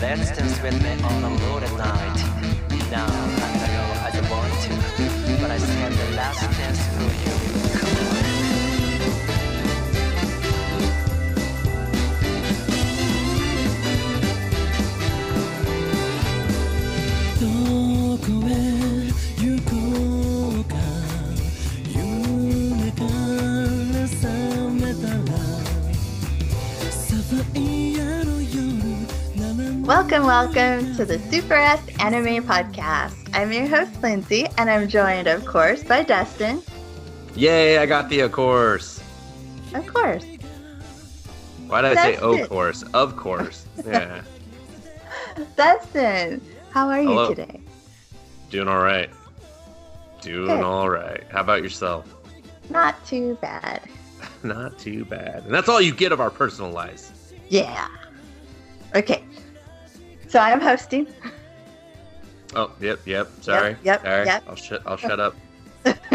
Let's 0.00 0.30
dance 0.30 0.62
with 0.62 0.80
me 0.80 0.92
on 1.02 1.24
a 1.24 1.30
moonlit 1.30 1.72
night. 1.76 2.18
Now 2.88 3.04
I 3.04 3.60
don't 3.62 3.72
know 3.74 3.88
I 3.96 4.30
want 4.30 4.52
to, 4.62 5.42
but 5.42 5.50
I 5.50 5.58
said 5.58 5.92
the 5.92 6.14
last 6.14 6.40
dance 6.56 6.86
for 6.94 7.64
you. 7.64 7.67
Welcome, 29.88 30.24
welcome 30.24 30.94
to 30.96 31.06
the 31.06 31.18
Super 31.30 31.54
S 31.54 31.80
Anime 31.98 32.44
Podcast. 32.44 33.30
I'm 33.32 33.50
your 33.50 33.66
host, 33.66 34.02
Lindsay, 34.02 34.46
and 34.58 34.68
I'm 34.68 34.86
joined, 34.86 35.26
of 35.28 35.46
course, 35.46 35.82
by 35.82 36.02
Dustin. 36.02 36.62
Yay, 37.34 37.78
I 37.78 37.86
got 37.86 38.10
the 38.10 38.20
of 38.20 38.32
course. 38.32 39.02
Of 39.72 39.86
course. 39.86 40.26
Why 41.68 41.80
did 41.80 41.96
I 41.96 42.02
say 42.02 42.16
of 42.16 42.50
course? 42.50 42.82
Of 42.92 43.16
course. 43.16 43.64
Yeah. 43.86 44.20
Dustin, 45.56 46.42
how 46.68 46.90
are 46.90 47.00
you 47.00 47.08
Hello. 47.08 47.28
today? 47.30 47.58
Doing 48.50 48.68
all 48.68 48.82
right. 48.82 49.08
Doing 50.20 50.48
Good. 50.48 50.64
all 50.64 50.90
right. 50.90 51.24
How 51.30 51.40
about 51.40 51.62
yourself? 51.62 52.14
Not 52.68 53.06
too 53.06 53.38
bad. 53.40 53.80
Not 54.42 54.78
too 54.78 55.06
bad. 55.06 55.44
And 55.46 55.54
that's 55.54 55.70
all 55.70 55.80
you 55.80 55.94
get 55.94 56.12
of 56.12 56.20
our 56.20 56.30
personal 56.30 56.72
lives. 56.72 57.10
Yeah. 57.48 57.88
Okay. 58.94 59.24
So 60.28 60.38
I'm 60.38 60.60
hosting. 60.60 61.06
Oh, 62.54 62.70
yep, 62.80 63.00
yep. 63.06 63.28
Sorry. 63.40 63.76
yep, 63.82 64.02
Sorry. 64.02 64.26
yep. 64.26 64.44
I'll 64.46 64.56
shut 64.56 64.82
I'll 64.86 64.96
shut 64.96 65.20
up. 65.20 65.34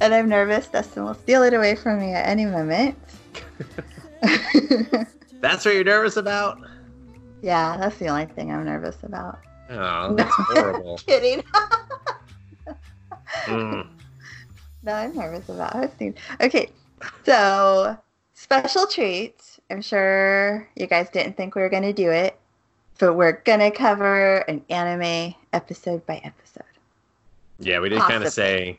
and 0.00 0.14
I'm 0.14 0.28
nervous 0.28 0.66
Dustin 0.68 1.04
will 1.04 1.14
steal 1.14 1.42
it 1.42 1.54
away 1.54 1.76
from 1.76 2.00
me 2.00 2.12
at 2.12 2.26
any 2.26 2.44
moment. 2.46 2.98
That's 5.40 5.64
what 5.64 5.74
you're 5.74 5.84
nervous 5.84 6.16
about? 6.16 6.58
yeah, 7.42 7.76
that's 7.76 7.98
the 7.98 8.08
only 8.08 8.24
thing 8.24 8.50
I'm 8.50 8.64
nervous 8.64 8.96
about. 9.02 9.40
Oh, 9.68 10.14
that's 10.14 10.34
horrible. 10.38 10.96
Kidding. 10.98 11.42
Mm. 13.44 13.86
No, 14.82 14.92
I'm 14.92 15.14
nervous 15.14 15.48
about 15.50 15.74
hosting. 15.74 16.14
Okay, 16.40 16.70
so 17.26 17.98
special 18.32 18.86
treats. 18.86 19.53
I'm 19.70 19.82
sure 19.82 20.68
you 20.76 20.86
guys 20.86 21.08
didn't 21.10 21.36
think 21.36 21.54
we 21.54 21.62
were 21.62 21.68
going 21.68 21.82
to 21.82 21.92
do 21.92 22.10
it, 22.10 22.38
but 22.98 23.14
we're 23.14 23.40
going 23.44 23.60
to 23.60 23.70
cover 23.70 24.38
an 24.48 24.62
anime 24.68 25.34
episode 25.52 26.04
by 26.06 26.16
episode. 26.24 26.64
Yeah, 27.58 27.80
we 27.80 27.88
did 27.88 28.00
kind 28.00 28.24
of 28.24 28.32
say 28.32 28.78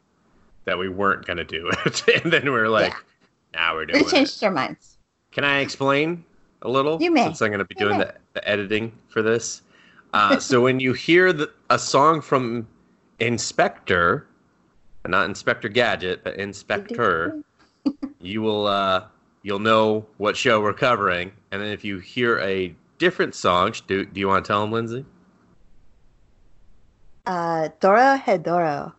that 0.66 0.78
we 0.78 0.90
weren't 0.90 1.26
gonna 1.26 1.44
do 1.44 1.70
it, 1.86 2.04
and 2.24 2.32
then 2.32 2.46
we 2.46 2.52
were 2.52 2.70
like, 2.70 2.94
"Now 3.54 3.76
we're 3.76 3.86
doing 3.86 4.02
it. 4.02 4.06
We 4.06 4.08
it." 4.08 4.12
changed 4.12 4.44
our 4.44 4.52
minds. 4.52 4.98
Can 5.32 5.44
I 5.44 5.60
explain 5.60 6.24
a 6.62 6.70
little? 6.70 7.02
You 7.02 7.12
may. 7.12 7.24
Since 7.24 7.42
I'm 7.42 7.50
going 7.50 7.60
to 7.60 7.66
be 7.66 7.76
You 7.80 7.88
doing 7.88 8.00
the, 8.00 8.14
the 8.34 8.48
editing 8.48 8.92
for 9.08 9.22
this. 9.22 9.62
Uh, 10.14 10.40
so 10.40 10.62
when 10.62 10.80
you 10.80 10.94
hear 10.94 11.34
the, 11.34 11.52
a 11.70 11.80
song 11.80 12.22
from 12.22 12.68
Inspector, 13.20 14.28
not 15.08 15.26
Inspector 15.26 15.68
Gadget, 15.70 16.24
but 16.24 16.36
Inspector, 16.38 17.44
you 18.20 18.42
will 18.42 18.68
uh, 18.68 19.06
you'll 19.46 19.60
know 19.60 20.04
what 20.18 20.36
show 20.36 20.60
we're 20.60 20.74
covering. 20.74 21.32
And 21.52 21.62
then 21.62 21.70
if 21.70 21.86
you 21.86 22.00
hear 22.00 22.40
a 22.40 22.76
different 22.98 23.36
song, 23.36 23.74
do 23.86 24.04
do 24.04 24.20
you 24.20 24.28
want 24.28 24.44
to 24.44 24.48
tell 24.48 24.62
them, 24.62 24.72
Lindsay? 24.72 25.06
Uh, 27.28 27.70
Dorohedoro. 27.80 28.92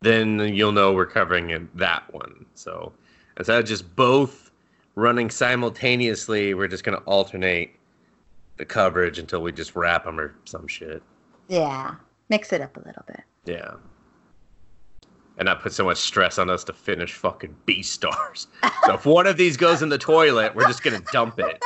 Then 0.00 0.40
you'll 0.40 0.72
know 0.72 0.92
we're 0.92 1.06
covering 1.06 1.68
that 1.74 2.12
one. 2.12 2.46
So 2.54 2.92
instead 3.36 3.60
of 3.60 3.66
just 3.66 3.94
both 3.94 4.50
running 4.96 5.30
simultaneously, 5.30 6.54
we're 6.54 6.68
just 6.68 6.82
going 6.82 6.98
to 6.98 7.04
alternate 7.04 7.76
the 8.56 8.64
coverage 8.64 9.18
until 9.18 9.40
we 9.40 9.52
just 9.52 9.76
wrap 9.76 10.04
them 10.04 10.18
or 10.18 10.34
some 10.46 10.66
shit. 10.66 11.00
Yeah, 11.48 11.94
mix 12.28 12.52
it 12.52 12.60
up 12.60 12.76
a 12.76 12.80
little 12.80 13.04
bit. 13.06 13.22
Yeah. 13.44 13.74
And 15.40 15.46
not 15.46 15.62
put 15.62 15.72
so 15.72 15.84
much 15.84 15.96
stress 15.96 16.38
on 16.38 16.50
us 16.50 16.64
to 16.64 16.74
finish 16.74 17.14
fucking 17.14 17.56
Beastars. 17.66 18.46
so 18.84 18.92
if 18.92 19.06
one 19.06 19.26
of 19.26 19.38
these 19.38 19.56
goes 19.56 19.80
in 19.80 19.88
the 19.88 19.96
toilet, 19.96 20.54
we're 20.54 20.66
just 20.66 20.82
gonna 20.82 21.00
dump 21.12 21.40
it. 21.40 21.64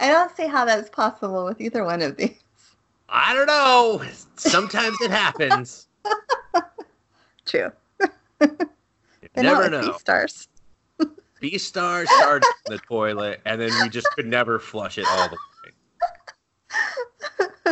I 0.00 0.10
don't 0.10 0.36
see 0.36 0.48
how 0.48 0.64
that's 0.64 0.90
possible 0.90 1.44
with 1.44 1.60
either 1.60 1.84
one 1.84 2.02
of 2.02 2.16
these. 2.16 2.36
I 3.08 3.32
don't 3.32 3.46
know. 3.46 4.02
Sometimes 4.34 5.00
it 5.02 5.12
happens. 5.12 5.86
True. 7.46 7.70
You 8.00 8.08
But 8.40 8.68
not 9.36 9.44
never 9.44 9.70
know. 9.70 9.92
Beastars. 9.92 10.48
Beastars 11.40 12.08
started 12.08 12.48
in 12.66 12.72
the 12.74 12.78
toilet, 12.80 13.40
and 13.46 13.60
then 13.60 13.70
we 13.80 13.88
just 13.88 14.08
could 14.16 14.26
never 14.26 14.58
flush 14.58 14.98
it 14.98 15.06
all 15.08 15.28
the 15.28 15.36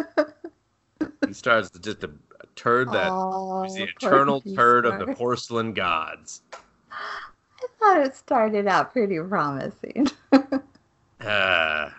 way. 0.05 1.11
Beastars 1.25 1.81
just 1.83 2.05
a 2.05 2.11
turd 2.61 2.93
that 2.93 3.09
oh, 3.11 3.65
is 3.65 3.75
the 3.75 3.85
eternal 3.85 4.43
turd 4.55 4.85
of 4.85 4.99
the 4.99 5.15
porcelain 5.15 5.73
gods. 5.73 6.43
I 6.93 7.67
thought 7.79 8.01
it 8.03 8.15
started 8.15 8.67
out 8.67 8.93
pretty 8.93 9.19
promising. 9.19 10.09
Uh, 11.21 11.91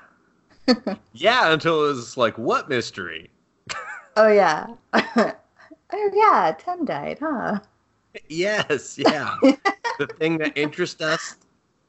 yeah, 1.14 1.52
until 1.52 1.86
it 1.86 1.88
was 1.90 2.18
like, 2.18 2.38
what 2.38 2.70
mystery? 2.70 3.30
oh 4.18 4.28
yeah. 4.28 4.68
oh 4.94 6.12
yeah, 6.14 6.56
Tim 6.58 6.86
died, 6.86 7.18
huh? 7.20 7.60
Yes, 8.30 8.98
yeah. 9.00 9.36
the 10.00 10.08
thing 10.20 10.38
that 10.40 10.56
interests 10.56 11.02
us. 11.02 11.38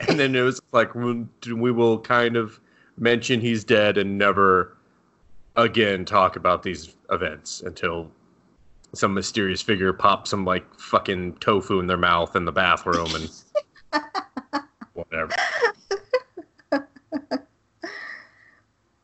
And 0.09 0.19
then 0.19 0.34
it 0.34 0.43
was 0.43 0.61
like, 0.72 0.94
we 0.94 1.72
will 1.72 1.99
kind 1.99 2.37
of 2.37 2.59
mention 2.99 3.41
he's 3.41 3.65
dead 3.65 3.99
and 3.99 4.19
never 4.19 4.77
again 5.56 6.05
talk 6.05 6.37
about 6.37 6.62
these 6.62 6.97
events 7.11 7.61
until 7.61 8.11
some 8.95 9.15
mysterious 9.15 9.63
figure 9.63 9.93
pops 9.93 10.31
some 10.31 10.45
like 10.45 10.79
fucking 10.79 11.35
tofu 11.37 11.81
in 11.81 11.87
their 11.87 11.97
mouth 11.97 12.37
in 12.37 12.45
the 12.45 12.53
bathroom 12.53 13.09
and 13.15 13.31
whatever. 14.93 15.33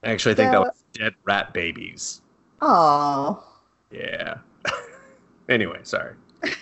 Actually, 0.05 0.33
I 0.33 0.37
think 0.37 0.53
that 0.53 0.61
was 0.61 0.85
dead 0.93 1.15
rat 1.25 1.53
babies. 1.53 2.23
Oh. 2.61 3.45
Yeah. 3.91 4.39
anyway, 5.49 5.81
sorry. 5.83 6.15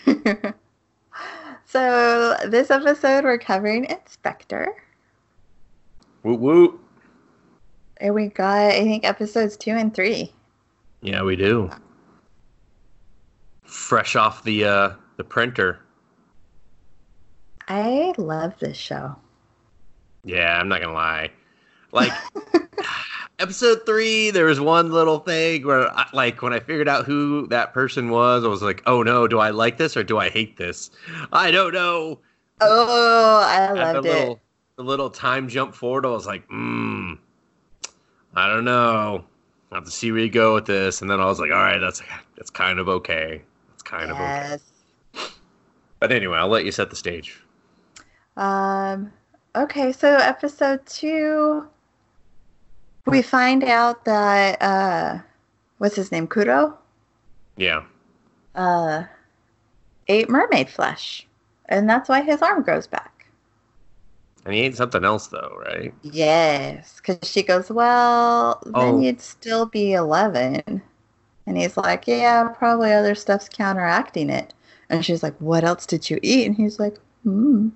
so 1.64 2.36
this 2.46 2.70
episode 2.70 3.24
we're 3.24 3.38
covering 3.38 3.84
Inspector. 3.84 4.74
Woo 6.22 6.34
woo. 6.34 6.80
And 7.98 8.14
we 8.14 8.28
got 8.28 8.72
I 8.72 8.82
think 8.82 9.04
episodes 9.04 9.56
two 9.56 9.72
and 9.72 9.94
three. 9.94 10.32
Yeah, 11.02 11.22
we 11.22 11.36
do. 11.36 11.70
Fresh 13.66 14.16
off 14.16 14.42
the 14.44 14.64
uh 14.64 14.90
the 15.16 15.24
printer. 15.24 15.80
I 17.68 18.14
love 18.18 18.58
this 18.58 18.76
show. 18.76 19.16
Yeah, 20.24 20.58
I'm 20.58 20.68
not 20.68 20.80
gonna 20.80 20.92
lie. 20.94 21.30
Like 21.92 22.12
episode 23.38 23.80
three, 23.86 24.30
there 24.30 24.46
was 24.46 24.60
one 24.60 24.90
little 24.92 25.18
thing 25.20 25.66
where, 25.66 25.90
I, 25.96 26.08
like, 26.12 26.42
when 26.42 26.52
I 26.52 26.60
figured 26.60 26.88
out 26.88 27.06
who 27.06 27.46
that 27.48 27.72
person 27.72 28.10
was, 28.10 28.44
I 28.44 28.48
was 28.48 28.62
like, 28.62 28.82
"Oh 28.86 29.02
no, 29.02 29.26
do 29.28 29.38
I 29.38 29.50
like 29.50 29.78
this 29.78 29.96
or 29.96 30.02
do 30.04 30.18
I 30.18 30.28
hate 30.30 30.56
this? 30.56 30.90
I 31.32 31.50
don't 31.50 31.72
know." 31.74 32.20
Oh, 32.60 33.42
I 33.44 33.74
And 33.74 33.94
the 33.94 34.02
loved 34.02 34.06
little, 34.06 34.32
it. 34.32 34.40
the 34.76 34.82
little 34.84 35.10
time 35.10 35.48
jump 35.48 35.74
forward, 35.74 36.06
I 36.06 36.10
was 36.10 36.26
like, 36.26 36.46
"Hmm, 36.48 37.14
I 38.34 38.48
don't 38.48 38.64
know. 38.64 39.24
I 39.72 39.74
have 39.76 39.84
to 39.84 39.90
see 39.90 40.12
where 40.12 40.20
you 40.20 40.30
go 40.30 40.54
with 40.54 40.66
this." 40.66 41.00
And 41.02 41.10
then 41.10 41.20
I 41.20 41.26
was 41.26 41.38
like, 41.40 41.50
"All 41.50 41.56
right, 41.62 41.78
that's 41.78 42.02
that's 42.36 42.50
kind 42.50 42.78
of 42.78 42.88
okay. 42.88 43.42
Kind 43.86 44.10
of 44.10 44.16
okay." 44.20 44.58
Yes. 45.14 45.32
But 46.00 46.12
anyway, 46.12 46.36
I'll 46.38 46.48
let 46.48 46.64
you 46.66 46.72
set 46.72 46.90
the 46.90 46.96
stage. 46.96 47.40
Um, 48.36 49.12
okay, 49.54 49.92
so 49.92 50.16
episode 50.16 50.84
two, 50.84 51.66
we 53.06 53.22
find 53.22 53.64
out 53.64 54.04
that 54.04 54.60
uh, 54.60 55.18
what's 55.78 55.96
his 55.96 56.12
name, 56.12 56.26
Kuro, 56.26 56.76
Yeah. 57.56 57.84
uh, 58.54 59.04
ate 60.08 60.28
mermaid 60.28 60.68
flesh, 60.68 61.26
and 61.66 61.88
that's 61.88 62.08
why 62.10 62.20
his 62.20 62.42
arm 62.42 62.62
grows 62.62 62.86
back. 62.86 63.26
And 64.44 64.54
he 64.54 64.60
ate 64.60 64.76
something 64.76 65.04
else 65.04 65.28
though, 65.28 65.56
right? 65.64 65.94
Yes, 66.02 67.00
because 67.00 67.26
she 67.28 67.42
goes, 67.42 67.70
well, 67.70 68.60
then 68.66 68.96
Oh. 68.96 69.00
you'd 69.00 69.20
still 69.22 69.64
be 69.66 69.94
eleven, 69.94 70.82
and 71.46 71.56
he's 71.56 71.76
like, 71.76 72.06
yeah, 72.06 72.48
probably 72.48 72.92
other 72.92 73.14
stuff's 73.14 73.48
counteracting 73.48 74.30
it, 74.30 74.52
and 74.88 75.04
she's 75.04 75.22
like, 75.22 75.36
what 75.38 75.64
else 75.64 75.86
did 75.86 76.08
you 76.10 76.18
eat? 76.22 76.46
And 76.46 76.56
he's 76.56 76.78
like, 76.78 76.98
hmm. 77.22 77.68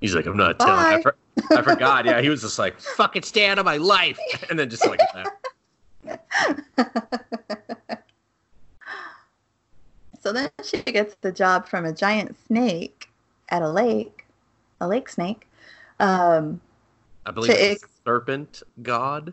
He's 0.00 0.14
like, 0.14 0.26
I'm 0.26 0.36
not 0.36 0.58
telling 0.60 0.74
Bye. 0.74 0.90
that. 0.96 1.02
Per- 1.02 1.16
I 1.50 1.62
forgot. 1.62 2.04
Yeah, 2.04 2.20
he 2.20 2.28
was 2.28 2.42
just 2.42 2.58
like, 2.58 2.80
"Fucking 2.80 3.22
stay 3.22 3.46
out 3.46 3.58
of 3.58 3.64
my 3.64 3.76
life," 3.76 4.18
and 4.50 4.58
then 4.58 4.70
just 4.70 4.86
like 4.86 5.00
that. 5.14 6.20
so 10.20 10.32
then 10.32 10.50
she 10.62 10.82
gets 10.82 11.16
the 11.20 11.32
job 11.32 11.66
from 11.66 11.84
a 11.84 11.92
giant 11.92 12.36
snake 12.46 13.08
at 13.48 13.62
a 13.62 13.68
lake, 13.68 14.26
a 14.80 14.88
lake 14.88 15.08
snake. 15.08 15.48
Um, 16.00 16.60
I 17.26 17.30
believe 17.30 17.52
it's 17.52 17.84
serpent 18.04 18.62
god. 18.82 19.32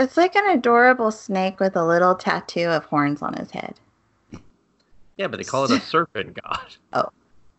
It's 0.00 0.16
like 0.16 0.34
an 0.34 0.50
adorable 0.50 1.10
snake 1.10 1.60
with 1.60 1.76
a 1.76 1.84
little 1.84 2.14
tattoo 2.14 2.68
of 2.68 2.84
horns 2.86 3.22
on 3.22 3.34
his 3.34 3.50
head. 3.50 3.74
Yeah, 5.16 5.26
but 5.26 5.36
they 5.36 5.44
call 5.44 5.64
it 5.64 5.70
a 5.70 5.80
serpent 5.80 6.38
god. 6.42 6.76
Oh. 6.92 7.10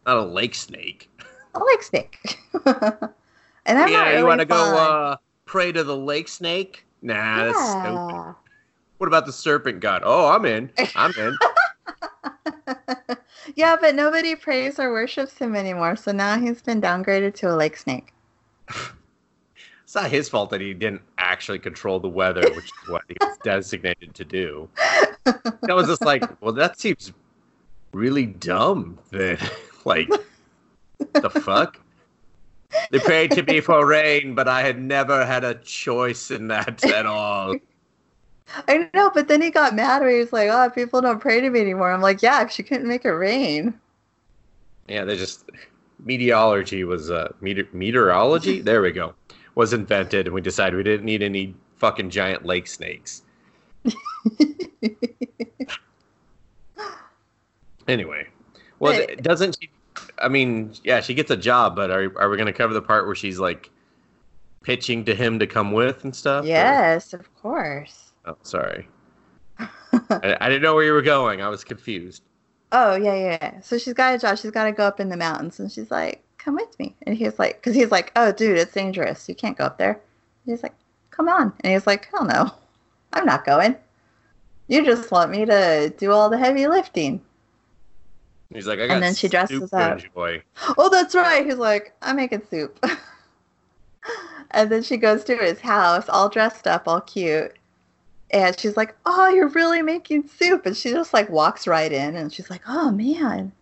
not 0.06 0.18
a 0.18 0.26
lake 0.26 0.56
snake. 0.56 1.10
A 1.54 1.64
lake 1.64 1.84
snake. 1.84 2.40
and 2.66 2.68
I'm 3.66 3.76
not 3.76 3.92
yeah, 3.92 4.08
really 4.08 4.18
you 4.20 4.26
want 4.26 4.40
to 4.40 4.46
go 4.46 4.56
uh, 4.56 5.16
pray 5.46 5.72
to 5.72 5.84
the 5.84 5.96
lake 5.96 6.28
snake? 6.28 6.86
Nah, 7.02 7.46
that's 7.46 7.70
stupid. 7.70 8.36
What 8.98 9.08
about 9.08 9.26
the 9.26 9.32
serpent 9.32 9.80
god? 9.80 10.02
Oh, 10.04 10.28
I'm 10.28 10.46
in. 10.46 10.72
I'm 10.96 11.12
in. 11.18 11.38
yeah, 13.56 13.76
but 13.80 13.96
nobody 13.96 14.36
prays 14.36 14.80
or 14.80 14.92
worships 14.92 15.38
him 15.38 15.56
anymore, 15.56 15.96
so 15.96 16.12
now 16.12 16.40
he's 16.40 16.62
been 16.62 16.82
downgraded 16.82 17.36
to 17.36 17.52
a 17.52 17.56
lake 17.56 17.78
snake. 17.78 18.14
It's 19.84 19.96
not 19.96 20.10
his 20.10 20.30
fault 20.30 20.52
that 20.52 20.62
he 20.62 20.74
didn't 20.74 21.02
actually 21.42 21.58
control 21.58 22.00
the 22.00 22.08
weather, 22.08 22.44
which 22.54 22.66
is 22.66 22.88
what 22.90 23.02
he 23.08 23.16
was 23.20 23.36
designated 23.44 24.14
to 24.14 24.24
do. 24.24 24.70
I 25.26 25.74
was 25.74 25.88
just 25.88 26.06
like, 26.06 26.24
well, 26.40 26.54
that 26.54 26.80
seems 26.80 27.12
really 27.94 28.28
dumb. 28.28 29.00
Then, 29.10 29.40
like, 29.86 30.08
the 31.00 31.32
fuck? 31.32 31.80
They 32.92 33.00
prayed 33.00 33.32
to 33.32 33.42
me 33.42 33.60
for 33.60 33.88
rain, 33.88 34.36
but 34.36 34.48
I 34.48 34.62
had 34.62 34.80
never 34.80 35.26
had 35.26 35.44
a 35.44 35.56
choice 35.56 36.30
in 36.30 36.48
that 36.50 36.86
at 36.86 37.08
all. 37.08 37.56
I 38.68 38.88
know, 38.94 39.10
but 39.12 39.28
then 39.28 39.42
he 39.42 39.50
got 39.50 39.74
mad 39.74 40.04
when 40.04 40.12
he 40.12 40.20
was 40.20 40.32
like, 40.32 40.50
"Oh, 40.52 40.70
people 40.70 41.02
don't 41.02 41.20
pray 41.20 41.42
to 41.42 41.50
me 41.50 41.60
anymore." 41.60 41.92
I'm 41.92 42.02
like, 42.02 42.22
"Yeah, 42.22 42.46
she 42.48 42.64
couldn't 42.64 42.88
make 42.88 43.06
it 43.06 43.10
rain." 43.12 43.74
Yeah, 44.88 45.06
they 45.06 45.18
just 45.18 45.50
meteorology 46.06 46.84
was 46.84 47.10
uh 47.10 47.32
meteor, 47.42 47.68
meteorology. 47.74 48.62
There 48.62 48.82
we 48.82 48.92
go. 48.92 49.16
Was 49.56 49.74
invented, 49.74 50.28
and 50.28 50.34
we 50.34 50.42
decided 50.42 50.76
we 50.78 50.84
didn't 50.84 51.06
need 51.06 51.22
any 51.22 51.56
fucking 51.78 52.10
giant 52.10 52.46
lake 52.46 52.68
snakes. 52.68 53.24
Anyway, 57.88 58.28
well, 58.80 59.04
But- 59.08 59.24
doesn't 59.24 59.58
she? 59.60 59.70
I 60.20 60.28
mean, 60.30 60.74
yeah, 60.84 61.02
she 61.02 61.14
gets 61.14 61.32
a 61.32 61.36
job, 61.38 61.76
but 61.76 61.92
are 61.92 62.04
are 62.18 62.30
we 62.30 62.38
going 62.38 62.46
to 62.48 62.54
cover 62.54 62.74
the 62.74 62.82
part 62.82 63.06
where 63.06 63.16
she's 63.16 63.40
like 63.40 63.70
pitching 64.64 65.04
to 65.06 65.16
him 65.16 65.40
to 65.40 65.48
come 65.48 65.72
with 65.72 66.04
and 66.04 66.16
stuff? 66.16 66.46
or- 66.46 66.48
yes, 66.48 67.14
of 67.14 67.34
course. 67.36 68.12
Oh, 68.26 68.38
sorry. 68.44 68.88
I, 69.60 70.38
I 70.40 70.48
didn't 70.48 70.62
know 70.62 70.76
where 70.76 70.84
you 70.86 70.94
were 70.94 71.02
going. 71.02 71.42
I 71.42 71.50
was 71.50 71.64
confused. 71.64 72.24
Oh 72.74 72.96
yeah, 72.96 73.16
yeah. 73.16 73.38
yeah. 73.42 73.60
So 73.60 73.78
she's 73.78 73.94
got 73.94 74.16
a 74.16 74.18
job. 74.18 74.38
She's 74.38 74.50
got 74.52 74.64
to 74.64 74.72
go 74.72 74.86
up 74.86 75.02
in 75.02 75.10
the 75.10 75.18
mountains, 75.18 75.60
and 75.60 75.70
she's 75.70 75.92
like, 75.92 76.24
"Come 76.44 76.56
with 76.56 76.78
me." 76.80 76.96
And 77.04 77.16
he's 77.16 77.38
like, 77.40 77.62
"Cause 77.62 77.76
he's 77.76 77.92
like, 77.92 78.12
oh, 78.16 78.32
dude, 78.32 78.58
it's 78.58 78.74
dangerous. 78.74 79.30
You 79.30 79.36
can't 79.36 79.58
go 79.58 79.66
up 79.66 79.78
there." 79.78 79.92
And 79.92 80.54
he's 80.54 80.64
like, 80.64 80.76
"Come 81.12 81.28
on." 81.30 81.54
And 81.62 81.74
he's 81.74 81.88
like, 81.88 82.10
"Hell 82.12 82.26
no, 82.26 82.52
I'm 83.14 83.26
not 83.26 83.46
going. 83.46 83.76
You 84.68 84.86
just 84.86 85.12
want 85.12 85.32
me 85.32 85.46
to 85.46 85.94
do 85.98 86.12
all 86.12 86.30
the 86.30 86.38
heavy 86.38 86.68
lifting." 86.68 87.22
He's 88.54 88.68
like, 88.68 88.80
I 88.80 88.88
got 88.88 88.96
And 88.96 89.04
then 89.04 89.16
she 89.16 89.30
dresses 89.30 89.72
up. 89.74 90.00
enjoy. 90.04 90.44
Oh, 90.78 90.90
that's 90.90 91.16
right. 91.16 91.46
He's 91.46 91.56
like, 91.56 91.96
I'm 92.02 92.18
making 92.18 92.42
soup. 92.50 92.84
and 94.52 94.70
then 94.70 94.84
she 94.84 94.98
goes 94.98 95.24
to 95.26 95.38
his 95.38 95.62
house, 95.62 96.10
all 96.10 96.28
dressed 96.30 96.68
up, 96.68 96.88
all 96.88 97.02
cute. 97.02 97.54
And 98.32 98.58
she's 98.60 98.76
like, 98.76 98.96
Oh, 99.06 99.30
you're 99.30 99.48
really 99.50 99.82
making 99.82 100.28
soup. 100.28 100.66
And 100.66 100.76
she 100.76 100.92
just 100.92 101.14
like 101.14 101.30
walks 101.30 101.66
right 101.68 101.92
in 101.92 102.16
and 102.16 102.34
she's 102.34 102.50
like, 102.50 102.62
Oh, 102.68 102.92
man. 102.92 103.54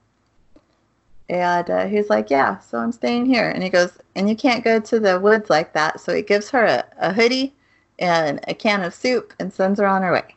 And 1.29 1.69
uh, 1.69 1.85
he's 1.87 2.09
like, 2.09 2.29
Yeah, 2.29 2.57
so 2.59 2.79
I'm 2.79 2.91
staying 2.91 3.25
here. 3.27 3.49
And 3.49 3.63
he 3.63 3.69
goes, 3.69 3.97
And 4.15 4.27
you 4.27 4.35
can't 4.35 4.63
go 4.63 4.79
to 4.79 4.99
the 4.99 5.19
woods 5.19 5.49
like 5.49 5.73
that. 5.73 5.99
So 5.99 6.13
he 6.13 6.21
gives 6.21 6.49
her 6.49 6.65
a, 6.65 6.83
a 6.97 7.13
hoodie 7.13 7.53
and 7.99 8.39
a 8.47 8.53
can 8.53 8.81
of 8.83 8.93
soup 8.93 9.33
and 9.39 9.53
sends 9.53 9.79
her 9.79 9.85
on 9.85 10.01
her 10.01 10.11
way. 10.11 10.35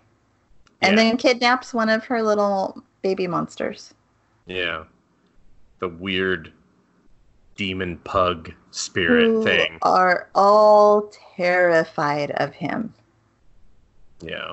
And 0.83 0.97
Yeah. 0.97 1.05
then 1.05 1.17
kidnaps 1.17 1.73
one 1.73 1.89
of 1.89 2.05
her 2.05 2.23
little 2.23 2.83
baby 3.03 3.27
monsters. 3.27 3.95
Yeah. 4.47 4.85
The 5.79 5.89
weird 5.89 6.53
demon 7.57 7.99
pug 7.99 8.53
spirit 8.71 9.27
who 9.27 9.45
thing. 9.45 9.79
are 9.83 10.29
all 10.35 11.11
terrified 11.37 12.33
of 12.33 12.53
him. 12.53 12.93
Yeah. 14.21 14.53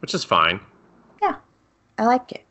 Which 0.00 0.14
is 0.14 0.24
fine. 0.24 0.60
Yeah. 1.22 1.36
I 1.98 2.04
like 2.06 2.30
it. 2.32 2.44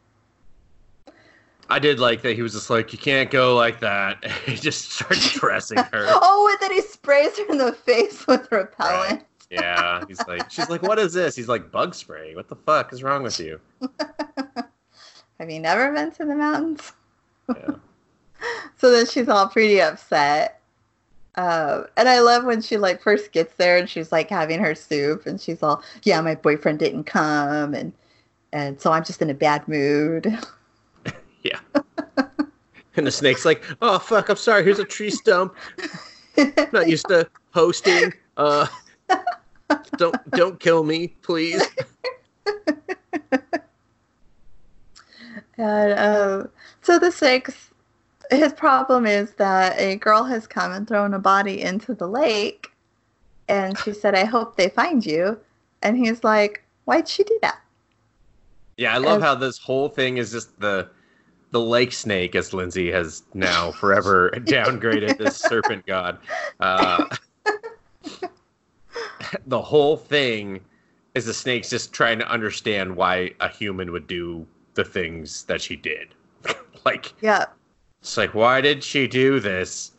I 1.70 1.80
did 1.80 2.00
like 2.00 2.22
that 2.22 2.36
he 2.36 2.42
was 2.42 2.54
just 2.54 2.70
like, 2.70 2.94
you 2.94 3.00
can't 3.00 3.30
go 3.30 3.56
like 3.56 3.80
that. 3.82 4.24
he 4.46 4.56
just 4.56 4.92
starts 4.92 5.34
dressing 5.40 5.78
her. 5.78 6.06
Oh, 6.08 6.50
and 6.52 6.60
then 6.62 6.76
he 6.76 6.82
sprays 6.82 7.38
her 7.38 7.46
in 7.46 7.58
the 7.58 7.74
face 7.74 8.26
with 8.28 8.52
repellent. 8.52 9.24
Yeah. 9.50 10.04
He's 10.08 10.26
like, 10.28 10.50
she's 10.50 10.70
like, 10.70 10.82
what 10.82 11.00
is 11.00 11.14
this? 11.14 11.36
He's 11.36 11.48
like, 11.48 11.72
bug 11.72 11.96
spray. 11.96 12.36
What 12.36 12.48
the 12.48 12.56
fuck 12.56 12.94
is 12.94 13.04
wrong 13.04 13.24
with 13.24 13.40
you? 13.40 13.60
Have 15.40 15.50
you 15.50 15.60
never 15.60 15.94
been 15.94 16.12
to 16.12 16.26
the 16.26 16.36
mountains? 16.36 16.92
Yeah. 17.50 17.76
So 18.78 18.92
then 18.92 19.06
she's 19.06 19.30
all 19.30 19.48
pretty 19.48 19.82
upset. 19.82 20.62
Um, 21.36 21.86
and 21.96 22.10
I 22.10 22.20
love 22.20 22.46
when 22.46 22.62
she 22.62 22.78
like 22.78 23.02
first 23.02 23.32
gets 23.32 23.54
there 23.56 23.78
and 23.78 23.90
she's 23.90 24.12
like 24.12 24.30
having 24.30 24.60
her 24.60 24.74
soup 24.74 25.28
and 25.28 25.40
she's 25.40 25.62
all, 25.62 25.84
yeah, 26.04 26.20
my 26.22 26.36
boyfriend 26.36 26.80
didn't 26.80 27.04
come 27.04 27.74
and 27.74 27.94
and 28.54 28.80
so 28.80 28.92
I'm 28.92 29.04
just 29.04 29.22
in 29.22 29.30
a 29.30 29.36
bad 29.36 29.68
mood. 29.68 30.36
Yeah. 31.48 31.60
and 32.96 33.08
the 33.08 33.12
snake's 33.12 33.46
like, 33.46 33.64
oh 33.82 34.00
fuck, 34.00 34.30
I'm 34.30 34.36
sorry. 34.38 34.64
Here's 34.64 34.80
a 34.80 34.86
tree 34.86 35.10
stump. 35.10 35.56
I'm 36.38 36.54
not 36.74 36.88
used 36.88 37.08
to 37.08 37.28
hosting. 37.54 38.14
Uh, 38.36 38.68
don't 39.98 40.32
don't 40.32 40.60
kill 40.60 40.84
me, 40.84 41.16
please. 41.22 41.64
And 45.58 45.94
um, 46.00 46.50
so 46.82 47.00
the 47.00 47.12
six, 47.12 47.72
his 48.30 48.54
problem 48.54 49.08
is 49.08 49.34
that 49.36 49.80
a 49.80 49.96
girl 49.96 50.24
has 50.24 50.46
come 50.46 50.72
and 50.72 50.88
thrown 50.88 51.16
a 51.16 51.20
body 51.20 51.62
into 51.62 51.96
the 51.96 52.08
lake, 52.08 52.68
and 53.48 53.78
she 53.80 53.92
said, 53.94 54.14
"I 54.14 54.26
hope 54.26 54.56
they 54.56 54.70
find 54.70 55.04
you." 55.04 55.40
And 55.82 55.98
he's 55.98 56.24
like, 56.24 56.64
"Why'd 56.86 57.08
she 57.08 57.24
do 57.24 57.40
that?" 57.42 57.60
Yeah, 58.78 58.94
I 58.94 59.00
love 59.00 59.24
Uh, 59.24 59.26
how 59.26 59.36
this 59.36 59.58
whole 59.58 59.90
thing 59.90 60.18
is 60.18 60.32
just 60.32 60.60
the 60.60 60.90
the 61.52 61.60
lake 61.62 61.92
snake, 61.94 62.36
as 62.36 62.54
Lindsay 62.54 62.92
has 62.92 63.24
now 63.34 63.72
forever 63.72 64.32
downgraded 64.36 65.18
this 65.18 65.38
serpent 65.38 65.86
god. 65.86 66.18
Uh, 66.60 67.06
the 69.48 69.62
whole 69.62 69.98
thing 69.98 70.60
is 71.16 71.26
the 71.26 71.34
snake's 71.34 71.70
just 71.70 71.94
trying 71.94 72.20
to 72.20 72.30
understand 72.30 72.96
why 72.96 73.32
a 73.40 73.50
human 73.50 73.92
would 73.92 74.08
do 74.08 74.46
the 74.76 74.84
things 74.84 75.44
that 75.46 75.62
she 75.62 75.76
did. 75.76 76.10
like, 76.86 77.14
Yeah, 77.22 77.46
it's 78.02 78.18
like, 78.18 78.34
why 78.34 78.62
did 78.62 78.84
she 78.84 79.08
do 79.08 79.40
this? 79.40 79.92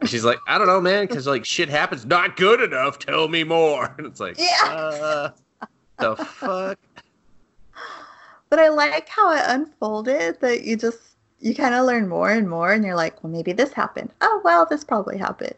And 0.00 0.08
she's 0.10 0.24
like, 0.24 0.38
I 0.48 0.58
don't 0.58 0.66
know, 0.66 0.80
man, 0.80 1.06
because 1.06 1.26
like 1.26 1.44
shit 1.44 1.68
happens 1.68 2.04
not 2.04 2.36
good 2.36 2.60
enough. 2.60 2.98
Tell 2.98 3.28
me 3.28 3.44
more. 3.44 3.94
And 3.96 4.06
it's 4.06 4.20
like, 4.20 4.36
Yeah. 4.38 4.64
uh, 4.64 5.30
the 5.98 6.16
fuck. 6.16 6.78
But 8.54 8.62
I 8.62 8.68
like 8.68 9.08
how 9.08 9.32
it 9.32 9.42
unfolded. 9.48 10.38
That 10.38 10.62
you 10.62 10.76
just 10.76 11.16
you 11.40 11.56
kind 11.56 11.74
of 11.74 11.86
learn 11.86 12.08
more 12.08 12.30
and 12.30 12.48
more, 12.48 12.72
and 12.72 12.84
you're 12.84 12.94
like, 12.94 13.20
"Well, 13.20 13.32
maybe 13.32 13.52
this 13.52 13.72
happened. 13.72 14.10
Oh, 14.20 14.40
well, 14.44 14.64
this 14.64 14.84
probably 14.84 15.18
happened." 15.18 15.56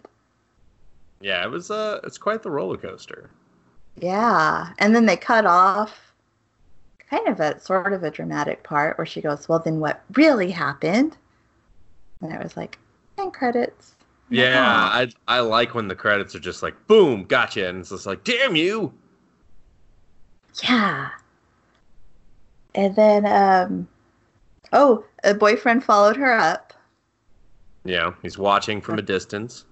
Yeah, 1.21 1.45
it 1.45 1.51
was. 1.51 1.71
Uh, 1.71 2.01
it's 2.05 2.17
quite 2.17 2.43
the 2.43 2.51
roller 2.51 2.79
coaster. 2.79 3.29
Yeah, 3.97 4.73
and 4.79 4.97
then 4.97 5.05
they 5.05 5.17
cut 5.19 5.45
off 5.45 6.15
kind 7.11 7.29
of 7.29 7.39
a 7.39 7.61
sort 7.61 7.93
of 7.93 8.03
a 8.03 8.11
dramatic 8.11 8.63
part 8.63 8.97
where 8.97 9.07
she 9.07 9.21
goes, 9.21 9.47
"Well, 9.47 9.59
then 9.59 9.79
what 9.79 10.03
really 10.15 10.51
happened?" 10.51 11.19
And 12.23 12.33
it 12.33 12.43
was 12.43 12.57
like, 12.57 12.79
"And 13.19 13.31
credits." 13.31 13.95
Yeah, 14.31 14.65
I 14.65 15.11
I 15.29 15.41
like 15.41 15.75
when 15.75 15.89
the 15.89 15.95
credits 15.95 16.35
are 16.35 16.41
just 16.41 16.63
like 16.63 16.87
boom, 16.87 17.25
gotcha, 17.25 17.69
and 17.69 17.81
it's 17.81 17.91
just 17.91 18.07
like 18.07 18.25
damn 18.25 18.57
you. 18.57 18.95
Yeah. 20.63 21.11
And 22.77 22.95
then, 22.95 23.27
um, 23.27 23.89
oh, 24.73 25.05
a 25.25 25.35
boyfriend 25.35 25.83
followed 25.83 26.17
her 26.17 26.33
up. 26.33 26.75
Yeah, 27.85 28.13
he's 28.23 28.37
watching 28.37 28.81
from 28.81 28.99
a 28.99 29.03
distance. 29.03 29.65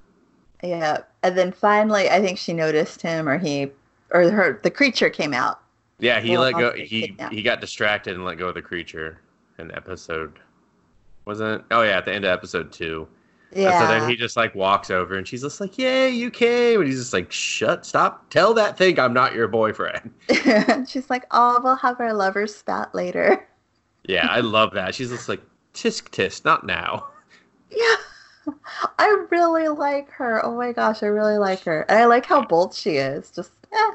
Yeah. 0.63 1.01
And 1.23 1.37
then 1.37 1.53
finally, 1.53 2.09
I 2.09 2.21
think 2.21 2.39
she 2.39 2.53
noticed 2.53 3.03
him, 3.03 3.29
or 3.29 3.39
he, 3.39 3.71
or 4.11 4.31
her, 4.31 4.61
the 4.63 4.71
creature 4.71 5.11
came 5.11 5.35
out. 5.35 5.61
Yeah, 5.99 6.21
he 6.21 6.33
Well, 6.33 6.43
let 6.43 6.55
go. 6.55 6.73
He 6.73 7.17
he 7.31 7.43
got 7.43 7.61
distracted 7.61 8.15
and 8.15 8.25
let 8.25 8.39
go 8.39 8.49
of 8.49 8.55
the 8.55 8.63
creature 8.63 9.21
in 9.59 9.71
episode. 9.73 10.39
Wasn't? 11.25 11.65
Oh 11.71 11.83
yeah, 11.83 11.99
at 11.99 12.05
the 12.05 12.13
end 12.13 12.25
of 12.25 12.31
episode 12.31 12.73
two. 12.73 13.07
Yeah. 13.55 13.71
And 13.71 13.89
so 13.89 14.01
then 14.01 14.11
he 14.11 14.17
just 14.17 14.37
like 14.37 14.55
walks 14.55 14.91
over 14.91 15.17
and 15.17 15.27
she's 15.27 15.43
just 15.43 15.61
like, 15.61 15.79
Yay, 15.79 16.11
you 16.11 16.31
came. 16.31 16.81
And 16.81 16.89
he's 16.89 16.99
just 16.99 17.13
like, 17.13 17.31
Shut, 17.31 17.87
stop, 17.87 18.29
tell 18.31 18.55
that 18.55 18.77
thing 18.77 18.99
I'm 18.99 19.13
not 19.13 19.35
your 19.35 19.49
boyfriend. 19.49 20.13
She's 20.89 21.09
like, 21.09 21.25
oh, 21.31 21.61
we'll 21.63 21.77
have 21.77 22.01
our 22.01 22.13
lovers 22.13 22.55
spat 22.55 22.95
later. 22.95 23.47
Yeah, 24.07 24.27
I 24.29 24.41
love 24.41 24.75
that. 24.75 24.95
She's 24.95 25.11
just 25.11 25.29
like, 25.29 25.41
Tisk 25.73 26.11
tisk, 26.11 26.45
not 26.45 26.67
now. 26.67 27.07
Yeah. 27.71 27.97
I 28.99 29.25
really 29.31 29.69
like 29.69 30.11
her. 30.11 30.45
Oh 30.45 30.57
my 30.57 30.73
gosh, 30.73 31.03
I 31.03 31.07
really 31.07 31.39
like 31.39 31.61
her. 31.65 31.83
And 31.89 31.99
I 31.99 32.05
like 32.07 32.27
how 32.27 32.45
bold 32.45 32.75
she 32.75 32.97
is. 32.97 33.31
Just, 33.31 33.53
eh. 33.73 33.91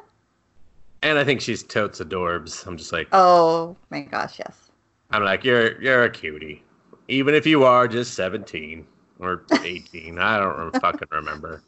And 1.04 1.18
I 1.18 1.24
think 1.24 1.42
she's 1.42 1.64
totes 1.64 2.00
adorbs. 2.00 2.66
I'm 2.66 2.78
just 2.78 2.92
like, 2.92 3.08
Oh 3.12 3.78
my 3.90 4.02
gosh, 4.02 4.40
yes. 4.40 4.72
I'm 5.12 5.24
like, 5.24 5.44
You're 5.44 5.82
you're 5.82 6.04
a 6.04 6.10
cutie. 6.10 6.64
Even 7.08 7.34
if 7.34 7.46
you 7.46 7.64
are 7.64 7.88
just 7.88 8.14
17 8.14 8.86
or 9.20 9.44
18. 9.64 10.18
I 10.18 10.40
don't 10.40 10.82
fucking 10.82 11.08
remember. 11.12 11.64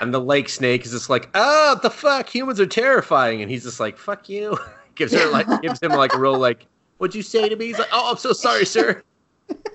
And 0.00 0.14
the 0.14 0.20
lake 0.20 0.48
snake 0.48 0.84
is 0.86 0.92
just 0.92 1.10
like, 1.10 1.28
oh, 1.34 1.78
the 1.82 1.90
fuck? 1.90 2.28
Humans 2.28 2.58
are 2.58 2.66
terrifying. 2.66 3.42
And 3.42 3.50
he's 3.50 3.64
just 3.64 3.80
like, 3.80 3.98
fuck 3.98 4.28
you. 4.28 4.58
gives 4.94 5.12
her 5.12 5.30
like, 5.30 5.46
gives 5.62 5.80
him 5.80 5.92
like 5.92 6.14
a 6.14 6.18
real 6.18 6.38
like, 6.38 6.66
what'd 6.98 7.14
you 7.14 7.22
say 7.22 7.48
to 7.48 7.56
me? 7.56 7.66
He's 7.66 7.78
like, 7.78 7.88
oh, 7.92 8.10
I'm 8.10 8.16
so 8.16 8.32
sorry, 8.32 8.64
sir. 8.64 9.02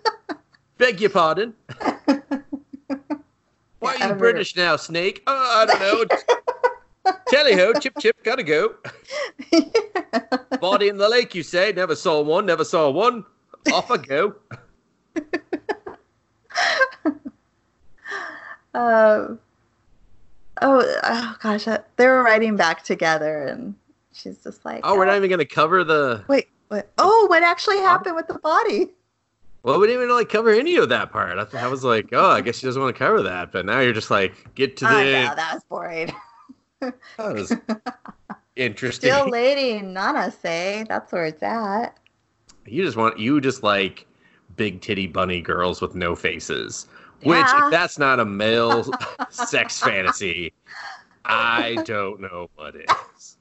Beg 0.78 1.00
your 1.00 1.10
pardon. 1.10 1.54
Why 3.80 3.96
are 3.96 4.10
you 4.10 4.16
British 4.16 4.56
now, 4.56 4.76
snake? 4.78 5.22
Oh, 5.28 5.34
I 5.34 5.66
don't 5.66 5.80
know. 5.80 6.06
Tally 7.28 7.54
ho, 7.54 7.74
chip 7.74 7.94
chip, 8.00 8.16
gotta 8.24 8.42
go. 8.42 8.76
Body 10.60 10.88
in 10.88 10.98
the 10.98 11.08
lake, 11.08 11.36
you 11.36 11.44
say? 11.44 11.72
Never 11.72 11.96
saw 11.96 12.22
one, 12.22 12.48
never 12.48 12.66
saw 12.66 12.90
one. 12.90 13.24
Off 13.72 13.92
I 13.92 13.98
go. 13.98 14.36
Um, 18.76 19.40
oh, 20.62 21.00
oh 21.04 21.36
gosh, 21.42 21.68
uh, 21.68 21.80
they 21.96 22.08
were 22.08 22.24
riding 22.24 22.56
back 22.56 22.84
together, 22.84 23.44
and 23.44 23.76
she's 24.14 24.38
just 24.44 24.66
like, 24.66 24.82
Oh, 24.84 24.96
we're 24.98 25.06
not 25.06 25.16
even 25.18 25.30
gonna 25.30 25.46
cover 25.46 25.84
the. 25.84 26.24
Wait, 26.28 26.50
what? 26.68 26.90
Oh, 26.98 27.26
what 27.30 27.44
actually 27.44 27.78
happened 27.78 28.16
with 28.16 28.28
the 28.28 28.40
body? 28.40 28.92
Well, 29.64 29.80
we 29.80 29.88
didn't 29.88 30.04
even 30.04 30.16
like 30.16 30.30
cover 30.30 30.52
any 30.52 30.76
of 30.76 30.90
that 30.90 31.12
part. 31.12 31.40
I, 31.40 31.44
th- 31.44 31.64
I 31.64 31.68
was 31.68 31.84
like, 31.84 32.10
oh, 32.12 32.30
I 32.30 32.42
guess 32.42 32.58
she 32.58 32.68
doesn't 32.68 32.80
want 32.80 32.96
to 32.96 33.00
cover 33.00 33.24
that. 33.24 33.52
But 33.52 33.66
now 33.66 33.80
you're 33.80 33.94
just 33.94 34.12
like, 34.12 34.54
get 34.54 34.78
to 34.78 34.86
the. 34.86 34.92
Oh, 34.92 35.04
no, 35.28 35.36
that 35.36 35.54
was 35.54 35.64
boring. 35.70 36.14
That 37.18 37.34
was 37.34 37.52
interesting. 38.56 39.10
Still 39.10 39.30
lady, 39.30 39.82
Nana 39.82 40.30
say 40.30 40.86
that's 40.88 41.12
where 41.12 41.26
it's 41.26 41.42
at. 41.42 41.98
You 42.68 42.84
just 42.84 42.96
want 42.96 43.18
you 43.18 43.42
just 43.42 43.64
like 43.64 44.06
big 44.56 44.82
titty 44.82 45.08
bunny 45.08 45.42
girls 45.42 45.82
with 45.82 45.96
no 45.96 46.16
faces. 46.16 46.86
Which, 47.24 47.38
Yeah. 47.38 47.66
if 47.66 47.72
that's 47.72 47.98
not 47.98 48.20
a 48.20 48.26
male 48.26 48.86
sex 49.30 49.80
fantasy, 49.80 50.54
I 51.24 51.76
don't 51.86 52.22
know 52.22 52.50
what 52.56 52.76
is. 52.76 53.38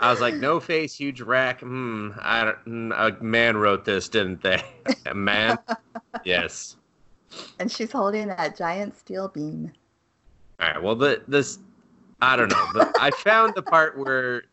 I 0.00 0.10
was 0.10 0.20
like, 0.20 0.34
no 0.34 0.60
face, 0.60 0.94
huge 0.94 1.20
rack. 1.20 1.60
Hmm. 1.60 2.10
I 2.20 2.44
don't, 2.44 2.58
hmm, 2.58 2.92
a 2.92 3.12
man 3.22 3.56
wrote 3.56 3.84
this, 3.84 4.08
didn't 4.08 4.42
they? 4.42 4.62
A 5.06 5.14
man. 5.14 5.58
Yes. 6.24 6.76
And 7.58 7.70
she's 7.70 7.90
holding 7.92 8.28
that 8.28 8.56
giant 8.56 8.96
steel 8.96 9.28
beam. 9.28 9.72
All 10.60 10.68
right. 10.68 10.82
Well, 10.82 10.94
the 10.94 11.22
this 11.26 11.58
I 12.22 12.36
don't 12.36 12.50
know. 12.50 12.66
But 12.72 12.94
I 13.00 13.10
found 13.10 13.54
the 13.54 13.62
part 13.62 13.98
where 13.98 14.44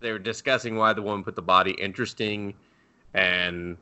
they 0.00 0.10
were 0.12 0.18
discussing 0.18 0.76
why 0.76 0.92
the 0.92 1.02
woman 1.02 1.22
put 1.24 1.36
the 1.36 1.42
body 1.42 1.72
interesting, 1.72 2.54
and 3.14 3.76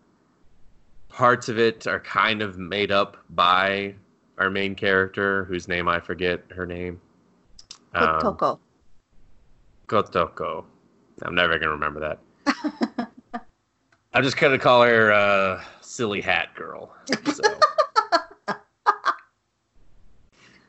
parts 1.12 1.48
of 1.48 1.58
it 1.58 1.86
are 1.86 2.00
kind 2.00 2.42
of 2.42 2.58
made 2.58 2.90
up 2.90 3.16
by 3.30 3.94
our 4.38 4.50
main 4.50 4.74
character, 4.74 5.44
whose 5.44 5.68
name 5.68 5.88
I 5.88 6.00
forget 6.00 6.42
her 6.50 6.66
name. 6.66 7.00
Um, 7.94 8.20
Kotoko. 8.20 8.58
Kotoko. 9.86 10.64
I'm 11.22 11.34
never 11.34 11.58
gonna 11.58 11.72
remember 11.72 12.00
that. 12.00 13.08
I'm 14.14 14.22
just 14.22 14.36
gonna 14.38 14.58
call 14.58 14.82
her 14.82 15.12
uh, 15.12 15.62
silly 15.80 16.20
hat 16.20 16.54
girl. 16.54 16.94
So. 17.32 17.42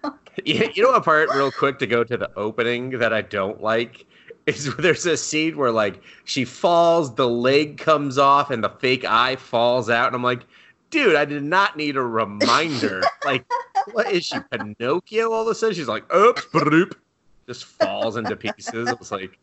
you, 0.46 0.70
you 0.76 0.84
know 0.84 0.92
what 0.92 1.06
part 1.06 1.30
real 1.34 1.52
quick 1.52 1.80
to 1.80 1.88
go 1.88 2.04
to 2.04 2.18
the 2.18 2.30
opening 2.36 2.92
that 3.00 3.14
I 3.14 3.22
don't 3.22 3.62
like 3.62 4.06
is 4.46 4.76
there's 4.78 5.06
a 5.06 5.18
scene 5.18 5.58
where 5.58 5.72
like 5.72 6.02
she 6.26 6.46
falls, 6.46 7.16
the 7.16 7.28
leg 7.28 7.78
comes 7.78 8.18
off, 8.18 8.52
and 8.52 8.64
the 8.64 8.70
fake 8.70 9.06
eye 9.06 9.36
falls 9.36 9.90
out, 9.90 10.08
and 10.08 10.16
I'm 10.16 10.24
like, 10.24 10.46
dude, 10.90 11.16
I 11.16 11.26
did 11.26 11.44
not 11.44 11.78
need 11.78 11.96
a 11.96 12.02
reminder. 12.02 13.04
like, 13.26 13.46
what 13.92 14.12
is 14.12 14.26
she, 14.26 14.38
Pinocchio? 14.52 15.32
All 15.32 15.44
of 15.44 15.48
a 15.48 15.56
sudden, 15.56 15.76
she's 15.76 15.88
like, 15.88 16.12
oops, 16.14 16.46
broop, 16.46 17.00
just 17.48 17.66
falls 17.66 18.18
into 18.18 18.36
pieces. 18.36 18.90
It 18.90 19.00
was 19.00 19.12
like. 19.12 19.38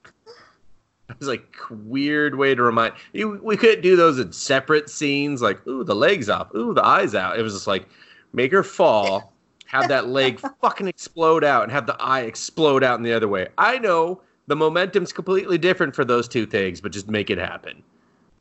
It 1.09 1.19
was 1.19 1.26
like 1.26 1.57
weird 1.87 2.37
way 2.37 2.54
to 2.54 2.62
remind 2.62 2.95
you. 3.12 3.40
We 3.42 3.57
couldn't 3.57 3.83
do 3.83 3.97
those 3.97 4.21
in 4.21 4.33
separate 4.33 4.88
scenes, 4.88 5.42
like 5.42 5.66
ooh 5.66 5.83
the 5.83 5.92
legs 5.92 6.28
off, 6.28 6.54
ooh 6.54 6.73
the 6.73 6.87
eyes 6.87 7.16
out. 7.16 7.37
It 7.37 7.42
was 7.42 7.52
just 7.52 7.66
like 7.66 7.88
make 8.33 8.52
her 8.52 8.62
fall, 8.62 9.33
have 9.66 9.88
that 9.88 10.07
leg 10.07 10.38
fucking 10.61 10.87
explode 10.87 11.42
out, 11.42 11.64
and 11.64 11.73
have 11.73 11.87
the 11.87 12.00
eye 12.00 12.21
explode 12.21 12.85
out 12.85 12.97
in 12.97 13.02
the 13.02 13.12
other 13.12 13.26
way. 13.26 13.49
I 13.59 13.78
know 13.78 14.21
the 14.50 14.57
momentum's 14.57 15.12
completely 15.12 15.57
different 15.59 15.95
for 15.95 16.04
those 16.04 16.26
two 16.26 16.45
things, 16.45 16.80
but 16.80 16.90
just 16.90 17.09
make 17.09 17.30
it 17.30 17.38
happen. 17.38 17.85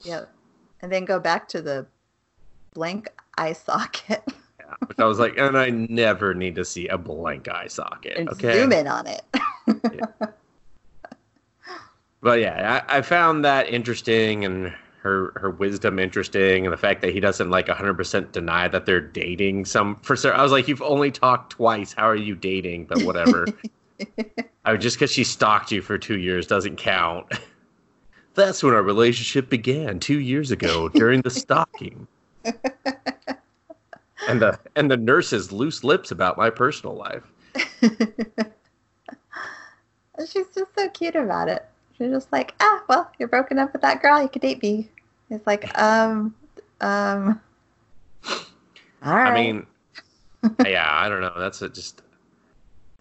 Yeah. 0.02 0.26
And 0.82 0.92
then 0.92 1.06
go 1.06 1.20
back 1.20 1.48
to 1.50 1.62
the 1.62 1.86
blank 2.74 3.10
eye 3.38 3.54
socket 3.54 4.24
Yeah, 4.60 4.76
which 4.88 5.00
I 5.00 5.06
was 5.06 5.20
like, 5.20 5.38
and 5.38 5.56
I 5.56 5.70
never 5.70 6.34
need 6.34 6.56
to 6.56 6.66
see 6.66 6.88
a 6.88 6.98
blank 6.98 7.48
eye 7.48 7.68
socket. 7.68 8.18
and 8.18 8.30
okay, 8.30 8.54
zoom 8.54 8.72
in 8.72 8.88
on 8.88 9.06
it. 9.08 9.22
But 12.22 12.40
yeah, 12.40 12.84
I, 12.90 12.98
I 12.98 13.02
found 13.02 13.46
that 13.46 13.70
interesting 13.70 14.44
and 14.44 14.74
her 15.02 15.32
her 15.38 15.52
wisdom 15.52 16.00
interesting 16.00 16.66
and 16.66 16.74
the 16.74 16.78
fact 16.78 17.02
that 17.02 17.14
he 17.14 17.22
doesn't 17.22 17.50
like 17.50 17.68
100% 17.68 18.32
deny 18.34 18.68
that 18.68 18.86
they're 18.86 19.00
dating 19.00 19.64
some 19.66 19.96
for 20.02 20.18
sure. 20.18 20.34
I 20.34 20.44
was 20.44 20.52
like, 20.52 20.68
you've 20.68 20.82
only 20.82 21.12
talked 21.12 21.54
twice. 21.54 21.94
How 21.94 22.10
are 22.10 22.16
you 22.16 22.36
dating? 22.36 22.86
But 22.86 23.04
whatever. 23.04 23.48
I 24.66 24.76
just 24.78 24.98
because 24.98 25.12
she 25.12 25.24
stalked 25.24 25.72
you 25.72 25.82
for 25.82 25.98
two 25.98 26.20
years 26.20 26.48
doesn't 26.48 26.78
count. 26.78 27.28
That's 28.36 28.64
when 28.64 28.74
our 28.74 28.84
relationship 28.84 29.50
began 29.50 30.00
two 30.00 30.20
years 30.20 30.52
ago 30.52 30.90
during 30.90 31.22
the 31.22 31.30
stalking. 31.30 32.08
and 34.28 34.42
the 34.42 34.60
and 34.76 34.90
the 34.90 34.98
nurse's 34.98 35.52
loose 35.52 35.84
lips 35.84 36.12
about 36.12 36.38
my 36.38 36.50
personal 36.50 36.96
life. 36.96 37.24
She's 40.20 40.48
just 40.54 40.76
so 40.76 40.90
cute 40.90 41.16
about 41.16 41.50
it. 41.50 41.66
She's 41.98 42.12
just 42.12 42.32
like, 42.32 42.54
ah, 42.60 42.84
well, 42.88 43.12
you're 43.20 43.28
broken 43.28 43.60
up 43.60 43.74
with 43.74 43.82
that 43.82 44.02
girl. 44.02 44.22
You 44.22 44.30
could 44.30 44.42
date 44.42 44.62
me. 44.62 44.90
It's 45.30 45.46
like, 45.46 45.78
um, 45.78 46.34
um. 46.82 47.40
All 49.04 49.16
right. 49.16 49.32
I 49.32 49.34
mean, 49.34 49.66
yeah, 50.66 50.88
I 50.90 51.10
don't 51.10 51.22
know. 51.22 51.34
That's 51.38 51.62
a, 51.62 51.70
just. 51.70 52.02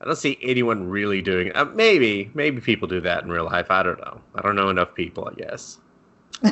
I 0.01 0.05
don't 0.05 0.17
see 0.17 0.39
anyone 0.43 0.89
really 0.89 1.23
doing. 1.23 1.51
Uh, 1.55 1.65
maybe, 1.65 2.31
maybe 2.35 2.61
people 2.61 2.87
do 2.87 3.01
that 3.01 3.25
in 3.25 3.31
real 3.31 3.45
life. 3.45 3.71
I 3.71 3.83
don't 3.83 3.99
know. 3.99 4.21
I 4.35 4.43
don't 4.43 4.55
know 4.55 4.69
enough 4.69 4.95
people. 4.95 5.29
I 5.29 5.35
guess. 5.35 5.79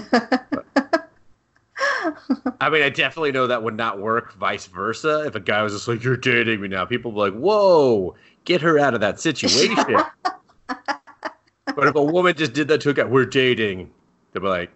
I 2.61 2.71
mean, 2.71 2.83
I 2.83 2.89
definitely 2.89 3.33
know 3.33 3.47
that 3.47 3.63
would 3.63 3.77
not 3.77 4.01
work. 4.01 4.35
Vice 4.35 4.67
versa, 4.67 5.25
if 5.27 5.35
a 5.35 5.41
guy 5.41 5.63
was 5.63 5.73
just 5.73 5.87
like, 5.87 6.03
"You're 6.03 6.17
dating 6.17 6.61
me 6.61 6.69
now," 6.69 6.85
people 6.85 7.13
would 7.13 7.31
be 7.31 7.37
like, 7.37 7.41
"Whoa, 7.41 8.17
get 8.45 8.61
her 8.63 8.79
out 8.79 8.95
of 8.95 9.01
that 9.01 9.21
situation." 9.21 9.77
but 10.67 11.87
if 11.87 11.95
a 11.95 12.03
woman 12.03 12.35
just 12.35 12.53
did 12.53 12.69
that 12.69 12.81
to 12.81 12.91
a 12.91 12.95
guy, 12.95 13.05
"We're 13.05 13.27
dating," 13.27 13.91
they'd 14.33 14.41
be 14.41 14.49
like, 14.49 14.71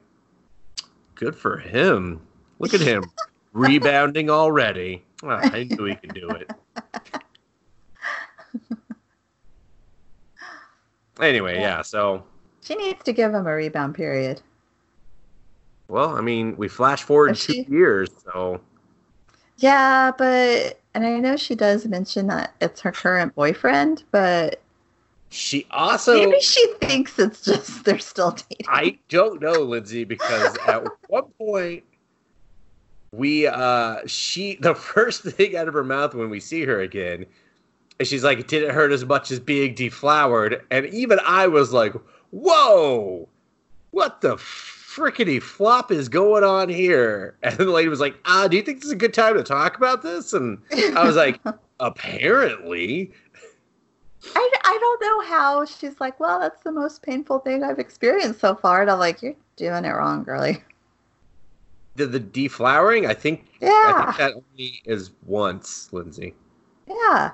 "Good 1.16 1.34
for 1.34 1.56
him. 1.56 2.20
Look 2.60 2.74
at 2.74 2.80
him 2.80 3.04
rebounding 3.52 4.30
already." 4.30 5.02
Ah, 5.24 5.40
I 5.42 5.64
knew 5.64 5.84
he 5.84 5.96
could 5.96 6.14
do 6.14 6.30
it. 6.30 6.50
Anyway, 11.20 11.60
yeah. 11.60 11.82
So, 11.82 12.24
she 12.62 12.74
needs 12.74 13.02
to 13.04 13.12
give 13.12 13.34
him 13.34 13.46
a 13.46 13.54
rebound 13.54 13.94
period. 13.94 14.42
well, 15.88 16.16
I 16.16 16.20
mean, 16.20 16.56
we 16.56 16.68
flash 16.68 17.02
forward 17.02 17.36
two 17.36 17.52
she- 17.52 17.66
years, 17.68 18.10
so 18.24 18.60
Yeah, 19.56 20.12
but 20.16 20.80
and 20.94 21.04
I 21.04 21.18
know 21.18 21.36
she 21.36 21.54
does 21.54 21.86
mention 21.86 22.26
that 22.28 22.54
it's 22.60 22.80
her 22.80 22.92
current 22.92 23.34
boyfriend, 23.34 24.04
but 24.10 24.60
she 25.30 25.66
also. 25.70 26.18
maybe 26.18 26.40
she 26.40 26.74
thinks 26.80 27.18
it's 27.18 27.42
just 27.42 27.84
they're 27.84 27.98
still 27.98 28.32
dating. 28.32 28.66
I 28.68 28.98
don't 29.08 29.40
know, 29.40 29.62
Lindsay, 29.62 30.04
because 30.04 30.56
at 30.66 30.82
one 31.08 31.26
point 31.38 31.84
we 33.12 33.46
uh 33.46 33.98
she 34.06 34.54
the 34.60 34.74
first 34.74 35.22
thing 35.22 35.56
out 35.56 35.68
of 35.68 35.74
her 35.74 35.84
mouth 35.84 36.14
when 36.14 36.30
we 36.30 36.40
see 36.40 36.64
her 36.64 36.80
again 36.80 37.26
is 38.00 38.08
she's 38.08 38.24
like, 38.24 38.38
it 38.40 38.48
didn't 38.48 38.74
hurt 38.74 38.90
as 38.92 39.04
much 39.04 39.30
as 39.30 39.38
being 39.38 39.74
deflowered. 39.74 40.64
And 40.70 40.86
even 40.86 41.20
I 41.24 41.46
was 41.46 41.72
like, 41.72 41.94
Whoa, 42.30 43.28
what 43.92 44.20
the 44.20 44.36
frick? 44.36 44.70
frickety 44.90 45.40
flop 45.40 45.92
is 45.92 46.08
going 46.08 46.42
on 46.42 46.68
here? 46.68 47.36
And 47.44 47.56
the 47.56 47.64
lady 47.66 47.88
was 47.88 48.00
like, 48.00 48.16
ah, 48.24 48.48
do 48.48 48.56
you 48.56 48.62
think 48.62 48.78
this 48.78 48.86
is 48.86 48.92
a 48.92 48.96
good 48.96 49.14
time 49.14 49.34
to 49.36 49.42
talk 49.44 49.76
about 49.76 50.02
this? 50.02 50.32
And 50.32 50.58
I 50.96 51.06
was 51.06 51.14
like, 51.14 51.40
apparently. 51.80 53.12
I, 54.34 54.50
I 54.64 54.78
don't 54.80 55.00
know 55.00 55.20
how 55.36 55.64
she's 55.64 56.00
like, 56.00 56.18
well, 56.18 56.40
that's 56.40 56.62
the 56.64 56.72
most 56.72 57.02
painful 57.02 57.38
thing 57.38 57.62
I've 57.62 57.78
experienced 57.78 58.40
so 58.40 58.56
far. 58.56 58.82
And 58.82 58.90
I'm 58.90 58.98
like, 58.98 59.22
you're 59.22 59.36
doing 59.56 59.84
it 59.84 59.90
wrong, 59.90 60.24
girly. 60.24 60.62
The, 61.94 62.06
the 62.06 62.20
deflowering, 62.20 63.06
I 63.08 63.14
think, 63.14 63.46
I 63.62 63.66
Yeah. 63.66 64.06
think 64.06 64.16
that 64.16 64.34
only 64.34 64.82
is 64.84 65.12
once, 65.24 65.92
Lindsay. 65.92 66.34
Yeah. 66.88 67.30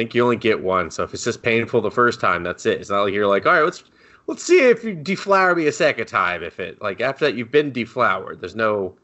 I 0.00 0.02
think 0.02 0.14
you 0.14 0.24
only 0.24 0.36
get 0.36 0.62
one. 0.62 0.90
So 0.90 1.04
if 1.04 1.12
it's 1.12 1.24
just 1.24 1.42
painful 1.42 1.82
the 1.82 1.90
first 1.90 2.20
time, 2.20 2.42
that's 2.42 2.64
it. 2.64 2.80
It's 2.80 2.88
not 2.88 3.02
like 3.02 3.12
you're 3.12 3.26
like, 3.26 3.44
all 3.44 3.52
right, 3.52 3.62
let's 3.62 3.84
let's 4.28 4.42
see 4.42 4.60
if 4.60 4.82
you 4.82 4.94
deflower 4.94 5.54
me 5.54 5.66
a 5.66 5.72
second 5.72 6.06
time. 6.06 6.42
If 6.42 6.58
it 6.58 6.80
like 6.80 7.02
after 7.02 7.26
that 7.26 7.34
you've 7.34 7.50
been 7.50 7.70
deflowered, 7.70 8.40
there's 8.40 8.56
no 8.56 8.96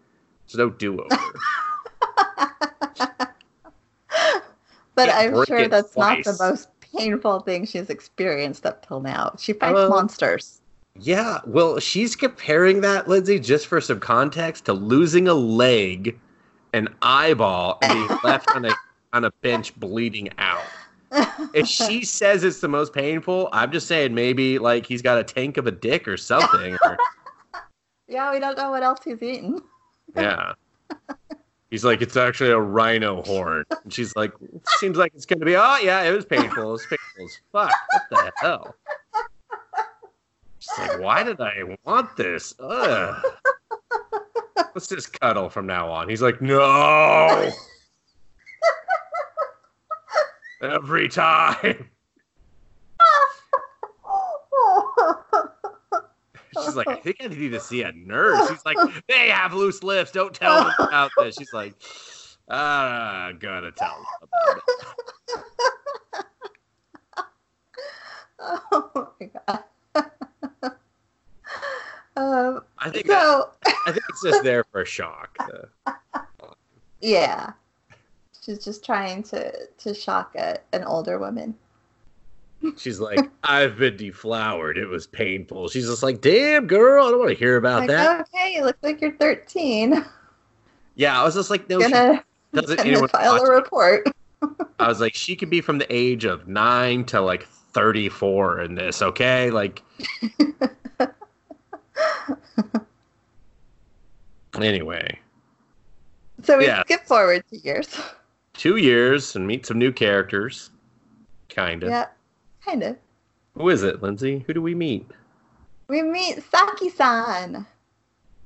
there's 0.47 0.57
no 0.57 0.71
do 0.71 1.03
over. 1.03 1.09
But 4.95 5.11
I'm 5.11 5.45
sure 5.45 5.69
that's 5.69 5.95
not 5.99 6.25
the 6.25 6.35
most 6.41 6.69
painful 6.81 7.41
thing 7.41 7.67
she's 7.67 7.91
experienced 7.91 8.65
up 8.65 8.87
till 8.87 9.01
now. 9.01 9.35
She 9.39 9.53
fights 9.53 9.79
Uh, 9.79 9.91
monsters. 9.91 10.63
yeah, 10.99 11.41
well, 11.45 11.79
she's 11.79 12.17
comparing 12.17 12.81
that, 12.81 13.07
Lindsay, 13.07 13.39
just 13.39 13.67
for 13.67 13.83
some 13.83 14.01
context, 14.01 14.65
to 14.65 14.73
losing 14.73 15.29
a 15.29 15.35
leg, 15.35 16.19
an 16.73 16.89
eyeball, 17.03 17.77
and 17.83 17.93
being 17.93 18.19
left 18.25 18.51
on 18.55 18.65
a 18.65 18.73
on 19.13 19.25
a 19.25 19.31
bench 19.43 19.79
bleeding 19.79 20.31
out. 20.39 20.65
If 21.55 21.67
she 21.67 22.05
says 22.05 22.45
it's 22.45 22.61
the 22.61 22.69
most 22.69 22.93
painful, 22.93 23.49
I'm 23.53 23.73
just 23.73 23.87
saying 23.87 24.15
maybe 24.15 24.59
like 24.59 24.87
he's 24.87 25.03
got 25.03 25.19
a 25.19 25.25
tank 25.25 25.57
of 25.57 25.67
a 25.67 25.71
dick 25.71 26.07
or 26.09 26.17
something. 26.17 26.77
or- 26.83 26.97
yeah, 28.09 28.33
we 28.33 28.39
don't 28.41 28.57
know 28.57 28.71
what 28.71 28.83
else 28.83 29.01
he's 29.05 29.23
eaten. 29.23 29.61
Yeah. 30.15 30.53
He's 31.71 31.85
like, 31.85 32.01
it's 32.01 32.17
actually 32.17 32.51
a 32.51 32.59
rhino 32.61 33.23
horn. 33.23 33.65
And 33.83 33.93
she's 33.93 34.15
like, 34.15 34.33
seems 34.79 34.97
like 34.97 35.13
it's 35.15 35.27
going 35.27 35.41
to 35.41 35.45
be, 35.47 35.57
oh, 35.57 35.77
yeah, 35.83 36.03
it 36.03 36.13
was 36.13 36.25
painful. 36.25 36.63
It 36.63 36.73
was 36.73 36.87
painful 36.87 37.25
as 37.25 37.39
fuck. 37.53 37.73
What 37.91 38.03
the 38.11 38.33
hell? 38.37 38.75
She's 40.61 40.79
like, 40.79 41.01
why 41.01 41.23
did 41.25 41.41
I 41.41 41.77
want 41.85 42.17
this? 42.17 42.55
Ugh. 42.61 43.25
Let's 44.75 44.87
just 44.87 45.19
cuddle 45.21 45.51
from 45.51 45.67
now 45.67 45.91
on. 45.91 46.09
He's 46.09 46.23
like, 46.23 46.41
no. 46.41 47.51
Every 50.63 51.09
time. 51.09 51.91
She's 56.65 56.75
like, 56.75 56.89
I 56.89 56.97
think 56.97 57.17
I 57.21 57.29
need 57.29 57.51
to 57.51 57.61
see 57.61 57.83
a 57.83 57.93
nurse. 57.93 58.49
She's 58.49 58.65
like, 58.65 58.79
they 59.09 59.29
have 59.29 59.53
loose 59.53 59.83
lips. 59.83 60.11
Don't 60.11 60.35
tell 60.35 60.65
them 60.65 60.73
about 60.79 61.11
this. 61.19 61.37
She's 61.37 61.53
like, 61.53 61.75
ah, 62.49 63.33
gotta 63.39 63.73
tell 63.73 64.07
them 64.21 64.29
about 64.45 64.57
it. 64.57 64.65
oh 68.73 69.11
my 69.21 69.31
god. 69.47 69.65
um, 72.17 72.63
I 72.79 72.91
think 72.91 73.07
so 73.07 73.51
I 73.87 73.93
think 73.93 74.05
it's 74.09 74.23
just 74.23 74.43
there 74.43 74.65
for 74.65 74.85
shock. 74.85 75.37
Uh, 75.39 75.93
yeah, 77.01 77.53
she's 78.47 78.65
just 78.65 78.85
trying 78.85 79.23
to 79.25 79.53
to 79.79 79.93
shock 79.93 80.35
a, 80.37 80.59
an 80.73 80.85
older 80.85 81.19
woman. 81.19 81.55
she's 82.79 83.01
like, 83.01 83.29
I've 83.45 83.77
been 83.77 83.97
deflowered. 83.97 84.79
It 84.79 84.87
was 84.87 85.07
painful. 85.09 85.69
She's 85.69 85.87
just 85.87 86.03
like, 86.03 86.21
damn, 86.21 86.67
girl, 86.67 87.07
I 87.07 87.11
don't 87.11 87.19
want 87.19 87.31
to 87.33 87.37
hear 87.37 87.57
about 87.57 87.81
Like, 87.81 87.91
that. 87.91 88.27
okay, 88.35 88.55
you 88.55 88.65
look 88.65 88.77
like 88.83 89.01
you're 89.01 89.17
13. 89.17 90.05
Yeah, 90.95 91.21
I 91.21 91.25
was 91.25 91.35
just 91.35 91.51
like, 91.51 91.69
no, 91.69 91.83
she 91.83 91.91
gonna 91.91 92.25
doesn't 92.55 92.77
gonna 92.77 92.89
anyone 92.89 93.09
file 93.09 93.43
a 93.43 93.51
report. 93.51 94.07
I 94.79 94.89
was 94.89 95.01
like, 95.01 95.15
she 95.15 95.35
could 95.37 95.51
be 95.51 95.61
from 95.61 95.79
the 95.79 95.87
age 95.95 96.25
of 96.25 96.47
nine 96.49 97.05
to 97.07 97.21
like 97.21 97.45
34 97.47 98.61
in 98.61 98.75
this, 98.77 99.03
okay? 99.03 99.51
Like, 99.51 99.83
anyway, 104.61 105.19
So 106.43 106.59
we 106.59 106.67
Yeah. 106.67 106.83
skip 106.83 107.05
forward 107.07 107.43
two 107.51 107.59
years. 107.59 107.89
Two 108.57 108.77
years 108.77 109.37
and 109.37 109.47
meet 109.47 109.67
some 109.67 109.79
new 109.79 109.93
characters. 109.93 110.71
Kind 111.49 111.83
of. 111.83 111.91
yeah, 111.91 112.07
kind 112.65 112.83
of. 112.83 112.97
Who 113.55 113.69
is 113.69 113.83
it, 113.83 114.03
Lindsay? 114.03 114.45
Who 114.47 114.55
do 114.55 114.63
we 114.63 114.75
meet? 114.75 115.07
We 115.89 116.03
meet 116.03 116.43
Saki-san, 116.51 117.65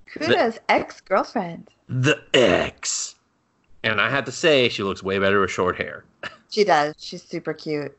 Kuro's 0.06 0.58
ex-girlfriend. 0.68 1.68
The 1.88 2.22
ex. 2.34 3.16
And 3.82 4.00
I 4.00 4.10
have 4.10 4.26
to 4.26 4.32
say, 4.32 4.68
she 4.68 4.82
looks 4.82 5.02
way 5.02 5.18
better 5.18 5.40
with 5.40 5.50
short 5.50 5.76
hair. 5.76 6.04
She 6.52 6.64
does. 6.64 6.96
She's 6.98 7.22
super 7.22 7.54
cute. 7.54 7.96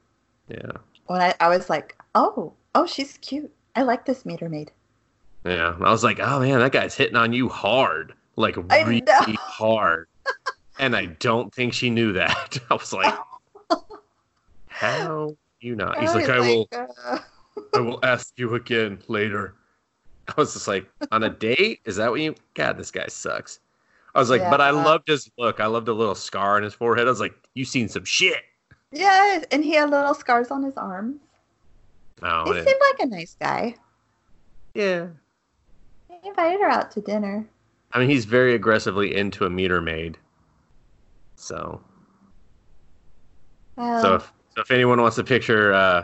Yeah. 0.50 0.74
When 1.06 1.22
I, 1.22 1.34
I 1.40 1.48
was 1.48 1.70
like, 1.70 1.96
oh, 2.16 2.52
oh, 2.76 2.86
she's 2.86 3.18
cute. 3.20 3.50
I 3.78 3.84
like 3.84 4.04
this 4.06 4.26
meter 4.26 4.50
maid. 4.50 4.72
Yeah. 5.46 5.78
I 5.80 5.90
was 5.90 6.04
like, 6.04 6.20
oh 6.20 6.42
man, 6.42 6.60
that 6.60 6.74
guy's 6.74 6.94
hitting 6.94 7.16
on 7.16 7.32
you 7.32 7.48
hard. 7.48 8.14
Like, 8.36 8.58
really 8.58 9.04
hard. 9.40 10.10
And 10.82 10.96
I 10.96 11.06
don't 11.06 11.54
think 11.54 11.74
she 11.74 11.90
knew 11.90 12.12
that. 12.14 12.58
I 12.70 12.74
was 12.74 12.92
like, 12.92 13.14
how 14.68 15.36
you 15.60 15.76
not? 15.76 16.00
He's 16.00 16.14
like, 16.14 16.28
I 16.30 16.40
will. 16.40 16.68
uh, 16.74 17.20
I 17.76 17.80
will 17.80 18.00
ask 18.04 18.34
you 18.38 18.56
again 18.56 19.00
later. 19.08 19.56
I 20.28 20.34
was 20.38 20.54
just 20.54 20.68
like, 20.68 20.90
on 21.12 21.24
a 21.24 21.30
date? 21.30 21.80
Is 21.86 21.98
that 21.98 22.10
what 22.12 22.20
you? 22.20 22.36
God, 22.56 22.78
this 22.78 22.92
guy 22.92 23.06
sucks. 23.08 23.60
I 24.16 24.20
was 24.20 24.30
like, 24.30 24.42
but 24.50 24.60
I 24.60 24.72
Yeah. 24.72 24.84
loved 24.84 25.08
his 25.08 25.30
look. 25.38 25.60
I 25.60 25.68
loved 25.68 25.88
a 25.88 25.94
little 25.94 26.16
scar 26.16 26.58
on 26.58 26.64
his 26.64 26.74
forehead. 26.74 27.08
I 27.08 27.10
was 27.12 27.20
like, 27.20 27.34
you 27.54 27.64
seen 27.64 27.88
some 27.88 28.04
shit. 28.06 28.42
yeah, 28.92 29.44
and 29.52 29.64
he 29.64 29.74
had 29.76 29.90
little 29.90 30.14
scars 30.14 30.50
on 30.52 30.64
his 30.64 30.76
arms. 30.78 31.22
Oh, 32.24 32.52
He 32.52 32.60
seemed 32.60 32.82
like 32.92 33.00
a 33.00 33.06
nice 33.06 33.36
guy. 33.40 33.76
yeah. 34.74 35.08
He 36.10 36.28
invited 36.28 36.60
her 36.62 36.70
out 36.70 36.92
to 36.92 37.02
dinner. 37.02 37.48
I 37.94 38.00
mean, 38.00 38.10
he's 38.10 38.26
very 38.26 38.54
aggressively 38.54 39.16
into 39.16 39.46
a 39.46 39.50
meter 39.50 39.80
maid. 39.82 40.18
So, 41.42 41.82
so 43.76 44.16
if 44.16 44.32
so, 44.56 44.62
if 44.62 44.70
anyone 44.70 45.02
wants 45.02 45.16
to 45.16 45.24
picture 45.24 45.74
uh, 45.74 46.04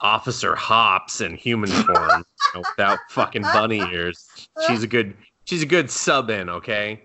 Officer 0.00 0.54
Hopps 0.54 1.20
in 1.20 1.34
human 1.34 1.70
form, 1.70 2.24
you 2.54 2.60
know, 2.60 2.62
without 2.76 3.00
fucking 3.08 3.42
bunny 3.42 3.80
ears, 3.92 4.48
she's 4.68 4.84
a 4.84 4.86
good 4.86 5.16
she's 5.44 5.64
a 5.64 5.66
good 5.66 5.90
sub 5.90 6.30
in. 6.30 6.48
Okay, 6.48 7.02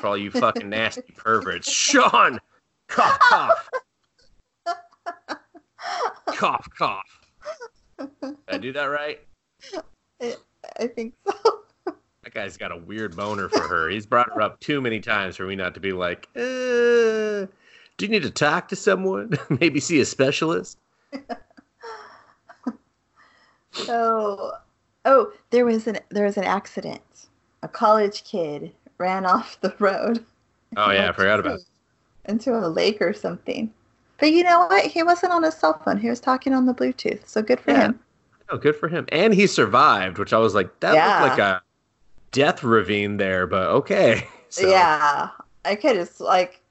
for 0.00 0.08
all 0.08 0.18
you 0.18 0.32
fucking 0.32 0.68
nasty 0.68 1.02
perverts, 1.16 1.70
Sean, 1.72 2.40
cough 2.88 3.18
cough. 3.20 3.70
cough, 6.26 6.68
cough. 6.76 7.20
Did 8.20 8.36
I 8.48 8.58
do 8.58 8.72
that 8.72 8.86
right? 8.86 9.20
I 10.20 10.86
think 10.88 11.14
so. 11.24 11.57
That 12.28 12.42
guy's 12.42 12.58
got 12.58 12.72
a 12.72 12.76
weird 12.76 13.16
boner 13.16 13.48
for 13.48 13.66
her. 13.68 13.88
He's 13.88 14.04
brought 14.04 14.28
her 14.34 14.42
up 14.42 14.60
too 14.60 14.82
many 14.82 15.00
times 15.00 15.36
for 15.36 15.46
me 15.46 15.56
not 15.56 15.72
to 15.72 15.80
be 15.80 15.94
like, 15.94 16.28
uh, 16.36 17.46
do 17.96 18.00
you 18.00 18.08
need 18.08 18.22
to 18.22 18.30
talk 18.30 18.68
to 18.68 18.76
someone? 18.76 19.38
Maybe 19.48 19.80
see 19.80 19.98
a 20.00 20.04
specialist? 20.04 20.76
So, 23.72 24.52
oh, 25.06 25.32
there 25.48 25.64
was 25.64 25.86
an 25.86 26.00
there 26.10 26.26
was 26.26 26.36
an 26.36 26.44
accident. 26.44 27.00
A 27.62 27.68
college 27.68 28.24
kid 28.24 28.72
ran 28.98 29.24
off 29.24 29.58
the 29.62 29.74
road. 29.78 30.22
Oh, 30.76 30.90
yeah, 30.90 31.08
I 31.08 31.12
forgot 31.12 31.40
about 31.40 31.60
it. 31.60 31.66
into 32.26 32.54
a 32.54 32.68
lake 32.68 33.00
or 33.00 33.14
something. 33.14 33.72
But 34.18 34.32
you 34.32 34.42
know 34.42 34.66
what? 34.66 34.84
He 34.84 35.02
wasn't 35.02 35.32
on 35.32 35.44
his 35.44 35.54
cell 35.54 35.80
phone. 35.82 35.96
He 35.96 36.10
was 36.10 36.20
talking 36.20 36.52
on 36.52 36.66
the 36.66 36.74
Bluetooth. 36.74 37.26
So 37.26 37.40
good 37.40 37.58
for 37.58 37.70
Yeah. 37.70 37.86
him. 37.86 38.00
Oh, 38.50 38.58
good 38.58 38.76
for 38.76 38.88
him. 38.88 39.06
And 39.12 39.32
he 39.32 39.46
survived, 39.46 40.18
which 40.18 40.34
I 40.34 40.38
was 40.38 40.54
like, 40.54 40.80
that 40.80 40.92
Yeah. 40.92 41.06
looked 41.06 41.20
like 41.20 41.38
a 41.38 41.62
death 42.32 42.62
ravine 42.62 43.16
there, 43.16 43.46
but 43.46 43.68
okay. 43.68 44.26
So, 44.50 44.66
Yeah, 44.66 45.28
I 45.66 45.74
could 45.74 45.96
just 45.96 46.22
like 46.22 46.62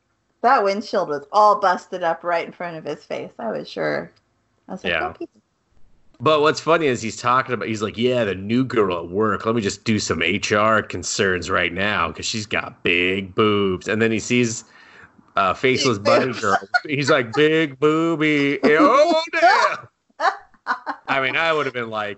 that 0.41 0.63
windshield 0.63 1.09
was 1.09 1.27
all 1.31 1.59
busted 1.59 2.01
up 2.01 2.23
right 2.23 2.43
in 2.43 2.51
front 2.51 2.75
of 2.75 2.83
his 2.83 3.03
face. 3.03 3.31
I 3.37 3.51
was 3.51 3.69
sure. 3.69 4.11
I 4.67 4.71
was 4.71 4.83
like, 4.83 4.93
Yeah. 4.93 5.13
But 6.19 6.41
what's 6.41 6.59
funny 6.59 6.87
is 6.87 7.03
he's 7.03 7.17
talking 7.17 7.53
about, 7.53 7.67
he's 7.67 7.83
like, 7.83 7.95
yeah, 7.95 8.23
the 8.23 8.33
new 8.33 8.65
girl 8.65 8.97
at 8.97 9.09
work. 9.09 9.45
Let 9.45 9.53
me 9.53 9.61
just 9.61 9.83
do 9.83 9.99
some 9.99 10.19
HR 10.21 10.81
concerns 10.81 11.51
right 11.51 11.71
now 11.71 12.07
because 12.07 12.25
she's 12.25 12.47
got 12.47 12.81
big 12.81 13.35
boobs. 13.35 13.87
And 13.87 14.01
then 14.01 14.11
he 14.11 14.19
sees 14.19 14.63
uh, 15.35 15.53
faceless 15.53 15.99
bunny 15.99 16.33
girl. 16.33 16.57
He's 16.87 17.11
like, 17.11 17.31
big 17.33 17.79
booby. 17.79 18.59
Oh, 18.63 19.21
damn. 19.31 19.87
I 21.07 21.21
mean, 21.21 21.35
I 21.35 21.53
would 21.53 21.67
have 21.67 21.75
been 21.75 21.91
like, 21.91 22.17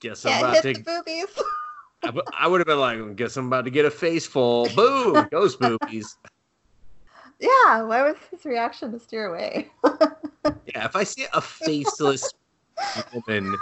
guess 0.00 0.24
I'm 0.24 0.42
about 0.42 0.62
to, 0.62 0.72
the 0.72 0.80
boobies. 0.80 1.26
I 2.04 2.08
w- 2.08 2.26
I 2.38 2.46
would 2.46 2.60
have 2.60 2.66
been 2.66 2.78
like, 2.78 3.16
guess 3.16 3.36
I'm 3.36 3.46
about 3.46 3.64
to 3.64 3.70
get 3.70 3.84
a 3.84 3.90
face 3.90 4.26
full. 4.26 4.68
Boom, 4.70 5.26
ghost 5.32 5.58
boobies. 5.58 6.16
yeah, 7.40 7.82
why 7.82 8.02
was 8.02 8.16
his 8.30 8.44
reaction 8.44 8.92
to 8.92 8.98
steer 8.98 9.26
away? 9.26 9.70
Yeah, 10.66 10.84
if 10.86 10.96
I 10.96 11.04
see 11.04 11.24
a 11.32 11.40
faceless 11.40 12.34
woman 13.12 13.56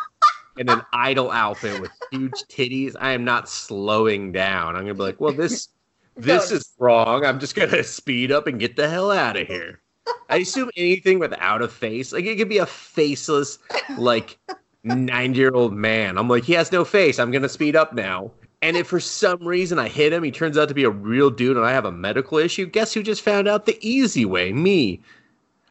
in 0.56 0.68
an 0.68 0.82
idol 0.92 1.30
outfit 1.30 1.80
with 1.80 1.90
huge 2.10 2.44
titties, 2.44 2.94
I 2.98 3.12
am 3.12 3.24
not 3.24 3.48
slowing 3.48 4.32
down. 4.32 4.76
I'm 4.76 4.82
gonna 4.82 4.94
be 4.94 5.02
like, 5.02 5.20
well, 5.20 5.32
this 5.32 5.68
this 6.16 6.48
Don't. 6.48 6.56
is 6.56 6.72
wrong. 6.78 7.24
I'm 7.24 7.38
just 7.38 7.54
gonna 7.54 7.84
speed 7.84 8.32
up 8.32 8.46
and 8.46 8.58
get 8.58 8.76
the 8.76 8.88
hell 8.88 9.10
out 9.10 9.36
of 9.36 9.46
here. 9.46 9.80
I 10.28 10.36
assume 10.38 10.70
anything 10.76 11.18
without 11.18 11.62
a 11.62 11.68
face, 11.68 12.12
like 12.12 12.24
it 12.24 12.36
could 12.36 12.48
be 12.48 12.58
a 12.58 12.66
faceless, 12.66 13.58
like 13.98 14.38
90 14.84 15.38
year 15.38 15.54
old 15.54 15.72
man. 15.72 16.18
I'm 16.18 16.28
like, 16.28 16.44
he 16.44 16.52
has 16.54 16.72
no 16.72 16.84
face. 16.84 17.18
I'm 17.18 17.30
gonna 17.30 17.48
speed 17.48 17.76
up 17.76 17.92
now. 17.92 18.30
And 18.62 18.76
if 18.76 18.86
for 18.86 19.00
some 19.00 19.44
reason 19.46 19.78
I 19.78 19.88
hit 19.88 20.12
him, 20.12 20.22
he 20.22 20.30
turns 20.30 20.56
out 20.56 20.68
to 20.68 20.74
be 20.74 20.84
a 20.84 20.90
real 20.90 21.30
dude 21.30 21.56
and 21.56 21.66
I 21.66 21.72
have 21.72 21.84
a 21.84 21.92
medical 21.92 22.38
issue, 22.38 22.66
guess 22.66 22.92
who 22.94 23.02
just 23.02 23.22
found 23.22 23.48
out 23.48 23.66
the 23.66 23.78
easy 23.80 24.24
way? 24.24 24.52
Me. 24.52 25.00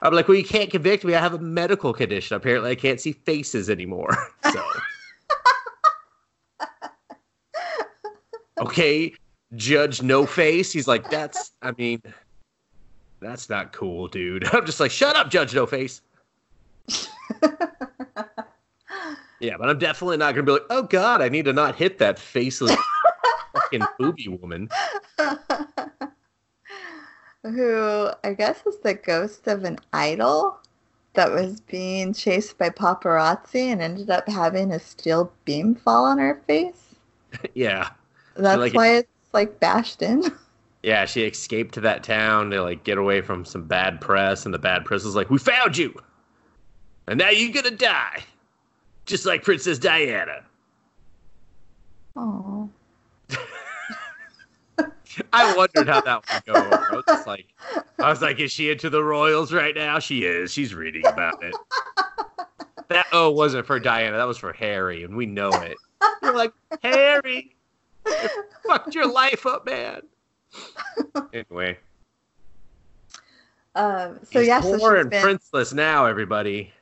I'm 0.02 0.14
like, 0.14 0.28
well, 0.28 0.38
you 0.38 0.44
can't 0.44 0.70
convict 0.70 1.06
me. 1.06 1.16
I 1.16 1.20
have 1.20 1.34
a 1.34 1.40
medical 1.40 1.94
condition. 1.94 2.36
Apparently, 2.36 2.72
I 2.72 2.76
can't 2.76 3.00
see 3.00 3.14
faces 3.14 3.70
anymore. 3.70 4.16
So, 4.52 4.66
okay, 8.60 9.14
Judge 9.56 10.02
No 10.02 10.26
Face. 10.26 10.74
He's 10.74 10.88
like, 10.88 11.10
that's, 11.10 11.52
I 11.62 11.72
mean, 11.78 12.02
that's 13.22 13.50
not 13.50 13.72
cool, 13.72 14.10
dude. 14.10 14.44
I'm 14.54 14.66
just 14.66 14.82
like, 14.82 14.92
shut 14.92 15.16
up, 15.16 15.30
Judge 15.30 15.56
No 15.56 15.66
Face. 15.66 16.02
Yeah, 19.42 19.58
but 19.58 19.70
I'm 19.70 19.80
definitely 19.80 20.18
not 20.18 20.36
gonna 20.36 20.46
be 20.46 20.52
like, 20.52 20.66
oh 20.70 20.84
god, 20.84 21.22
I 21.22 21.28
need 21.28 21.46
to 21.46 21.54
not 21.54 21.76
hit 21.76 21.98
that 21.98 22.20
faceless 22.20 22.78
fucking 23.54 23.82
booby 24.00 24.28
woman. 24.28 24.70
Who 27.44 28.10
I 28.24 28.34
guess 28.34 28.64
is 28.68 28.78
the 28.84 28.94
ghost 28.94 29.48
of 29.48 29.64
an 29.64 29.80
idol 29.94 30.60
that 31.14 31.32
was 31.32 31.60
being 31.62 32.14
chased 32.14 32.60
by 32.60 32.70
paparazzi 32.70 33.72
and 33.72 33.82
ended 33.82 34.12
up 34.12 34.28
having 34.30 34.72
a 34.72 34.80
steel 34.80 35.32
beam 35.44 35.74
fall 35.74 36.06
on 36.06 36.20
her 36.20 36.40
face. 36.46 36.96
yeah, 37.56 37.90
That's 38.36 38.60
like 38.60 38.74
why 38.74 38.98
it's 38.98 39.10
like 39.34 39.60
bashed 39.60 40.04
in. 40.04 40.24
yeah. 40.84 41.06
She 41.06 41.24
escaped 41.24 41.74
to 41.76 41.82
that 41.82 42.04
town 42.04 42.52
to 42.52 42.62
like 42.62 42.84
get 42.84 43.00
away 43.00 43.22
from 43.22 43.46
some 43.46 43.64
bad 43.64 44.02
press, 44.02 44.46
and 44.46 44.54
the 44.54 44.60
bad 44.60 44.86
press 44.86 45.04
was 45.04 45.16
like, 45.16 45.32
we 45.32 45.40
found 45.40 45.78
you, 45.78 45.96
and 47.08 47.18
now 47.18 47.30
you're 47.30 47.52
gonna 47.52 47.76
die, 47.76 48.24
just 49.06 49.26
like 49.26 49.44
Princess 49.44 49.78
Diana. 49.80 50.44
Oh. 52.16 52.70
I 55.34 55.54
wondered 55.56 55.88
how 55.88 56.02
that 56.02 56.24
would 56.34 56.46
go. 56.46 56.54
over. 56.60 56.76
I 56.92 56.96
was 56.96 57.04
just 57.08 57.28
like, 57.28 57.46
I 58.00 58.10
was 58.10 58.22
like, 58.22 58.40
is 58.40 58.52
she 58.52 58.70
into 58.72 58.90
the 58.90 59.04
royals 59.04 59.52
right 59.54 59.76
now? 59.76 60.00
She 60.00 60.24
is. 60.24 60.52
She's 60.52 60.74
reading 60.74 61.06
about 61.06 61.44
it. 61.44 61.56
That 62.90 63.06
oh 63.14 63.30
wasn't 63.32 63.66
for 63.66 63.80
Diana. 63.80 64.18
That 64.18 64.28
was 64.28 64.38
for 64.38 64.52
Harry, 64.54 65.04
and 65.04 65.16
we 65.16 65.26
know 65.26 65.50
it. 65.50 65.78
You're 66.22 66.36
like 66.36 66.52
Harry, 66.84 67.56
you 68.06 68.30
fucked 68.68 68.94
your 68.96 69.12
life 69.12 69.46
up, 69.46 69.66
man. 69.66 70.02
Anyway, 71.34 71.78
Um, 73.76 74.20
so 74.24 74.40
he's 74.40 74.48
yeah, 74.48 74.60
so 74.60 74.78
poor 74.78 74.96
she's 74.96 75.02
and 75.02 75.10
been, 75.10 75.24
princeless 75.24 75.74
now. 75.74 76.06
Everybody, 76.06 76.74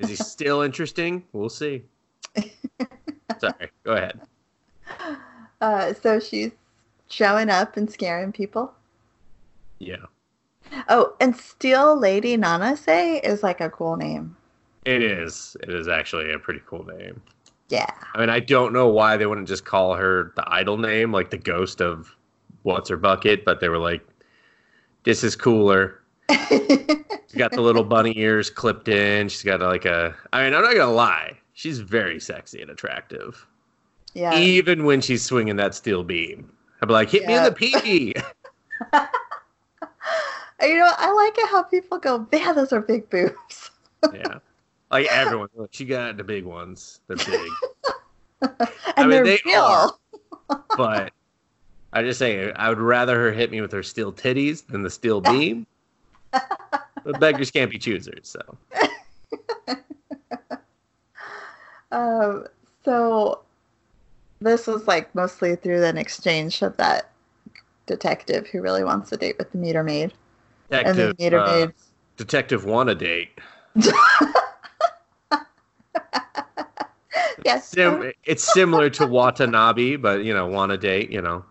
is 0.00 0.08
he 0.08 0.16
still 0.16 0.62
interesting? 0.62 1.24
We'll 1.32 1.48
see. 1.48 1.84
Sorry, 3.38 3.70
go 3.84 3.92
ahead. 3.92 4.20
uh, 5.60 5.92
so 5.94 6.18
she's 6.20 6.52
showing 7.08 7.48
up 7.50 7.76
and 7.76 7.90
scaring 7.90 8.32
people. 8.32 8.72
Yeah, 9.78 9.96
Oh, 10.88 11.14
and 11.20 11.34
Steel 11.36 11.98
Lady 11.98 12.36
Nanase 12.36 13.20
is 13.24 13.42
like 13.42 13.60
a 13.60 13.70
cool 13.70 13.96
name. 13.96 14.36
it 14.84 15.02
is. 15.02 15.56
It 15.62 15.70
is 15.70 15.88
actually 15.88 16.32
a 16.32 16.38
pretty 16.38 16.60
cool 16.66 16.84
name. 16.84 17.20
Yeah. 17.68 17.90
I 18.14 18.20
mean, 18.20 18.30
I 18.30 18.40
don't 18.40 18.72
know 18.72 18.88
why 18.88 19.16
they 19.16 19.26
wouldn't 19.26 19.48
just 19.48 19.64
call 19.64 19.94
her 19.94 20.32
the 20.36 20.44
idol 20.52 20.76
name, 20.76 21.12
like 21.12 21.30
the 21.30 21.38
ghost 21.38 21.80
of 21.80 22.14
what's 22.62 22.90
her 22.90 22.96
bucket, 22.96 23.44
but 23.44 23.60
they 23.60 23.68
were 23.68 23.78
like, 23.78 24.06
"This 25.04 25.24
is 25.24 25.34
cooler." 25.36 25.99
She's 26.48 27.38
got 27.38 27.52
the 27.52 27.60
little 27.60 27.84
bunny 27.84 28.12
ears 28.16 28.50
clipped 28.50 28.88
in. 28.88 29.28
She's 29.28 29.42
got 29.42 29.60
like 29.60 29.84
a. 29.84 30.14
I 30.32 30.44
mean, 30.44 30.54
I'm 30.54 30.62
not 30.62 30.74
gonna 30.74 30.92
lie, 30.92 31.36
she's 31.52 31.78
very 31.80 32.20
sexy 32.20 32.60
and 32.60 32.70
attractive, 32.70 33.46
yeah. 34.14 34.36
even 34.38 34.84
when 34.84 35.00
she's 35.00 35.24
swinging 35.24 35.56
that 35.56 35.74
steel 35.74 36.02
beam. 36.02 36.50
I'd 36.82 36.86
be 36.86 36.92
like, 36.92 37.10
"Hit 37.10 37.26
me 37.26 37.36
in 37.36 37.44
the 37.44 37.52
pee." 37.52 38.14
You 40.62 40.76
know, 40.76 40.92
I 40.96 41.12
like 41.12 41.38
it 41.38 41.48
how 41.48 41.62
people 41.62 41.98
go, 41.98 42.26
man, 42.30 42.54
those 42.54 42.72
are 42.72 42.80
big 42.80 43.08
boobs. 43.08 43.70
yeah, 44.12 44.38
like 44.90 45.06
everyone. 45.06 45.48
Look, 45.54 45.70
she 45.72 45.86
got 45.86 46.16
the 46.16 46.24
big 46.24 46.44
ones. 46.44 47.00
They're 47.06 47.16
big, 47.16 47.50
and 48.96 49.08
mean, 49.08 49.10
they're 49.10 49.24
they 49.24 49.40
real. 49.46 49.60
are. 49.60 49.92
but 50.76 51.12
I 51.92 52.02
just 52.02 52.18
say 52.18 52.52
I 52.52 52.68
would 52.68 52.78
rather 52.78 53.18
her 53.18 53.32
hit 53.32 53.50
me 53.50 53.60
with 53.60 53.72
her 53.72 53.82
steel 53.82 54.12
titties 54.12 54.66
than 54.66 54.82
the 54.82 54.90
steel 54.90 55.20
beam. 55.20 55.66
but 57.04 57.20
beggars 57.20 57.50
can't 57.50 57.70
be 57.70 57.78
choosers, 57.78 58.20
so. 58.22 58.40
Um, 61.92 62.46
so 62.84 63.40
this 64.40 64.66
was 64.66 64.86
like 64.86 65.14
mostly 65.14 65.56
through 65.56 65.84
an 65.84 65.98
exchange 65.98 66.62
of 66.62 66.76
that 66.76 67.10
detective 67.86 68.46
who 68.46 68.62
really 68.62 68.84
wants 68.84 69.10
a 69.12 69.16
date 69.16 69.36
with 69.38 69.50
the 69.52 69.58
meter 69.58 69.82
maid. 69.82 70.12
and 70.70 70.96
the 70.96 71.14
meter 71.18 71.40
uh, 71.40 71.46
maid. 71.46 71.72
detective 72.16 72.64
want 72.64 72.90
a 72.90 72.94
date. 72.94 73.30
yes. 77.44 77.68
Sim- 77.68 78.12
it's 78.24 78.52
similar 78.52 78.88
to 78.90 79.06
Watanabe, 79.06 79.96
but 79.96 80.24
you 80.24 80.32
know, 80.32 80.46
want 80.46 80.72
a 80.72 80.78
date. 80.78 81.10
You 81.10 81.22
know, 81.22 81.44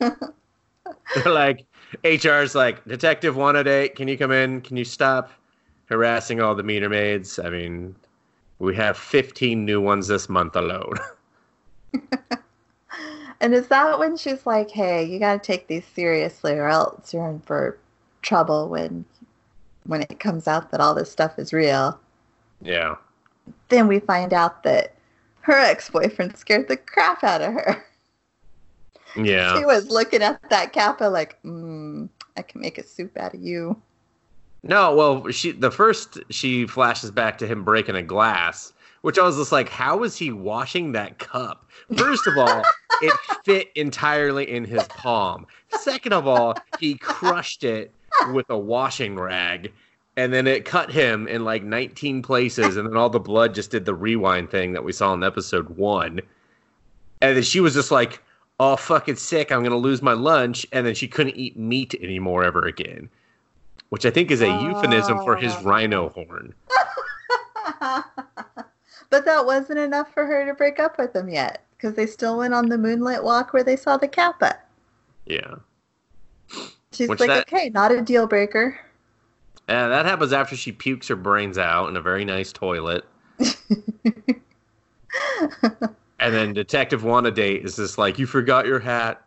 They're 0.00 1.32
like 1.32 1.66
HR's 2.02 2.54
like 2.54 2.84
detective 2.84 3.36
a 3.38 3.64
date. 3.64 3.96
Can 3.96 4.08
you 4.08 4.18
come 4.18 4.32
in? 4.32 4.60
Can 4.60 4.76
you 4.76 4.84
stop 4.84 5.30
harassing 5.86 6.40
all 6.40 6.54
the 6.54 6.62
meter 6.62 6.88
maids? 6.88 7.38
I 7.38 7.50
mean, 7.50 7.94
we 8.58 8.74
have 8.76 8.96
15 8.96 9.64
new 9.64 9.80
ones 9.80 10.08
this 10.08 10.28
month 10.28 10.56
alone. 10.56 10.94
And 13.44 13.52
is 13.52 13.66
that 13.68 13.98
when 13.98 14.16
she's 14.16 14.46
like, 14.46 14.70
"Hey, 14.70 15.04
you 15.04 15.18
got 15.18 15.42
to 15.42 15.46
take 15.46 15.66
these 15.66 15.84
seriously, 15.84 16.52
or 16.52 16.66
else 16.66 17.12
you're 17.12 17.28
in 17.28 17.40
for 17.40 17.78
trouble 18.22 18.70
when 18.70 19.04
when 19.84 20.00
it 20.00 20.18
comes 20.18 20.48
out 20.48 20.70
that 20.70 20.80
all 20.80 20.94
this 20.94 21.12
stuff 21.12 21.38
is 21.38 21.52
real?" 21.52 22.00
yeah. 22.62 22.94
Then 23.68 23.86
we 23.86 24.00
find 24.00 24.32
out 24.32 24.62
that 24.62 24.94
her 25.42 25.58
ex-boyfriend 25.58 26.38
scared 26.38 26.68
the 26.68 26.78
crap 26.78 27.22
out 27.22 27.42
of 27.42 27.52
her. 27.52 27.84
Yeah. 29.16 29.58
She 29.58 29.64
was 29.64 29.88
looking 29.88 30.22
at 30.22 30.40
that 30.50 30.72
kappa 30.72 31.04
like, 31.04 31.42
mm, 31.42 32.08
"I 32.36 32.42
can 32.42 32.60
make 32.60 32.78
a 32.78 32.84
soup 32.84 33.16
out 33.16 33.34
of 33.34 33.40
you." 33.40 33.80
No, 34.62 34.94
well, 34.94 35.30
she 35.30 35.52
the 35.52 35.70
first 35.70 36.18
she 36.30 36.66
flashes 36.66 37.10
back 37.10 37.38
to 37.38 37.46
him 37.46 37.64
breaking 37.64 37.96
a 37.96 38.02
glass, 38.02 38.72
which 39.02 39.18
I 39.18 39.22
was 39.22 39.36
just 39.36 39.52
like, 39.52 39.68
how 39.68 40.02
is 40.04 40.16
he 40.16 40.32
washing 40.32 40.92
that 40.92 41.18
cup? 41.18 41.70
First 41.94 42.26
of 42.26 42.38
all, 42.38 42.62
it 43.02 43.12
fit 43.44 43.70
entirely 43.74 44.50
in 44.50 44.64
his 44.64 44.82
palm. 44.84 45.46
Second 45.68 46.14
of 46.14 46.26
all, 46.26 46.54
he 46.80 46.94
crushed 46.94 47.62
it 47.62 47.92
with 48.32 48.48
a 48.48 48.56
washing 48.56 49.16
rag, 49.16 49.70
and 50.16 50.32
then 50.32 50.46
it 50.46 50.64
cut 50.64 50.90
him 50.90 51.28
in 51.28 51.44
like 51.44 51.62
19 51.62 52.22
places, 52.22 52.78
and 52.78 52.88
then 52.88 52.96
all 52.96 53.10
the 53.10 53.20
blood 53.20 53.54
just 53.54 53.70
did 53.70 53.84
the 53.84 53.94
rewind 53.94 54.50
thing 54.50 54.72
that 54.72 54.84
we 54.84 54.92
saw 54.92 55.12
in 55.12 55.22
episode 55.22 55.68
one. 55.76 56.22
And 57.20 57.36
then 57.36 57.42
she 57.42 57.60
was 57.60 57.74
just 57.74 57.90
like, 57.90 58.22
"Oh, 58.60 58.76
fucking 58.76 59.16
sick! 59.16 59.50
I'm 59.52 59.62
gonna 59.62 59.76
lose 59.76 60.02
my 60.02 60.12
lunch," 60.12 60.66
and 60.72 60.86
then 60.86 60.94
she 60.94 61.08
couldn't 61.08 61.36
eat 61.36 61.56
meat 61.56 61.94
anymore 62.00 62.44
ever 62.44 62.64
again 62.66 63.10
which 63.90 64.04
I 64.04 64.10
think 64.10 64.32
is 64.32 64.40
a 64.42 64.48
euphemism 64.48 65.18
for 65.22 65.36
his 65.36 65.54
Oh. 65.58 65.62
rhino 65.62 66.08
horn. 66.08 66.52
but 69.08 69.24
that 69.24 69.46
wasn't 69.46 69.78
enough 69.78 70.12
for 70.12 70.26
her 70.26 70.44
to 70.46 70.54
break 70.54 70.80
up 70.80 70.98
with 70.98 71.14
him 71.14 71.28
yet, 71.28 71.64
because 71.76 71.94
they 71.94 72.06
still 72.06 72.38
went 72.38 72.54
on 72.54 72.68
the 72.68 72.76
moonlit 72.76 73.22
walk 73.22 73.52
where 73.52 73.62
they 73.62 73.76
saw 73.76 73.96
the 73.96 74.08
kappa. 74.08 74.58
Yeah. 75.26 75.54
She's 76.90 77.08
Which 77.08 77.20
like, 77.20 77.28
that- 77.28 77.46
"Okay, 77.52 77.68
not 77.70 77.92
a 77.92 78.00
deal 78.02 78.26
breaker." 78.26 78.80
And 79.68 79.92
that 79.92 80.06
happens 80.06 80.32
after 80.32 80.56
she 80.56 80.72
pukes 80.72 81.06
her 81.06 81.14
brains 81.14 81.56
out 81.56 81.88
in 81.88 81.96
a 81.96 82.02
very 82.02 82.24
nice 82.24 82.52
toilet. 82.52 83.04
And 86.24 86.32
then 86.32 86.54
Detective 86.54 87.04
Want 87.04 87.26
a 87.26 87.30
Date 87.30 87.66
is 87.66 87.76
just 87.76 87.98
like, 87.98 88.18
You 88.18 88.24
forgot 88.24 88.64
your 88.64 88.78
hat. 88.78 89.22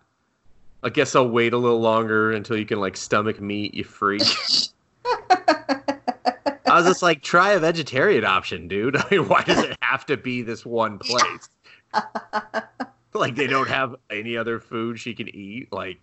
I 0.81 0.89
guess 0.89 1.15
I'll 1.15 1.29
wait 1.29 1.53
a 1.53 1.57
little 1.57 1.79
longer 1.79 2.31
until 2.31 2.57
you 2.57 2.65
can 2.65 2.79
like 2.79 2.97
stomach 2.97 3.39
meat, 3.39 3.75
you 3.75 3.83
freak. 3.83 4.23
I 5.05 5.99
was 6.65 6.86
just 6.86 7.03
like, 7.03 7.21
try 7.21 7.51
a 7.51 7.60
vegetarian 7.60 8.25
option, 8.25 8.67
dude. 8.67 8.95
I 8.97 9.05
mean, 9.12 9.27
why 9.27 9.43
does 9.43 9.60
it 9.60 9.77
have 9.83 10.07
to 10.07 10.17
be 10.17 10.41
this 10.41 10.65
one 10.65 10.97
place? 10.97 11.49
like 13.13 13.36
they 13.36 13.45
don't 13.45 13.69
have 13.69 13.95
any 14.10 14.36
other 14.36 14.60
food 14.60 14.99
she 14.99 15.13
can 15.13 15.29
eat. 15.29 15.71
Like 15.71 15.99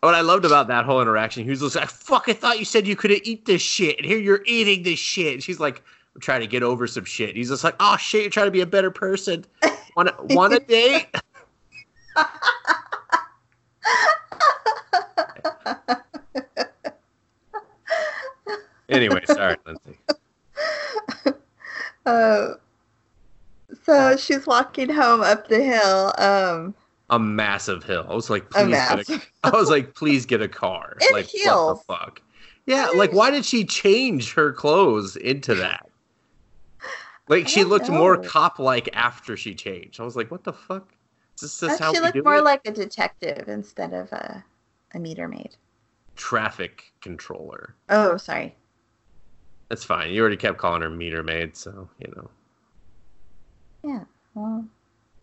what 0.00 0.16
I 0.16 0.22
loved 0.22 0.44
about 0.44 0.66
that 0.66 0.86
whole 0.86 1.00
interaction, 1.00 1.44
he 1.44 1.50
was 1.50 1.60
just 1.60 1.76
like, 1.76 1.88
"Fuck! 1.88 2.24
I 2.28 2.32
thought 2.32 2.58
you 2.58 2.64
said 2.64 2.84
you 2.84 2.96
couldn't 2.96 3.24
eat 3.24 3.44
this 3.44 3.62
shit, 3.62 3.96
and 3.98 4.04
here 4.04 4.18
you're 4.18 4.42
eating 4.44 4.82
this 4.82 4.98
shit." 4.98 5.34
And 5.34 5.42
she's 5.42 5.60
like, 5.60 5.84
trying 6.18 6.40
to 6.40 6.46
get 6.46 6.62
over 6.62 6.86
some 6.86 7.04
shit. 7.04 7.36
He's 7.36 7.48
just 7.48 7.64
like, 7.64 7.76
oh 7.80 7.96
shit, 7.96 8.22
you're 8.22 8.30
trying 8.30 8.46
to 8.46 8.52
be 8.52 8.60
a 8.60 8.66
better 8.66 8.90
person. 8.90 9.44
Want 9.96 10.08
to 10.08 10.34
want 10.34 10.54
a 10.54 10.60
date? 10.60 11.06
anyway, 18.88 19.22
sorry, 19.26 19.56
Lindsay. 19.66 19.98
Uh, 22.06 22.54
so 23.84 24.16
she's 24.16 24.46
walking 24.46 24.88
home 24.88 25.20
up 25.20 25.48
the 25.48 25.62
hill. 25.62 26.12
Um, 26.16 26.74
A 27.10 27.18
massive 27.18 27.84
hill. 27.84 28.06
I 28.08 28.14
was 28.14 28.30
like, 28.30 28.48
please 28.50 28.68
get 28.68 28.90
a 28.90 28.96
massive. 28.96 29.32
I 29.44 29.50
was 29.50 29.68
like, 29.68 29.94
please 29.94 30.24
get 30.24 30.40
a 30.40 30.48
car. 30.48 30.96
In 31.00 31.08
like, 31.12 31.26
heels. 31.26 31.82
what 31.86 31.98
the 31.98 32.04
fuck? 32.06 32.22
Yeah, 32.66 32.88
like, 32.94 33.12
why 33.12 33.30
did 33.30 33.44
she 33.44 33.64
change 33.64 34.32
her 34.32 34.50
clothes 34.50 35.16
into 35.16 35.54
that? 35.56 35.89
Like, 37.30 37.46
she 37.46 37.62
looked 37.62 37.88
more 37.88 38.18
cop-like 38.18 38.88
after 38.92 39.36
she 39.36 39.54
changed. 39.54 40.00
I 40.00 40.02
was 40.02 40.16
like, 40.16 40.32
what 40.32 40.42
the 40.42 40.52
fuck? 40.52 40.92
Is 41.36 41.42
this, 41.42 41.60
this 41.60 41.78
how 41.78 41.94
she 41.94 42.00
looked 42.00 42.22
more 42.24 42.38
it? 42.38 42.44
like 42.44 42.60
a 42.66 42.72
detective 42.72 43.48
instead 43.48 43.92
of 43.94 44.10
a, 44.12 44.44
a 44.94 44.98
meter 44.98 45.28
maid. 45.28 45.56
Traffic 46.16 46.92
controller. 47.00 47.76
Oh, 47.88 48.16
sorry. 48.16 48.56
That's 49.68 49.84
fine. 49.84 50.10
You 50.10 50.20
already 50.20 50.36
kept 50.36 50.58
calling 50.58 50.82
her 50.82 50.90
meter 50.90 51.22
maid, 51.22 51.56
so 51.56 51.88
you 52.00 52.12
know. 52.16 52.30
Yeah. 53.84 54.04
Well, 54.34 54.64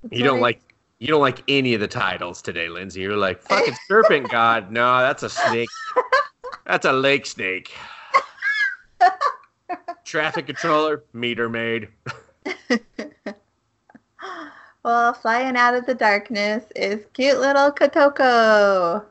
You 0.09 0.23
don't 0.23 0.39
like 0.39 0.61
you 0.99 1.07
don't 1.07 1.21
like 1.21 1.43
any 1.49 1.73
of 1.73 1.81
the 1.81 1.87
titles 1.87 2.41
today, 2.41 2.69
Lindsay. 2.69 3.01
You're 3.01 3.17
like 3.17 3.41
fucking 3.41 3.75
serpent 3.87 4.29
god. 4.31 4.71
No, 4.71 4.99
that's 4.99 5.23
a 5.23 5.29
snake. 5.29 5.69
That's 6.65 6.85
a 6.85 6.93
lake 6.93 7.25
snake. 7.25 7.73
Traffic 10.07 10.45
controller, 10.47 11.03
meter 11.13 11.49
maid. 11.49 11.89
Well, 14.83 15.13
flying 15.13 15.57
out 15.57 15.73
of 15.73 15.85
the 15.85 15.93
darkness 15.93 16.63
is 16.73 17.03
cute 17.11 17.41
little 17.41 17.71
Kotoko. 17.73 19.03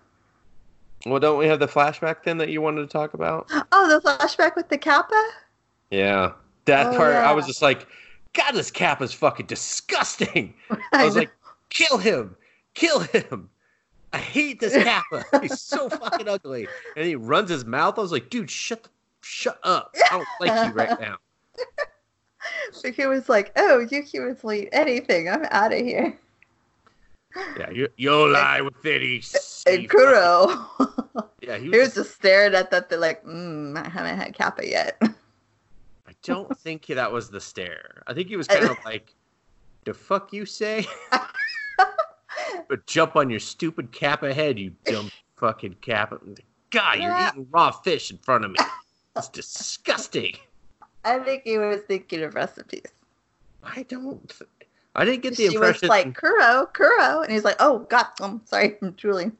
Well, 1.05 1.21
don't 1.21 1.37
we 1.39 1.47
have 1.49 1.59
the 1.61 1.69
flashback 1.69 2.23
then 2.25 2.39
that 2.39 2.49
you 2.49 2.63
wanted 2.63 2.81
to 2.81 2.87
talk 2.87 3.13
about? 3.13 3.47
Oh, 3.73 3.87
the 3.87 4.01
flashback 4.01 4.57
with 4.57 4.71
the 4.71 4.79
Kappa? 4.79 5.23
Yeah. 5.91 6.33
That 6.65 6.95
Oh, 6.95 6.97
part 6.97 7.15
I 7.17 7.33
was 7.33 7.47
just 7.47 7.61
like, 7.61 7.87
God, 8.33 8.53
this 8.53 8.71
cap 8.71 9.03
is 9.03 9.13
fucking 9.13 9.45
disgusting. 9.47 10.55
I 10.95 11.05
was 11.05 11.15
know. 11.15 11.21
like, 11.23 11.33
kill 11.69 11.99
him. 11.99 12.37
Kill 12.73 13.01
him. 13.01 13.51
I 14.15 14.19
hate 14.19 14.61
this 14.61 14.73
Kappa. 14.73 15.27
He's 15.43 15.61
so 15.61 15.91
fucking 15.91 16.27
ugly. 16.27 16.69
And 16.97 17.07
he 17.07 17.17
runs 17.17 17.51
his 17.51 17.67
mouth. 17.67 17.99
I 17.99 18.01
was 18.01 18.13
like, 18.13 18.31
dude, 18.31 18.51
shut 18.51 18.83
the, 18.83 18.89
shut 19.27 19.59
up. 19.63 19.95
I 20.11 20.17
don't 20.17 20.29
like 20.41 20.69
you 20.69 20.73
right 20.75 21.01
now. 21.01 21.17
Yuki 22.85 23.07
was 23.07 23.29
like, 23.29 23.53
oh, 23.57 23.87
Yuki 23.91 24.21
was 24.21 24.45
late. 24.45 24.69
Anything. 24.73 25.29
I'm 25.29 25.45
out 25.51 25.73
of 25.73 25.79
here. 25.81 26.19
Yeah, 27.59 27.71
you 27.71 27.89
you'll 27.97 28.31
lie 28.31 28.61
with 28.63 28.85
it. 28.85 29.03
he 29.03 29.23
And 29.67 29.89
Kuro. 29.89 30.67
Yeah, 31.43 31.59
he 31.59 31.65
he 31.65 31.69
was, 31.71 31.95
was 31.95 32.07
just 32.07 32.15
staring 32.17 32.55
at 32.55 32.71
that. 32.71 32.89
They're 32.89 32.99
like, 32.99 33.25
mm, 33.25 33.77
I 33.77 33.89
haven't 33.89 34.19
had 34.19 34.35
Kappa 34.35 34.67
yet. 34.67 35.01
I 35.03 36.13
don't 36.25 36.57
think 36.59 36.87
that 36.87 37.13
was 37.13 37.31
the 37.31 37.41
stare. 37.41 38.03
I 38.07 38.15
think 38.15 38.29
he 38.29 38.37
was 38.37 38.49
kind 38.49 38.65
of 38.65 38.77
like, 38.85 39.15
the 39.85 39.95
fuck 39.95 40.33
you 40.33 40.45
say? 40.45 40.87
but 42.69 42.85
jump 42.87 43.17
on 43.17 43.31
your 43.31 43.39
stupid 43.39 43.93
Kappa 43.93 44.35
head, 44.35 44.59
you 44.59 44.73
dumb 44.87 45.11
fucking 45.37 45.77
Kappa. 45.83 46.19
God, 46.71 46.99
you're 46.99 47.17
eating 47.29 47.47
raw 47.51 47.71
fish 47.71 48.11
in 48.11 48.19
front 48.19 48.45
of 48.45 48.51
me. 48.51 48.59
It's 49.17 49.29
disgusting. 49.29 50.35
I 51.05 51.19
think 51.21 51.43
he 51.45 51.59
was 51.59 51.83
thinking 51.83 52.23
of 52.23 52.35
recipes. 52.35 52.93
I 53.63 53.85
don't. 53.85 54.33
I 54.95 55.05
didn't 55.05 55.23
get 55.23 55.37
the 55.37 55.49
She 55.51 55.59
was 55.59 55.83
like, 55.83 56.15
Kuro, 56.15 56.67
Kuro. 56.73 57.21
And 57.21 57.33
he's 57.33 57.45
like, 57.45 57.57
oh, 57.61 57.81
God, 57.91 58.07
I'm 58.21 58.41
sorry. 58.47 58.77
I'm 58.83 58.95
truly. 58.95 59.31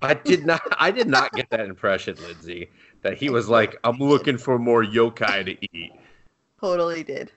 I 0.00 0.14
did 0.14 0.46
not. 0.46 0.62
I 0.78 0.90
did 0.90 1.08
not 1.08 1.32
get 1.32 1.50
that 1.50 1.60
impression, 1.60 2.16
Lindsay. 2.22 2.68
That 3.02 3.18
he 3.18 3.30
was 3.30 3.48
like, 3.48 3.76
I'm 3.84 3.98
looking 3.98 4.38
for 4.38 4.58
more 4.58 4.84
yokai 4.84 5.44
to 5.44 5.76
eat. 5.76 5.92
Totally 6.60 7.02
did. 7.02 7.30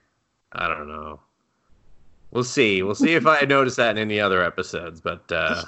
I 0.53 0.67
don't 0.67 0.87
know. 0.87 1.19
We'll 2.31 2.43
see. 2.43 2.83
We'll 2.83 2.95
see 2.95 3.13
if 3.13 3.25
I 3.25 3.41
notice 3.41 3.75
that 3.77 3.91
in 3.91 3.97
any 3.97 4.19
other 4.19 4.43
episodes, 4.43 5.01
but 5.01 5.29
uh, 5.31 5.63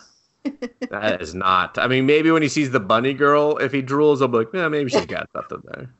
that 0.90 1.22
is 1.22 1.36
not. 1.36 1.78
I 1.78 1.88
mean, 1.88 2.06
maybe 2.06 2.32
when 2.32 2.42
he 2.42 2.50
sees 2.50 2.72
the 2.72 2.80
bunny 2.80 3.14
girl, 3.14 3.58
if 3.58 3.72
he 3.72 3.82
drools, 3.82 4.22
I'll 4.22 4.28
be 4.28 4.40
like, 4.40 4.50
yeah, 4.54 4.68
maybe 4.68 4.90
she's 4.90 5.06
got 5.06 5.30
something 5.34 5.62
there. 5.66 5.94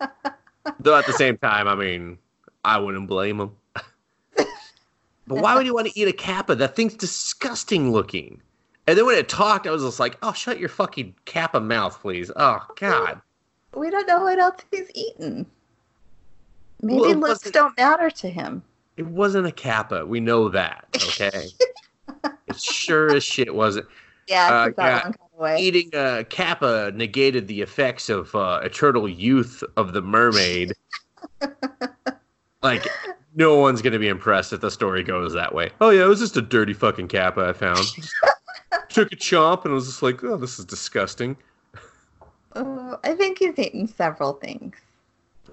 Though 0.80 0.96
at 0.96 1.06
the 1.06 1.12
same 1.12 1.38
time, 1.38 1.68
I 1.68 1.74
mean, 1.74 2.18
I 2.64 2.78
wouldn't 2.78 3.08
blame 3.08 3.40
him. 3.40 3.50
but 4.36 4.48
why 5.26 5.54
would 5.54 5.66
you 5.66 5.74
want 5.74 5.88
to 5.88 5.98
eat 5.98 6.08
a 6.08 6.12
kappa? 6.12 6.54
That 6.54 6.74
thing's 6.74 6.94
disgusting 6.94 7.92
looking. 7.92 8.40
And 8.86 8.98
then 8.98 9.06
when 9.06 9.16
it 9.16 9.28
talked, 9.28 9.66
I 9.66 9.70
was 9.70 9.82
just 9.82 10.00
like, 10.00 10.18
oh, 10.22 10.32
shut 10.32 10.58
your 10.58 10.68
fucking 10.68 11.14
kappa 11.24 11.60
mouth, 11.60 12.00
please. 12.00 12.30
Oh, 12.36 12.60
God. 12.76 13.20
We 13.76 13.90
don't 13.90 14.06
know 14.06 14.20
what 14.20 14.38
else 14.38 14.62
he's 14.70 14.88
eaten. 14.94 15.46
Maybe 16.80 17.00
Well, 17.00 17.14
looks 17.16 17.50
don't 17.50 17.76
matter 17.76 18.08
to 18.08 18.30
him. 18.30 18.62
It 18.96 19.04
wasn't 19.04 19.48
a 19.48 19.50
kappa. 19.50 20.06
We 20.06 20.20
know 20.20 20.48
that, 20.50 20.86
okay? 20.94 21.48
Sure 22.62 23.14
as 23.14 23.24
shit 23.24 23.54
wasn't. 23.54 23.86
Yeah, 24.26 24.46
Uh, 24.48 24.70
yeah. 24.78 25.02
one 25.02 25.12
got 25.12 25.30
away. 25.38 25.58
Eating 25.60 25.90
a 25.94 26.24
kappa 26.24 26.92
negated 26.94 27.46
the 27.48 27.60
effects 27.62 28.08
of 28.08 28.34
uh, 28.34 28.60
eternal 28.62 29.08
youth 29.08 29.62
of 29.76 29.92
the 29.92 30.00
mermaid. 30.02 30.72
like, 32.62 32.86
no 33.34 33.56
one's 33.58 33.82
gonna 33.82 33.98
be 33.98 34.08
impressed 34.08 34.52
if 34.52 34.60
the 34.60 34.70
story 34.70 35.02
goes 35.02 35.32
that 35.34 35.54
way. 35.54 35.70
Oh 35.80 35.90
yeah, 35.90 36.04
it 36.04 36.08
was 36.08 36.20
just 36.20 36.36
a 36.36 36.42
dirty 36.42 36.72
fucking 36.72 37.08
kappa 37.08 37.48
I 37.48 37.52
found. 37.52 37.84
Took 38.88 39.12
a 39.12 39.16
chomp 39.16 39.64
and 39.64 39.74
was 39.74 39.86
just 39.86 40.02
like, 40.02 40.22
oh, 40.24 40.36
this 40.36 40.58
is 40.58 40.64
disgusting. 40.64 41.36
Oh, 42.56 42.98
I 43.02 43.14
think 43.14 43.38
he's 43.38 43.58
eaten 43.58 43.88
several 43.88 44.34
things. 44.34 44.76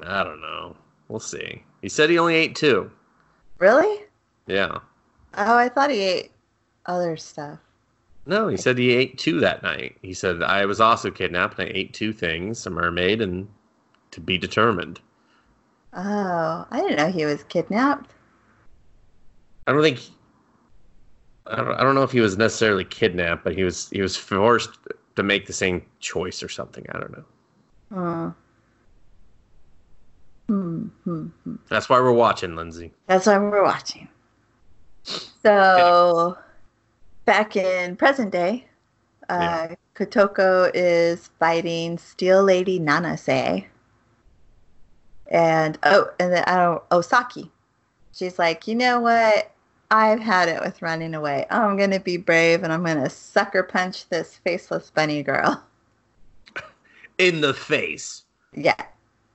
I 0.03 0.23
don't 0.23 0.41
know. 0.41 0.75
We'll 1.07 1.19
see. 1.19 1.63
He 1.81 1.89
said 1.89 2.09
he 2.09 2.19
only 2.19 2.35
ate 2.35 2.55
two. 2.55 2.91
Really? 3.57 4.03
Yeah. 4.47 4.77
Oh, 5.35 5.55
I 5.57 5.69
thought 5.69 5.89
he 5.89 5.99
ate 6.01 6.30
other 6.85 7.17
stuff. 7.17 7.59
No, 8.25 8.47
he 8.47 8.57
said 8.57 8.77
he 8.77 8.91
ate 8.91 9.17
two 9.17 9.39
that 9.39 9.63
night. 9.63 9.97
He 10.01 10.13
said 10.13 10.43
I 10.43 10.65
was 10.65 10.79
also 10.79 11.09
kidnapped 11.09 11.57
and 11.59 11.67
I 11.67 11.71
ate 11.73 11.93
two 11.93 12.13
things, 12.13 12.65
a 12.65 12.69
mermaid 12.69 13.21
and 13.21 13.47
to 14.11 14.21
be 14.21 14.37
determined. 14.37 14.99
Oh, 15.93 16.65
I 16.69 16.81
didn't 16.81 16.97
know 16.97 17.11
he 17.11 17.25
was 17.25 17.43
kidnapped. 17.43 18.11
I 19.67 19.73
don't 19.73 19.81
think 19.81 19.99
I 21.47 21.55
don't, 21.55 21.73
I 21.73 21.83
don't 21.83 21.95
know 21.95 22.03
if 22.03 22.11
he 22.11 22.21
was 22.21 22.37
necessarily 22.37 22.85
kidnapped, 22.85 23.43
but 23.43 23.55
he 23.55 23.63
was 23.63 23.89
he 23.89 24.01
was 24.01 24.15
forced 24.15 24.77
to 25.15 25.23
make 25.23 25.47
the 25.47 25.53
same 25.53 25.85
choice 25.99 26.43
or 26.43 26.49
something. 26.49 26.85
I 26.89 26.99
don't 26.99 27.11
know. 27.11 27.25
Oh. 27.93 28.33
Hmm, 30.47 30.87
hmm, 31.03 31.27
hmm. 31.43 31.55
That's 31.69 31.89
why 31.89 31.99
we're 31.99 32.11
watching, 32.11 32.55
Lindsay. 32.55 32.91
That's 33.07 33.25
why 33.25 33.37
we're 33.37 33.63
watching. 33.63 34.07
So, 35.03 36.37
back 37.25 37.55
in 37.55 37.95
present 37.95 38.31
day, 38.31 38.65
uh, 39.29 39.69
Kotoko 39.95 40.71
is 40.73 41.29
fighting 41.39 41.97
Steel 41.97 42.43
Lady 42.43 42.79
Nanase. 42.79 43.65
And, 45.27 45.77
oh, 45.83 46.09
and 46.19 46.33
then, 46.33 46.43
I 46.45 46.55
don't, 46.57 46.89
Osaki. 46.89 47.49
She's 48.13 48.37
like, 48.37 48.67
you 48.67 48.75
know 48.75 48.99
what? 48.99 49.51
I've 49.89 50.19
had 50.19 50.49
it 50.49 50.61
with 50.61 50.81
running 50.81 51.13
away. 51.13 51.45
I'm 51.49 51.77
going 51.77 51.91
to 51.91 51.99
be 51.99 52.17
brave 52.17 52.63
and 52.63 52.71
I'm 52.71 52.83
going 52.83 53.01
to 53.01 53.09
sucker 53.09 53.63
punch 53.63 54.07
this 54.09 54.37
faceless 54.43 54.89
bunny 54.89 55.23
girl. 55.23 55.63
In 57.17 57.41
the 57.41 57.53
face. 57.53 58.25
Yeah. 58.53 58.75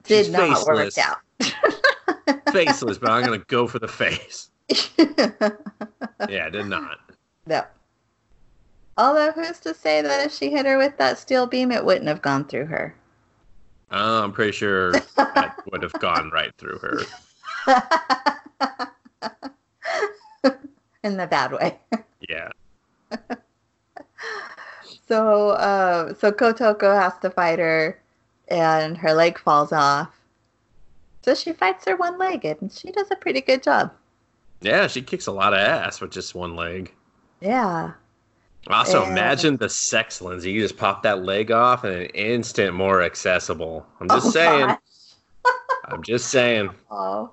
Did 0.05 0.27
She's 0.27 0.33
not 0.33 0.59
faceless. 0.59 0.97
work 0.97 1.07
out. 1.07 1.19
Faceless, 2.53 2.99
but 2.99 3.11
I'm 3.11 3.25
gonna 3.25 3.39
go 3.49 3.67
for 3.67 3.79
the 3.79 3.89
face. 3.89 4.51
Yeah, 6.29 6.49
did 6.49 6.67
not. 6.67 6.99
No. 7.47 7.63
Although, 8.99 9.33
who's 9.33 9.61
to 9.61 9.75
say 9.75 10.01
that 10.03 10.27
if 10.27 10.33
she 10.33 10.51
hit 10.51 10.67
her 10.67 10.79
with 10.79 10.97
that 10.99 11.19
steel 11.19 11.47
beam, 11.47 11.71
it 11.71 11.85
wouldn't 11.85 12.09
have 12.09 12.23
gone 12.23 12.47
through 12.47 12.67
her? 12.67 12.95
Uh, 13.91 14.23
I'm 14.25 14.33
pretty 14.33 14.53
sure 14.53 14.93
that 15.17 15.57
would 15.71 15.83
have 15.83 15.93
gone 15.95 16.31
right 16.31 16.53
through 16.59 16.79
her. 16.79 17.01
In 21.05 21.17
the 21.17 21.27
bad 21.27 21.53
way. 21.53 21.79
Yeah. 22.29 22.51
So, 25.09 25.51
uh, 25.51 26.15
so 26.15 26.33
Kotoko 26.33 27.01
has 27.01 27.17
to 27.19 27.31
fight 27.31 27.61
her, 27.61 28.01
and 28.49 28.99
her 28.99 29.13
leg 29.15 29.39
falls 29.39 29.73
off. 29.73 30.11
So 31.23 31.35
she 31.35 31.53
fights 31.53 31.85
her 31.87 31.97
one-legged, 31.97 32.61
and 32.61 32.73
she 32.73 32.91
does 32.91 33.11
a 33.11 33.17
pretty 33.17 33.41
good 33.41 33.63
job. 33.63 33.93
Yeah, 34.63 34.89
she 34.89 35.03
kicks 35.03 35.27
a 35.27 35.33
lot 35.33 35.53
of 35.53 35.61
ass 35.61 36.01
with 36.01 36.11
just 36.11 36.35
one 36.35 36.57
leg. 36.57 36.93
Yeah. 37.41 37.93
Also, 38.69 39.03
And- 39.03 39.13
imagine 39.13 39.57
the 39.57 39.69
sex, 39.69 40.21
Lindsay. 40.21 40.51
You 40.51 40.61
just 40.61 40.77
pop 40.77 41.03
that 41.05 41.23
leg 41.25 41.51
off 41.53 41.85
and 41.85 41.95
an 41.95 42.07
instant 42.07 42.75
more 42.75 43.03
accessible. 43.03 43.87
I'm 44.01 44.09
just 44.09 44.27
Oh, 44.27 44.31
saying. 44.31 44.77
I'm 45.85 46.03
just 46.03 46.31
saying. 46.31 46.71
Oh, 46.91 47.31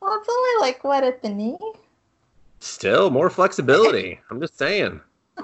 well, 0.00 0.18
it's 0.20 0.28
only 0.28 0.60
like 0.68 0.84
what 0.84 1.02
at 1.02 1.22
the 1.22 1.28
knee. 1.28 1.58
Still 2.60 3.10
more 3.10 3.28
flexibility. 3.30 4.20
I'm 4.30 4.40
just 4.40 4.56
saying. 4.58 5.00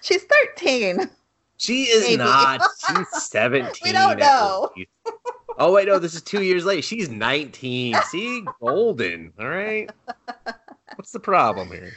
She's 0.00 0.24
thirteen. 0.24 1.10
She 1.58 1.84
is 1.84 2.04
Maybe. 2.04 2.16
not. 2.16 2.60
She's 2.88 3.22
17. 3.30 3.70
We 3.84 3.92
don't 3.92 4.18
know. 4.18 4.70
Oh 5.58 5.72
wait, 5.72 5.86
no, 5.86 5.98
this 5.98 6.14
is 6.14 6.22
two 6.22 6.42
years 6.42 6.64
late. 6.64 6.82
She's 6.82 7.08
19. 7.08 7.94
See, 8.08 8.42
golden. 8.60 9.32
All 9.38 9.48
right. 9.48 9.88
What's 10.96 11.12
the 11.12 11.20
problem 11.20 11.68
here? 11.70 11.92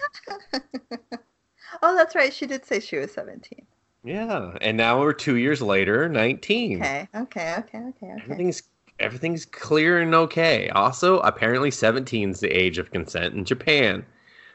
Oh, 1.88 1.95
that's 1.95 2.15
right. 2.15 2.34
She 2.34 2.48
did 2.48 2.65
say 2.65 2.80
she 2.80 2.98
was 2.98 3.12
seventeen. 3.12 3.63
Yeah, 4.04 4.58
and 4.60 4.76
now 4.76 5.00
we're 5.00 5.13
two 5.13 5.36
years 5.36 5.62
later, 5.62 6.10
19. 6.10 6.82
Okay, 6.82 7.08
okay, 7.15 7.56
okay, 7.60 7.60
okay, 7.60 7.78
okay. 7.78 8.15
Everything's 8.24 8.63
everything's 9.00 9.45
clear 9.45 10.00
and 10.00 10.15
okay. 10.15 10.69
Also, 10.69 11.19
apparently 11.19 11.69
17 11.69 12.32
is 12.32 12.39
the 12.39 12.50
age 12.50 12.80
of 12.80 12.91
consent 12.91 13.36
in 13.36 13.45
Japan. 13.45 14.04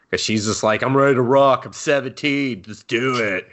Because 0.08 0.24
she's 0.24 0.46
just 0.46 0.64
like, 0.64 0.82
I'm 0.82 0.96
ready 0.96 1.14
to 1.14 1.22
rock. 1.22 1.66
I'm 1.66 1.72
17. 1.72 2.64
Let's 2.66 2.82
do 2.82 3.14
it. 3.16 3.52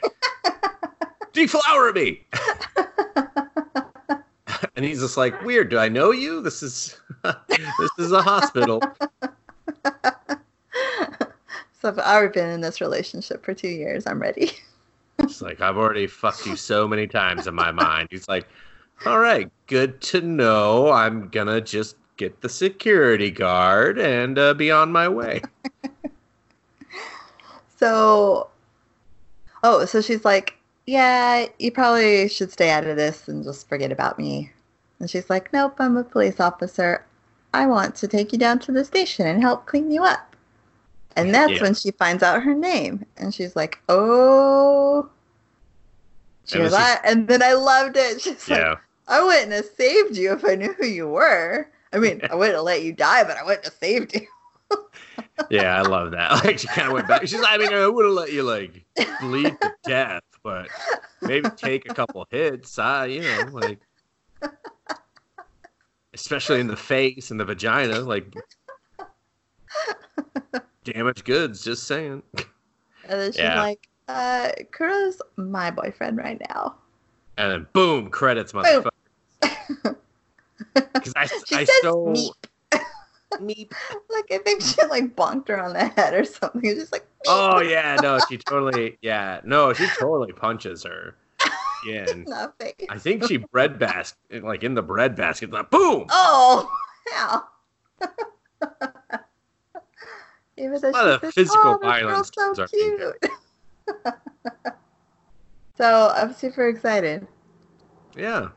Deflower 1.32 1.92
me. 1.92 2.26
and 4.74 4.84
he's 4.84 5.00
just 5.00 5.16
like, 5.16 5.40
weird. 5.44 5.70
Do 5.70 5.78
I 5.78 5.88
know 5.88 6.10
you? 6.10 6.42
This 6.42 6.64
is 6.64 7.00
this 7.48 7.90
is 7.98 8.10
a 8.10 8.22
hospital. 8.22 8.82
I've 11.88 11.98
already 11.98 12.32
been 12.32 12.50
in 12.50 12.60
this 12.60 12.80
relationship 12.80 13.44
for 13.44 13.54
two 13.54 13.68
years. 13.68 14.06
I'm 14.06 14.20
ready. 14.20 14.52
It's 15.20 15.42
like 15.42 15.60
I've 15.60 15.76
already 15.76 16.06
fucked 16.06 16.46
you 16.46 16.54
so 16.54 16.86
many 16.86 17.08
times 17.08 17.48
in 17.48 17.54
my 17.54 17.72
mind. 17.72 18.06
He's 18.08 18.28
like, 18.28 18.46
all 19.04 19.18
right, 19.18 19.50
good 19.66 20.00
to 20.02 20.20
know. 20.20 20.92
I'm 20.92 21.28
gonna 21.28 21.60
just 21.60 21.96
get 22.16 22.40
the 22.40 22.48
security 22.48 23.32
guard 23.32 23.98
and 23.98 24.38
uh, 24.38 24.54
be 24.54 24.70
on 24.70 24.92
my 24.92 25.08
way. 25.08 25.42
So, 27.78 28.48
oh, 29.62 29.84
so 29.84 30.00
she's 30.00 30.24
like, 30.24 30.56
yeah, 30.86 31.46
you 31.60 31.70
probably 31.70 32.28
should 32.28 32.50
stay 32.50 32.70
out 32.70 32.86
of 32.86 32.96
this 32.96 33.28
and 33.28 33.44
just 33.44 33.68
forget 33.68 33.92
about 33.92 34.18
me. 34.18 34.50
And 34.98 35.08
she's 35.08 35.30
like, 35.30 35.52
nope, 35.52 35.76
I'm 35.78 35.96
a 35.96 36.02
police 36.02 36.40
officer. 36.40 37.04
I 37.54 37.66
want 37.66 37.94
to 37.96 38.08
take 38.08 38.32
you 38.32 38.38
down 38.38 38.58
to 38.60 38.72
the 38.72 38.84
station 38.84 39.28
and 39.28 39.40
help 39.40 39.66
clean 39.66 39.92
you 39.92 40.02
up. 40.02 40.27
And 41.18 41.34
that's 41.34 41.52
Yeah. 41.52 41.62
when 41.62 41.74
she 41.74 41.90
finds 41.90 42.22
out 42.22 42.42
her 42.42 42.54
name. 42.54 43.04
And 43.16 43.34
she's 43.34 43.56
like, 43.56 43.78
oh. 43.88 45.08
She 46.46 46.54
And 46.54 46.62
goes, 46.62 46.72
then 46.72 46.80
I, 46.80 46.98
and 47.04 47.28
then 47.28 47.42
I 47.42 47.52
loved 47.52 47.96
it. 47.96 48.20
She's 48.22 48.48
like, 48.48 48.78
I 49.08 49.22
wouldn't 49.22 49.52
have 49.52 49.66
saved 49.66 50.16
you 50.16 50.32
if 50.32 50.44
I 50.44 50.54
knew 50.54 50.72
who 50.74 50.86
you 50.86 51.08
were. 51.08 51.68
I 51.92 51.98
mean, 51.98 52.22
I 52.30 52.34
wouldn't 52.34 52.56
have 52.56 52.64
let 52.64 52.82
you 52.82 52.92
die, 52.92 53.24
but 53.24 53.36
I 53.36 53.42
wouldn't 53.42 53.64
have 53.64 53.74
saved 53.74 54.14
you. 54.14 54.26
Yeah, 55.50 55.74
I 55.76 55.82
love 55.82 56.10
that. 56.10 56.44
Like 56.44 56.58
she 56.58 56.68
kind 56.68 56.88
of 56.88 56.92
went 56.92 57.06
back. 57.08 57.22
She's 57.26 57.40
like, 57.40 57.54
I 57.54 57.58
mean, 57.58 57.72
I 57.72 57.86
would 57.88 58.04
have 58.04 58.14
let 58.14 58.32
you 58.32 58.42
like 58.42 58.84
bleed 59.18 59.60
to 59.62 59.72
death, 59.82 60.22
but 60.42 60.70
maybe 61.22 61.50
take 61.50 61.86
a 61.86 61.90
couple 61.90 62.26
hits. 62.30 62.78
I, 62.78 63.06
you 63.06 63.22
know, 63.22 63.44
like 63.44 63.80
especially 66.12 66.60
in 66.60 66.66
the 66.66 66.76
face 66.76 67.30
and 67.30 67.38
the 67.40 67.44
vagina, 67.44 68.00
like 68.00 68.34
damaged 70.92 71.24
goods. 71.24 71.62
Just 71.62 71.84
saying. 71.86 72.22
And 72.36 73.20
then 73.20 73.32
she's 73.32 73.40
Yeah. 73.40 73.60
like, 73.60 73.88
uh, 74.08 74.50
Kuro's 74.72 75.20
my 75.36 75.70
boyfriend 75.70 76.18
right 76.18 76.40
now. 76.50 76.76
And 77.36 77.52
then 77.52 77.66
boom, 77.72 78.10
credits, 78.10 78.52
motherfucker. 78.52 78.88
Because 80.74 81.12
I, 81.16 81.26
She 81.26 81.54
I 81.54 81.64
says 81.64 81.76
so 81.82 82.04
meep. 82.06 82.32
meep. 83.40 83.72
Like, 84.10 84.32
I 84.32 84.38
think 84.38 84.62
she 84.62 84.84
like 84.86 85.14
bonked 85.14 85.48
her 85.48 85.62
on 85.62 85.72
the 85.72 85.86
head 85.86 86.14
or 86.14 86.24
something. 86.24 86.60
It's 86.64 86.80
just 86.80 86.92
like, 86.92 87.02
meep. 87.02 87.28
Oh 87.28 87.60
yeah, 87.60 87.96
no, 88.02 88.18
she 88.28 88.36
totally, 88.48 88.98
yeah, 89.00 89.40
no, 89.44 89.72
she 89.72 89.86
totally 89.86 90.32
punches 90.32 90.82
her. 90.82 91.14
Yeah, 91.86 92.08
and 92.08 92.26
I 92.90 92.98
think 92.98 93.22
she 93.24 93.36
bread 93.36 93.78
basket, 93.78 94.42
like 94.42 94.64
in 94.64 94.74
the 94.74 94.82
bread 94.82 95.14
basket, 95.14 95.50
like 95.50 95.70
boom. 95.70 96.06
Oh, 96.10 96.68
yeah. 97.12 97.40
Even 100.58 100.80
though 100.80 100.90
A 100.90 100.90
lot 100.90 101.06
of 101.08 101.20
she 101.20 101.30
physical 101.32 101.74
oh, 101.74 101.78
violence 101.80 102.30
so 102.34 102.66
cute. 102.66 103.26
so 105.76 106.12
I'm 106.14 106.34
super 106.34 106.68
excited. 106.68 107.26
Yeah, 108.16 108.48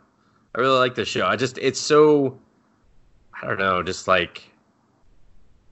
I 0.56 0.60
really 0.60 0.80
like 0.80 0.96
the 0.96 1.06
show. 1.06 1.28
I 1.28 1.36
just, 1.36 1.58
it's 1.60 1.80
so, 1.80 2.38
I 3.42 3.46
don't 3.46 3.60
know, 3.60 3.84
just 3.84 4.08
like 4.08 4.52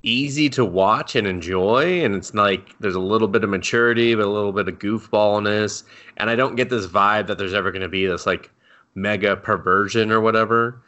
easy 0.04 0.50
to 0.50 0.64
watch 0.64 1.16
and 1.16 1.28
enjoy, 1.28 2.04
and 2.04 2.16
it's 2.16 2.34
like 2.34 2.78
there's 2.80 2.96
a 2.96 3.00
little 3.00 3.28
bit 3.28 3.44
of 3.44 3.50
maturity, 3.50 4.16
but 4.16 4.26
a 4.26 4.30
little 4.30 4.54
bit 4.54 4.68
of 4.68 4.80
goofballness, 4.80 5.84
and 6.18 6.30
I 6.30 6.36
don't 6.36 6.56
get 6.56 6.70
this 6.70 6.88
vibe 6.88 7.28
that 7.28 7.38
there's 7.38 7.54
ever 7.54 7.72
going 7.72 7.82
to 7.82 7.90
be 7.90 8.06
this 8.06 8.26
like 8.26 8.52
mega 8.96 9.36
perversion 9.36 10.12
or 10.12 10.22
whatever. 10.22 10.84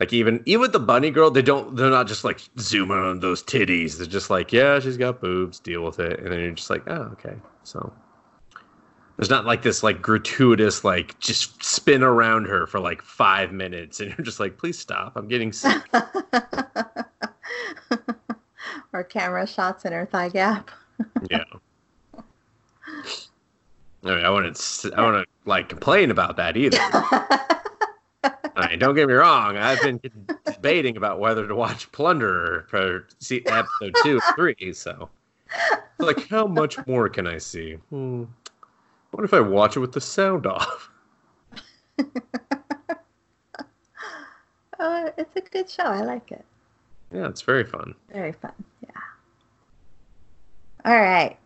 Like 0.00 0.12
even 0.12 0.42
even 0.46 0.60
with 0.60 0.72
the 0.72 0.78
bunny 0.78 1.10
girl, 1.10 1.30
they 1.30 1.42
don't 1.42 1.74
they're 1.74 1.90
not 1.90 2.06
just 2.06 2.22
like 2.24 2.40
zooming 2.58 2.98
on 2.98 3.20
those 3.20 3.42
titties. 3.42 3.98
They're 3.98 4.06
just 4.06 4.30
like, 4.30 4.52
yeah, 4.52 4.78
she's 4.78 4.96
got 4.96 5.20
boobs, 5.20 5.58
deal 5.58 5.84
with 5.84 5.98
it. 5.98 6.20
And 6.20 6.30
then 6.30 6.40
you're 6.40 6.52
just 6.52 6.70
like, 6.70 6.84
oh, 6.88 7.10
okay. 7.12 7.34
So 7.64 7.92
there's 9.16 9.30
not 9.30 9.44
like 9.44 9.62
this 9.62 9.82
like 9.82 10.00
gratuitous 10.00 10.84
like 10.84 11.18
just 11.18 11.64
spin 11.64 12.04
around 12.04 12.44
her 12.46 12.68
for 12.68 12.78
like 12.78 13.02
five 13.02 13.50
minutes 13.52 13.98
and 13.98 14.10
you're 14.16 14.24
just 14.24 14.38
like, 14.38 14.56
please 14.56 14.78
stop. 14.78 15.16
I'm 15.16 15.26
getting 15.26 15.52
sick. 15.52 15.82
or 18.92 19.02
camera 19.02 19.48
shots 19.48 19.84
in 19.84 19.92
her 19.92 20.06
thigh 20.06 20.28
gap. 20.28 20.70
yeah. 21.30 21.42
I 24.04 24.14
mean, 24.14 24.24
I 24.24 24.30
wouldn't 24.30 24.84
I 24.96 25.04
wouldn't 25.04 25.28
like 25.44 25.68
complain 25.68 26.12
about 26.12 26.36
that 26.36 26.56
either. 26.56 26.78
I 28.58 28.68
mean, 28.70 28.78
don't 28.80 28.94
get 28.96 29.06
me 29.06 29.14
wrong. 29.14 29.56
I've 29.56 29.80
been 29.80 30.00
debating 30.44 30.96
about 30.96 31.20
whether 31.20 31.46
to 31.46 31.54
watch 31.54 31.90
Plunderer 31.92 32.68
for 32.68 33.06
see 33.20 33.40
episode 33.46 33.94
two 34.02 34.18
or 34.18 34.34
three. 34.34 34.72
So, 34.72 35.08
like, 36.00 36.28
how 36.28 36.48
much 36.48 36.84
more 36.86 37.08
can 37.08 37.28
I 37.28 37.38
see? 37.38 37.74
Hmm. 37.90 38.24
What 39.12 39.22
if 39.22 39.32
I 39.32 39.38
watch 39.38 39.76
it 39.76 39.80
with 39.80 39.92
the 39.92 40.00
sound 40.00 40.44
off? 40.44 40.90
oh, 44.80 45.12
it's 45.16 45.36
a 45.36 45.40
good 45.40 45.70
show. 45.70 45.84
I 45.84 46.00
like 46.00 46.32
it. 46.32 46.44
Yeah, 47.14 47.28
it's 47.28 47.42
very 47.42 47.64
fun. 47.64 47.94
Very 48.12 48.32
fun. 48.32 48.52
Yeah. 48.82 48.90
All 50.84 51.00
right. 51.00 51.38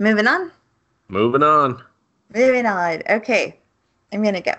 Moving 0.00 0.26
on. 0.26 0.50
Moving 1.08 1.44
on. 1.44 1.80
Moving 2.34 2.66
on. 2.66 3.02
Okay. 3.08 3.56
I'm 4.12 4.22
going 4.22 4.34
to 4.34 4.40
go. 4.40 4.54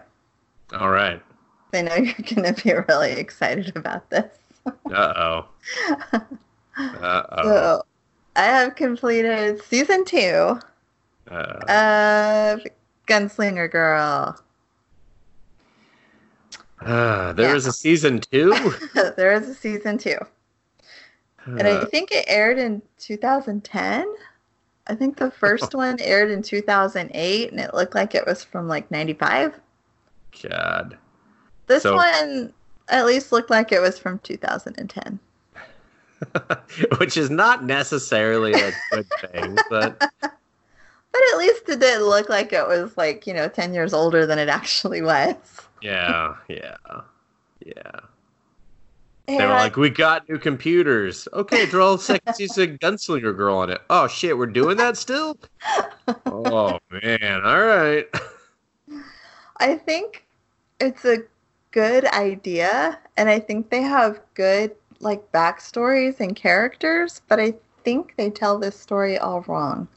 All 0.74 0.90
right. 0.90 1.22
I 1.76 1.82
know 1.82 1.96
you're 1.96 2.14
going 2.36 2.54
to 2.54 2.64
be 2.64 2.74
really 2.88 3.14
excited 3.14 3.76
about 3.76 4.10
this. 4.10 4.38
Uh 4.92 5.14
oh. 5.16 5.48
Uh 6.14 7.24
oh. 7.32 7.44
So, 7.44 7.84
I 8.36 8.44
have 8.44 8.76
completed 8.76 9.62
season 9.64 10.06
two 10.06 10.60
Uh, 11.30 11.66
of 11.68 12.62
Gunslinger 13.08 13.72
Girl. 13.72 14.40
uh, 16.82 17.34
there 17.34 17.52
yeah. 17.52 17.56
is 17.56 17.66
a 17.66 17.72
season 17.72 18.20
two. 18.20 18.54
there 19.18 19.34
is 19.34 19.48
a 19.50 19.56
season 19.56 19.98
two. 19.98 20.18
And 21.58 21.68
I 21.68 21.74
Uh, 21.74 21.86
think 21.86 22.12
it 22.12 22.26
aired 22.28 22.58
in 22.58 22.82
2010. 23.00 24.08
I 24.88 24.96
think 24.96 25.18
the 25.18 25.32
first 25.32 25.74
one 25.74 26.00
aired 26.00 26.30
in 26.32 26.42
2008 26.44 27.52
and 27.52 27.60
it 27.60 27.74
looked 27.74 27.96
like 27.96 28.14
it 28.16 28.26
was 28.26 28.44
from 28.44 28.68
like 28.68 28.92
95. 28.92 29.60
God. 30.44 30.98
This 31.68 31.84
So- 31.84 31.96
one 31.96 32.54
at 32.90 33.06
least 33.06 33.32
looked 33.32 33.50
like 33.50 33.72
it 33.72 33.82
was 33.82 33.98
from 33.98 34.20
2010. 34.20 35.20
Which 37.00 37.18
is 37.18 37.30
not 37.30 37.64
necessarily 37.66 38.54
a 38.54 38.72
good 38.92 39.08
thing, 39.32 39.58
but 39.70 40.00
But 40.22 41.22
at 41.34 41.38
least 41.38 41.70
it 41.70 41.80
did 41.80 42.02
look 42.02 42.28
like 42.30 42.52
it 42.52 42.68
was 42.68 42.98
like, 42.98 43.26
you 43.26 43.34
know, 43.34 43.48
10 43.48 43.74
years 43.74 43.94
older 43.94 44.26
than 44.26 44.38
it 44.38 44.50
actually 44.50 45.02
was. 45.02 45.36
yeah, 45.82 46.36
yeah, 46.50 46.76
yeah. 47.66 48.00
They 49.28 49.38
were 49.38 49.48
like, 49.48 49.76
"We 49.78 49.90
got 49.90 50.28
new 50.30 50.38
computers. 50.38 51.28
Okay, 51.34 51.66
draw 51.66 51.94
a 51.96 52.00
second 52.00 52.36
season 52.36 52.78
Gunslinger 52.78 53.36
Girl 53.36 53.56
on 53.58 53.72
it. 53.72 53.82
Oh 53.90 54.08
shit, 54.08 54.38
we're 54.38 54.46
doing 54.46 54.78
that 54.78 54.98
still. 54.98 55.38
oh 56.28 56.78
man, 56.92 57.44
all 57.44 57.64
right. 57.64 58.06
I 59.58 59.76
think 59.78 60.26
it's 60.80 61.04
a 61.06 61.24
good 61.76 62.06
idea, 62.06 62.98
and 63.18 63.30
I 63.30 63.38
think 63.38 63.70
they 63.70 63.82
have 63.82 64.22
good 64.34 64.74
like 65.02 65.30
backstories 65.34 66.22
and 66.22 66.34
characters, 66.34 67.22
but 67.28 67.38
I 67.38 67.54
think 67.84 68.16
they 68.16 68.30
tell 68.30 68.58
this 68.58 68.80
story 68.80 69.18
all 69.18 69.42
wrong. 69.42 69.90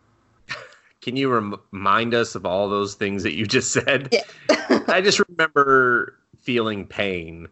Can 1.00 1.14
you 1.16 1.32
rem- 1.32 1.54
remind 1.70 2.14
us 2.14 2.34
of 2.34 2.44
all 2.44 2.68
those 2.68 2.96
things 2.96 3.22
that 3.22 3.36
you 3.36 3.46
just 3.46 3.70
said? 3.72 4.08
Yeah. 4.10 4.82
I 4.88 5.00
just 5.00 5.22
remember 5.28 6.18
feeling 6.36 6.84
pain 6.84 7.48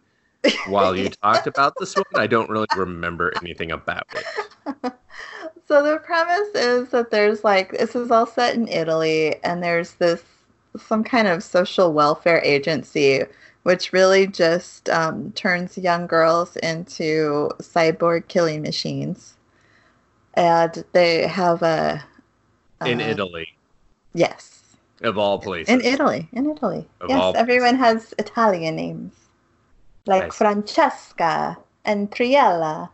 while 0.67 0.93
you 0.93 1.09
talked 1.23 1.47
about 1.47 1.75
this 1.79 1.95
one, 1.95 2.05
I 2.17 2.27
don't 2.27 2.49
really 2.49 2.67
remember 2.75 3.31
anything 3.41 3.71
about 3.71 4.03
it. 4.13 4.93
So 5.67 5.83
the 5.83 5.99
premise 5.99 6.49
is 6.53 6.89
that 6.89 7.11
there's 7.11 7.43
like 7.43 7.71
this 7.71 7.93
is 7.93 8.09
all 8.09 8.25
set 8.25 8.55
in 8.55 8.67
Italy, 8.69 9.41
and 9.43 9.61
there's 9.61 9.93
this 9.95 10.23
some 10.77 11.03
kind 11.03 11.27
of 11.27 11.43
social 11.43 11.91
welfare 11.91 12.41
agency 12.41 13.23
which 13.67 13.91
really 13.91 14.25
just 14.25 14.89
um, 14.89 15.29
turns 15.33 15.77
young 15.77 16.07
girls 16.07 16.55
into 16.55 17.49
cyborg 17.59 18.25
killing 18.29 18.61
machines, 18.61 19.35
and 20.35 20.85
they 20.93 21.27
have 21.27 21.61
a 21.61 22.01
In 22.85 23.01
uh, 23.01 23.03
Italy, 23.03 23.45
Yes, 24.13 24.77
of 25.01 25.17
all 25.17 25.37
places. 25.37 25.73
in 25.73 25.81
Italy, 25.81 26.29
in 26.31 26.49
Italy. 26.49 26.87
Of 27.01 27.09
yes, 27.09 27.35
everyone 27.35 27.75
has 27.75 28.13
Italian 28.17 28.77
names 28.77 29.11
like 30.05 30.23
Nice. 30.23 30.37
Francesca 30.37 31.57
and 31.83 32.09
Triela. 32.09 32.87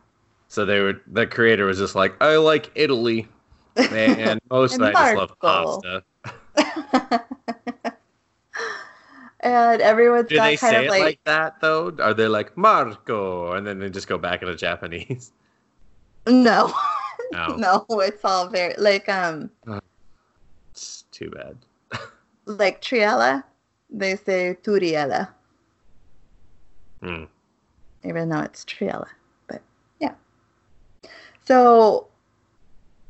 So 0.48 0.66
they 0.66 0.80
were 0.80 1.00
the 1.06 1.28
creator 1.28 1.66
was 1.66 1.78
just 1.78 1.94
like, 1.94 2.20
I 2.20 2.38
like 2.38 2.72
Italy. 2.74 3.28
And 3.78 4.42
most 4.50 4.74
And 4.74 4.84
I 4.84 4.94
just 4.94 5.16
love 5.18 5.40
pasta. 5.40 6.04
and 9.44 9.82
everyone's 9.82 10.30
Do 10.30 10.36
got 10.36 10.46
they 10.46 10.58
kind 10.58 10.72
say 10.72 10.80
of 10.80 10.86
it 10.86 10.89
like, 10.89 11.02
like 11.04 11.20
that 11.26 11.60
though? 11.62 11.96
Are 12.00 12.14
they 12.14 12.28
like 12.28 12.58
Marco 12.58 13.54
and 13.54 13.68
then 13.68 13.80
they 13.80 13.89
just 13.89 14.08
go 14.08 14.18
back 14.18 14.41
into 14.41 14.56
Japanese? 14.56 15.32
no, 16.28 16.74
No. 17.32 17.56
no, 17.58 17.86
it's 18.00 18.24
all 18.26 18.48
very 18.48 18.74
like 18.78 19.08
um 19.10 19.50
It's 20.72 21.04
too 21.12 21.30
bad. 21.30 21.58
like 22.46 22.82
Triela. 22.82 23.44
They 23.89 24.16
say 24.16 24.58
Turiella, 24.64 25.30
Hmm. 27.02 27.26
even 28.04 28.30
though 28.30 28.39
it's 28.41 28.66
Triela. 28.66 29.08
But 29.48 29.62
yeah. 30.00 30.16
So, 31.46 32.08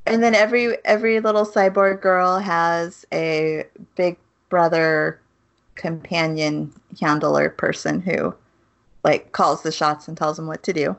and 0.06 0.22
then 0.22 0.36
every 0.36 0.78
every 0.86 1.20
little 1.22 1.46
cyborg 1.46 2.02
girl 2.02 2.40
has 2.40 3.06
a 3.14 3.66
big 3.96 4.18
brother 4.50 5.22
companion 5.76 6.74
handler 7.00 7.50
person 7.50 8.02
who 8.02 8.34
like 9.04 9.32
calls 9.32 9.64
the 9.64 9.72
shots 9.72 10.08
and 10.08 10.18
tells 10.18 10.38
them 10.38 10.48
what 10.48 10.64
to 10.64 10.74
do. 10.74 10.96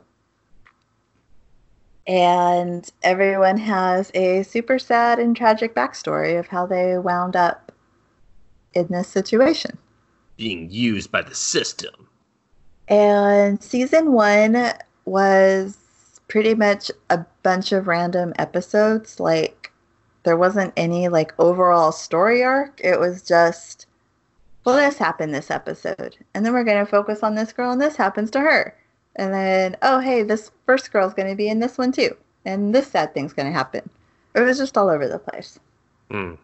And 2.07 2.91
everyone 3.03 3.57
has 3.57 4.11
a 4.15 4.43
super 4.43 4.79
sad 4.79 5.19
and 5.19 5.35
tragic 5.35 5.75
backstory 5.75 6.39
of 6.39 6.49
how 6.49 6.67
they 6.67 6.99
wound 6.99 7.35
up 7.35 7.73
in 8.75 8.89
this 8.89 9.09
situation. 9.09 9.79
Being 10.37 10.71
used 10.71 11.11
by 11.11 11.23
the 11.23 11.35
system. 11.35 12.09
And 12.89 13.63
season 13.63 14.13
one 14.13 14.73
was 15.07 15.79
pretty 16.29 16.55
much 16.55 16.91
a 17.09 17.25
bunch 17.43 17.73
of 17.73 17.87
random 17.87 18.35
episodes. 18.39 19.19
Like, 19.19 19.73
there 20.25 20.37
wasn't 20.37 20.75
any 20.77 21.09
like 21.09 21.33
overall 21.39 21.93
story 21.93 22.43
arc. 22.43 22.81
It 22.83 23.01
was 23.01 23.23
just, 23.23 23.87
well, 24.65 24.77
this 24.77 24.99
happened 24.99 25.35
this 25.35 25.51
episode. 25.51 26.17
And 26.35 26.45
then 26.45 26.53
we're 26.53 26.65
going 26.65 26.85
to 26.85 26.91
focus 26.91 27.23
on 27.23 27.35
this 27.35 27.53
girl, 27.53 27.73
and 27.73 27.81
this 27.81 27.97
happens 27.97 28.31
to 28.33 28.41
her. 28.41 28.77
And 29.17 29.33
then, 29.33 29.77
oh, 29.83 30.01
hey, 30.01 30.23
this 30.23 30.51
first 30.67 30.93
girl's 30.93 31.15
going 31.15 31.29
to 31.29 31.37
be 31.37 31.49
in 31.49 31.61
this 31.61 31.79
one 31.79 31.93
too. 31.93 32.17
And 32.45 32.75
this 32.75 32.89
sad 32.89 33.15
thing's 33.15 33.33
going 33.33 33.47
to 33.47 33.53
happen. 33.53 33.89
It 34.35 34.41
was 34.41 34.59
just 34.59 34.77
all 34.77 34.89
over 34.89 35.07
the 35.07 35.19
place. 35.19 35.59
Hmm. 36.11 36.35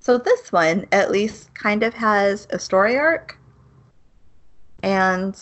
So 0.00 0.18
this 0.18 0.52
one 0.52 0.86
at 0.92 1.10
least 1.10 1.54
kind 1.54 1.82
of 1.82 1.94
has 1.94 2.46
a 2.50 2.58
story 2.58 2.98
arc 2.98 3.38
and 4.82 5.40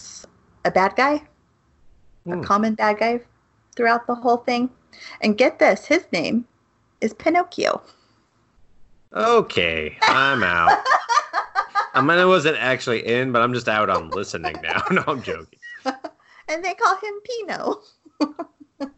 a 0.65 0.71
bad 0.71 0.95
guy, 0.97 1.23
a 2.27 2.35
Hmm. 2.37 2.43
common 2.43 2.75
bad 2.75 2.99
guy 2.99 3.21
throughout 3.75 4.07
the 4.07 4.15
whole 4.15 4.37
thing. 4.39 4.71
And 5.23 5.39
get 5.39 5.59
this, 5.59 5.87
his 5.87 6.05
name 6.13 6.47
is 7.01 7.15
Pinocchio. 7.15 7.83
Okay, 9.13 9.97
I'm 10.03 10.43
out. 10.43 10.79
I 11.95 12.01
mean, 12.01 12.19
I 12.19 12.25
wasn't 12.25 12.57
actually 12.59 13.07
in, 13.07 13.33
but 13.33 13.43
I'm 13.43 13.53
just 13.55 13.69
out 13.69 13.91
on 13.91 14.11
listening 14.11 14.57
now. 14.63 14.83
No, 14.91 15.05
I'm 15.07 15.23
joking. 15.23 15.59
And 16.49 16.65
they 16.65 16.75
call 16.75 16.97
him 16.97 17.15
Pino. 17.25 17.81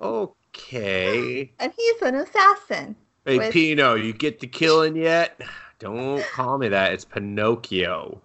Okay. 0.00 1.52
And 1.58 1.72
he's 1.76 2.02
an 2.02 2.14
assassin. 2.16 2.96
Hey, 3.24 3.38
With- 3.38 3.52
Pino, 3.52 3.94
you 3.94 4.12
get 4.12 4.40
the 4.40 4.46
killing 4.46 4.96
yet? 4.96 5.40
Don't 5.78 6.22
call 6.32 6.58
me 6.58 6.68
that. 6.68 6.92
It's 6.92 7.04
Pinocchio. 7.04 8.20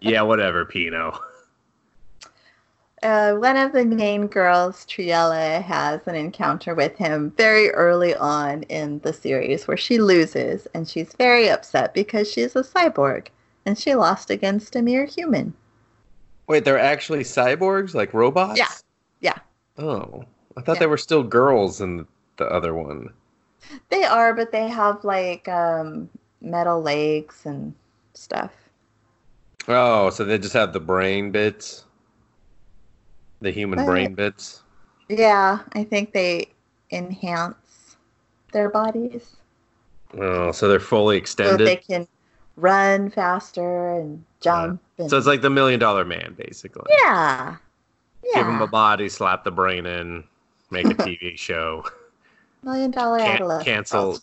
yeah, 0.00 0.22
whatever, 0.22 0.64
Pino. 0.64 1.18
Uh, 3.06 3.36
one 3.36 3.56
of 3.56 3.70
the 3.70 3.84
main 3.84 4.26
girls, 4.26 4.84
Triela, 4.84 5.62
has 5.62 6.00
an 6.08 6.16
encounter 6.16 6.74
with 6.74 6.96
him 6.96 7.30
very 7.36 7.70
early 7.70 8.16
on 8.16 8.64
in 8.64 8.98
the 9.04 9.12
series 9.12 9.68
where 9.68 9.76
she 9.76 9.98
loses 9.98 10.66
and 10.74 10.88
she's 10.88 11.12
very 11.12 11.48
upset 11.48 11.94
because 11.94 12.28
she's 12.28 12.56
a 12.56 12.64
cyborg 12.64 13.28
and 13.64 13.78
she 13.78 13.94
lost 13.94 14.28
against 14.28 14.74
a 14.74 14.82
mere 14.82 15.04
human. 15.04 15.54
Wait, 16.48 16.64
they're 16.64 16.80
actually 16.80 17.22
cyborgs, 17.22 17.94
like 17.94 18.12
robots? 18.12 18.58
Yeah. 18.58 18.66
Yeah. 19.20 19.38
Oh, 19.78 20.24
I 20.56 20.62
thought 20.62 20.74
Yeah. 20.74 20.80
they 20.80 20.86
were 20.88 20.98
still 20.98 21.22
girls 21.22 21.80
in 21.80 22.08
the 22.38 22.46
other 22.46 22.74
one. 22.74 23.10
They 23.88 24.02
are, 24.02 24.34
but 24.34 24.50
they 24.50 24.66
have 24.66 25.04
like 25.04 25.46
um, 25.46 26.10
metal 26.40 26.82
legs 26.82 27.46
and 27.46 27.72
stuff. 28.14 28.50
Oh, 29.68 30.10
so 30.10 30.24
they 30.24 30.38
just 30.38 30.54
have 30.54 30.72
the 30.72 30.80
brain 30.80 31.30
bits, 31.30 31.84
the 33.40 33.50
human 33.50 33.78
Uh, 33.80 33.84
brain 33.86 34.14
bits. 34.14 34.62
Yeah, 35.08 35.60
I 35.72 35.84
think 35.84 36.12
they 36.12 36.48
enhance 36.90 37.96
their 38.52 38.68
bodies 38.70 39.36
Oh, 40.18 40.52
so 40.52 40.68
they're 40.68 40.78
fully 40.80 41.16
so 41.16 41.18
extended. 41.18 41.66
they 41.66 41.76
can 41.76 42.06
run 42.56 43.10
faster 43.10 43.92
and 43.94 44.24
jump. 44.40 44.80
and- 44.98 45.10
So 45.10 45.18
it's 45.18 45.26
like 45.26 45.42
the 45.42 45.50
Million 45.50 45.78
Dollar 45.80 46.04
Man, 46.04 46.34
basically. 46.38 46.90
yeah, 47.02 47.56
yeah. 48.24 48.34
Give 48.38 48.46
him 48.46 48.62
a 48.62 48.66
body, 48.66 49.08
slap 49.08 49.44
the 49.44 49.50
brain 49.50 49.84
in, 49.84 50.24
make 50.70 50.86
a 50.86 50.94
TV 50.94 51.36
show. 51.36 51.84
million 52.62 52.90
dollar 52.90 53.18
Can- 53.18 53.34
adolescent. 53.34 53.64
cancel 53.66 54.18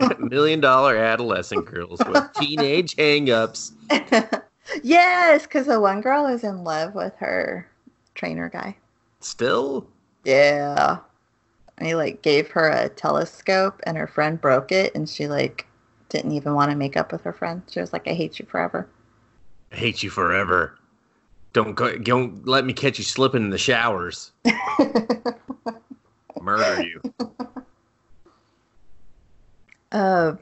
Million 0.18 0.60
Dollar 0.60 0.96
Adolescent 0.96 1.64
Girls 1.66 2.00
with 2.06 2.32
Teenage 2.34 2.94
Hangups. 2.96 3.72
yes, 4.82 5.42
because 5.42 5.66
the 5.66 5.80
one 5.80 6.00
girl 6.00 6.26
is 6.26 6.44
in 6.44 6.62
love 6.64 6.94
with 6.94 7.14
her 7.16 7.67
trainer 8.18 8.48
guy. 8.50 8.76
Still? 9.20 9.86
Yeah. 10.24 10.98
And 11.78 11.86
he 11.86 11.94
like 11.94 12.20
gave 12.22 12.50
her 12.50 12.68
a 12.68 12.88
telescope 12.90 13.80
and 13.84 13.96
her 13.96 14.06
friend 14.08 14.38
broke 14.40 14.72
it 14.72 14.94
and 14.94 15.08
she 15.08 15.28
like 15.28 15.66
didn't 16.10 16.32
even 16.32 16.54
want 16.54 16.70
to 16.70 16.76
make 16.76 16.96
up 16.96 17.12
with 17.12 17.22
her 17.22 17.32
friend. 17.32 17.62
She 17.70 17.80
was 17.80 17.92
like, 17.92 18.06
I 18.08 18.12
hate 18.12 18.38
you 18.38 18.46
forever. 18.46 18.88
I 19.72 19.76
hate 19.76 20.02
you 20.02 20.10
forever. 20.10 20.76
Don't 21.52 21.74
go, 21.74 21.96
don't 21.96 22.46
let 22.46 22.64
me 22.66 22.72
catch 22.72 22.98
you 22.98 23.04
slipping 23.04 23.44
in 23.44 23.50
the 23.50 23.58
showers. 23.58 24.32
Murder 26.40 26.84
you. 26.84 27.00
uh, 29.92 30.34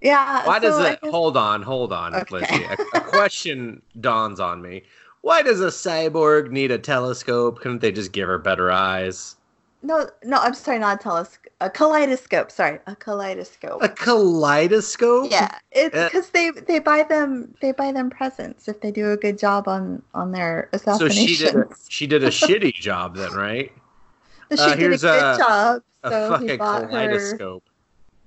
yeah. 0.00 0.46
Why 0.46 0.58
does 0.58 0.76
so 0.76 0.82
I 0.82 0.92
it? 0.92 1.00
guess- 1.02 1.10
Hold 1.10 1.36
on, 1.36 1.62
hold 1.62 1.92
on, 1.92 2.14
Okay. 2.14 2.64
A, 2.64 2.74
a 2.74 3.00
question 3.00 3.82
dawns 4.00 4.40
on 4.40 4.62
me. 4.62 4.82
Why 5.22 5.42
does 5.42 5.60
a 5.60 5.68
cyborg 5.68 6.50
need 6.50 6.70
a 6.70 6.78
telescope? 6.78 7.60
Couldn't 7.60 7.80
they 7.80 7.92
just 7.92 8.12
give 8.12 8.28
her 8.28 8.38
better 8.38 8.70
eyes? 8.70 9.36
No, 9.82 10.08
no, 10.24 10.38
I'm 10.38 10.54
sorry, 10.54 10.78
not 10.78 11.00
a 11.00 11.02
telescope. 11.02 11.52
A 11.60 11.70
kaleidoscope. 11.70 12.50
Sorry, 12.50 12.78
a 12.86 12.96
kaleidoscope. 12.96 13.82
A 13.82 13.88
kaleidoscope? 13.88 15.30
yeah, 15.30 15.58
it's 15.70 15.94
Uh, 15.96 16.04
because 16.08 16.30
they 16.30 16.50
they 16.50 16.80
buy 16.80 17.04
them 17.04 17.54
they 17.60 17.70
buy 17.72 17.92
them 17.92 18.10
presents 18.10 18.66
if 18.68 18.80
they 18.80 18.90
do 18.90 19.12
a 19.12 19.16
good 19.16 19.38
job 19.38 19.68
on 19.68 20.02
on 20.12 20.32
their 20.32 20.68
So 20.76 21.08
she 21.08 21.36
did 21.36 21.54
a, 21.54 21.66
she 21.88 22.06
did 22.08 22.24
a 22.24 22.28
shitty 22.30 22.74
job 22.74 23.16
then, 23.16 23.32
right? 23.32 23.72
But 24.48 24.58
uh, 24.58 24.70
she 24.70 24.76
did 24.76 24.92
a 24.92 24.98
good 24.98 25.04
a- 25.06 25.38
job. 25.38 25.82
So 26.08 26.24
he 26.24 26.28
fucking 26.32 26.58
bought 26.58 26.82
her. 26.82 26.88
kaleidoscope. 26.88 27.64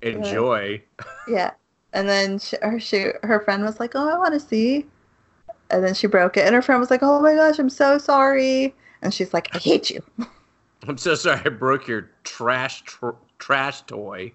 Enjoy. 0.02 0.82
Yeah, 1.28 1.52
and 1.94 2.08
then 2.08 2.40
she, 2.40 2.56
her 2.62 2.80
she, 2.80 3.08
her 3.24 3.42
friend 3.42 3.64
was 3.64 3.80
like, 3.80 3.92
"Oh, 3.96 4.10
I 4.10 4.18
want 4.18 4.34
to 4.34 4.40
see," 4.40 4.86
and 5.70 5.84
then 5.84 5.94
she 5.94 6.08
broke 6.08 6.38
it, 6.38 6.46
and 6.46 6.54
her 6.56 6.62
friend 6.62 6.80
was 6.80 6.90
like, 6.92 7.02
"Oh 7.04 7.22
my 7.22 7.34
gosh, 7.36 7.60
I'm 7.60 7.70
so 7.70 7.98
sorry," 7.98 8.74
and 9.02 9.14
she's 9.14 9.34
like, 9.34 9.54
"I 9.56 9.60
hate 9.60 9.90
you." 9.90 10.02
I'm 10.88 10.98
so 10.98 11.16
sorry 11.16 11.42
I 11.44 11.50
broke 11.50 11.88
your 11.88 12.10
trash 12.24 12.84
tr- 12.84 13.10
trash 13.40 13.82
toy. 13.84 14.32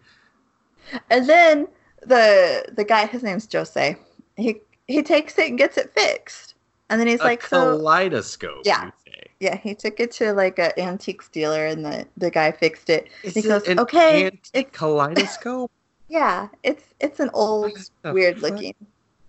And 1.11 1.28
then 1.28 1.68
the 2.03 2.64
the 2.72 2.85
guy, 2.85 3.07
his 3.07 3.22
name's 3.22 3.49
Jose. 3.53 3.97
He 4.37 4.57
he 4.89 5.03
takes 5.03 5.39
it 5.39 5.49
and 5.49 5.59
gets 5.59 5.76
it 5.76 5.93
fixed, 5.95 6.55
and 6.89 7.01
then 7.01 7.07
he's 7.07 7.20
a 7.20 7.24
like, 7.24 7.43
"So." 7.47 7.76
kaleidoscope. 7.76 8.62
Yeah. 8.64 8.91
Say. 9.07 9.22
Yeah, 9.39 9.57
he 9.57 9.74
took 9.74 10.01
it 10.01 10.11
to 10.12 10.33
like 10.35 10.59
an 10.59 10.72
antiques 10.76 11.28
dealer, 11.28 11.66
and 11.66 11.85
the 11.85 12.07
the 12.16 12.31
guy 12.31 12.51
fixed 12.53 12.91
it. 12.91 13.09
Is 13.22 13.35
He 13.35 13.41
it 13.41 13.45
goes, 13.45 13.68
"Okay, 13.68 14.26
antique 14.26 14.45
it's- 14.55 14.78
kaleidoscope. 14.78 15.70
Yeah, 16.09 16.49
it's 16.64 16.83
it's 16.99 17.20
an 17.20 17.31
old, 17.35 17.70
weird 18.03 18.41
fuck? 18.41 18.51
looking 18.51 18.74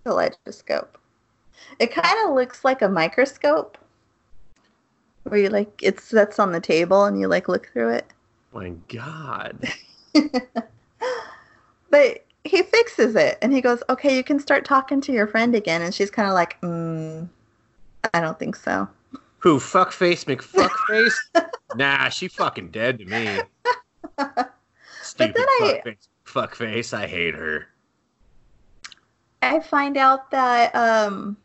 kaleidoscope. 0.04 0.98
It 1.78 1.92
kind 1.92 2.28
of 2.28 2.34
looks 2.34 2.64
like 2.64 2.82
a 2.82 2.88
microscope, 2.88 3.78
where 5.24 5.40
you 5.40 5.48
like 5.48 5.80
it 5.82 6.00
sets 6.00 6.38
on 6.38 6.52
the 6.52 6.60
table 6.60 7.04
and 7.04 7.20
you 7.20 7.28
like 7.28 7.48
look 7.48 7.68
through 7.72 7.90
it. 7.90 8.06
My 8.52 8.70
God. 8.88 9.68
But 11.92 12.24
he 12.44 12.62
fixes 12.62 13.14
it 13.14 13.36
and 13.42 13.52
he 13.52 13.60
goes, 13.60 13.82
"Okay, 13.90 14.16
you 14.16 14.24
can 14.24 14.40
start 14.40 14.64
talking 14.64 15.00
to 15.02 15.12
your 15.12 15.26
friend 15.26 15.54
again." 15.54 15.82
And 15.82 15.94
she's 15.94 16.10
kind 16.10 16.26
of 16.26 16.32
like, 16.34 16.58
mm, 16.62 17.28
"I 18.14 18.20
don't 18.20 18.38
think 18.38 18.56
so." 18.56 18.88
Who 19.40 19.58
fuckface 19.58 20.24
McFuckface? 20.24 21.14
nah, 21.76 22.08
she 22.08 22.28
fucking 22.28 22.70
dead 22.70 22.98
to 22.98 23.04
me. 23.04 23.40
Stupid 25.02 25.36
then 25.36 25.46
I- 25.48 25.82
fuckface 25.84 26.08
fuckface. 26.24 26.94
I 26.94 27.06
hate 27.06 27.34
her. 27.34 27.66
I 29.42 29.60
find 29.60 29.98
out 29.98 30.30
that 30.30 30.74
um, 30.74 31.36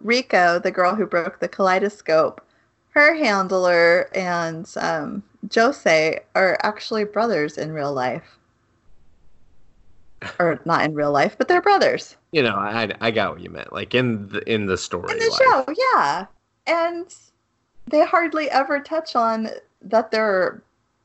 Rico, 0.00 0.58
the 0.58 0.70
girl 0.70 0.94
who 0.94 1.06
broke 1.06 1.40
the 1.40 1.48
kaleidoscope, 1.48 2.44
her 2.90 3.14
handler 3.14 4.08
and 4.14 4.68
um, 4.76 5.22
Jose 5.54 6.20
are 6.34 6.58
actually 6.62 7.04
brothers 7.04 7.56
in 7.58 7.72
real 7.72 7.92
life. 7.92 8.36
Or 10.38 10.60
not 10.66 10.84
in 10.84 10.94
real 10.94 11.12
life, 11.12 11.36
but 11.38 11.48
they're 11.48 11.62
brothers 11.62 12.16
You 12.32 12.42
know, 12.42 12.54
I 12.54 12.92
I 13.00 13.10
got 13.10 13.32
what 13.32 13.40
you 13.40 13.48
meant. 13.48 13.72
Like 13.72 13.94
in 13.94 14.28
the 14.28 14.52
in 14.52 14.66
the 14.66 14.76
story. 14.76 15.10
in 15.12 15.18
the 15.18 15.38
show. 15.42 15.74
Yeah, 15.94 16.26
and 16.66 17.06
they 17.86 18.04
hardly 18.04 18.50
ever 18.50 18.80
touch 18.80 19.16
on 19.16 19.48
that 19.80 20.10
they're 20.10 20.62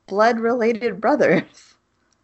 blood-related 0.08 1.00
brothers. 1.00 1.76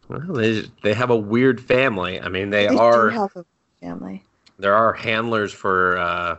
Well, 0.10 0.20
they 0.34 0.64
they 0.84 0.94
have 0.94 1.10
a 1.12 1.16
weird 1.16 1.62
family. 1.62 2.20
I 2.20 2.28
mean, 2.28 2.50
they, 2.50 2.68
They 2.68 2.76
are 2.76 3.10
have 3.12 3.34
a 3.38 3.46
family. 3.80 4.26
there 4.60 4.76
are 4.76 4.92
handlers 4.92 5.54
for 5.54 5.98
uh, 5.98 6.36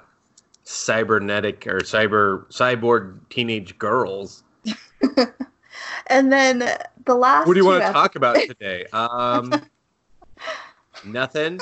cybernetic 0.65 1.67
or 1.67 1.81
cyber 1.81 2.47
cyborg 2.51 3.19
teenage 3.29 3.79
girls. 3.79 4.45
And 6.09 6.33
then 6.33 6.59
the 7.07 7.15
last. 7.15 7.47
What 7.47 7.55
do 7.55 7.61
you 7.61 7.65
want 7.65 7.83
to 7.83 7.87
ep- 7.89 7.93
talk 7.93 8.17
about 8.17 8.37
today? 8.41 8.87
Um, 8.93 9.63
nothing. 11.05 11.61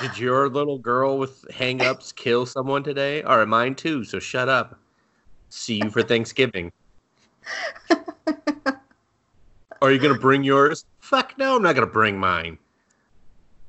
Did 0.00 0.18
your 0.18 0.48
little 0.48 0.78
girl 0.78 1.18
with 1.18 1.44
hang-ups 1.50 2.12
kill 2.12 2.46
someone 2.46 2.84
today? 2.84 3.22
Or 3.24 3.44
mine 3.46 3.74
too, 3.74 4.04
so 4.04 4.18
shut 4.18 4.48
up. 4.48 4.78
See 5.48 5.74
you 5.74 5.90
for 5.90 6.02
Thanksgiving. 6.02 6.70
Are 9.82 9.90
you 9.90 9.98
gonna 9.98 10.18
bring 10.18 10.44
yours? 10.44 10.84
Fuck 11.00 11.36
no, 11.38 11.56
I'm 11.56 11.62
not 11.62 11.74
gonna 11.74 11.86
bring 11.86 12.18
mine. 12.18 12.56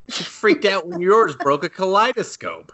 She 0.09 0.23
freaked 0.23 0.65
out 0.65 0.87
when 0.87 1.01
yours 1.01 1.35
broke 1.35 1.63
a 1.63 1.69
kaleidoscope. 1.69 2.71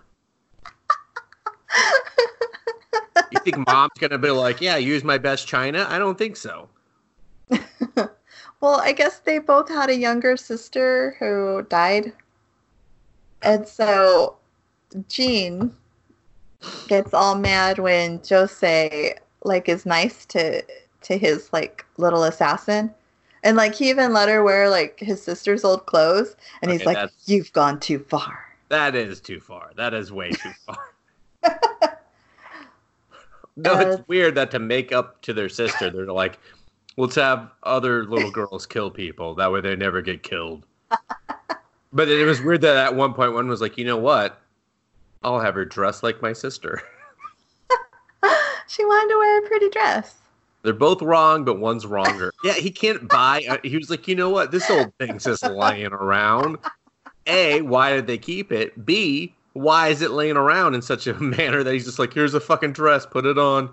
You 3.32 3.39
think 3.39 3.67
mom's 3.67 3.91
gonna 3.99 4.17
be 4.17 4.32
like, 4.32 4.61
yeah, 4.61 4.78
use 4.78 5.03
my 5.03 5.17
best 5.17 5.47
china? 5.47 5.86
I 5.89 5.99
don't 5.99 6.17
think 6.17 6.36
so. 6.36 6.69
Well, 8.59 8.80
I 8.82 8.91
guess 8.91 9.19
they 9.19 9.38
both 9.39 9.69
had 9.69 9.89
a 9.89 9.95
younger 9.95 10.36
sister 10.36 11.15
who 11.19 11.63
died. 11.69 12.11
And 13.43 13.67
so 13.67 14.38
Jean 15.07 15.73
gets 16.88 17.13
all 17.13 17.36
mad 17.36 17.78
when 17.78 18.19
Jose 18.28 19.15
like 19.43 19.69
is 19.69 19.86
nice 19.86 20.25
to 20.28 20.63
to 21.03 21.17
his 21.17 21.53
like 21.53 21.86
little 21.97 22.23
assassin. 22.23 22.93
And 23.43 23.55
like 23.55 23.75
he 23.75 23.89
even 23.89 24.11
let 24.11 24.28
her 24.28 24.43
wear 24.43 24.69
like 24.69 24.99
his 24.99 25.21
sister's 25.21 25.63
old 25.63 25.86
clothes 25.86 26.36
and 26.61 26.71
he's 26.71 26.86
like, 26.86 26.97
You've 27.25 27.53
gone 27.53 27.80
too 27.80 27.99
far. 27.99 28.43
That 28.69 28.95
is 28.95 29.21
too 29.21 29.39
far. 29.39 29.71
That 29.78 29.93
is 29.93 30.11
way 30.11 30.32
too 30.32 30.53
far. 30.65 30.93
no, 33.57 33.73
Uh, 33.73 33.79
it's 33.79 34.07
weird 34.07 34.35
that 34.35 34.51
to 34.51 34.59
make 34.59 34.91
up 34.93 35.21
to 35.23 35.33
their 35.33 35.49
sister, 35.49 35.89
they're 35.89 36.05
like, 36.05 36.39
let's 36.95 37.15
have 37.15 37.51
other 37.63 38.05
little 38.05 38.31
girls 38.31 38.65
kill 38.65 38.89
people. 38.89 39.35
That 39.35 39.51
way 39.51 39.59
they 39.61 39.75
never 39.75 40.01
get 40.01 40.23
killed. 40.23 40.65
But 41.93 42.09
it 42.09 42.25
was 42.25 42.41
weird 42.41 42.61
that 42.61 42.75
at 42.77 42.95
one 42.95 43.13
point 43.13 43.33
one 43.33 43.47
was 43.47 43.61
like, 43.61 43.77
you 43.77 43.85
know 43.85 43.97
what? 43.97 44.41
I'll 45.23 45.39
have 45.39 45.55
her 45.55 45.63
dress 45.65 46.03
like 46.03 46.21
my 46.21 46.33
sister. 46.33 46.81
she 48.67 48.83
wanted 48.85 49.09
to 49.13 49.17
wear 49.17 49.39
a 49.43 49.47
pretty 49.47 49.69
dress. 49.69 50.15
They're 50.63 50.73
both 50.73 51.01
wrong, 51.01 51.45
but 51.45 51.59
one's 51.59 51.85
wronger. 51.85 52.31
Yeah, 52.43 52.53
he 52.53 52.69
can't 52.71 53.07
buy. 53.07 53.41
uh, 53.49 53.57
He 53.63 53.77
was 53.77 53.89
like, 53.89 54.05
you 54.07 54.15
know 54.15 54.29
what? 54.29 54.51
This 54.51 54.69
old 54.69 54.91
thing's 54.99 55.23
just 55.23 55.43
lying 55.43 55.85
around. 55.87 56.57
A, 57.25 57.61
why 57.61 57.93
did 57.93 58.05
they 58.05 58.17
keep 58.17 58.51
it? 58.51 58.85
B, 58.85 59.33
why 59.57 59.89
is 59.89 60.01
it 60.01 60.11
laying 60.11 60.37
around 60.37 60.75
in 60.75 60.81
such 60.81 61.07
a 61.07 61.13
manner 61.19 61.63
that 61.63 61.73
he's 61.73 61.85
just 61.85 61.99
like, 61.99 62.13
here's 62.13 62.33
a 62.33 62.39
fucking 62.39 62.73
dress, 62.73 63.05
put 63.05 63.25
it 63.25 63.37
on. 63.37 63.69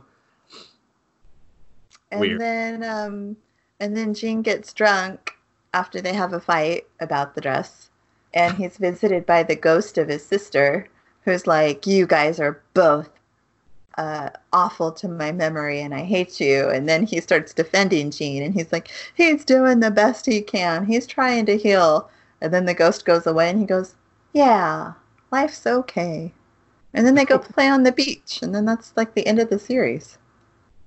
And 2.11 2.20
Weird. 2.20 2.41
then 2.41 2.85
um 2.85 3.37
and 3.80 3.97
then 3.97 4.14
Jean 4.14 4.43
gets 4.43 4.72
drunk 4.72 5.35
after 5.74 6.01
they 6.01 6.14
have 6.14 6.32
a 6.32 6.41
fight 6.41 6.87
about 7.01 7.35
the 7.35 7.41
dress. 7.41 7.91
And 8.32 8.57
he's 8.57 8.78
visited 8.78 9.26
by 9.26 9.43
the 9.43 9.57
ghost 9.57 9.99
of 9.99 10.09
his 10.09 10.24
sister, 10.24 10.89
who's 11.24 11.47
like, 11.47 11.87
You 11.87 12.07
guys 12.07 12.41
are 12.41 12.62
both 12.72 13.11
uh, 13.97 14.30
awful 14.53 14.91
to 14.93 15.09
my 15.09 15.30
memory 15.30 15.80
and 15.80 15.95
I 15.95 16.03
hate 16.03 16.41
you. 16.41 16.68
And 16.68 16.89
then 16.89 17.07
he 17.07 17.20
starts 17.20 17.53
defending 17.55 18.11
Jean 18.11 18.43
and 18.43 18.55
he's 18.55 18.72
like, 18.72 18.89
He's 19.16 19.45
doing 19.45 19.80
the 19.80 19.91
best 19.91 20.26
he 20.26 20.41
can. 20.41 20.87
He's 20.87 21.07
trying 21.07 21.47
to 21.47 21.59
heal. 21.59 22.09
And 22.41 22.53
then 22.53 22.64
the 22.64 22.74
ghost 22.74 23.05
goes 23.05 23.26
away 23.26 23.51
and 23.51 23.59
he 23.59 23.66
goes, 23.66 23.95
Yeah, 24.32 24.95
life's 25.35 25.66
okay. 25.66 26.32
And 26.95 27.05
then 27.07 27.14
they 27.16 27.24
go 27.24 27.39
play 27.55 27.68
on 27.68 27.82
the 27.82 27.93
beach. 27.93 28.41
And 28.43 28.55
then 28.55 28.64
that's 28.64 28.93
like 28.97 29.14
the 29.14 29.26
end 29.26 29.41
of 29.41 29.51
the 29.51 29.59
series. 29.59 30.16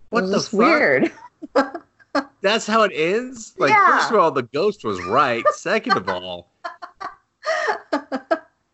What 0.09 0.21
the 0.29 0.39
fuck? 0.39 0.53
weird. 0.53 1.11
That's 2.41 2.65
how 2.65 2.83
it 2.83 2.91
ends? 2.95 3.53
Like, 3.57 3.71
Yeah. 3.71 3.97
first 3.97 4.11
of 4.11 4.17
all, 4.17 4.31
the 4.31 4.43
ghost 4.43 4.83
was 4.85 5.03
right. 5.03 5.43
Second 5.53 5.97
of 5.97 6.07
all, 6.09 6.49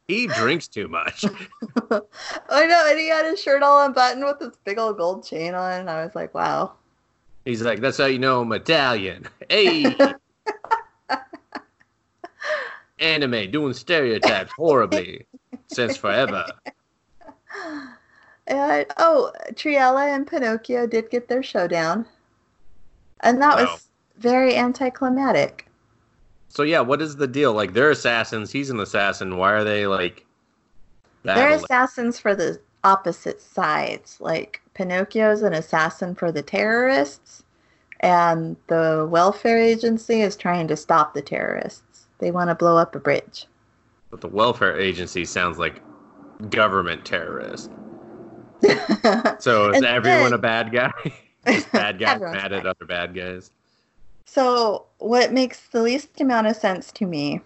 he 0.07 0.28
drinks 0.28 0.67
too 0.67 0.88
much. 0.88 1.26
I 1.91 2.65
know, 2.67 2.86
and 2.89 2.99
he 2.99 3.09
had 3.09 3.26
his 3.26 3.41
shirt 3.41 3.63
all 3.63 3.84
unbuttoned 3.86 4.24
with 4.24 4.39
this 4.39 4.55
big 4.63 4.78
old 4.78 4.97
gold 4.97 5.26
chain 5.26 5.55
on, 5.55 5.71
and 5.74 5.89
I 5.89 6.05
was 6.05 6.13
like, 6.15 6.34
wow. 6.34 6.74
He's 7.45 7.61
like, 7.63 7.80
that's 7.82 7.97
how 7.97 8.05
you 8.05 8.19
know 8.19 8.41
I'm 8.41 8.51
Italian. 8.53 9.28
Hey! 9.49 9.95
Anime 12.99 13.51
doing 13.51 13.74
stereotypes 13.74 14.51
horribly 14.53 15.26
since 15.74 15.97
forever. 15.97 16.45
And 18.45 18.86
oh, 18.97 19.32
Triela 19.53 20.13
and 20.13 20.28
Pinocchio 20.28 20.86
did 20.86 21.09
get 21.09 21.30
their 21.30 21.41
showdown, 21.41 22.05
and 23.21 23.41
that 23.41 23.55
Wow. 23.55 23.63
was 23.63 23.89
very 24.17 24.55
anticlimactic. 24.57 25.67
So 26.49 26.63
yeah, 26.63 26.82
what 26.82 27.01
is 27.01 27.15
the 27.15 27.28
deal? 27.28 27.53
Like 27.53 27.74
they're 27.74 27.91
assassins. 27.91 28.51
He's 28.51 28.69
an 28.69 28.80
assassin. 28.80 29.38
Why 29.38 29.53
are 29.53 29.63
they 29.63 29.88
like? 29.88 30.26
They're 31.24 31.53
assassins 31.53 32.19
for 32.19 32.36
the 32.36 32.59
opposite 32.84 33.41
sides. 33.41 34.17
Like 34.19 34.61
Pinocchio's 34.74 35.41
an 35.41 35.53
assassin 35.53 36.13
for 36.13 36.32
the 36.32 36.43
terrorists, 36.43 37.43
and 38.01 38.57
the 38.67 39.07
welfare 39.09 39.57
agency 39.57 40.21
is 40.21 40.36
trying 40.36 40.67
to 40.67 40.76
stop 40.76 41.13
the 41.13 41.21
terrorists. 41.21 42.07
They 42.19 42.30
want 42.30 42.49
to 42.49 42.55
blow 42.55 42.78
up 42.78 42.93
a 42.95 42.99
bridge. 42.99 43.47
But 44.14 44.22
the 44.22 44.28
welfare 44.28 44.80
agency 44.80 45.26
sounds 45.26 45.57
like 45.57 45.82
government 46.51 47.03
terrorist. 47.03 47.72
So 49.39 49.72
is 49.72 49.78
And 49.78 49.86
everyone 49.86 50.30
then- 50.30 50.34
a 50.34 50.38
bad 50.38 50.72
guy? 50.72 50.91
Bad 51.74 51.97
guys 51.97 52.18
Everyone's 52.18 52.36
mad 52.43 52.53
at 52.53 52.66
other 52.68 52.86
bad 52.86 53.16
guys. 53.16 53.49
So, 54.28 54.86
what 54.99 55.34
makes 55.34 55.68
the 55.70 55.82
least 55.82 56.22
amount 56.22 56.45
of 56.45 56.55
sense 56.55 56.91
to 56.93 57.05
me 57.07 57.41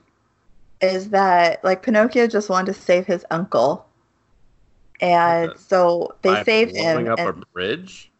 is 0.82 1.10
that, 1.12 1.64
like, 1.64 1.82
Pinocchio 1.84 2.28
just 2.28 2.50
wanted 2.50 2.74
to 2.76 2.80
save 2.82 3.08
his 3.08 3.26
uncle. 3.32 3.86
And 5.00 5.52
Okay. 5.52 5.60
so 5.60 6.16
they 6.22 6.34
By 6.34 6.44
saved 6.44 6.76
him. 6.76 7.08
up 7.08 7.18
a 7.20 7.34
bridge. 7.54 8.12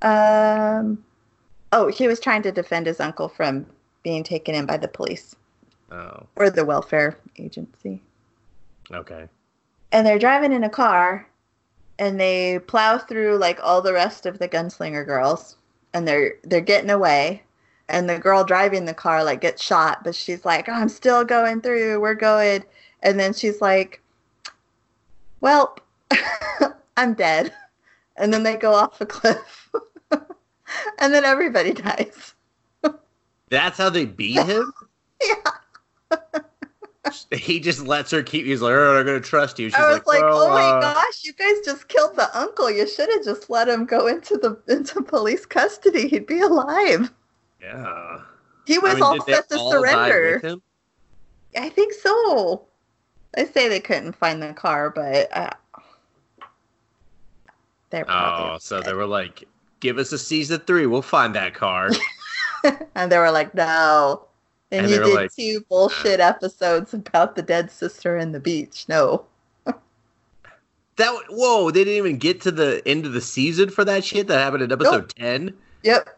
um, 0.00 1.04
oh, 1.72 1.88
he 1.88 2.08
was 2.08 2.18
trying 2.18 2.42
to 2.42 2.50
defend 2.50 2.86
his 2.86 2.98
uncle 2.98 3.28
from 3.28 3.66
being 4.02 4.24
taken 4.24 4.54
in 4.54 4.64
by 4.64 4.78
the 4.78 4.88
police 4.88 5.36
Oh, 5.90 6.26
or 6.36 6.50
the 6.50 6.64
welfare 6.64 7.18
agency. 7.36 8.00
okay. 8.92 9.28
And 9.92 10.06
they're 10.06 10.20
driving 10.20 10.52
in 10.52 10.62
a 10.62 10.70
car 10.70 11.26
and 11.98 12.18
they 12.18 12.58
plow 12.60 12.96
through 12.98 13.36
like 13.36 13.58
all 13.62 13.82
the 13.82 13.92
rest 13.92 14.24
of 14.26 14.38
the 14.38 14.48
gunslinger 14.48 15.04
girls 15.04 15.56
and 15.92 16.08
they're 16.08 16.34
they're 16.44 16.60
getting 16.60 16.90
away 16.90 17.42
and 17.88 18.08
the 18.08 18.18
girl 18.18 18.42
driving 18.42 18.84
the 18.84 18.94
car 18.94 19.22
like 19.22 19.40
gets 19.40 19.62
shot 19.62 20.02
but 20.02 20.14
she's 20.14 20.44
like 20.44 20.68
oh, 20.68 20.72
i'm 20.72 20.88
still 20.88 21.24
going 21.24 21.60
through 21.60 22.00
we're 22.00 22.14
going 22.14 22.64
and 23.02 23.20
then 23.20 23.32
she's 23.32 23.60
like 23.60 24.00
well 25.40 25.76
i'm 26.96 27.14
dead 27.14 27.52
and 28.16 28.32
then 28.32 28.42
they 28.42 28.56
go 28.56 28.72
off 28.72 29.00
a 29.00 29.06
cliff 29.06 29.68
and 30.98 31.12
then 31.12 31.24
everybody 31.24 31.72
dies 31.72 32.34
That's 33.50 33.78
how 33.78 33.90
they 33.90 34.04
beat 34.04 34.40
him. 34.46 34.72
yeah 35.22 35.34
he 37.32 37.60
just 37.60 37.86
lets 37.86 38.10
her 38.10 38.22
keep. 38.22 38.46
He's 38.46 38.62
like, 38.62 38.72
"Oh, 38.72 38.98
I'm 38.98 39.06
gonna 39.06 39.20
trust 39.20 39.58
you." 39.58 39.68
She's 39.68 39.78
I 39.78 39.92
was 39.92 40.06
like, 40.06 40.22
"Well, 40.22 40.42
oh 40.42 40.48
my 40.48 40.62
uh, 40.62 40.80
gosh, 40.80 41.24
you 41.24 41.32
guys 41.32 41.56
just 41.64 41.88
killed 41.88 42.16
the 42.16 42.36
uncle. 42.38 42.70
You 42.70 42.88
should 42.88 43.10
have 43.10 43.24
just 43.24 43.50
let 43.50 43.68
him 43.68 43.84
go 43.84 44.06
into 44.06 44.36
the 44.36 44.60
into 44.72 45.02
police 45.02 45.46
custody. 45.46 46.08
He'd 46.08 46.26
be 46.26 46.40
alive. 46.40 47.12
Yeah. 47.60 48.18
He 48.66 48.78
was 48.78 48.92
I 48.92 48.94
mean, 48.94 49.02
all 49.02 49.20
set 49.22 49.48
to 49.50 49.58
all 49.58 49.70
surrender. 49.70 50.60
I 51.56 51.68
think 51.68 51.92
so. 51.94 52.66
They 53.34 53.46
say 53.46 53.68
they 53.68 53.80
couldn't 53.80 54.12
find 54.12 54.42
the 54.42 54.52
car, 54.52 54.90
but 54.90 55.36
uh, 55.36 55.50
they're 57.90 58.04
probably 58.04 58.54
Oh, 58.54 58.58
so 58.58 58.80
they 58.80 58.92
were 58.92 59.06
like, 59.06 59.44
"Give 59.80 59.98
us 59.98 60.12
a 60.12 60.18
season 60.18 60.60
three, 60.60 60.86
we'll 60.86 61.02
find 61.02 61.34
that 61.34 61.54
car." 61.54 61.90
and 62.94 63.10
they 63.10 63.18
were 63.18 63.30
like, 63.30 63.54
no. 63.54 64.26
And, 64.72 64.82
And 64.86 64.90
you 64.90 65.02
did 65.02 65.14
like, 65.14 65.34
two 65.34 65.64
bullshit 65.68 66.20
episodes 66.20 66.94
about 66.94 67.34
the 67.34 67.42
dead 67.42 67.70
sister 67.70 68.16
and 68.16 68.34
the 68.34 68.40
beach. 68.40 68.86
No. 68.88 69.24
that 70.96 71.14
whoa, 71.30 71.70
they 71.70 71.84
didn't 71.84 71.96
even 71.98 72.18
get 72.18 72.40
to 72.42 72.50
the 72.50 72.82
end 72.86 73.06
of 73.06 73.12
the 73.12 73.20
season 73.20 73.70
for 73.70 73.84
that 73.84 74.04
shit. 74.04 74.26
That 74.28 74.38
happened 74.38 74.62
in 74.62 74.70
episode 74.72 75.08
ten, 75.16 75.54
Yep. 75.82 76.08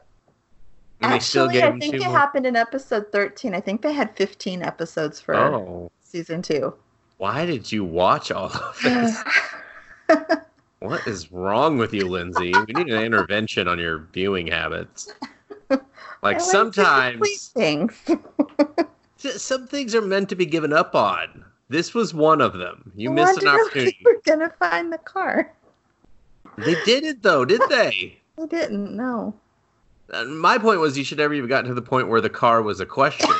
and 1.00 1.12
they 1.12 1.18
still 1.20 1.46
Actually, 1.48 1.62
I 1.62 1.78
think 1.78 1.94
it 1.94 2.03
more. 2.03 2.11
happened 2.11 2.46
in 2.46 2.57
episode 2.57 3.07
13. 3.12 3.55
I 3.55 3.61
think 3.61 3.80
they 3.82 3.92
had 3.92 4.14
15 4.16 4.62
episodes 4.62 5.20
for 5.20 5.34
Oh, 5.36 5.90
season 6.03 6.42
two. 6.42 6.74
why 7.18 7.46
did 7.46 7.70
you 7.70 7.84
watch 7.84 8.30
all 8.32 8.46
of 8.50 8.78
this? 8.82 9.22
what 10.80 11.07
is 11.07 11.30
wrong 11.30 11.78
with 11.78 11.94
you, 11.94 12.09
Lindsay? 12.09 12.53
We 12.66 12.74
need 12.74 12.88
an 12.92 13.03
intervention 13.05 13.68
on 13.68 13.78
your 13.78 13.98
viewing 14.12 14.48
habits. 14.48 15.12
Like 16.23 16.37
I 16.37 16.39
like 16.39 16.73
to 16.75 17.12
complete 17.12 17.41
sometimes, 17.41 17.49
things. 17.49 18.01
some 19.43 19.66
things 19.66 19.93
are 19.93 20.01
meant 20.01 20.29
to 20.29 20.37
be 20.37 20.47
given 20.47 20.73
up 20.73 20.95
on. 20.95 21.45
This 21.68 21.95
was 21.95 22.14
one 22.14 22.41
of 22.41 22.53
them. 22.53 22.93
You 22.95 23.11
I 23.11 23.14
missed 23.14 23.43
an 23.43 23.49
opportunity. 23.49 23.99
We're 24.05 24.20
gonna 24.25 24.53
find 24.59 24.93
the 24.93 24.99
car. 24.99 25.53
They 26.59 26.77
did 26.85 27.03
it 27.03 27.23
though, 27.23 27.45
did 27.45 27.61
they? 27.68 28.20
I 28.41 28.47
didn't 28.47 28.95
know. 28.97 29.35
Uh, 30.12 30.25
My 30.25 30.59
point 30.59 30.79
was 30.79 30.97
you 30.97 31.03
should 31.03 31.18
never 31.18 31.35
even 31.35 31.49
gotten 31.49 31.68
to 31.68 31.75
the 31.75 31.83
point 31.83 32.09
where 32.09 32.20
the 32.20 32.31
car 32.31 32.62
was 32.62 32.79
a 32.79 32.87
question. 32.87 33.31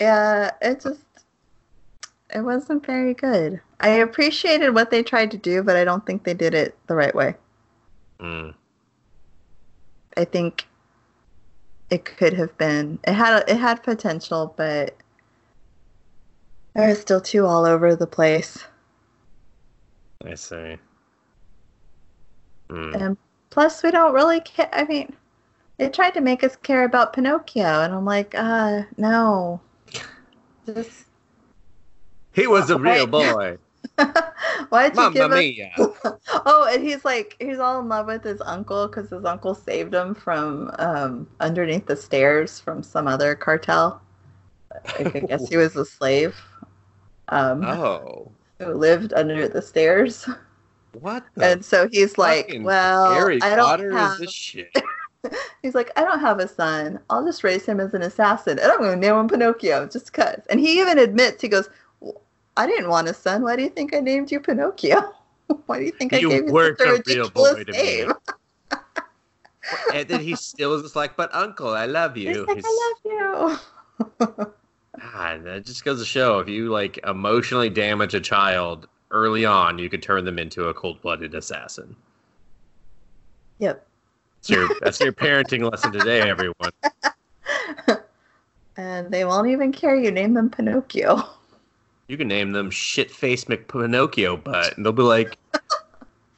yeah, 0.00 0.50
it 0.62 0.80
just 0.80 1.00
it 2.34 2.42
wasn't 2.42 2.84
very 2.84 3.14
good. 3.14 3.60
I 3.80 3.88
appreciated 3.88 4.70
what 4.70 4.90
they 4.90 5.02
tried 5.02 5.30
to 5.32 5.36
do, 5.36 5.62
but 5.62 5.76
I 5.76 5.84
don't 5.84 6.04
think 6.06 6.24
they 6.24 6.34
did 6.34 6.54
it 6.54 6.76
the 6.86 6.94
right 6.94 7.14
way. 7.14 7.34
Mm. 8.20 8.54
I 10.16 10.24
think 10.24 10.66
it 11.90 12.04
could 12.04 12.32
have 12.32 12.56
been 12.58 12.98
it 13.06 13.12
had 13.12 13.44
it 13.48 13.56
had 13.56 13.82
potential, 13.82 14.54
but 14.56 14.96
it 16.74 16.88
was 16.88 17.00
still 17.00 17.20
too 17.20 17.46
all 17.46 17.64
over 17.64 17.94
the 17.94 18.06
place. 18.06 18.64
I 20.24 20.34
see. 20.34 20.76
Mm. 22.68 23.00
And 23.00 23.16
plus, 23.50 23.82
we 23.82 23.90
don't 23.90 24.14
really 24.14 24.40
care. 24.40 24.68
I 24.72 24.84
mean, 24.84 25.14
they 25.76 25.88
tried 25.88 26.14
to 26.14 26.20
make 26.20 26.42
us 26.42 26.56
care 26.56 26.84
about 26.84 27.12
Pinocchio, 27.12 27.82
and 27.82 27.94
I'm 27.94 28.04
like, 28.04 28.34
uh, 28.34 28.82
no. 28.96 29.60
Just 30.66 31.06
He 32.32 32.46
was 32.48 32.70
a 32.70 32.78
real 32.78 33.06
boy. 33.06 33.58
why'd 34.68 34.92
you 34.94 34.96
Mamma 34.96 35.14
give 35.14 35.32
us? 35.32 35.38
mia. 35.38 35.72
Oh, 36.48 36.68
and 36.72 36.82
he's 36.82 37.04
like, 37.04 37.36
he's 37.40 37.58
all 37.58 37.80
in 37.80 37.88
love 37.88 38.06
with 38.06 38.22
his 38.24 38.40
uncle 38.42 38.86
because 38.88 39.10
his 39.10 39.24
uncle 39.24 39.54
saved 39.54 39.94
him 39.94 40.14
from 40.14 40.70
um, 40.78 41.26
underneath 41.40 41.86
the 41.86 41.96
stairs 41.96 42.60
from 42.60 42.82
some 42.82 43.06
other 43.08 43.34
cartel. 43.34 44.00
I 44.98 45.04
guess 45.04 45.48
he 45.48 45.56
was 45.56 45.74
a 45.76 45.84
slave 45.84 46.36
um, 47.28 47.64
Oh. 47.64 48.30
who 48.58 48.74
lived 48.74 49.12
under 49.14 49.48
the 49.48 49.62
stairs. 49.62 50.28
What 51.00 51.24
And 51.40 51.64
so 51.64 51.88
he's 51.88 52.16
like, 52.18 52.54
well, 52.60 53.12
Harry 53.12 53.38
I 53.42 53.54
Potter 53.56 53.90
don't 53.90 53.98
have. 53.98 54.12
is 54.12 54.18
this 54.18 54.32
shit? 54.32 54.74
He's 55.62 55.74
like, 55.74 55.90
I 55.96 56.04
don't 56.04 56.20
have 56.20 56.38
a 56.38 56.46
son. 56.46 57.00
I'll 57.10 57.24
just 57.24 57.42
raise 57.42 57.66
him 57.66 57.80
as 57.80 57.94
an 57.94 58.02
assassin, 58.02 58.58
and 58.60 58.70
I'm 58.70 58.78
going 58.78 58.92
to 59.00 59.06
name 59.08 59.18
him 59.18 59.28
Pinocchio 59.28 59.86
just 59.88 60.12
cause. 60.12 60.40
And 60.48 60.60
he 60.60 60.78
even 60.80 60.98
admits, 60.98 61.42
he 61.42 61.48
goes, 61.48 61.68
"Well, 61.68 61.72
I 62.56 62.66
didn't 62.66 62.88
want 62.88 63.08
a 63.08 63.14
son. 63.14 63.42
Why 63.42 63.56
do 63.56 63.62
you 63.62 63.68
think 63.68 63.94
I 63.94 64.00
named 64.00 64.30
you 64.30 64.40
Pinocchio? 64.40 65.12
Why 65.66 65.78
do 65.78 65.84
you 65.84 65.92
think 65.92 66.12
I 66.12 66.20
gave 66.20 66.46
you 66.46 66.52
weren't 66.52 66.78
such 66.78 66.86
a 66.86 66.90
a 66.90 66.92
real 66.92 66.98
ridiculous 66.98 67.30
boy 67.30 67.64
to 67.64 67.72
me." 67.72 67.78
name? 67.78 68.12
and 69.94 70.08
then 70.08 70.20
he 70.20 70.34
still 70.36 70.74
is 70.74 70.82
just 70.82 70.96
like, 70.96 71.16
but 71.16 71.34
uncle, 71.34 71.68
I 71.68 71.86
love 71.86 72.16
you." 72.16 72.28
He's 72.28 72.36
you. 72.36 72.46
like, 72.46 72.64
I 72.64 72.94
love 73.04 73.58
you. 74.18 74.46
God, 75.12 75.44
that 75.44 75.66
just 75.66 75.84
goes 75.84 76.00
to 76.00 76.06
show 76.06 76.38
if 76.38 76.48
you 76.48 76.70
like 76.70 76.98
emotionally 77.06 77.68
damage 77.68 78.14
a 78.14 78.20
child 78.20 78.88
early 79.10 79.44
on, 79.44 79.78
you 79.78 79.88
could 79.88 80.02
turn 80.02 80.24
them 80.24 80.38
into 80.38 80.68
a 80.68 80.74
cold-blooded 80.74 81.34
assassin. 81.34 81.94
yep. 83.58 83.86
That's 84.36 84.50
your 84.50 84.68
that's 84.80 85.00
your 85.00 85.12
parenting 85.12 85.70
lesson 85.70 85.92
today, 85.92 86.28
everyone. 86.28 86.70
And 88.76 89.10
they 89.10 89.24
won't 89.24 89.48
even 89.48 89.72
care 89.72 89.96
you 89.96 90.10
name 90.10 90.34
them 90.34 90.50
Pinocchio. 90.50 91.26
You 92.08 92.16
can 92.16 92.28
name 92.28 92.52
them 92.52 92.70
shit-faced 92.70 93.48
McPinocchio 93.48 94.42
butt, 94.42 94.76
and 94.76 94.84
they'll 94.84 94.92
be 94.92 95.02
like, 95.02 95.36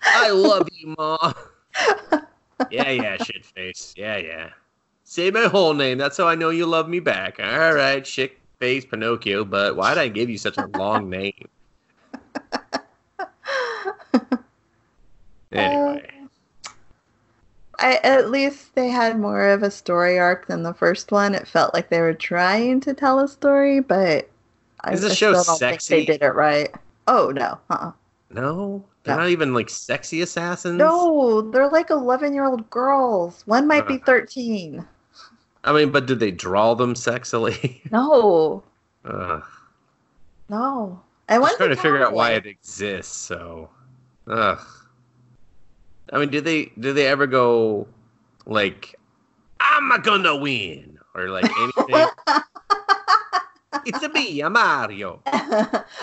"I 0.02 0.30
love 0.30 0.68
you, 0.72 0.94
ma." 0.96 1.32
yeah, 2.70 2.90
yeah, 2.90 3.22
shit-face. 3.22 3.94
Yeah, 3.96 4.16
yeah. 4.16 4.50
Say 5.04 5.30
my 5.30 5.44
whole 5.44 5.74
name. 5.74 5.98
That's 5.98 6.16
how 6.16 6.26
I 6.26 6.34
know 6.34 6.50
you 6.50 6.66
love 6.66 6.88
me 6.88 7.00
back. 7.00 7.38
All 7.38 7.74
right, 7.74 8.06
shit-faced 8.06 8.90
Pinocchio, 8.90 9.44
but 9.44 9.76
why 9.76 9.94
did 9.94 10.00
I 10.00 10.08
give 10.08 10.30
you 10.30 10.38
such 10.38 10.56
a 10.56 10.66
long 10.66 11.10
name? 11.10 11.48
Um, 15.50 15.58
anyway. 15.58 16.10
I 17.78 18.00
at 18.02 18.30
least 18.30 18.74
they 18.74 18.88
had 18.88 19.18
more 19.18 19.46
of 19.48 19.62
a 19.62 19.70
story 19.70 20.18
arc 20.18 20.46
than 20.46 20.62
the 20.62 20.74
first 20.74 21.12
one. 21.12 21.34
It 21.34 21.48
felt 21.48 21.72
like 21.72 21.88
they 21.88 22.00
were 22.00 22.12
trying 22.14 22.80
to 22.80 22.92
tell 22.92 23.18
a 23.20 23.28
story, 23.28 23.80
but 23.80 24.28
Is 24.92 25.00
the 25.02 25.14
show 25.14 25.34
sexy? 25.42 25.94
think 25.94 26.06
they 26.08 26.12
did 26.14 26.22
it 26.22 26.34
right. 26.34 26.74
Oh 27.06 27.30
no, 27.30 27.58
uh-uh. 27.70 27.92
No, 28.30 28.84
they're 29.04 29.16
No. 29.16 29.22
not 29.22 29.30
even 29.30 29.54
like 29.54 29.70
sexy 29.70 30.20
assassins. 30.20 30.76
no, 30.78 31.40
they're 31.50 31.68
like 31.70 31.90
eleven-year-old 31.90 32.68
girls. 32.70 33.42
One 33.46 33.66
might 33.66 33.86
be 33.88 33.94
Uh. 33.94 34.04
thirteen. 34.04 34.86
I 35.64 35.72
mean, 35.72 35.90
but 35.90 36.06
did 36.06 36.20
they 36.20 36.30
draw 36.30 36.74
them 36.74 36.94
sexily? 36.94 37.80
No, 37.90 38.62
Ugh. 39.04 39.42
no. 40.48 41.00
I 41.28 41.36
I'm 41.36 41.56
trying 41.56 41.68
to 41.70 41.76
figure 41.76 42.02
out 42.04 42.12
why 42.14 42.32
it 42.32 42.46
exists. 42.46 43.14
So, 43.16 43.68
ugh. 44.28 44.60
I 46.12 46.18
mean, 46.18 46.30
did 46.30 46.44
they 46.44 46.72
did 46.80 46.94
they 46.94 47.06
ever 47.06 47.26
go 47.26 47.86
like, 48.46 48.94
I'm 49.60 49.88
not 49.88 50.04
gonna 50.04 50.36
win 50.36 50.98
or 51.14 51.28
like 51.28 51.50
anything? 51.60 52.06
it's 53.86 54.02
a 54.02 54.08
me, 54.08 54.40
I'm 54.40 54.52
Mario. 54.54 55.22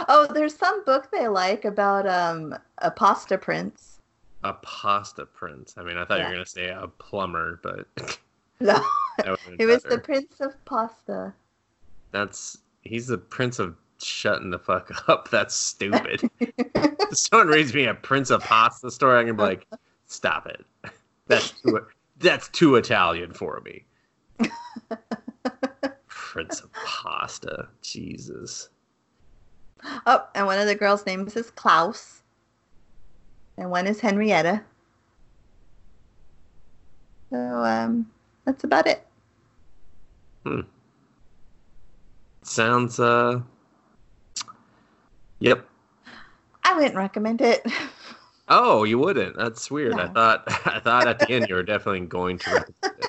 oh, 0.08 0.28
there's 0.34 0.56
some 0.56 0.84
book 0.86 1.10
they 1.12 1.28
like 1.28 1.66
about 1.66 2.08
um 2.08 2.56
a 2.80 2.92
pasta 2.92 3.38
prince. 3.38 4.00
A 4.44 4.54
pasta 4.54 5.26
prince. 5.26 5.74
I 5.78 5.84
mean, 5.84 5.98
I 5.98 6.06
thought 6.06 6.20
you 6.20 6.26
were 6.26 6.32
gonna 6.32 6.46
say 6.46 6.70
a 6.70 6.88
plumber, 6.88 7.60
but 7.64 7.88
No, 8.60 8.84
would've 9.26 9.68
was 9.68 9.84
the 9.84 10.00
prince 10.00 10.40
of 10.40 10.54
pasta. 10.66 11.34
That's 12.12 12.58
he's 12.82 13.08
the 13.08 13.18
prince 13.18 13.60
of 13.60 13.76
shutting 14.02 14.50
the 14.50 14.60
fuck 14.60 15.10
up. 15.10 15.30
That's 15.30 15.56
stupid. 15.56 16.30
if 16.40 17.18
someone 17.18 17.48
reads 17.48 17.74
me 17.74 17.86
a 17.86 17.94
Prince 17.94 18.30
of 18.30 18.42
Pasta 18.42 18.92
story, 18.92 19.20
I'm 19.20 19.26
gonna 19.26 19.38
be 19.38 19.44
like, 19.56 19.68
stop 20.06 20.48
it. 20.48 20.66
That's 21.28 21.52
too 21.62 21.86
that's 22.18 22.48
too 22.50 22.76
Italian 22.76 23.34
for 23.34 23.62
me. 23.66 23.84
Prince 26.36 26.60
of 26.60 26.70
Pasta. 26.74 27.70
Jesus. 27.82 28.68
Oh, 30.06 30.28
and 30.36 30.46
one 30.46 30.60
of 30.60 30.68
the 30.68 30.76
girls' 30.76 31.06
names 31.06 31.38
is 31.38 31.50
Klaus. 31.50 32.24
And 33.58 33.72
one 33.72 33.88
is 33.88 34.02
Henrietta. 34.02 34.62
So, 37.30 37.38
um, 37.38 38.12
that's 38.44 38.66
about 38.66 38.86
it. 38.86 39.08
Hmm. 40.46 40.60
Sounds 42.44 43.00
uh 43.00 43.40
Yep. 45.40 45.66
I 46.66 46.76
wouldn't 46.76 46.96
recommend 46.96 47.40
it. 47.40 47.66
Oh, 48.48 48.84
you 48.84 49.00
wouldn't. 49.00 49.36
That's 49.38 49.72
weird. 49.72 49.98
I 49.98 50.08
thought 50.08 50.44
I 50.68 50.80
thought 50.80 51.08
at 51.08 51.18
the 51.18 51.32
end 51.32 51.50
you 51.50 51.56
were 51.56 51.64
definitely 51.64 52.02
going 52.02 52.38
to 52.40 52.52
recommend 52.52 53.00
it. 53.00 53.05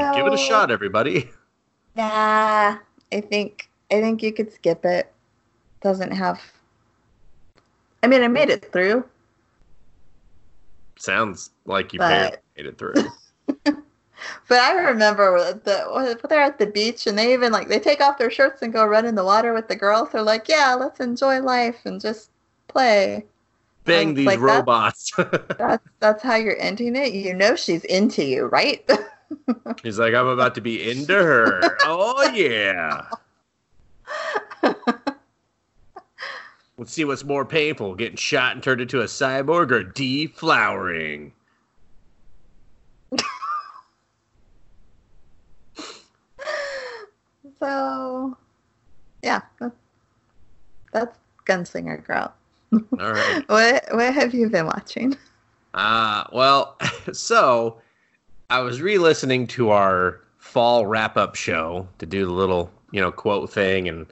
Like, 0.00 0.14
give 0.16 0.26
it 0.26 0.34
a 0.34 0.38
shot, 0.38 0.70
everybody. 0.70 1.30
Nah, 1.96 2.78
I 3.12 3.20
think 3.20 3.68
I 3.88 4.00
think 4.00 4.20
you 4.20 4.32
could 4.32 4.52
skip 4.52 4.84
it. 4.84 5.12
Doesn't 5.80 6.10
have. 6.10 6.40
I 8.02 8.08
mean, 8.08 8.24
I 8.24 8.26
made 8.26 8.50
it 8.50 8.72
through. 8.72 9.04
Sounds 10.96 11.50
like 11.66 11.92
you 11.92 12.00
But- 12.00 12.42
made 12.56 12.66
it 12.66 12.78
through. 12.78 12.94
But 14.48 14.58
I 14.58 14.72
remember 14.72 15.52
the 15.52 16.18
they're 16.28 16.40
at 16.40 16.58
the 16.58 16.66
beach 16.66 17.06
and 17.06 17.16
they 17.18 17.32
even 17.32 17.52
like 17.52 17.68
they 17.68 17.78
take 17.78 18.00
off 18.00 18.18
their 18.18 18.30
shirts 18.30 18.62
and 18.62 18.72
go 18.72 18.84
run 18.86 19.06
in 19.06 19.14
the 19.14 19.24
water 19.24 19.52
with 19.52 19.68
the 19.68 19.76
girls. 19.76 20.10
They're 20.10 20.22
like, 20.22 20.48
yeah, 20.48 20.74
let's 20.74 21.00
enjoy 21.00 21.40
life 21.40 21.80
and 21.84 22.00
just 22.00 22.30
play. 22.68 23.24
Bang 23.84 24.14
these 24.14 24.26
like 24.26 24.40
robots. 24.40 25.12
That's 25.58 25.86
that's 26.00 26.22
how 26.22 26.36
you're 26.36 26.58
ending 26.58 26.96
it. 26.96 27.12
You 27.12 27.34
know 27.34 27.54
she's 27.54 27.84
into 27.84 28.24
you, 28.24 28.46
right? 28.46 28.88
He's 29.82 29.98
like, 29.98 30.14
I'm 30.14 30.26
about 30.26 30.54
to 30.56 30.60
be 30.60 30.90
into 30.90 31.14
her. 31.14 31.60
Oh 31.82 32.30
yeah. 32.34 33.06
Let's 36.76 36.92
see 36.92 37.04
what's 37.04 37.22
more 37.22 37.44
painful, 37.44 37.94
getting 37.94 38.16
shot 38.16 38.52
and 38.52 38.62
turned 38.62 38.80
into 38.80 39.00
a 39.00 39.04
cyborg 39.04 39.70
or 39.70 39.84
deflowering. 39.84 41.30
so, 47.60 48.36
yeah, 49.22 49.42
that's, 49.60 49.76
that's 50.92 51.16
Gunslinger 51.46 52.04
Girl. 52.04 52.34
All 52.72 53.12
right. 53.12 53.44
What 53.48 53.84
what 53.92 54.12
have 54.12 54.34
you 54.34 54.50
been 54.50 54.66
watching? 54.66 55.16
Uh, 55.74 56.24
well, 56.32 56.76
so 57.12 57.78
I 58.54 58.60
was 58.60 58.80
re-listening 58.80 59.48
to 59.48 59.70
our 59.70 60.20
fall 60.38 60.86
wrap-up 60.86 61.34
show 61.34 61.88
to 61.98 62.06
do 62.06 62.24
the 62.24 62.30
little, 62.30 62.70
you 62.92 63.00
know, 63.00 63.10
quote 63.10 63.50
thing 63.50 63.88
and 63.88 64.06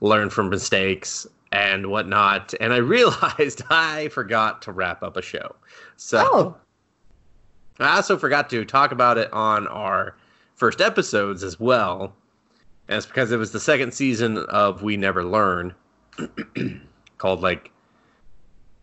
learn 0.00 0.30
from 0.30 0.50
mistakes 0.50 1.26
and 1.50 1.88
whatnot, 1.88 2.54
and 2.60 2.72
I 2.72 2.76
realized 2.96 3.64
I 3.70 4.06
forgot 4.06 4.62
to 4.62 4.72
wrap 4.72 5.02
up 5.02 5.16
a 5.16 5.22
show. 5.22 5.56
So 5.96 6.18
Oh, 6.24 6.56
I 7.80 7.96
also 7.96 8.16
forgot 8.16 8.48
to 8.50 8.64
talk 8.64 8.92
about 8.92 9.18
it 9.18 9.32
on 9.32 9.66
our 9.66 10.14
first 10.54 10.80
episodes 10.80 11.42
as 11.42 11.58
well. 11.58 12.14
And 12.86 12.98
it's 12.98 13.06
because 13.06 13.32
it 13.32 13.36
was 13.36 13.50
the 13.50 13.58
second 13.58 13.92
season 13.92 14.38
of 14.48 14.84
We 14.84 14.96
Never 14.96 15.24
Learn, 15.24 15.74
called 17.18 17.40
like 17.40 17.72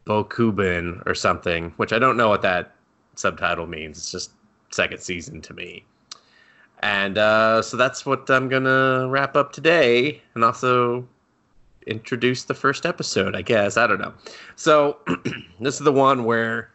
Bokuben 0.05 1.01
or 1.05 1.15
something, 1.15 1.71
which 1.77 1.93
I 1.93 1.99
don't 1.99 2.17
know 2.17 2.27
what 2.27 2.41
that 2.41 2.75
subtitle 3.15 3.65
means. 3.65 3.97
It's 3.97 4.11
just 4.11 4.31
second 4.71 4.99
season 4.99 5.41
to 5.41 5.53
me. 5.53 5.85
And 6.81 7.17
uh, 7.17 7.61
so 7.61 7.75
that's 7.75 8.05
what 8.05 8.29
I'm 8.29 8.47
going 8.47 8.63
to 8.63 9.07
wrap 9.09 9.35
up 9.35 9.51
today 9.51 10.21
and 10.33 10.43
also 10.43 11.07
introduce 11.87 12.43
the 12.43 12.53
first 12.53 12.85
episode, 12.85 13.35
I 13.35 13.41
guess. 13.41 13.75
I 13.75 13.87
don't 13.87 13.99
know. 13.99 14.13
So 14.55 14.97
this 15.59 15.75
is 15.75 15.81
the 15.81 15.91
one 15.91 16.23
where 16.23 16.71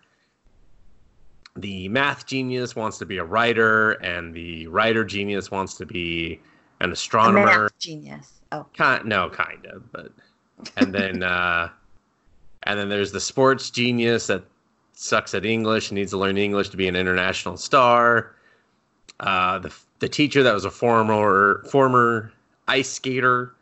the 1.57 1.89
math 1.89 2.27
genius 2.27 2.75
wants 2.75 2.99
to 2.99 3.07
be 3.07 3.19
a 3.19 3.25
writer 3.25 3.93
and 3.93 4.35
the 4.35 4.67
writer 4.67 5.05
genius 5.05 5.51
wants 5.51 5.75
to 5.75 5.87
be 5.87 6.41
an 6.81 6.91
astronomer 6.93 7.71
genius. 7.79 8.41
Oh, 8.53 8.67
kind 8.77 9.05
no 9.05 9.31
kind 9.31 9.65
of 9.67 9.91
but 9.93 10.13
and 10.77 10.93
then 10.93 11.23
uh 11.23 11.69
and 12.65 12.79
then 12.79 12.89
there's 12.89 13.13
the 13.13 13.21
sports 13.21 13.71
genius 13.71 14.27
that 14.27 14.45
sucks 14.95 15.35
at 15.35 15.45
english 15.45 15.91
and 15.91 15.97
needs 15.97 16.11
to 16.13 16.19
learn 16.19 16.37
english 16.39 16.69
to 16.69 16.77
be 16.77 16.89
an 16.89 16.97
international 16.97 17.57
star. 17.57 18.35
Uh 19.21 19.59
the 19.59 19.75
the 20.01 20.09
teacher 20.09 20.43
that 20.43 20.55
was 20.55 20.65
a 20.65 20.71
former 20.71 21.65
former 21.71 22.33
ice 22.69 22.91
skater 22.91 23.55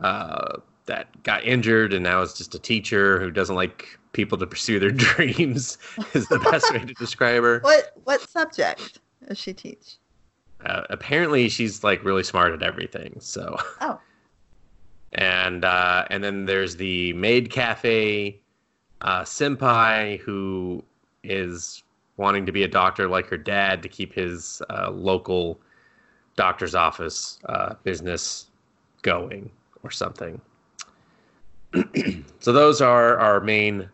uh 0.00 0.56
that 0.86 1.22
got 1.22 1.44
injured 1.44 1.92
and 1.92 2.04
now 2.04 2.22
is 2.22 2.32
just 2.34 2.54
a 2.54 2.58
teacher 2.58 3.18
who 3.18 3.30
doesn't 3.30 3.56
like 3.56 3.98
people 4.12 4.38
to 4.38 4.46
pursue 4.46 4.78
their 4.78 4.90
dreams 5.06 5.78
is 6.14 6.26
the 6.28 6.38
best 6.38 6.72
way 6.72 6.78
to 6.78 6.94
describe 6.98 7.42
her. 7.42 7.60
What 7.60 7.92
what 8.04 8.20
subject 8.28 9.00
does 9.26 9.38
she 9.38 9.52
teach? 9.52 9.96
uh, 10.64 10.82
apparently 10.90 11.48
she's 11.48 11.84
like 11.84 12.02
really 12.04 12.22
smart 12.22 12.52
at 12.52 12.62
everything 12.62 13.16
so. 13.20 13.56
Oh, 13.80 14.00
and 15.12 15.64
uh, 15.64 16.04
and 16.10 16.22
then 16.24 16.46
there's 16.46 16.76
the 16.76 17.12
maid 17.14 17.50
cafe 17.50 18.40
uh, 19.06 19.22
senpai 19.22 20.18
who 20.20 20.82
is 21.22 21.84
wanting 22.16 22.44
to 22.44 22.52
be 22.52 22.64
a 22.64 22.68
doctor 22.68 23.08
like 23.08 23.26
her 23.28 23.38
dad 23.38 23.82
to 23.82 23.88
keep 23.88 24.12
his 24.12 24.60
uh, 24.68 24.90
local 24.90 25.58
doctor's 26.34 26.74
office 26.74 27.38
uh, 27.48 27.74
business 27.84 28.48
going 29.02 29.50
or 29.82 29.90
something. 29.90 30.40
so 32.40 32.52
those 32.52 32.80
are 32.80 33.16
our 33.18 33.40
main. 33.40 33.88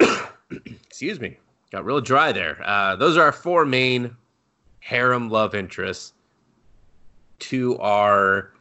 excuse 0.88 1.20
me, 1.20 1.36
got 1.70 1.84
real 1.84 2.00
dry 2.00 2.32
there. 2.32 2.60
Uh, 2.64 2.96
those 2.96 3.16
are 3.16 3.24
our 3.24 3.32
four 3.32 3.64
main 3.66 4.16
harem 4.80 5.28
love 5.28 5.54
interests. 5.54 6.12
To 7.40 7.76
our 7.78 8.53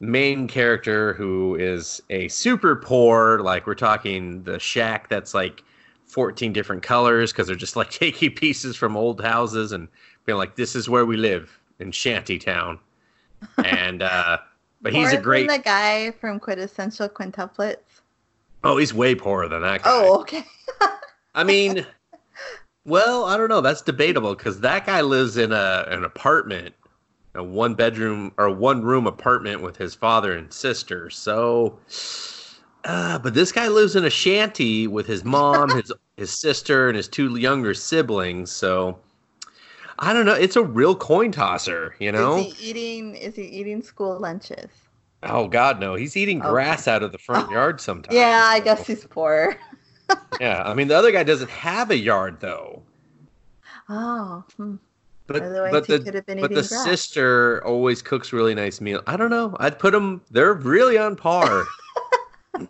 main 0.00 0.46
character 0.46 1.12
who 1.14 1.56
is 1.56 2.00
a 2.10 2.28
super 2.28 2.76
poor 2.76 3.40
like 3.40 3.66
we're 3.66 3.74
talking 3.74 4.42
the 4.44 4.58
shack 4.58 5.08
that's 5.08 5.34
like 5.34 5.62
14 6.06 6.52
different 6.52 6.82
colors 6.82 7.32
because 7.32 7.46
they're 7.46 7.56
just 7.56 7.76
like 7.76 7.90
taking 8.04 8.30
pieces 8.32 8.76
from 8.76 8.96
old 8.96 9.20
houses 9.20 9.72
and 9.72 9.88
being 10.24 10.38
like 10.38 10.56
this 10.56 10.76
is 10.76 10.88
where 10.88 11.04
we 11.04 11.16
live 11.16 11.58
in 11.80 11.90
shantytown 11.90 12.78
and 13.64 14.02
uh 14.02 14.38
but 14.80 14.92
he's 14.92 15.12
a 15.12 15.16
great 15.20 15.48
the 15.48 15.58
guy 15.58 16.12
from 16.12 16.38
Quintessential 16.38 17.08
Quintuplets. 17.08 17.76
oh 18.62 18.76
he's 18.76 18.94
way 18.94 19.14
poorer 19.14 19.48
than 19.48 19.62
that 19.62 19.82
guy 19.82 19.90
Oh, 19.92 20.20
okay. 20.20 20.44
i 21.34 21.42
mean 21.42 21.84
well 22.84 23.24
i 23.24 23.36
don't 23.36 23.48
know 23.48 23.60
that's 23.60 23.82
debatable 23.82 24.34
because 24.34 24.60
that 24.60 24.86
guy 24.86 25.00
lives 25.00 25.36
in 25.36 25.52
a 25.52 25.84
an 25.88 26.04
apartment 26.04 26.74
a 27.38 27.44
one 27.44 27.74
bedroom 27.74 28.32
or 28.38 28.50
one 28.50 28.82
room 28.82 29.06
apartment 29.06 29.62
with 29.62 29.76
his 29.76 29.94
father 29.94 30.32
and 30.36 30.52
sister. 30.52 31.08
So, 31.10 31.78
uh, 32.84 33.18
but 33.18 33.34
this 33.34 33.52
guy 33.52 33.68
lives 33.68 33.96
in 33.96 34.04
a 34.04 34.10
shanty 34.10 34.86
with 34.86 35.06
his 35.06 35.24
mom, 35.24 35.72
his 35.74 35.92
his 36.16 36.30
sister, 36.30 36.88
and 36.88 36.96
his 36.96 37.08
two 37.08 37.36
younger 37.36 37.74
siblings. 37.74 38.50
So, 38.50 38.98
I 39.98 40.12
don't 40.12 40.26
know. 40.26 40.34
It's 40.34 40.56
a 40.56 40.62
real 40.62 40.94
coin 40.96 41.32
tosser, 41.32 41.94
you 41.98 42.12
know. 42.12 42.38
Is 42.38 42.56
he 42.58 42.70
eating? 42.70 43.14
Is 43.14 43.36
he 43.36 43.44
eating 43.44 43.82
school 43.82 44.18
lunches? 44.18 44.70
Oh 45.22 45.48
God, 45.48 45.80
no! 45.80 45.94
He's 45.94 46.16
eating 46.16 46.38
Okay. 46.38 46.48
grass 46.50 46.86
out 46.88 47.02
of 47.02 47.12
the 47.12 47.18
front 47.18 47.50
yard 47.52 47.80
sometimes. 47.80 48.14
Yeah, 48.16 48.42
I 48.46 48.58
so- 48.58 48.64
guess 48.64 48.86
he's 48.86 49.04
poor. 49.04 49.56
Yeah, 50.40 50.62
I 50.64 50.72
mean 50.74 50.86
the 50.88 50.96
other 50.96 51.10
guy 51.10 51.24
doesn't 51.24 51.50
have 51.50 51.90
a 51.90 51.96
yard 51.96 52.38
though. 52.40 52.82
Oh, 53.88 54.44
hmm. 54.56 54.76
But 55.28 55.42
otherwise 55.42 55.72
but 55.72 55.86
he 55.86 55.92
the 55.92 56.04
could 56.04 56.14
have 56.14 56.26
been 56.26 56.40
but 56.40 56.54
the 56.54 56.64
sister 56.64 57.62
always 57.64 58.00
cooks 58.00 58.32
really 58.32 58.54
nice 58.54 58.80
meal. 58.80 59.02
I 59.06 59.18
don't 59.18 59.28
know. 59.28 59.54
I'd 59.60 59.78
put 59.78 59.92
them. 59.92 60.22
They're 60.30 60.54
really 60.54 60.96
on 60.96 61.16
par. 61.16 61.66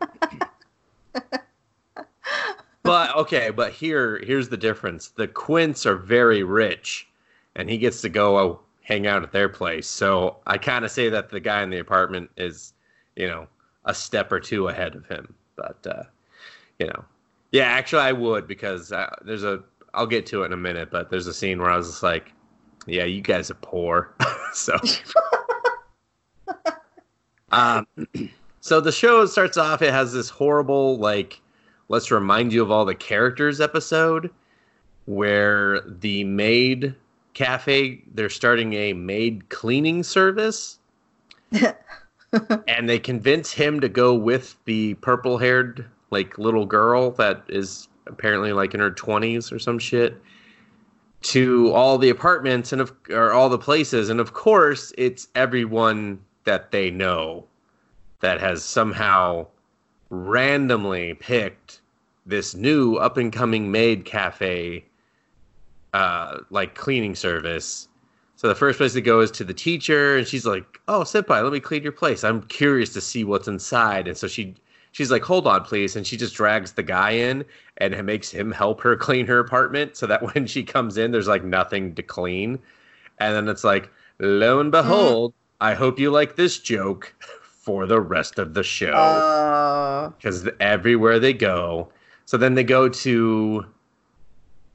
but 2.83 3.17
okay, 3.17 3.51
but 3.51 3.73
here 3.73 4.19
here's 4.25 4.49
the 4.49 4.57
difference. 4.57 5.11
The 5.11 5.29
Quints 5.29 5.87
are 5.87 5.95
very 5.95 6.43
rich, 6.43 7.07
and 7.55 7.71
he 7.71 7.79
gets 7.79 8.01
to 8.01 8.09
go 8.09 8.37
uh, 8.37 8.57
hang 8.83 9.07
out 9.07 9.23
at 9.23 9.31
their 9.31 9.49
place. 9.49 9.87
So 9.87 10.39
I 10.45 10.59
kind 10.59 10.85
of 10.85 10.91
say 10.91 11.09
that 11.11 11.31
the 11.31 11.39
guy 11.39 11.63
in 11.63 11.71
the 11.71 11.79
apartment 11.79 12.29
is, 12.37 12.73
you 13.15 13.29
know, 13.29 13.47
a 13.85 13.95
step 13.95 14.33
or 14.33 14.41
two 14.41 14.67
ahead 14.67 14.97
of 14.97 15.07
him. 15.07 15.33
But 15.55 15.87
uh, 15.87 16.03
you 16.81 16.89
know, 16.89 17.05
yeah, 17.53 17.67
actually 17.67 18.03
I 18.03 18.11
would 18.13 18.49
because 18.49 18.91
uh, 18.91 19.15
there's 19.25 19.45
a. 19.45 19.63
I'll 19.95 20.09
get 20.09 20.27
to 20.27 20.43
it 20.43 20.47
in 20.47 20.53
a 20.53 20.57
minute, 20.57 20.91
but 20.91 21.09
there's 21.09 21.29
a 21.29 21.35
scene 21.35 21.61
where 21.61 21.71
I 21.71 21.77
was 21.77 21.87
just 21.89 22.03
like, 22.03 22.33
"Yeah, 22.89 23.05
you 23.05 23.21
guys 23.21 23.51
are 23.51 23.59
poor." 23.61 24.15
so. 24.53 24.77
Um, 27.51 27.87
so 28.61 28.81
the 28.81 28.93
show 28.93 29.25
starts 29.27 29.57
off. 29.57 29.83
It 29.83 29.91
has 29.93 30.13
this 30.13 30.29
horrible, 30.29 30.99
like, 30.99 31.41
let's 31.89 32.11
remind 32.11 32.53
you 32.53 32.63
of 32.63 32.71
all 32.71 32.85
the 32.85 32.95
characters 32.95 33.61
episode, 33.61 34.31
where 35.07 35.81
the 35.81 36.25
maid 36.25 36.95
cafe 37.35 38.03
they're 38.15 38.29
starting 38.29 38.75
a 38.75 38.93
maid 38.93 39.49
cleaning 39.49 40.03
service, 40.03 40.79
and 42.67 42.89
they 42.89 42.99
convince 42.99 43.53
him 43.53 43.81
to 43.81 43.89
go 43.89 44.15
with 44.15 44.57
the 44.65 44.95
purple-haired 44.95 45.87
like 46.11 46.37
little 46.39 46.67
girl 46.67 47.13
that 47.13 47.45
is 47.49 47.89
apparently 48.07 48.53
like 48.53 48.75
in 48.75 48.81
her 48.81 48.91
twenties 48.91 49.53
or 49.53 49.59
some 49.59 49.79
shit 49.79 50.21
to 51.21 51.73
all 51.73 51.99
the 51.99 52.11
apartments 52.11 52.73
and 52.73 52.81
of 52.81 52.93
or 53.11 53.33
all 53.33 53.49
the 53.49 53.59
places 53.59 54.09
and 54.09 54.21
of 54.21 54.35
course 54.35 54.93
it's 54.97 55.29
everyone 55.35 56.21
that 56.45 56.71
they 56.71 56.91
know 56.91 57.45
that 58.21 58.41
has 58.41 58.65
somehow 58.65 59.47
randomly 60.11 61.15
picked 61.15 61.81
this 62.25 62.55
new 62.55 62.97
up 62.97 63.17
and 63.17 63.33
coming 63.33 63.71
maid 63.71 64.05
cafe 64.05 64.85
uh 65.95 66.39
like 66.51 66.75
cleaning 66.75 67.15
service. 67.15 67.89
So 68.37 68.47
the 68.47 68.55
first 68.55 68.79
place 68.79 68.93
to 68.93 69.01
go 69.01 69.21
is 69.21 69.33
to 69.33 69.45
the 69.45 69.55
teacher 69.55 70.17
and 70.17 70.27
she's 70.27 70.47
like 70.47 70.81
oh 70.87 71.01
senpai 71.01 71.43
let 71.43 71.53
me 71.53 71.61
clean 71.61 71.83
your 71.83 71.93
place. 71.93 72.23
I'm 72.23 72.43
curious 72.43 72.93
to 72.93 73.01
see 73.01 73.25
what's 73.25 73.49
inside. 73.49 74.07
And 74.07 74.17
so 74.17 74.29
she 74.29 74.55
she's 74.99 75.13
like, 75.13 75.23
"Hold 75.23 75.47
on, 75.47 75.63
please," 75.63 75.95
and 75.95 76.05
she 76.05 76.17
just 76.17 76.35
drags 76.35 76.73
the 76.73 76.83
guy 76.83 77.13
in 77.13 77.45
and 77.77 78.05
makes 78.05 78.33
him 78.33 78.51
help 78.51 78.81
her 78.81 78.97
clean 79.07 79.27
her 79.29 79.39
apartment, 79.39 79.97
so 79.97 80.09
that 80.09 80.35
when 80.35 80.45
she 80.45 80.65
comes 80.65 80.99
in, 80.99 81.13
there's 81.13 81.29
like 81.29 81.45
nothing 81.45 81.95
to 81.95 82.03
clean. 82.03 82.59
And 83.21 83.35
then 83.35 83.49
it's 83.49 83.63
like, 83.63 83.91
lo 84.19 84.59
and 84.59 84.73
mm. 84.73 84.83
behold, 84.83 85.35
I 85.61 85.75
hope 85.75 86.01
you 86.01 86.11
like 86.11 86.35
this 86.35 86.59
joke 86.59 87.15
for 87.43 87.87
the 87.87 88.01
rest 88.01 88.41
of 88.41 88.55
the 88.55 88.65
show 88.65 90.13
because 90.19 90.49
everywhere 90.59 91.21
they 91.21 91.33
go. 91.33 91.91
So 92.27 92.37
then 92.37 92.55
they 92.55 92.65
go 92.65 92.89
to, 92.89 93.67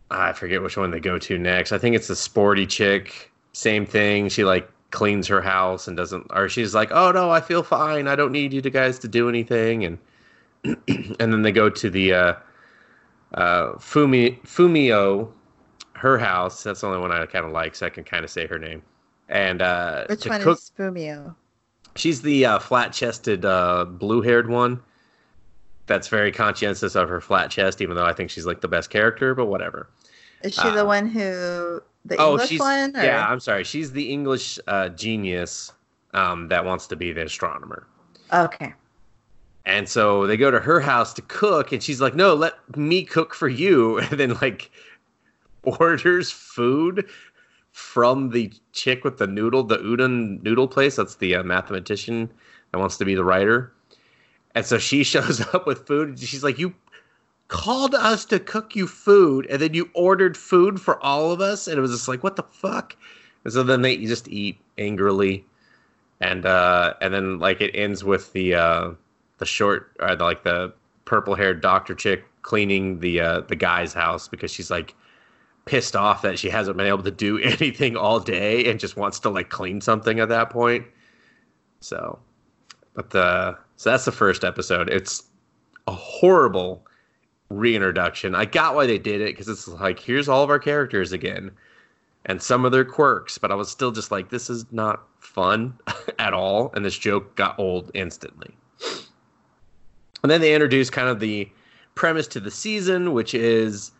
I 0.09 0.31
forget 0.31 0.61
which 0.61 0.77
one 0.77 0.91
they 0.91 1.01
go 1.01 1.19
to 1.19 1.37
next. 1.37 1.73
I 1.73 1.77
think 1.77 1.97
it's 1.97 2.07
the 2.07 2.15
sporty 2.15 2.65
chick. 2.65 3.29
Same 3.51 3.85
thing. 3.85 4.29
She 4.29 4.45
like 4.45 4.69
cleans 4.91 5.27
her 5.27 5.41
house 5.41 5.87
and 5.87 5.97
doesn't, 5.97 6.27
or 6.29 6.47
she's 6.47 6.73
like, 6.73 6.91
"Oh 6.91 7.11
no, 7.11 7.29
I 7.29 7.41
feel 7.41 7.61
fine. 7.61 8.07
I 8.07 8.15
don't 8.15 8.31
need 8.31 8.53
you 8.53 8.61
guys 8.61 8.99
to 8.99 9.07
do 9.09 9.27
anything." 9.27 9.83
And 9.83 9.97
and 10.87 11.33
then 11.33 11.41
they 11.41 11.51
go 11.51 11.69
to 11.69 11.89
the 11.89 12.13
uh, 12.13 12.33
uh, 13.33 13.73
Fumi 13.73 14.39
Fumino, 14.41 15.31
her 15.93 16.17
house. 16.17 16.63
That's 16.63 16.81
the 16.81 16.87
only 16.87 16.99
one 16.99 17.11
I 17.11 17.25
kind 17.25 17.45
of 17.45 17.51
like, 17.51 17.75
so 17.75 17.85
I 17.85 17.89
can 17.89 18.03
kind 18.03 18.23
of 18.23 18.29
say 18.29 18.47
her 18.47 18.59
name. 18.59 18.81
And 19.29 19.61
uh, 19.61 20.05
Which 20.09 20.25
one 20.25 20.41
cook, 20.41 20.57
is 20.57 20.71
Fumino? 20.77 21.35
She's 21.95 22.21
the 22.21 22.45
uh, 22.45 22.59
flat-chested, 22.59 23.45
uh, 23.45 23.85
blue-haired 23.85 24.49
one. 24.49 24.81
That's 25.85 26.07
very 26.07 26.31
conscientious 26.31 26.95
of 26.95 27.09
her 27.09 27.21
flat 27.21 27.51
chest, 27.51 27.81
even 27.81 27.95
though 27.95 28.05
I 28.05 28.13
think 28.13 28.29
she's 28.29 28.45
like 28.45 28.61
the 28.61 28.67
best 28.67 28.89
character. 28.89 29.35
But 29.35 29.45
whatever. 29.47 29.89
Is 30.43 30.53
she 30.53 30.61
Uh, 30.61 30.75
the 30.75 30.85
one 30.85 31.07
who 31.07 31.81
the 32.05 32.17
oh, 32.17 32.31
English 32.31 32.49
she's 32.49 32.59
one? 32.59 32.95
Or? 32.95 33.03
yeah. 33.03 33.27
I'm 33.27 33.39
sorry. 33.39 33.63
She's 33.63 33.91
the 33.91 34.09
English 34.11 34.59
uh, 34.67 34.89
genius 34.89 35.71
um, 36.13 36.47
that 36.49 36.63
wants 36.63 36.87
to 36.87 36.95
be 36.95 37.11
the 37.11 37.23
astronomer. 37.25 37.87
Okay. 38.31 38.73
And 39.65 39.87
so 39.87 40.27
they 40.27 40.37
go 40.37 40.51
to 40.51 40.59
her 40.59 40.81
house 40.81 41.13
to 41.13 41.21
cook, 41.21 41.71
and 41.71 41.81
she's 41.81 42.01
like, 42.01 42.15
"No, 42.15 42.33
let 42.33 42.77
me 42.77 43.03
cook 43.03 43.33
for 43.33 43.47
you." 43.47 43.99
And 44.11 44.19
then 44.19 44.33
like 44.41 44.71
orders 45.63 46.29
food 46.31 47.09
from 47.71 48.29
the 48.29 48.51
chick 48.73 49.03
with 49.03 49.17
the 49.17 49.27
noodle, 49.27 49.63
the 49.63 49.77
udon 49.77 50.43
noodle 50.43 50.67
place. 50.67 50.97
That's 50.97 51.15
the 51.15 51.35
uh, 51.35 51.43
mathematician 51.43 52.29
that 52.71 52.79
wants 52.79 52.97
to 52.97 53.05
be 53.05 53.15
the 53.15 53.23
writer. 53.23 53.71
And 54.53 54.65
so 54.65 54.77
she 54.77 55.03
shows 55.03 55.41
up 55.53 55.65
with 55.65 55.87
food, 55.87 56.09
and 56.09 56.19
she's 56.19 56.43
like, 56.43 56.59
"You 56.59 56.73
called 57.47 57.95
us 57.95 58.25
to 58.25 58.39
cook 58.39 58.75
you 58.75 58.85
food, 58.87 59.47
and 59.49 59.61
then 59.61 59.73
you 59.73 59.89
ordered 59.93 60.35
food 60.35 60.81
for 60.81 61.01
all 61.01 61.31
of 61.31 61.39
us." 61.39 61.67
And 61.67 61.77
it 61.77 61.81
was 61.81 61.91
just 61.91 62.09
like, 62.09 62.23
"What 62.23 62.35
the 62.35 62.43
fuck?" 62.43 62.95
And 63.45 63.53
so 63.53 63.63
then 63.63 63.81
they 63.81 63.97
just 63.97 64.27
eat 64.27 64.57
angrily, 64.77 65.45
and 66.19 66.45
uh, 66.45 66.95
and 67.01 67.13
then 67.13 67.39
like 67.39 67.61
it 67.61 67.71
ends 67.73 68.03
with 68.03 68.33
the 68.33 68.55
uh, 68.55 68.91
the 69.37 69.45
short, 69.45 69.95
or 69.99 70.15
the, 70.15 70.23
like 70.23 70.43
the 70.43 70.73
purple 71.05 71.35
haired 71.35 71.61
doctor 71.61 71.95
chick 71.95 72.25
cleaning 72.41 72.99
the 72.99 73.19
uh, 73.19 73.41
the 73.41 73.55
guy's 73.55 73.93
house 73.93 74.27
because 74.27 74.51
she's 74.51 74.69
like 74.69 74.95
pissed 75.65 75.95
off 75.95 76.21
that 76.21 76.37
she 76.37 76.49
hasn't 76.49 76.77
been 76.77 76.87
able 76.87 77.03
to 77.03 77.11
do 77.11 77.39
anything 77.43 77.95
all 77.95 78.19
day 78.19 78.69
and 78.69 78.79
just 78.79 78.97
wants 78.97 79.19
to 79.19 79.29
like 79.29 79.49
clean 79.49 79.81
something 79.81 80.19
at 80.19 80.29
that 80.29 80.49
point. 80.49 80.85
So, 81.79 82.19
but 82.93 83.09
the 83.09 83.57
so 83.77 83.89
that's 83.89 84.05
the 84.05 84.11
first 84.11 84.43
episode. 84.43 84.89
It's 84.89 85.23
a 85.87 85.91
horrible 85.91 86.85
reintroduction. 87.49 88.35
I 88.35 88.45
got 88.45 88.75
why 88.75 88.85
they 88.85 88.97
did 88.97 89.21
it 89.21 89.35
because 89.35 89.47
it's 89.47 89.67
like 89.67 89.99
here's 89.99 90.29
all 90.29 90.43
of 90.43 90.49
our 90.49 90.59
characters 90.59 91.11
again 91.11 91.51
and 92.25 92.41
some 92.41 92.63
of 92.65 92.71
their 92.71 92.85
quirks, 92.85 93.37
but 93.37 93.51
I 93.51 93.55
was 93.55 93.69
still 93.69 93.91
just 93.91 94.11
like 94.11 94.29
this 94.29 94.49
is 94.49 94.65
not 94.71 95.03
fun 95.19 95.77
at 96.19 96.33
all 96.33 96.71
and 96.75 96.85
this 96.85 96.97
joke 96.97 97.35
got 97.35 97.57
old 97.59 97.91
instantly. 97.93 98.55
And 100.23 100.31
then 100.31 100.41
they 100.41 100.53
introduce 100.53 100.89
kind 100.89 101.09
of 101.09 101.19
the 101.19 101.49
premise 101.95 102.27
to 102.29 102.39
the 102.39 102.49
season, 102.49 103.11
which 103.11 103.33
is 103.33 103.91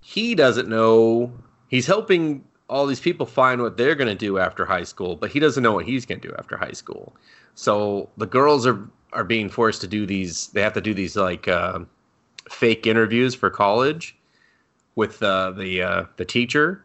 he 0.00 0.34
doesn't 0.34 0.68
know 0.68 1.32
he's 1.68 1.86
helping 1.86 2.44
all 2.68 2.86
these 2.86 3.00
people 3.00 3.26
find 3.26 3.62
what 3.62 3.76
they're 3.76 3.94
going 3.94 4.08
to 4.08 4.14
do 4.14 4.38
after 4.38 4.64
high 4.64 4.84
school, 4.84 5.16
but 5.16 5.30
he 5.30 5.40
doesn't 5.40 5.62
know 5.62 5.72
what 5.72 5.86
he's 5.86 6.04
going 6.04 6.20
to 6.20 6.28
do 6.28 6.34
after 6.38 6.56
high 6.56 6.72
school. 6.72 7.14
So 7.54 8.08
the 8.16 8.26
girls 8.26 8.66
are 8.66 8.88
are 9.12 9.24
being 9.24 9.48
forced 9.48 9.80
to 9.80 9.88
do 9.88 10.06
these. 10.06 10.48
They 10.48 10.62
have 10.62 10.72
to 10.74 10.80
do 10.80 10.94
these 10.94 11.16
like 11.16 11.48
uh, 11.48 11.80
fake 12.48 12.86
interviews 12.86 13.34
for 13.34 13.50
college 13.50 14.16
with 14.94 15.22
uh, 15.22 15.52
the 15.52 15.82
uh, 15.82 16.04
the 16.16 16.24
teacher, 16.24 16.84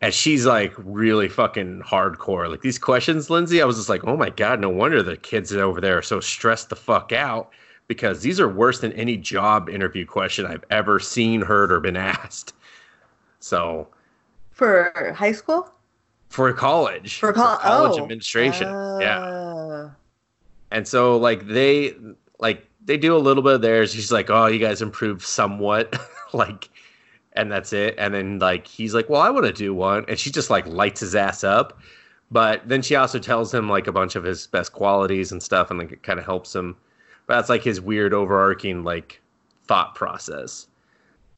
and 0.00 0.12
she's 0.12 0.46
like 0.46 0.72
really 0.78 1.28
fucking 1.28 1.82
hardcore. 1.82 2.50
Like 2.50 2.62
these 2.62 2.78
questions, 2.78 3.30
Lindsay, 3.30 3.60
I 3.60 3.64
was 3.66 3.76
just 3.76 3.88
like, 3.88 4.04
oh 4.04 4.16
my 4.16 4.30
god, 4.30 4.60
no 4.60 4.68
wonder 4.70 5.02
the 5.02 5.16
kids 5.16 5.52
over 5.52 5.80
there 5.80 5.98
are 5.98 6.02
so 6.02 6.20
stressed 6.20 6.70
the 6.70 6.76
fuck 6.76 7.12
out 7.12 7.50
because 7.92 8.22
these 8.22 8.40
are 8.40 8.48
worse 8.48 8.80
than 8.80 8.92
any 8.92 9.16
job 9.16 9.68
interview 9.68 10.06
question 10.06 10.46
I've 10.46 10.64
ever 10.70 10.98
seen, 10.98 11.42
heard, 11.42 11.70
or 11.72 11.80
been 11.80 11.96
asked. 11.96 12.54
So 13.40 13.88
For 14.50 15.12
high 15.16 15.32
school? 15.32 15.70
for 16.28 16.50
college, 16.54 17.18
For, 17.18 17.32
col- 17.34 17.58
college 17.58 17.98
oh. 17.98 18.02
administration, 18.02 18.66
yeah. 19.00 19.18
Oh. 19.20 19.90
And 20.70 20.88
so 20.88 21.18
like 21.18 21.46
they 21.46 21.94
like 22.38 22.66
they 22.84 22.96
do 22.96 23.14
a 23.14 23.18
little 23.18 23.42
bit 23.42 23.54
of 23.54 23.60
theirs. 23.62 23.92
She's 23.92 24.10
like, 24.10 24.30
"Oh, 24.30 24.46
you 24.46 24.58
guys 24.58 24.80
improved 24.80 25.22
somewhat," 25.22 25.94
like, 26.32 26.70
and 27.34 27.52
that's 27.52 27.72
it. 27.74 27.94
And 27.98 28.14
then 28.14 28.38
like 28.38 28.66
he's 28.66 28.94
like, 28.94 29.10
"Well, 29.10 29.20
I 29.20 29.28
want 29.30 29.44
to 29.46 29.52
do 29.52 29.74
one," 29.74 30.04
and 30.08 30.18
she 30.18 30.30
just 30.30 30.48
like 30.50 30.66
lights 30.66 31.00
his 31.00 31.14
ass 31.14 31.44
up. 31.44 31.78
But 32.30 32.66
then 32.66 32.80
she 32.80 32.96
also 32.96 33.18
tells 33.18 33.52
him 33.52 33.68
like 33.68 33.86
a 33.86 33.92
bunch 33.92 34.16
of 34.16 34.24
his 34.24 34.46
best 34.46 34.72
qualities 34.72 35.32
and 35.32 35.42
stuff, 35.42 35.70
and 35.70 35.78
like 35.78 35.92
it 35.92 36.02
kind 36.02 36.18
of 36.18 36.24
helps 36.24 36.54
him. 36.54 36.76
But 37.26 37.36
that's 37.36 37.48
like 37.48 37.62
his 37.62 37.80
weird 37.80 38.12
overarching 38.12 38.84
like 38.84 39.20
thought 39.64 39.94
process. 39.94 40.66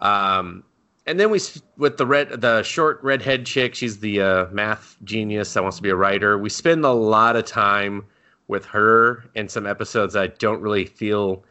Um, 0.01 0.65
and 1.07 1.21
then 1.21 1.31
we 1.31 1.41
with 1.77 1.99
the 1.99 2.07
red 2.07 2.41
the 2.41 2.63
short 2.63 3.03
redhead 3.03 3.47
chick. 3.47 3.75
She's 3.75 4.01
the 4.01 4.21
uh, 4.21 4.47
math 4.51 4.97
genius 5.05 5.53
that 5.55 5.63
wants 5.63 5.77
to 5.77 5.83
be 5.83 5.91
a 5.91 5.97
writer. 5.97 6.39
We 6.39 6.49
spend 6.49 6.85
a 6.85 6.93
lot 6.93 7.37
of 7.37 7.45
time 7.45 8.05
with 8.49 8.65
her 8.67 9.25
in 9.35 9.49
some 9.49 9.67
episodes 9.67 10.17
I 10.17 10.29
don't 10.29 10.61
really 10.61 10.85
feel 10.85 11.45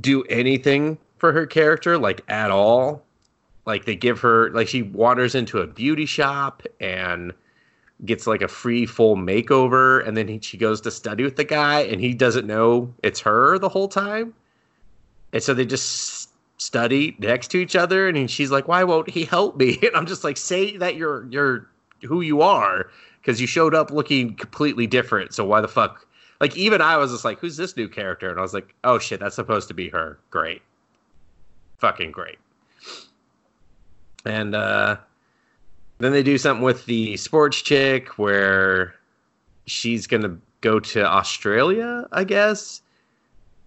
do 0.00 0.22
anything 0.24 0.98
for 1.18 1.32
her 1.32 1.46
character, 1.46 1.98
like 1.98 2.22
at 2.28 2.50
all. 2.50 3.04
Like 3.64 3.84
they 3.84 3.94
give 3.94 4.20
her 4.20 4.50
like 4.50 4.68
she 4.68 4.82
wanders 4.82 5.34
into 5.34 5.58
a 5.58 5.66
beauty 5.66 6.06
shop 6.06 6.62
and 6.80 7.32
gets 8.04 8.26
like 8.26 8.42
a 8.42 8.48
free 8.48 8.86
full 8.86 9.16
makeover, 9.16 10.06
and 10.06 10.16
then 10.16 10.28
he, 10.28 10.40
she 10.40 10.56
goes 10.56 10.80
to 10.82 10.90
study 10.90 11.24
with 11.24 11.36
the 11.36 11.44
guy, 11.44 11.80
and 11.80 12.00
he 12.00 12.14
doesn't 12.14 12.46
know 12.46 12.92
it's 13.02 13.20
her 13.20 13.58
the 13.58 13.68
whole 13.68 13.88
time, 13.88 14.34
and 15.32 15.42
so 15.42 15.54
they 15.54 15.66
just 15.66 16.30
study 16.60 17.16
next 17.18 17.48
to 17.48 17.58
each 17.58 17.76
other, 17.76 18.08
and 18.08 18.30
she's 18.30 18.50
like, 18.50 18.68
"Why 18.68 18.84
won't 18.84 19.10
he 19.10 19.24
help 19.24 19.56
me?" 19.56 19.78
And 19.82 19.96
I'm 19.96 20.06
just 20.06 20.24
like, 20.24 20.36
"Say 20.36 20.76
that 20.78 20.96
you're 20.96 21.26
you're 21.30 21.68
who 22.02 22.20
you 22.20 22.42
are." 22.42 22.90
because 23.22 23.40
you 23.40 23.46
showed 23.46 23.74
up 23.74 23.90
looking 23.90 24.34
completely 24.34 24.86
different. 24.86 25.32
So 25.32 25.44
why 25.44 25.60
the 25.60 25.68
fuck? 25.68 26.06
Like 26.40 26.56
even 26.56 26.80
I 26.80 26.96
was 26.96 27.12
just 27.12 27.24
like, 27.24 27.38
who's 27.38 27.56
this 27.56 27.76
new 27.76 27.88
character? 27.88 28.28
And 28.28 28.38
I 28.38 28.42
was 28.42 28.52
like, 28.52 28.74
oh 28.82 28.98
shit, 28.98 29.20
that's 29.20 29.36
supposed 29.36 29.68
to 29.68 29.74
be 29.74 29.88
her. 29.90 30.18
Great, 30.30 30.62
fucking 31.78 32.10
great. 32.10 32.38
And 34.24 34.54
uh, 34.54 34.96
then 36.02 36.12
they 36.12 36.22
do 36.22 36.38
something 36.38 36.64
with 36.64 36.86
the 36.86 37.16
sports 37.16 37.60
chick 37.62 38.18
where 38.18 38.94
she's 39.66 40.06
gonna 40.06 40.36
go 40.60 40.80
to 40.80 41.04
Australia, 41.06 42.06
I 42.12 42.24
guess, 42.24 42.82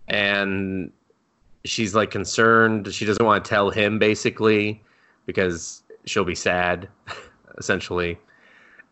and 0.08 0.92
she's 1.66 1.96
like 1.96 2.12
concerned. 2.12 2.94
She 2.94 3.06
doesn't 3.06 3.26
want 3.26 3.44
to 3.44 3.50
tell 3.50 3.70
him 3.70 4.00
basically 4.00 4.82
because 5.26 5.84
she'll 6.06 6.26
be 6.26 6.36
sad, 6.36 6.88
essentially. 7.58 8.18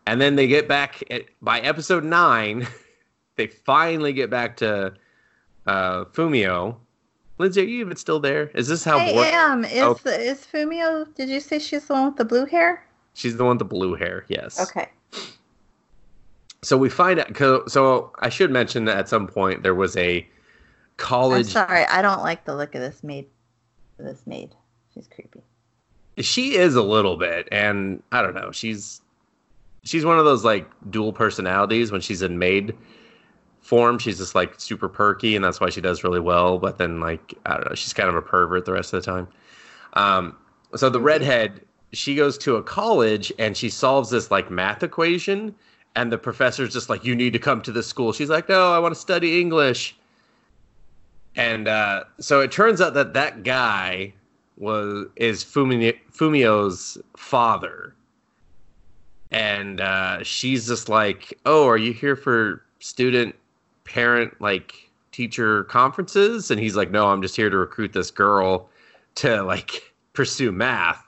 And 0.06 0.20
then 0.20 0.36
they 0.36 0.46
get 0.46 0.68
back 0.68 1.02
at, 1.10 1.22
by 1.42 1.60
episode 1.60 2.04
nine. 2.04 2.66
They 3.36 3.48
finally 3.48 4.12
get 4.12 4.30
back 4.30 4.56
to 4.58 4.94
uh, 5.66 6.04
Fumino. 6.04 6.76
Lindsay, 7.38 7.62
are 7.62 7.64
you 7.64 7.80
even 7.80 7.96
still 7.96 8.20
there? 8.20 8.48
Is 8.54 8.68
this 8.68 8.84
how 8.84 8.98
I 8.98 9.12
Bor- 9.12 9.24
am. 9.24 9.64
Is, 9.64 9.82
Oh. 9.82 9.98
is 10.06 10.46
Fumino, 10.46 11.12
did 11.16 11.28
you 11.28 11.40
say 11.40 11.58
she's 11.58 11.86
the 11.86 11.94
one 11.94 12.06
with 12.06 12.16
the 12.16 12.24
blue 12.24 12.46
hair? 12.46 12.86
She's 13.14 13.36
the 13.36 13.44
one 13.44 13.56
with 13.56 13.60
the 13.60 13.64
blue 13.64 13.94
hair? 13.94 14.24
Yes. 14.28 14.60
Okay. 14.60 14.88
So 16.62 16.76
we 16.76 16.88
find 16.88 17.20
out. 17.20 17.70
So 17.70 18.12
I 18.20 18.28
should 18.28 18.50
mention 18.50 18.84
that 18.86 18.96
at 18.96 19.08
some 19.08 19.26
point 19.26 19.62
there 19.62 19.74
was 19.74 19.96
a 19.96 20.18
I'm 20.18 20.26
college. 20.96 21.46
sorry. 21.46 21.84
I 21.86 22.02
don't 22.02 22.22
like 22.22 22.44
the 22.44 22.54
look 22.54 22.74
of 22.74 22.80
this 22.80 23.02
maid. 23.02 23.26
This 23.98 24.26
maid. 24.26 24.54
She's 24.92 25.08
creepy. 25.08 25.42
She 26.18 26.56
is 26.56 26.76
a 26.76 26.82
little 26.82 27.16
bit, 27.16 27.48
and 27.50 28.02
I 28.12 28.22
don't 28.22 28.34
know. 28.34 28.52
She's 28.52 29.00
she's 29.82 30.04
one 30.04 30.18
of 30.18 30.24
those 30.24 30.44
like 30.44 30.68
dual 30.90 31.12
personalities. 31.12 31.90
When 31.92 32.00
she's 32.00 32.22
in 32.22 32.38
maid 32.38 32.74
form, 33.60 33.98
she's 33.98 34.18
just 34.18 34.34
like 34.34 34.58
super 34.60 34.88
perky, 34.88 35.36
and 35.36 35.44
that's 35.44 35.60
why 35.60 35.70
she 35.70 35.80
does 35.80 36.04
really 36.04 36.20
well. 36.20 36.58
But 36.58 36.78
then 36.78 37.00
like 37.00 37.34
I 37.46 37.54
don't 37.54 37.68
know, 37.68 37.74
she's 37.74 37.92
kind 37.92 38.08
of 38.08 38.14
a 38.14 38.22
pervert 38.22 38.64
the 38.64 38.72
rest 38.72 38.92
of 38.92 39.04
the 39.04 39.10
time. 39.10 39.28
Um, 39.94 40.36
so 40.76 40.88
the 40.88 41.00
redhead, 41.00 41.60
she 41.94 42.14
goes 42.14 42.36
to 42.38 42.56
a 42.56 42.62
college 42.62 43.32
and 43.38 43.56
she 43.56 43.70
solves 43.70 44.10
this 44.10 44.30
like 44.30 44.50
math 44.50 44.82
equation, 44.82 45.54
and 45.96 46.10
the 46.12 46.18
professor's 46.18 46.72
just 46.72 46.88
like, 46.88 47.04
"You 47.04 47.14
need 47.14 47.32
to 47.32 47.38
come 47.38 47.62
to 47.62 47.72
this 47.72 47.86
school." 47.86 48.12
She's 48.12 48.30
like, 48.30 48.48
"No, 48.48 48.72
I 48.72 48.78
want 48.78 48.94
to 48.94 49.00
study 49.00 49.40
English." 49.40 49.96
and 51.36 51.68
uh, 51.68 52.04
so 52.20 52.40
it 52.40 52.52
turns 52.52 52.80
out 52.80 52.94
that 52.94 53.14
that 53.14 53.42
guy 53.42 54.12
was 54.56 55.06
is 55.16 55.42
Fumi, 55.44 55.98
Fumino's 56.12 56.98
father, 57.16 57.94
and 59.30 59.80
uh, 59.80 60.22
she's 60.22 60.66
just 60.68 60.88
like, 60.88 61.38
"Oh, 61.44 61.66
are 61.68 61.76
you 61.76 61.92
here 61.92 62.16
for 62.16 62.62
student 62.78 63.34
parent 63.84 64.40
like 64.40 64.90
teacher 65.10 65.64
conferences?" 65.64 66.50
And 66.50 66.60
he's 66.60 66.76
like, 66.76 66.90
"No, 66.90 67.08
I'm 67.08 67.22
just 67.22 67.36
here 67.36 67.50
to 67.50 67.56
recruit 67.56 67.92
this 67.92 68.10
girl 68.10 68.68
to 69.16 69.42
like 69.42 69.92
pursue 70.12 70.52
math." 70.52 71.03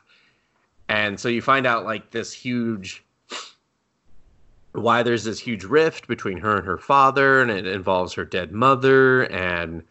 And 0.88 1.18
so 1.18 1.28
you 1.28 1.42
find 1.42 1.66
out 1.66 1.84
like 1.84 2.10
this 2.10 2.32
huge 2.32 3.04
why 4.72 5.02
there's 5.02 5.24
this 5.24 5.38
huge 5.38 5.64
rift 5.64 6.06
between 6.06 6.38
her 6.38 6.58
and 6.58 6.66
her 6.66 6.78
father, 6.78 7.40
and 7.40 7.50
it 7.50 7.66
involves 7.66 8.12
her 8.12 8.24
dead 8.24 8.52
mother. 8.52 9.22
And 9.32 9.82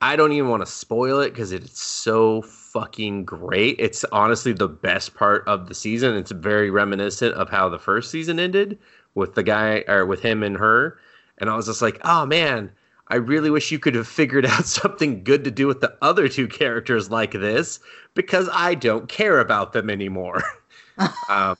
I 0.00 0.16
don't 0.16 0.32
even 0.32 0.48
want 0.48 0.64
to 0.64 0.70
spoil 0.70 1.20
it 1.20 1.30
because 1.30 1.52
it's 1.52 1.80
so 1.80 2.42
fucking 2.42 3.24
great. 3.24 3.76
It's 3.78 4.04
honestly 4.12 4.52
the 4.52 4.68
best 4.68 5.14
part 5.14 5.46
of 5.46 5.68
the 5.68 5.74
season. 5.74 6.14
It's 6.16 6.30
very 6.30 6.70
reminiscent 6.70 7.34
of 7.34 7.50
how 7.50 7.68
the 7.68 7.78
first 7.78 8.10
season 8.10 8.38
ended 8.40 8.78
with 9.14 9.34
the 9.34 9.42
guy 9.42 9.84
or 9.86 10.06
with 10.06 10.20
him 10.20 10.42
and 10.42 10.56
her. 10.56 10.98
And 11.38 11.50
I 11.50 11.56
was 11.56 11.66
just 11.66 11.82
like, 11.82 12.00
oh 12.04 12.26
man, 12.26 12.70
I 13.08 13.16
really 13.16 13.50
wish 13.50 13.70
you 13.70 13.78
could 13.78 13.94
have 13.94 14.08
figured 14.08 14.46
out 14.46 14.66
something 14.66 15.22
good 15.22 15.44
to 15.44 15.50
do 15.50 15.66
with 15.66 15.80
the 15.80 15.96
other 16.02 16.28
two 16.28 16.48
characters 16.48 17.10
like 17.10 17.32
this 17.32 17.80
because 18.14 18.48
I 18.52 18.74
don't 18.74 19.08
care 19.08 19.40
about 19.40 19.72
them 19.72 19.90
anymore. 19.90 20.42
um, 21.28 21.56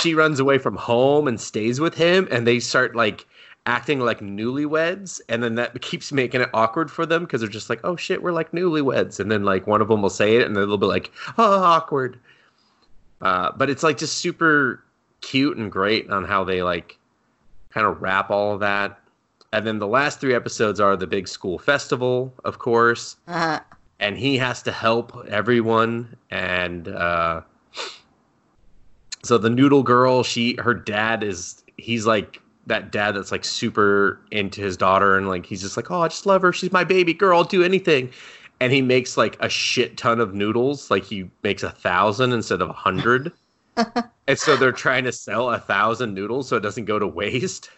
she 0.00 0.14
runs 0.14 0.40
away 0.40 0.58
from 0.58 0.76
home 0.76 1.28
and 1.28 1.40
stays 1.40 1.80
with 1.80 1.94
him, 1.94 2.28
and 2.30 2.46
they 2.46 2.58
start 2.60 2.96
like 2.96 3.26
acting 3.66 4.00
like 4.00 4.20
newlyweds, 4.20 5.20
and 5.28 5.42
then 5.42 5.54
that 5.56 5.80
keeps 5.80 6.12
making 6.12 6.40
it 6.40 6.50
awkward 6.54 6.90
for 6.90 7.06
them 7.06 7.24
because 7.24 7.40
they're 7.40 7.50
just 7.50 7.70
like, 7.70 7.80
"Oh 7.84 7.96
shit, 7.96 8.22
we're 8.22 8.32
like 8.32 8.52
newlyweds," 8.52 9.20
and 9.20 9.30
then 9.30 9.44
like 9.44 9.66
one 9.66 9.80
of 9.80 9.88
them 9.88 10.02
will 10.02 10.10
say 10.10 10.36
it, 10.36 10.46
and 10.46 10.56
they'll 10.56 10.76
be 10.76 10.86
like, 10.86 11.10
"Oh, 11.38 11.62
awkward." 11.62 12.18
Uh, 13.20 13.52
but 13.56 13.70
it's 13.70 13.82
like 13.82 13.98
just 13.98 14.18
super 14.18 14.82
cute 15.20 15.56
and 15.56 15.72
great 15.72 16.10
on 16.10 16.24
how 16.24 16.44
they 16.44 16.62
like 16.62 16.98
kind 17.70 17.86
of 17.86 18.02
wrap 18.02 18.30
all 18.30 18.54
of 18.54 18.60
that. 18.60 19.00
And 19.56 19.66
then 19.66 19.78
the 19.78 19.86
last 19.86 20.20
three 20.20 20.34
episodes 20.34 20.80
are 20.80 20.96
the 20.96 21.06
big 21.06 21.26
school 21.26 21.58
festival, 21.58 22.34
of 22.44 22.58
course, 22.58 23.16
Uh, 23.26 23.60
and 23.98 24.18
he 24.18 24.36
has 24.36 24.60
to 24.64 24.70
help 24.70 25.16
everyone. 25.28 26.14
And 26.30 26.88
uh, 26.88 27.40
so 29.22 29.38
the 29.38 29.48
noodle 29.48 29.82
girl, 29.82 30.22
she 30.22 30.56
her 30.56 30.74
dad 30.74 31.22
is 31.22 31.64
he's 31.78 32.04
like 32.04 32.42
that 32.66 32.92
dad 32.92 33.12
that's 33.12 33.32
like 33.32 33.46
super 33.46 34.20
into 34.30 34.60
his 34.60 34.76
daughter 34.76 35.16
and 35.16 35.26
like 35.26 35.46
he's 35.46 35.62
just 35.62 35.78
like, 35.78 35.90
oh, 35.90 36.02
I 36.02 36.08
just 36.08 36.26
love 36.26 36.42
her. 36.42 36.52
She's 36.52 36.72
my 36.72 36.84
baby 36.84 37.14
girl. 37.14 37.38
I'll 37.38 37.44
do 37.44 37.62
anything. 37.62 38.10
And 38.60 38.74
he 38.74 38.82
makes 38.82 39.16
like 39.16 39.38
a 39.40 39.48
shit 39.48 39.96
ton 39.96 40.20
of 40.20 40.34
noodles. 40.34 40.90
Like 40.90 41.04
he 41.04 41.30
makes 41.42 41.62
a 41.62 41.70
thousand 41.70 42.32
instead 42.34 42.60
of 42.60 42.68
a 42.68 42.74
hundred. 42.74 43.32
and 44.26 44.38
so 44.38 44.54
they're 44.56 44.70
trying 44.72 45.04
to 45.04 45.12
sell 45.12 45.50
a 45.50 45.58
thousand 45.58 46.12
noodles 46.12 46.46
so 46.46 46.56
it 46.56 46.60
doesn't 46.60 46.84
go 46.84 46.98
to 46.98 47.06
waste. 47.06 47.70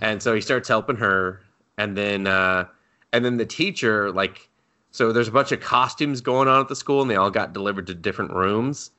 And 0.00 0.22
so 0.22 0.34
he 0.34 0.40
starts 0.40 0.68
helping 0.68 0.96
her, 0.96 1.42
and 1.78 1.96
then 1.96 2.26
uh, 2.26 2.66
and 3.12 3.24
then 3.24 3.36
the 3.36 3.46
teacher 3.46 4.10
like 4.12 4.48
so 4.90 5.12
there's 5.12 5.28
a 5.28 5.32
bunch 5.32 5.52
of 5.52 5.60
costumes 5.60 6.20
going 6.20 6.48
on 6.48 6.60
at 6.60 6.68
the 6.68 6.76
school, 6.76 7.02
and 7.02 7.10
they 7.10 7.16
all 7.16 7.30
got 7.30 7.52
delivered 7.52 7.86
to 7.88 7.94
different 7.94 8.32
rooms, 8.32 8.90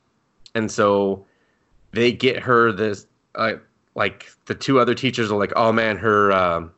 and 0.54 0.72
so 0.72 1.26
they 1.92 2.12
get 2.12 2.40
her 2.40 2.72
this 2.72 3.08
uh, 3.36 3.54
like 3.96 4.28
the 4.46 4.56
two 4.56 4.80
other 4.80 4.94
teachers 4.94 5.32
are 5.32 5.38
like, 5.38 5.54
oh 5.56 5.72
man, 5.72 5.98
her 5.98 6.32
um, 6.32 6.72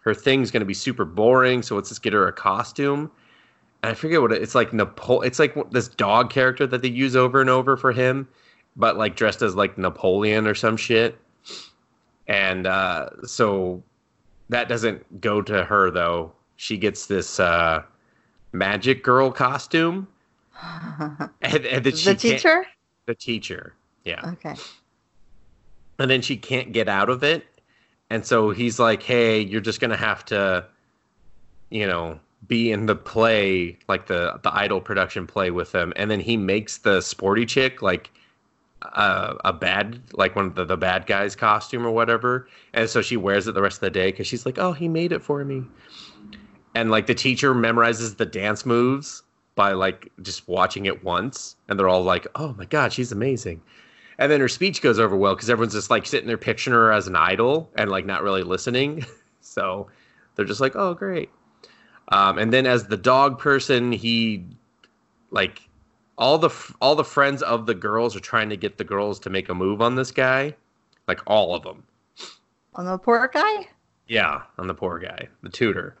her 0.00 0.14
thing's 0.14 0.50
gonna 0.50 0.64
be 0.64 0.74
super 0.74 1.04
boring, 1.04 1.62
so 1.62 1.74
let's 1.74 1.88
just 1.88 2.02
get 2.02 2.12
her 2.12 2.28
a 2.28 2.32
costume. 2.32 3.10
And 3.82 3.92
I 3.92 3.94
forget 3.94 4.20
what 4.20 4.32
it, 4.32 4.42
it's 4.42 4.54
like. 4.54 4.72
Napo- 4.72 5.20
it's 5.20 5.38
like 5.38 5.54
this 5.70 5.88
dog 5.88 6.30
character 6.30 6.66
that 6.66 6.82
they 6.82 6.88
use 6.88 7.16
over 7.16 7.40
and 7.40 7.48
over 7.48 7.76
for 7.76 7.92
him, 7.92 8.28
but 8.76 8.96
like 8.96 9.16
dressed 9.16 9.42
as 9.42 9.54
like 9.54 9.78
Napoleon 9.78 10.46
or 10.46 10.54
some 10.54 10.76
shit. 10.76 11.18
And 12.28 12.66
uh, 12.66 13.10
so 13.24 13.82
that 14.48 14.68
doesn't 14.68 15.20
go 15.20 15.42
to 15.42 15.64
her 15.64 15.90
though. 15.90 16.32
She 16.56 16.76
gets 16.78 17.06
this 17.06 17.38
uh, 17.38 17.82
magic 18.52 19.02
girl 19.04 19.30
costume, 19.30 20.08
and, 21.42 21.66
and 21.66 21.84
the 21.84 21.92
teacher? 21.92 22.66
the 23.06 23.14
teacher, 23.14 23.74
yeah 24.04 24.30
Okay. 24.32 24.54
and 25.98 26.10
then 26.10 26.22
she 26.22 26.36
can't 26.36 26.72
get 26.72 26.88
out 26.88 27.08
of 27.10 27.22
it 27.22 27.44
and 28.10 28.24
so 28.24 28.50
he's 28.50 28.78
like 28.78 29.02
hey 29.02 29.40
you're 29.40 29.60
just 29.60 29.80
gonna 29.80 29.96
have 29.96 30.24
to 30.24 30.64
you 31.70 31.86
know 31.86 32.18
be 32.48 32.72
in 32.72 32.86
the 32.86 32.96
play 32.96 33.78
like 33.88 34.06
the 34.06 34.40
the 34.42 34.54
idol 34.56 34.80
production 34.80 35.26
play 35.26 35.50
with 35.50 35.72
them 35.72 35.92
and 35.96 36.10
then 36.10 36.20
he 36.20 36.36
makes 36.36 36.78
the 36.78 37.00
sporty 37.00 37.44
chick 37.46 37.82
like 37.82 38.10
uh, 38.82 39.34
a 39.44 39.52
bad 39.52 40.00
like 40.12 40.36
one 40.36 40.46
of 40.46 40.54
the, 40.54 40.64
the 40.64 40.76
bad 40.76 41.06
guy's 41.06 41.34
costume 41.34 41.86
or 41.86 41.90
whatever 41.90 42.48
and 42.74 42.88
so 42.88 43.02
she 43.02 43.16
wears 43.16 43.46
it 43.46 43.54
the 43.54 43.62
rest 43.62 43.76
of 43.76 43.80
the 43.80 43.90
day 43.90 44.10
because 44.10 44.26
she's 44.26 44.46
like 44.46 44.58
oh 44.58 44.72
he 44.72 44.88
made 44.88 45.12
it 45.12 45.22
for 45.22 45.44
me 45.44 45.62
and 46.74 46.90
like 46.90 47.06
the 47.06 47.14
teacher 47.14 47.54
memorizes 47.54 48.16
the 48.16 48.26
dance 48.26 48.66
moves 48.66 49.22
by 49.54 49.72
like 49.72 50.12
just 50.22 50.46
watching 50.46 50.86
it 50.86 51.02
once 51.02 51.56
and 51.68 51.78
they're 51.78 51.88
all 51.88 52.02
like 52.02 52.26
oh 52.34 52.52
my 52.58 52.66
god 52.66 52.92
she's 52.92 53.12
amazing 53.12 53.60
and 54.18 54.32
then 54.32 54.40
her 54.40 54.48
speech 54.48 54.80
goes 54.80 54.98
over 54.98 55.16
well 55.16 55.34
because 55.34 55.50
everyone's 55.50 55.74
just 55.74 55.90
like 55.90 56.06
sitting 56.06 56.26
there 56.26 56.38
picturing 56.38 56.74
her 56.74 56.92
as 56.92 57.06
an 57.06 57.16
idol 57.16 57.70
and 57.74 57.90
like 57.90 58.06
not 58.06 58.22
really 58.22 58.42
listening. 58.42 59.04
so 59.40 59.88
they're 60.34 60.44
just 60.44 60.60
like, 60.60 60.74
oh, 60.74 60.94
great. 60.94 61.30
Um, 62.08 62.38
and 62.38 62.52
then 62.52 62.66
as 62.66 62.86
the 62.86 62.96
dog 62.96 63.38
person, 63.38 63.92
he 63.92 64.44
like 65.30 65.65
all 66.18 66.38
the 66.38 66.50
all 66.80 66.94
the 66.94 67.04
friends 67.04 67.42
of 67.42 67.66
the 67.66 67.74
girls 67.74 68.16
are 68.16 68.20
trying 68.20 68.48
to 68.50 68.56
get 68.56 68.78
the 68.78 68.84
girls 68.84 69.18
to 69.20 69.30
make 69.30 69.48
a 69.48 69.54
move 69.54 69.82
on 69.82 69.94
this 69.94 70.10
guy, 70.10 70.54
like 71.06 71.20
all 71.26 71.54
of 71.54 71.62
them. 71.62 71.84
On 72.74 72.84
the 72.84 72.98
poor 72.98 73.28
guy? 73.32 73.68
Yeah, 74.08 74.42
on 74.58 74.66
the 74.66 74.74
poor 74.74 74.98
guy, 74.98 75.28
the 75.42 75.48
tutor. 75.48 75.96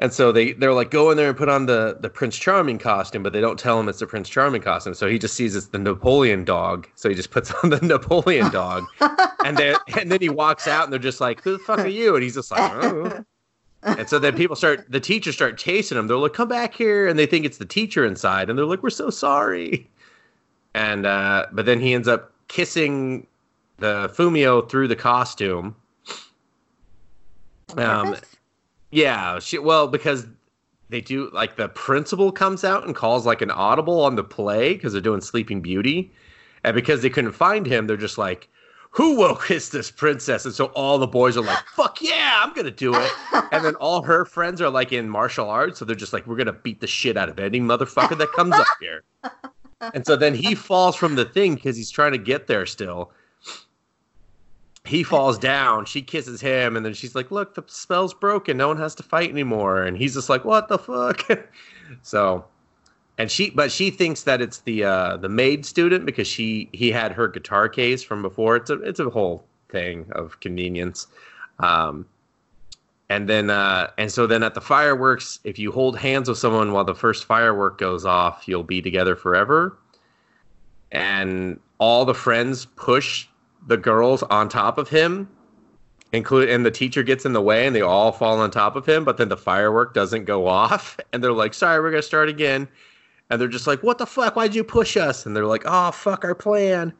And 0.00 0.12
so 0.12 0.30
they 0.30 0.52
they're 0.52 0.72
like 0.72 0.92
go 0.92 1.10
in 1.10 1.16
there 1.16 1.28
and 1.28 1.36
put 1.36 1.48
on 1.48 1.66
the 1.66 1.98
the 2.00 2.08
Prince 2.08 2.36
Charming 2.36 2.78
costume, 2.78 3.24
but 3.24 3.32
they 3.32 3.40
don't 3.40 3.58
tell 3.58 3.80
him 3.80 3.88
it's 3.88 3.98
the 3.98 4.06
Prince 4.06 4.28
Charming 4.28 4.62
costume. 4.62 4.94
So 4.94 5.08
he 5.08 5.18
just 5.18 5.34
sees 5.34 5.56
it's 5.56 5.68
the 5.68 5.78
Napoleon 5.78 6.44
dog. 6.44 6.86
So 6.94 7.08
he 7.08 7.16
just 7.16 7.32
puts 7.32 7.50
on 7.64 7.70
the 7.70 7.80
Napoleon 7.80 8.50
dog, 8.50 8.84
and 9.44 9.56
then 9.56 9.76
and 9.98 10.12
then 10.12 10.20
he 10.20 10.28
walks 10.28 10.68
out, 10.68 10.84
and 10.84 10.92
they're 10.92 11.00
just 11.00 11.20
like, 11.20 11.42
"Who 11.42 11.52
the 11.52 11.58
fuck 11.58 11.80
are 11.80 11.88
you?" 11.88 12.14
And 12.14 12.22
he's 12.22 12.34
just 12.34 12.50
like, 12.50 12.72
"Oh." 12.84 13.24
And 13.82 14.08
so 14.08 14.18
then 14.18 14.36
people 14.36 14.56
start, 14.56 14.90
the 14.90 15.00
teachers 15.00 15.34
start 15.34 15.56
chasing 15.56 15.96
them. 15.96 16.08
They're 16.08 16.16
like, 16.16 16.32
"Come 16.32 16.48
back 16.48 16.74
here!" 16.74 17.06
And 17.06 17.18
they 17.18 17.26
think 17.26 17.44
it's 17.44 17.58
the 17.58 17.64
teacher 17.64 18.04
inside, 18.04 18.50
and 18.50 18.58
they're 18.58 18.66
like, 18.66 18.82
"We're 18.82 18.90
so 18.90 19.10
sorry." 19.10 19.88
And 20.74 21.06
uh, 21.06 21.46
but 21.52 21.64
then 21.64 21.80
he 21.80 21.94
ends 21.94 22.08
up 22.08 22.32
kissing 22.48 23.26
the 23.78 24.12
Fumino 24.14 24.68
through 24.68 24.88
the 24.88 24.96
costume. 24.96 25.76
Um. 27.76 28.16
Yeah, 28.90 29.38
she 29.38 29.58
well 29.58 29.86
because 29.88 30.26
they 30.88 31.00
do 31.00 31.30
like 31.32 31.56
the 31.56 31.68
principal 31.68 32.32
comes 32.32 32.64
out 32.64 32.84
and 32.84 32.94
calls 32.94 33.26
like 33.26 33.42
an 33.42 33.50
audible 33.50 34.00
on 34.00 34.16
the 34.16 34.24
play 34.24 34.74
because 34.74 34.92
they're 34.92 35.02
doing 35.02 35.20
Sleeping 35.20 35.60
Beauty, 35.60 36.10
and 36.64 36.74
because 36.74 37.02
they 37.02 37.10
couldn't 37.10 37.32
find 37.32 37.66
him, 37.66 37.86
they're 37.86 37.96
just 37.96 38.18
like, 38.18 38.48
"Who 38.90 39.16
will 39.16 39.36
kiss 39.36 39.68
this 39.68 39.90
princess?" 39.90 40.44
And 40.44 40.54
so 40.54 40.66
all 40.66 40.98
the 40.98 41.06
boys 41.06 41.36
are 41.36 41.42
like, 41.42 41.64
"Fuck 41.74 42.00
yeah, 42.00 42.42
I'm 42.42 42.52
gonna 42.54 42.70
do 42.70 42.94
it!" 42.94 43.12
And 43.52 43.64
then 43.64 43.74
all 43.76 44.02
her 44.02 44.24
friends 44.24 44.60
are 44.60 44.70
like 44.70 44.92
in 44.92 45.08
martial 45.08 45.48
arts, 45.48 45.78
so 45.78 45.84
they're 45.84 45.96
just 45.96 46.12
like, 46.12 46.26
"We're 46.26 46.36
gonna 46.36 46.52
beat 46.52 46.80
the 46.80 46.86
shit 46.86 47.16
out 47.16 47.28
of 47.28 47.38
any 47.38 47.60
motherfucker 47.60 48.16
that 48.18 48.32
comes 48.32 48.54
up 48.54 48.66
here." 48.80 49.04
And 49.94 50.04
so 50.04 50.16
then 50.16 50.34
he 50.34 50.54
falls 50.54 50.96
from 50.96 51.14
the 51.14 51.24
thing 51.24 51.54
because 51.54 51.76
he's 51.76 51.90
trying 51.90 52.12
to 52.12 52.18
get 52.18 52.46
there 52.46 52.66
still. 52.66 53.12
He 54.84 55.02
falls 55.02 55.38
down. 55.38 55.84
She 55.84 56.02
kisses 56.02 56.40
him, 56.40 56.76
and 56.76 56.84
then 56.84 56.94
she's 56.94 57.14
like, 57.14 57.30
"Look, 57.30 57.54
the 57.54 57.62
spell's 57.66 58.14
broken. 58.14 58.56
No 58.56 58.68
one 58.68 58.78
has 58.78 58.94
to 58.96 59.02
fight 59.02 59.30
anymore." 59.30 59.82
And 59.82 59.96
he's 59.96 60.14
just 60.14 60.28
like, 60.28 60.44
"What 60.44 60.68
the 60.68 60.78
fuck?" 60.78 61.28
so, 62.02 62.44
and 63.18 63.30
she, 63.30 63.50
but 63.50 63.72
she 63.72 63.90
thinks 63.90 64.22
that 64.22 64.40
it's 64.40 64.60
the 64.60 64.84
uh, 64.84 65.16
the 65.16 65.28
maid 65.28 65.66
student 65.66 66.06
because 66.06 66.28
she 66.28 66.70
he 66.72 66.92
had 66.92 67.12
her 67.12 67.26
guitar 67.26 67.68
case 67.68 68.02
from 68.02 68.22
before. 68.22 68.56
It's 68.56 68.70
a 68.70 68.80
it's 68.82 69.00
a 69.00 69.10
whole 69.10 69.44
thing 69.68 70.06
of 70.12 70.38
convenience. 70.40 71.08
Um, 71.58 72.06
and 73.10 73.28
then 73.28 73.50
uh, 73.50 73.90
and 73.98 74.12
so 74.12 74.26
then 74.26 74.42
at 74.42 74.54
the 74.54 74.60
fireworks, 74.60 75.40
if 75.42 75.58
you 75.58 75.72
hold 75.72 75.98
hands 75.98 76.28
with 76.28 76.38
someone 76.38 76.72
while 76.72 76.84
the 76.84 76.94
first 76.94 77.24
firework 77.24 77.78
goes 77.78 78.04
off, 78.04 78.44
you'll 78.46 78.62
be 78.62 78.80
together 78.80 79.16
forever. 79.16 79.76
And 80.92 81.58
all 81.78 82.04
the 82.04 82.14
friends 82.14 82.66
push 82.76 83.26
the 83.66 83.76
girls 83.76 84.22
on 84.24 84.48
top 84.48 84.78
of 84.78 84.88
him, 84.88 85.28
include 86.12 86.50
and 86.50 86.64
the 86.64 86.70
teacher 86.70 87.02
gets 87.02 87.24
in 87.24 87.32
the 87.32 87.42
way, 87.42 87.66
and 87.66 87.74
they 87.74 87.82
all 87.82 88.12
fall 88.12 88.38
on 88.40 88.50
top 88.50 88.76
of 88.76 88.86
him. 88.86 89.04
But 89.04 89.16
then 89.16 89.28
the 89.28 89.36
firework 89.36 89.92
doesn't 89.92 90.24
go 90.24 90.46
off, 90.46 91.00
and 91.12 91.24
they're 91.24 91.32
like, 91.32 91.54
"Sorry, 91.54 91.80
we're 91.80 91.90
gonna 91.90 92.02
start 92.02 92.28
again." 92.28 92.68
And 93.30 93.40
they're 93.40 93.48
just 93.48 93.66
like, 93.66 93.82
"What 93.82 93.98
the 93.98 94.06
fuck? 94.06 94.36
Why'd 94.36 94.54
you 94.54 94.64
push 94.64 94.96
us?" 94.96 95.26
And 95.26 95.36
they're 95.36 95.46
like, 95.46 95.64
"Oh 95.66 95.90
fuck 95.90 96.24
our 96.24 96.34
plan." 96.34 96.92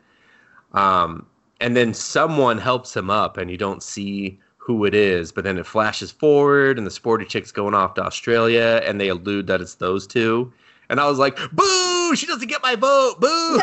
Um, 0.73 1.27
and 1.61 1.77
then 1.77 1.95
someone 1.95 2.59
helps 2.59 2.95
him 2.95 3.11
up, 3.11 3.37
and 3.39 3.51
you 3.51 3.57
don't 3.57 3.83
see 3.83 4.39
who 4.69 4.85
it 4.85 4.95
is, 4.95 5.33
but 5.33 5.45
then 5.45 5.57
it 5.57 5.65
flashes 5.65 6.11
forward 6.11 6.77
and 6.77 6.87
the 6.87 6.91
sporty 6.91 7.25
chick's 7.25 7.51
going 7.51 7.73
off 7.73 7.95
to 7.95 8.05
Australia 8.05 8.83
and 8.85 9.01
they 9.01 9.09
allude 9.09 9.47
that 9.47 9.63
it's 9.63 9.77
those 9.77 10.07
two. 10.07 10.53
And 10.91 11.01
I 11.01 11.09
was 11.09 11.19
like, 11.19 11.39
boo, 11.53 12.15
she 12.15 12.27
doesn't 12.27 12.49
get 12.49 12.63
my 12.63 12.75
vote, 12.75 13.19
boo. 13.19 13.61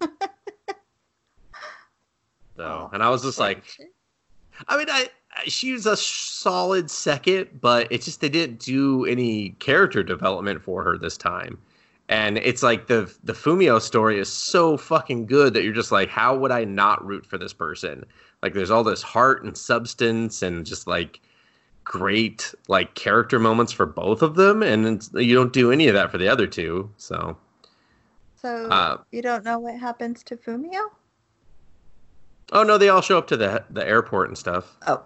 so, 2.56 2.88
and 2.92 3.02
I 3.02 3.10
was 3.10 3.22
just 3.22 3.40
like, 3.40 3.64
I 4.68 4.78
mean, 4.78 4.86
I, 4.88 5.08
I 5.23 5.23
she 5.46 5.72
was 5.72 5.86
a 5.86 5.96
solid 5.96 6.90
second, 6.90 7.48
but 7.60 7.88
it's 7.90 8.04
just 8.06 8.20
they 8.20 8.28
didn't 8.28 8.60
do 8.60 9.04
any 9.04 9.50
character 9.58 10.02
development 10.02 10.62
for 10.62 10.82
her 10.84 10.96
this 10.98 11.16
time. 11.16 11.58
And 12.08 12.38
it's 12.38 12.62
like 12.62 12.86
the 12.86 13.12
the 13.24 13.32
Fumino 13.32 13.80
story 13.80 14.18
is 14.18 14.30
so 14.30 14.76
fucking 14.76 15.26
good 15.26 15.54
that 15.54 15.62
you're 15.64 15.72
just 15.72 15.90
like, 15.92 16.08
how 16.10 16.36
would 16.36 16.50
I 16.50 16.64
not 16.64 17.04
root 17.04 17.24
for 17.26 17.38
this 17.38 17.52
person? 17.52 18.04
Like, 18.42 18.52
there's 18.52 18.70
all 18.70 18.84
this 18.84 19.02
heart 19.02 19.42
and 19.42 19.56
substance, 19.56 20.42
and 20.42 20.66
just 20.66 20.86
like 20.86 21.20
great 21.84 22.54
like 22.68 22.94
character 22.94 23.38
moments 23.38 23.72
for 23.72 23.86
both 23.86 24.22
of 24.22 24.34
them, 24.36 24.62
and 24.62 24.86
it's- 24.86 25.10
you 25.14 25.34
don't 25.34 25.52
do 25.52 25.70
any 25.72 25.88
of 25.88 25.94
that 25.94 26.10
for 26.10 26.18
the 26.18 26.28
other 26.28 26.46
two. 26.46 26.90
So 26.98 27.36
So 28.36 28.68
Uh, 28.68 28.98
you 29.10 29.22
don't 29.22 29.44
know 29.44 29.58
what 29.58 29.78
happens 29.80 30.22
to 30.24 30.36
Fumino? 30.36 30.90
Oh 32.52 32.62
no, 32.62 32.76
they 32.76 32.90
all 32.90 33.00
show 33.00 33.16
up 33.16 33.26
to 33.28 33.36
the 33.36 33.64
the 33.70 33.86
airport 33.86 34.28
and 34.28 34.36
stuff. 34.36 34.76
Oh. 34.86 35.02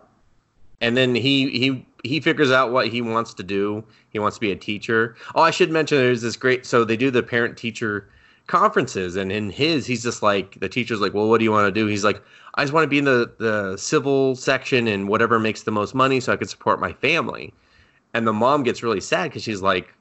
And 0.81 0.97
then 0.97 1.15
he 1.15 1.51
he 1.51 1.87
he 2.05 2.21
figures 2.21 2.51
out 2.51 2.73
what 2.73 2.89
he 2.89 3.03
wants 3.03 3.35
to 3.35 3.43
do. 3.43 3.85
He 4.11 4.19
wants 4.19 4.37
to 4.37 4.41
be 4.41 4.53
a 4.53 4.57
teacher. 4.57 5.17
Oh, 5.35 5.43
I 5.43 5.51
should 5.51 5.71
mention 5.71 5.99
there's 5.99 6.23
this 6.23 6.37
great 6.37 6.65
so 6.67 6.85
they 6.85 6.97
do 6.97 7.11
the 7.11 7.23
parent 7.23 7.57
teacher 7.57 8.09
conferences 8.47 9.15
and 9.17 9.31
in 9.31 9.51
his 9.51 9.85
he's 9.87 10.03
just 10.03 10.23
like 10.23 10.59
the 10.61 10.69
teacher's 10.69 11.01
like, 11.01 11.15
"Well, 11.15 11.29
what 11.29 11.39
do 11.39 11.45
you 11.45 11.53
want 11.53 11.67
to 11.73 11.81
do?" 11.81 11.87
He's 11.87 12.05
like, 12.05 12.23
"I 12.55 12.63
just 12.65 12.73
want 12.73 12.85
to 12.85 12.89
be 12.89 12.99
in 12.99 13.05
the 13.05 13.31
the 13.39 13.77
civil 13.77 14.37
section 14.37 14.87
and 14.89 15.09
whatever 15.09 15.39
makes 15.39 15.65
the 15.65 15.71
most 15.73 15.95
money 15.95 16.21
so 16.21 16.33
I 16.33 16.37
could 16.37 16.49
support 16.51 16.81
my 16.81 16.93
family." 16.93 17.53
And 18.15 18.27
the 18.27 18.33
mom 18.33 18.63
gets 18.63 18.83
really 18.83 19.01
sad 19.01 19.33
cuz 19.33 19.43
she's 19.43 19.63
like, 19.63 19.93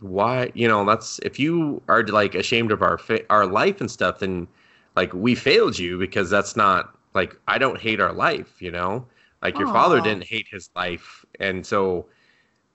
"Why, 0.00 0.52
you 0.54 0.68
know, 0.68 0.84
that's 0.84 1.18
if 1.20 1.38
you 1.38 1.82
are 1.88 2.02
like 2.04 2.34
ashamed 2.34 2.72
of 2.72 2.82
our 2.82 2.98
fa- 2.98 3.26
our 3.30 3.46
life 3.46 3.80
and 3.80 3.90
stuff 3.90 4.20
then 4.20 4.46
like 4.96 5.12
we 5.14 5.34
failed 5.34 5.78
you 5.78 5.98
because 5.98 6.30
that's 6.30 6.56
not 6.56 6.94
like 7.14 7.36
I 7.48 7.58
don't 7.58 7.80
hate 7.80 8.00
our 8.00 8.12
life, 8.12 8.60
you 8.60 8.70
know? 8.70 9.06
Like 9.42 9.58
your 9.58 9.68
father 9.68 10.00
didn't 10.00 10.24
hate 10.24 10.46
his 10.48 10.70
life. 10.76 11.24
And 11.40 11.66
so 11.66 12.06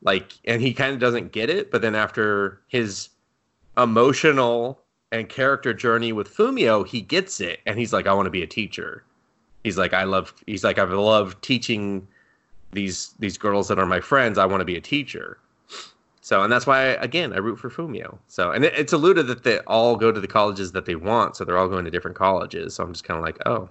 like 0.01 0.33
and 0.45 0.61
he 0.61 0.73
kind 0.73 0.93
of 0.93 0.99
doesn't 0.99 1.31
get 1.31 1.49
it, 1.49 1.71
but 1.71 1.81
then 1.81 1.95
after 1.95 2.61
his 2.67 3.09
emotional 3.77 4.81
and 5.11 5.29
character 5.29 5.73
journey 5.73 6.11
with 6.11 6.35
Fumino, 6.35 6.85
he 6.85 7.01
gets 7.01 7.39
it 7.39 7.61
and 7.65 7.79
he's 7.79 7.93
like 7.93 8.07
I 8.07 8.13
want 8.13 8.25
to 8.25 8.31
be 8.31 8.43
a 8.43 8.47
teacher. 8.47 9.03
He's 9.63 9.77
like 9.77 9.93
I 9.93 10.03
love 10.03 10.33
he's 10.45 10.63
like 10.63 10.77
I 10.77 10.83
love 10.83 11.39
teaching 11.41 12.07
these 12.71 13.15
these 13.19 13.37
girls 13.37 13.67
that 13.69 13.79
are 13.79 13.85
my 13.85 14.01
friends. 14.01 14.37
I 14.37 14.45
want 14.45 14.61
to 14.61 14.65
be 14.65 14.75
a 14.75 14.81
teacher. 14.81 15.39
So, 16.27 16.43
and 16.43 16.51
that's 16.51 16.67
why, 16.67 16.81
again, 16.81 17.31
I 17.31 17.37
root 17.37 17.57
for 17.57 17.69
Fumino. 17.69 18.17
So, 18.27 18.51
and 18.51 18.65
it, 18.65 18.73
it's 18.75 18.91
alluded 18.91 19.27
that 19.27 19.45
they 19.45 19.59
all 19.59 19.95
go 19.95 20.11
to 20.11 20.19
the 20.19 20.27
colleges 20.27 20.73
that 20.73 20.83
they 20.83 20.95
want. 20.95 21.37
So 21.37 21.45
they're 21.45 21.57
all 21.57 21.69
going 21.69 21.85
to 21.85 21.91
different 21.91 22.17
colleges. 22.17 22.75
So 22.75 22.83
I'm 22.83 22.91
just 22.91 23.05
kind 23.05 23.17
of 23.17 23.23
like, 23.23 23.37
oh, 23.45 23.69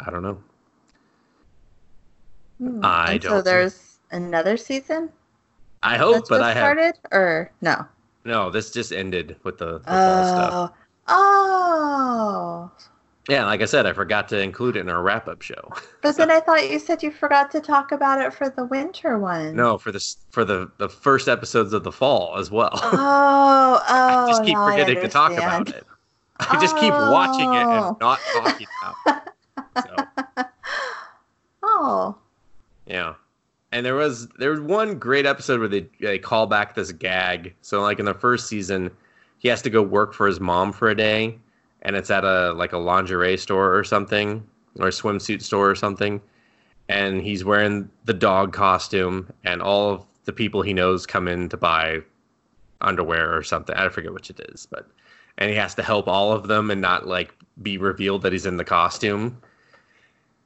I 0.00 0.10
don't 0.10 0.22
know. 0.22 0.38
Hmm. 2.58 2.80
I 2.82 3.18
don't 3.18 3.30
So 3.30 3.42
there's 3.42 3.98
another 4.10 4.56
season 4.56 5.10
I 5.82 5.96
hope, 5.96 6.28
but 6.28 6.42
I 6.42 6.48
have 6.48 6.56
started, 6.56 6.94
or 7.12 7.52
no? 7.60 7.86
no. 8.24 8.50
This 8.50 8.72
just 8.72 8.92
ended 8.92 9.36
with 9.44 9.58
the, 9.58 9.78
fall 9.80 10.24
stuff. 10.24 10.72
Oh, 11.06 11.08
oh. 11.08 12.70
Yeah, 13.28 13.44
like 13.44 13.60
I 13.60 13.66
said, 13.66 13.84
I 13.86 13.92
forgot 13.92 14.26
to 14.30 14.40
include 14.40 14.76
it 14.76 14.80
in 14.80 14.88
our 14.88 15.02
wrap 15.02 15.28
up 15.28 15.42
show. 15.42 15.72
But 16.02 16.16
then 16.16 16.30
I 16.30 16.40
thought 16.40 16.68
you 16.70 16.78
said 16.78 17.02
you 17.02 17.10
forgot 17.10 17.50
to 17.52 17.60
talk 17.60 17.92
about 17.92 18.20
it 18.20 18.32
for 18.32 18.48
the 18.48 18.64
winter 18.64 19.18
one. 19.18 19.54
no, 19.54 19.76
for 19.78 19.92
this 19.92 20.16
for 20.30 20.44
the 20.44 20.70
the 20.78 20.88
first 20.88 21.28
episodes 21.28 21.72
of 21.72 21.84
the 21.84 21.92
fall 21.92 22.36
as 22.38 22.50
well. 22.50 22.70
Oh, 22.72 23.80
oh. 23.88 24.24
I 24.26 24.26
just 24.28 24.44
keep 24.44 24.56
forgetting 24.56 25.00
to 25.02 25.08
talk 25.08 25.32
about 25.32 25.68
it. 25.68 25.84
I 26.40 26.58
just 26.60 26.76
keep 26.78 26.92
watching 26.92 27.52
it 27.52 27.66
Oh. 27.66 27.88
and 27.88 27.96
not 28.00 28.18
talking 28.32 28.66
about 28.82 28.94
it. 29.06 29.22
So. 29.78 30.44
Oh. 31.62 32.16
Yeah. 32.86 33.14
And 33.78 33.86
there 33.86 33.94
was 33.94 34.26
there 34.40 34.50
was 34.50 34.58
one 34.60 34.98
great 34.98 35.24
episode 35.24 35.60
where 35.60 35.68
they 35.68 35.86
they 36.00 36.18
call 36.18 36.48
back 36.48 36.74
this 36.74 36.90
gag. 36.90 37.54
So 37.62 37.80
like 37.80 38.00
in 38.00 38.06
the 38.06 38.12
first 38.12 38.48
season, 38.48 38.90
he 39.38 39.46
has 39.46 39.62
to 39.62 39.70
go 39.70 39.82
work 39.82 40.14
for 40.14 40.26
his 40.26 40.40
mom 40.40 40.72
for 40.72 40.88
a 40.88 40.96
day, 40.96 41.38
and 41.82 41.94
it's 41.94 42.10
at 42.10 42.24
a 42.24 42.54
like 42.54 42.72
a 42.72 42.78
lingerie 42.78 43.36
store 43.36 43.78
or 43.78 43.84
something, 43.84 44.44
or 44.80 44.88
a 44.88 44.90
swimsuit 44.90 45.42
store 45.42 45.70
or 45.70 45.76
something. 45.76 46.20
And 46.88 47.22
he's 47.22 47.44
wearing 47.44 47.88
the 48.04 48.14
dog 48.14 48.52
costume, 48.52 49.32
and 49.44 49.62
all 49.62 49.90
of 49.92 50.04
the 50.24 50.32
people 50.32 50.60
he 50.60 50.74
knows 50.74 51.06
come 51.06 51.28
in 51.28 51.48
to 51.50 51.56
buy 51.56 52.00
underwear 52.80 53.32
or 53.32 53.44
something. 53.44 53.76
I 53.76 53.90
forget 53.90 54.12
which 54.12 54.28
it 54.28 54.40
is, 54.48 54.66
but 54.66 54.88
and 55.36 55.50
he 55.50 55.56
has 55.56 55.76
to 55.76 55.84
help 55.84 56.08
all 56.08 56.32
of 56.32 56.48
them 56.48 56.72
and 56.72 56.80
not 56.80 57.06
like 57.06 57.32
be 57.62 57.78
revealed 57.78 58.22
that 58.22 58.32
he's 58.32 58.44
in 58.44 58.56
the 58.56 58.64
costume. 58.64 59.40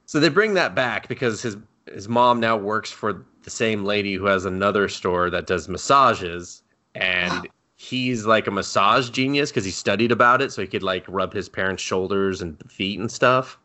So 0.05 0.19
they 0.19 0.29
bring 0.29 0.53
that 0.53 0.75
back 0.75 1.07
because 1.07 1.41
his 1.41 1.57
his 1.91 2.07
mom 2.07 2.39
now 2.39 2.55
works 2.57 2.91
for 2.91 3.25
the 3.43 3.49
same 3.49 3.83
lady 3.83 4.13
who 4.13 4.25
has 4.25 4.45
another 4.45 4.87
store 4.87 5.29
that 5.29 5.47
does 5.47 5.67
massages 5.67 6.63
and 6.95 7.47
he's 7.75 8.25
like 8.25 8.47
a 8.47 8.51
massage 8.51 9.09
genius 9.09 9.49
because 9.51 9.65
he 9.65 9.71
studied 9.71 10.11
about 10.11 10.41
it 10.41 10.51
so 10.51 10.61
he 10.61 10.67
could 10.67 10.83
like 10.83 11.03
rub 11.07 11.33
his 11.33 11.49
parents 11.49 11.83
shoulders 11.83 12.41
and 12.41 12.57
feet 12.71 12.99
and 12.99 13.11
stuff 13.11 13.57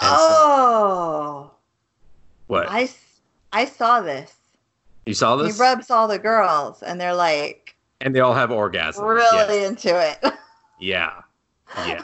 so- 0.02 0.16
Oh. 0.18 1.50
what 2.48 2.66
i 2.68 3.64
saw 3.66 4.00
this. 4.00 4.32
you 5.06 5.14
saw 5.14 5.36
this? 5.36 5.56
He 5.56 5.62
rubs 5.62 5.90
all 5.90 6.06
the 6.08 6.18
girls, 6.18 6.82
and 6.82 7.00
they're 7.00 7.14
like 7.14 7.76
and 8.00 8.14
they 8.14 8.20
all 8.20 8.34
have 8.34 8.50
orgasms 8.50 9.02
really 9.02 9.56
Yes. 9.60 9.68
into 9.70 10.00
it. 10.00 10.34
yeah 10.80 11.20
yeah 11.86 12.02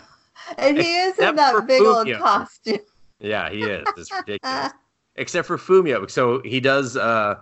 and 0.59 0.79
he 0.79 0.97
is 1.01 1.19
in 1.19 1.35
that 1.37 1.67
big 1.67 1.83
old 1.83 2.07
costume. 2.19 2.79
Yeah 3.21 3.51
he 3.51 3.63
is 3.63 3.87
it's 3.97 4.13
ridiculous 4.13 4.73
except 5.17 5.47
for 5.47 5.57
Fumino. 5.57 6.11
So 6.11 6.41
he 6.43 6.61
does 6.61 6.97
uh 6.97 7.37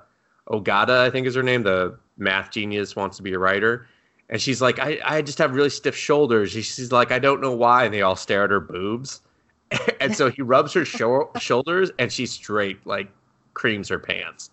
Ogata, 0.49 0.99
I 0.99 1.11
think 1.11 1.27
is 1.27 1.35
her 1.35 1.43
name, 1.43 1.62
the 1.62 1.99
math 2.16 2.51
genius 2.51 2.95
wants 2.95 3.16
to 3.16 3.22
be 3.22 3.33
a 3.33 3.39
writer. 3.39 3.87
And 4.29 4.41
she's 4.41 4.62
like, 4.62 4.79
I, 4.79 4.99
I 5.05 5.22
just 5.22 5.39
have 5.39 5.55
really 5.55 5.70
stiff 5.70 5.97
shoulders. 5.97 6.51
She's 6.51 6.93
like, 6.93 7.12
I 7.12 7.18
don't 7.18 7.41
know 7.41 7.55
why. 7.55 7.85
And 7.85 7.95
they 7.95 8.03
all 8.03 8.16
stare 8.16 8.45
at 8.45 8.51
her 8.51 8.61
boobs. 8.61 9.20
and 10.01 10.14
so 10.14 10.31
he 10.31 10.43
rubs 10.43 10.72
her 10.72 10.85
sho- 10.85 11.31
shoulders 11.39 11.91
and 11.99 12.12
she 12.12 12.27
straight 12.27 12.87
like 12.87 13.09
creams 13.55 13.89
her 13.89 13.99
pants. 13.99 14.51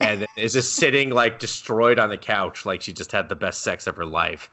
And 0.00 0.26
is 0.36 0.54
just 0.54 0.74
sitting 0.74 1.10
like 1.10 1.38
destroyed 1.38 1.98
on 1.98 2.08
the 2.08 2.18
couch, 2.18 2.66
like 2.66 2.82
she 2.82 2.92
just 2.92 3.12
had 3.12 3.28
the 3.28 3.36
best 3.36 3.60
sex 3.60 3.86
of 3.86 3.96
her 3.96 4.06
life. 4.06 4.50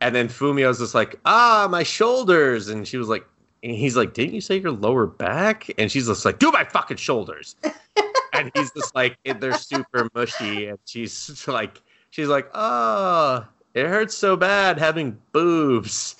And 0.00 0.14
then 0.14 0.28
Fumino's 0.28 0.80
just 0.80 0.94
like, 0.94 1.18
ah, 1.24 1.66
my 1.70 1.82
shoulders. 1.82 2.68
And 2.68 2.86
she 2.86 2.98
was 2.98 3.08
like, 3.08 3.24
and 3.64 3.74
he's 3.74 3.96
like, 3.96 4.12
didn't 4.12 4.34
you 4.34 4.42
say 4.42 4.58
your 4.58 4.72
lower 4.72 5.06
back? 5.06 5.70
And 5.78 5.90
she's 5.90 6.06
just 6.06 6.26
like, 6.26 6.38
do 6.38 6.52
my 6.52 6.64
fucking 6.64 6.98
shoulders. 6.98 7.56
and 8.34 8.52
he's 8.54 8.70
just 8.72 8.94
like, 8.94 9.16
they're 9.24 9.56
super 9.56 10.06
mushy. 10.14 10.66
And 10.66 10.78
she's 10.84 11.44
like, 11.48 11.80
she's 12.10 12.28
like, 12.28 12.48
oh, 12.52 13.46
it 13.72 13.86
hurts 13.86 14.14
so 14.14 14.36
bad 14.36 14.78
having 14.78 15.18
boobs. 15.32 16.14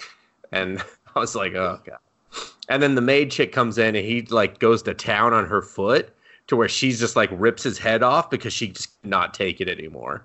And 0.53 0.83
I 1.15 1.19
was 1.19 1.35
like, 1.35 1.55
oh 1.55 1.81
god. 1.85 1.99
And 2.71 2.83
then 2.83 2.95
the 2.95 3.03
maid 3.03 3.31
chick 3.31 3.53
comes 3.53 3.77
in 3.77 3.95
and 3.95 4.07
he 4.07 4.23
like 4.23 4.59
goes 4.59 4.83
to 4.85 4.95
town 4.95 5.35
on 5.35 5.47
her 5.47 5.61
foot 5.61 6.15
to 6.47 6.57
where 6.57 6.69
she's 6.69 6.99
just 6.99 7.15
like 7.15 7.29
rips 7.33 7.63
his 7.63 7.77
head 7.77 8.03
off 8.03 8.31
because 8.31 8.55
she 8.55 8.69
just 8.69 9.01
cannot 9.03 9.35
take 9.35 9.61
it 9.61 9.69
anymore. 9.69 10.25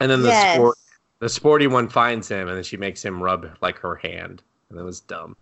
And 0.00 0.10
then 0.10 0.20
the 0.20 0.28
yes. 0.28 0.54
sport 0.54 0.76
the 1.18 1.28
sporty 1.30 1.66
one 1.66 1.88
finds 1.88 2.28
him 2.28 2.46
and 2.48 2.56
then 2.56 2.64
she 2.64 2.76
makes 2.76 3.02
him 3.02 3.22
rub 3.22 3.48
like 3.62 3.78
her 3.78 3.96
hand 3.96 4.42
and 4.70 4.78
it 4.78 4.82
was 4.82 5.00
dumb. 5.00 5.36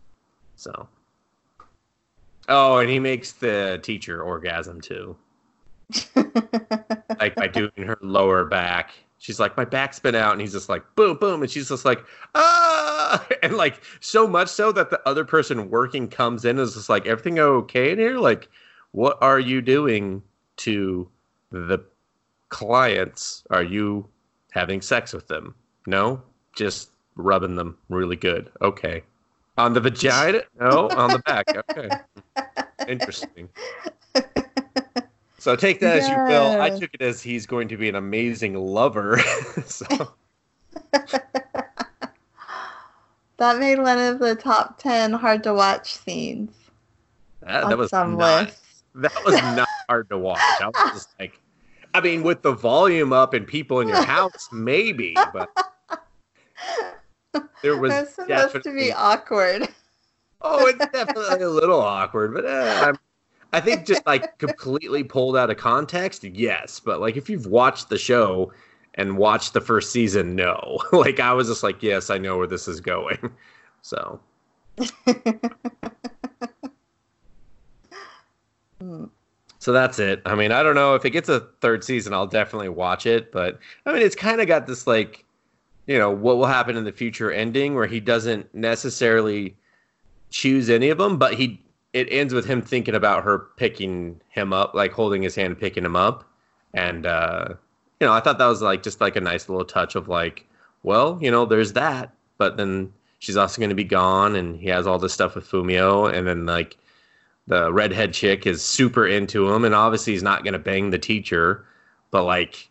So. 0.56 0.88
Oh 2.48 2.78
and 2.78 2.88
he 2.88 2.98
makes 2.98 3.32
the 3.32 3.78
teacher 3.82 4.22
orgasm 4.22 4.80
too. 4.80 5.16
Like 7.18 7.34
by 7.34 7.48
doing 7.48 7.72
her 7.78 7.98
lower 8.00 8.44
back. 8.44 8.92
She's 9.18 9.40
like 9.40 9.56
my 9.56 9.64
back's 9.64 9.98
been 9.98 10.14
out. 10.14 10.32
And 10.32 10.40
he's 10.40 10.52
just 10.52 10.68
like 10.68 10.84
boom 10.94 11.16
boom. 11.16 11.42
And 11.42 11.50
she's 11.50 11.68
just 11.68 11.84
like 11.84 12.05
ah! 12.34 13.26
And 13.42 13.56
like 13.56 13.82
so 14.00 14.26
much 14.28 14.48
so 14.48 14.70
that 14.72 14.90
the 14.90 15.00
other 15.06 15.24
person 15.24 15.68
working 15.68 16.06
comes 16.06 16.44
in 16.44 16.50
and 16.50 16.60
is 16.60 16.74
just 16.74 16.88
like 16.88 17.06
everything 17.06 17.38
okay 17.38 17.90
in 17.90 17.98
here? 17.98 18.18
Like 18.18 18.48
what 18.92 19.18
are 19.20 19.40
you 19.40 19.60
doing 19.60 20.22
to 20.59 21.09
the 21.50 21.80
clients? 22.50 23.42
Are 23.50 23.64
you 23.64 24.06
having 24.52 24.80
sex 24.80 25.12
with 25.12 25.26
them? 25.26 25.56
No? 25.86 26.22
Just 26.55 26.90
rubbing 27.16 27.56
them 27.56 27.76
really 27.88 28.16
good. 28.16 28.50
Okay 28.62 29.02
on 29.59 29.74
the 29.74 29.80
vagina? 29.80 30.43
No 30.59 30.89
on 30.89 31.10
the 31.10 31.18
back. 31.20 31.47
Okay. 31.70 31.89
Interesting. 32.86 33.48
So 35.39 35.55
take 35.55 35.80
that 35.80 35.98
as 35.98 36.09
you 36.09 36.16
will. 36.16 36.60
I 36.60 36.70
took 36.70 36.94
it 36.94 37.02
as 37.02 37.20
he's 37.20 37.44
going 37.44 37.68
to 37.68 37.76
be 37.76 37.89
an 37.89 37.94
amazing 37.94 38.55
lover. 38.55 39.20
So. 39.66 40.12
That 43.39 43.60
made 43.60 43.78
one 43.78 43.98
of 44.01 44.18
the 44.18 44.35
top 44.35 44.78
10 44.78 45.12
hard 45.12 45.44
to 45.44 45.55
watch 45.55 45.94
scenes. 45.94 46.51
That, 47.43 47.68
that 47.68 47.78
was 47.78 47.89
some 47.90 48.18
not, 48.18 48.47
lists. 48.47 48.82
that 48.97 49.24
was 49.24 49.35
not 49.35 49.68
hard 49.89 50.10
to 50.10 50.18
watch. 50.18 50.40
I 50.60 50.66
was 50.66 50.93
just 50.93 51.14
like, 51.20 51.40
I 51.94 52.01
mean, 52.01 52.24
with 52.24 52.43
the 52.43 52.51
volume 52.51 53.12
up 53.12 53.35
and 53.35 53.47
people 53.47 53.78
in 53.78 53.86
your 53.86 54.02
house, 54.02 54.48
maybe, 54.51 55.14
but 55.32 55.48
there 57.62 57.76
was 57.76 57.92
It's 57.92 58.14
supposed 58.14 58.62
to 58.62 58.74
be 58.74 58.92
awkward. 58.92 59.68
Oh, 60.40 60.66
it's 60.66 60.78
definitely 60.92 61.42
a 61.44 61.50
little 61.50 61.80
awkward, 61.80 62.32
but 62.32 62.44
uh, 62.44 62.84
I'm, 62.86 62.98
I 63.52 63.60
think 63.60 63.86
just 63.86 64.06
like 64.06 64.38
completely 64.38 65.02
pulled 65.02 65.36
out 65.36 65.50
of 65.50 65.56
context, 65.56 66.22
yes. 66.24 66.80
But 66.80 67.00
like 67.00 67.16
if 67.16 67.28
you've 67.28 67.46
watched 67.46 67.88
the 67.88 67.98
show 67.98 68.52
and 68.94 69.18
watched 69.18 69.52
the 69.52 69.60
first 69.60 69.90
season, 69.90 70.36
no. 70.36 70.78
like 70.92 71.18
I 71.18 71.32
was 71.32 71.48
just 71.48 71.62
like, 71.62 71.82
yes, 71.82 72.10
I 72.10 72.18
know 72.18 72.38
where 72.38 72.46
this 72.46 72.68
is 72.68 72.80
going. 72.80 73.18
So 73.82 74.20
Hmm. 78.80 79.05
so 79.59 79.72
that's 79.72 79.98
it. 79.98 80.22
I 80.24 80.34
mean, 80.34 80.52
I 80.52 80.62
don't 80.62 80.74
know 80.74 80.94
if 80.94 81.05
it 81.05 81.10
gets 81.10 81.28
a 81.28 81.40
third 81.60 81.84
season, 81.84 82.12
I'll 82.12 82.26
definitely 82.26 82.68
watch 82.68 83.06
it. 83.06 83.32
But 83.32 83.59
I 83.86 83.92
mean, 83.92 84.02
it's 84.02 84.16
kind 84.16 84.40
of 84.40 84.46
got 84.46 84.66
this 84.66 84.86
like, 84.86 85.24
you 85.89 85.98
know, 85.98 86.10
what 86.10 86.36
will 86.36 86.47
happen 86.47 86.77
in 86.77 86.85
the 86.85 86.93
future 86.93 87.32
ending 87.32 87.74
where 87.74 87.86
he 87.86 87.98
doesn't 87.98 88.55
necessarily 88.55 89.56
choose 90.31 90.69
any 90.70 90.90
of 90.90 90.98
them, 90.98 91.16
but 91.16 91.35
he 91.35 91.60
it 91.94 92.06
ends 92.10 92.35
with 92.35 92.44
him 92.44 92.60
thinking 92.60 92.94
about 92.94 93.24
her 93.24 93.39
picking 93.56 94.20
him 94.28 94.52
up, 94.52 94.74
like 94.74 94.93
holding 94.93 95.23
his 95.23 95.35
hand, 95.35 95.59
picking 95.59 95.85
him 95.85 95.97
up, 95.97 96.31
and 96.74 97.06
uh, 97.06 97.48
you 98.01 98.06
know, 98.06 98.12
I 98.12 98.20
thought 98.20 98.39
that 98.39 98.47
was 98.47 98.60
like 98.60 98.82
just 98.82 99.01
like 99.01 99.16
a 99.16 99.20
nice 99.20 99.48
little 99.48 99.65
touch 99.65 99.97
of 99.97 100.09
like, 100.09 100.47
well, 100.82 101.19
you 101.23 101.31
know, 101.31 101.47
there's 101.47 101.73
that, 101.73 102.12
but 102.36 102.59
then 102.59 102.93
she's 103.19 103.39
also 103.39 103.59
going 103.59 103.70
to 103.70 103.74
be 103.74 103.82
gone, 103.82 104.36
and 104.36 104.56
he 104.60 104.69
has 104.69 104.86
all 104.86 104.98
this 104.98 105.15
stuff 105.15 105.35
with 105.35 105.51
Fumino, 105.51 106.12
and 106.12 106.27
then 106.27 106.44
like 106.44 106.77
the 107.47 107.73
redhead 107.73 108.12
chick 108.12 108.47
is 108.47 108.62
super 108.62 109.06
into 109.06 109.51
him, 109.51 109.65
and 109.65 109.74
obviously 109.74 110.12
he's 110.12 110.23
not 110.23 110.44
going 110.44 110.52
to 110.52 110.59
bang 110.59 110.90
the 110.90 110.98
teacher, 110.98 111.65
but 112.10 112.24
like 112.24 112.69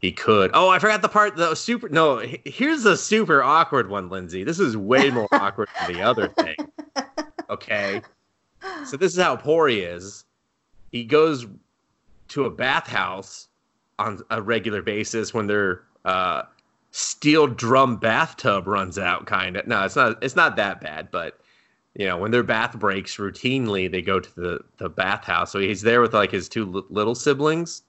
he 0.00 0.12
could. 0.12 0.50
Oh, 0.54 0.68
I 0.68 0.78
forgot 0.78 1.02
the 1.02 1.08
part. 1.08 1.36
The 1.36 1.54
super. 1.54 1.88
No, 1.88 2.18
here's 2.44 2.82
the 2.84 2.96
super 2.96 3.42
awkward 3.42 3.90
one, 3.90 4.08
Lindsay. 4.08 4.44
This 4.44 4.60
is 4.60 4.76
way 4.76 5.10
more 5.10 5.28
awkward 5.32 5.68
than 5.80 5.94
the 5.94 6.02
other 6.02 6.28
thing. 6.28 6.56
Okay. 7.50 8.02
So 8.84 8.98
this 8.98 9.14
is 9.16 9.18
how 9.22 9.34
poor 9.36 9.68
he 9.68 9.80
is. 9.80 10.24
He 10.92 11.02
goes 11.02 11.46
to 12.28 12.44
a 12.44 12.50
bathhouse 12.50 13.48
on 13.98 14.20
a 14.28 14.42
regular 14.42 14.82
basis 14.82 15.32
when 15.32 15.46
their 15.46 15.82
uh, 16.04 16.42
steel 16.90 17.46
drum 17.46 17.96
bathtub 17.96 18.66
runs 18.66 18.98
out. 18.98 19.24
Kind 19.24 19.56
of. 19.56 19.66
No, 19.66 19.82
it's 19.82 19.96
not. 19.96 20.22
It's 20.22 20.36
not 20.36 20.56
that 20.56 20.82
bad, 20.82 21.10
but 21.10 21.40
you 21.94 22.06
know 22.06 22.18
when 22.18 22.32
their 22.32 22.42
bath 22.42 22.78
breaks 22.78 23.16
routinely, 23.16 23.90
they 23.90 24.02
go 24.02 24.20
to 24.20 24.34
the 24.36 24.60
the 24.76 24.90
bathhouse. 24.90 25.50
So 25.50 25.58
he's 25.58 25.80
there 25.80 26.02
with 26.02 26.12
like 26.12 26.30
his 26.30 26.50
two 26.50 26.66
li- 26.66 26.82
little 26.90 27.14
siblings. 27.14 27.82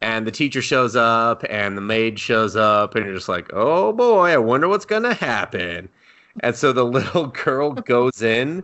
And 0.00 0.26
the 0.26 0.30
teacher 0.30 0.62
shows 0.62 0.94
up, 0.94 1.44
and 1.50 1.76
the 1.76 1.82
maid 1.82 2.20
shows 2.20 2.54
up, 2.54 2.94
and 2.94 3.04
you're 3.04 3.14
just 3.14 3.28
like, 3.28 3.50
"Oh 3.52 3.92
boy, 3.92 4.30
I 4.30 4.38
wonder 4.38 4.68
what's 4.68 4.84
gonna 4.84 5.14
happen." 5.14 5.88
And 6.40 6.54
so 6.54 6.72
the 6.72 6.84
little 6.98 7.26
girl 7.26 7.72
goes 7.72 8.22
in 8.22 8.62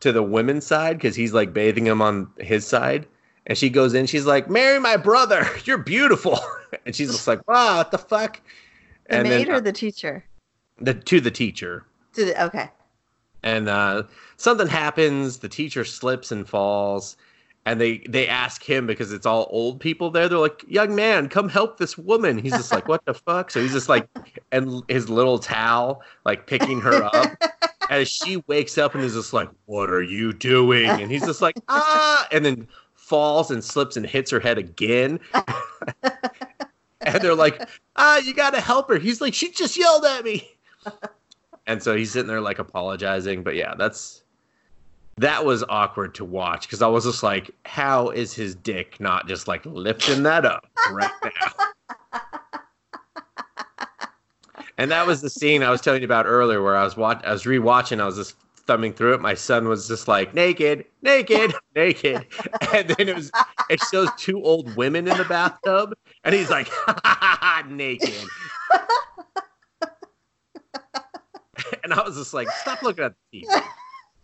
to 0.00 0.12
the 0.12 0.22
women's 0.22 0.66
side 0.66 0.98
because 0.98 1.16
he's 1.16 1.32
like 1.32 1.52
bathing 1.52 1.86
him 1.86 2.02
on 2.02 2.30
his 2.38 2.66
side. 2.66 3.06
And 3.46 3.56
she 3.56 3.70
goes 3.70 3.94
in, 3.94 4.06
she's 4.06 4.26
like, 4.26 4.50
Marry 4.50 4.78
my 4.80 4.96
brother. 4.96 5.46
You're 5.64 5.78
beautiful. 5.78 6.38
And 6.84 6.94
she's 6.94 7.10
just 7.10 7.28
like, 7.28 7.46
Wow, 7.48 7.78
what 7.78 7.92
the 7.92 7.98
fuck? 7.98 8.40
The 9.08 9.14
and 9.14 9.28
maid 9.28 9.46
then 9.46 9.54
or 9.54 9.60
the 9.60 9.72
teacher? 9.72 10.24
the 10.78 10.94
to 10.94 11.20
the 11.20 11.30
teacher. 11.30 11.84
To 12.14 12.24
the, 12.24 12.44
okay. 12.44 12.70
And 13.42 13.68
uh, 13.68 14.02
something 14.36 14.66
happens, 14.66 15.38
the 15.38 15.48
teacher 15.48 15.84
slips 15.84 16.32
and 16.32 16.46
falls, 16.46 17.16
and 17.66 17.80
they 17.80 17.98
they 18.08 18.28
ask 18.28 18.62
him 18.62 18.86
because 18.86 19.12
it's 19.12 19.26
all 19.26 19.48
old 19.50 19.80
people 19.80 20.10
there. 20.10 20.28
They're 20.28 20.38
like, 20.38 20.64
"Young 20.68 20.94
man, 20.94 21.28
come 21.28 21.48
help 21.48 21.78
this 21.78 21.98
woman." 21.98 22.38
He's 22.38 22.52
just 22.52 22.72
like, 22.72 22.86
"What 22.86 23.04
the 23.04 23.12
fuck?" 23.12 23.50
So 23.50 23.60
he's 23.60 23.72
just 23.72 23.88
like, 23.88 24.08
and 24.52 24.84
his 24.88 25.10
little 25.10 25.40
towel, 25.40 26.02
like 26.24 26.46
picking 26.46 26.80
her 26.80 27.02
up, 27.02 27.36
as 27.90 28.08
she 28.08 28.42
wakes 28.46 28.78
up 28.78 28.94
and 28.94 29.02
is 29.02 29.14
just 29.14 29.32
like, 29.32 29.50
"What 29.66 29.90
are 29.90 30.02
you 30.02 30.32
doing?" 30.32 30.88
And 30.88 31.10
he's 31.10 31.26
just 31.26 31.42
like, 31.42 31.56
"Ah!" 31.68 32.28
and 32.30 32.44
then 32.44 32.68
falls 32.94 33.50
and 33.50 33.62
slips 33.62 33.96
and 33.96 34.06
hits 34.06 34.30
her 34.30 34.40
head 34.40 34.58
again. 34.58 35.18
and 36.04 37.20
they're 37.20 37.34
like, 37.34 37.68
"Ah, 37.96 38.18
you 38.18 38.32
gotta 38.32 38.60
help 38.60 38.88
her." 38.88 38.96
He's 38.96 39.20
like, 39.20 39.34
"She 39.34 39.50
just 39.50 39.76
yelled 39.76 40.04
at 40.04 40.24
me." 40.24 40.48
and 41.66 41.82
so 41.82 41.96
he's 41.96 42.12
sitting 42.12 42.28
there 42.28 42.40
like 42.40 42.60
apologizing. 42.60 43.42
But 43.42 43.56
yeah, 43.56 43.74
that's 43.76 44.22
that 45.18 45.44
was 45.44 45.64
awkward 45.68 46.14
to 46.16 46.24
watch 46.24 46.62
because 46.62 46.82
I 46.82 46.88
was 46.88 47.04
just 47.04 47.22
like, 47.22 47.50
"How 47.64 48.10
is 48.10 48.34
his 48.34 48.54
dick 48.54 49.00
not 49.00 49.26
just 49.26 49.48
like 49.48 49.64
lifting 49.64 50.22
that 50.24 50.44
up 50.44 50.66
right 50.90 51.10
now?" 51.22 51.52
And 54.78 54.90
that 54.90 55.06
was 55.06 55.22
the 55.22 55.30
scene 55.30 55.62
I 55.62 55.70
was 55.70 55.80
telling 55.80 56.02
you 56.02 56.04
about 56.04 56.26
earlier, 56.26 56.62
where 56.62 56.76
I 56.76 56.84
was 56.84 56.98
watch, 56.98 57.24
I 57.24 57.32
was 57.32 57.44
rewatching. 57.44 57.98
I 57.98 58.04
was 58.04 58.16
just 58.16 58.36
thumbing 58.66 58.92
through 58.92 59.14
it. 59.14 59.22
My 59.22 59.32
son 59.32 59.68
was 59.68 59.88
just 59.88 60.06
like, 60.06 60.34
"Naked, 60.34 60.84
naked, 61.00 61.54
naked," 61.74 62.26
and 62.74 62.88
then 62.88 63.08
it 63.08 63.16
was 63.16 63.30
it 63.70 63.80
shows 63.90 64.10
two 64.18 64.42
old 64.42 64.76
women 64.76 65.08
in 65.08 65.16
the 65.16 65.24
bathtub, 65.24 65.94
and 66.24 66.34
he's 66.34 66.50
like, 66.50 66.68
"Naked." 67.68 68.12
and 71.82 71.94
I 71.94 72.02
was 72.04 72.16
just 72.16 72.34
like, 72.34 72.50
"Stop 72.50 72.82
looking 72.82 73.04
at 73.04 73.14
the 73.32 73.40
TV. 73.40 73.62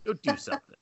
Go 0.05 0.13
do 0.13 0.37
something." 0.37 0.75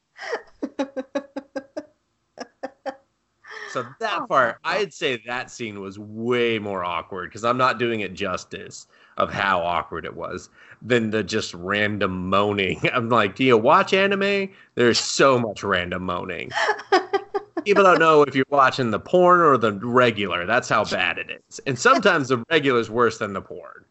So 3.71 3.85
that 3.99 4.27
part, 4.27 4.57
I'd 4.63 4.93
say 4.93 5.21
that 5.25 5.49
scene 5.49 5.79
was 5.79 5.97
way 5.97 6.59
more 6.59 6.83
awkward 6.83 7.29
because 7.29 7.45
I'm 7.45 7.57
not 7.57 7.79
doing 7.79 8.01
it 8.01 8.13
justice 8.13 8.87
of 9.17 9.31
how 9.31 9.61
awkward 9.61 10.05
it 10.05 10.15
was 10.15 10.49
than 10.81 11.11
the 11.11 11.23
just 11.23 11.53
random 11.53 12.29
moaning. 12.29 12.81
I'm 12.93 13.09
like, 13.09 13.35
do 13.35 13.43
you 13.43 13.57
watch 13.57 13.93
anime? 13.93 14.49
There's 14.75 14.99
so 14.99 15.39
much 15.39 15.63
random 15.63 16.03
moaning. 16.03 16.51
People 17.65 17.83
don't 17.83 17.99
know 17.99 18.23
if 18.23 18.33
you're 18.33 18.45
watching 18.49 18.89
the 18.89 18.99
porn 18.99 19.39
or 19.39 19.55
the 19.55 19.73
regular. 19.73 20.47
That's 20.47 20.67
how 20.67 20.83
bad 20.83 21.19
it 21.19 21.43
is. 21.47 21.59
And 21.67 21.77
sometimes 21.77 22.29
the 22.29 22.43
regular 22.49 22.79
is 22.79 22.89
worse 22.89 23.19
than 23.19 23.33
the 23.33 23.41
porn. 23.41 23.85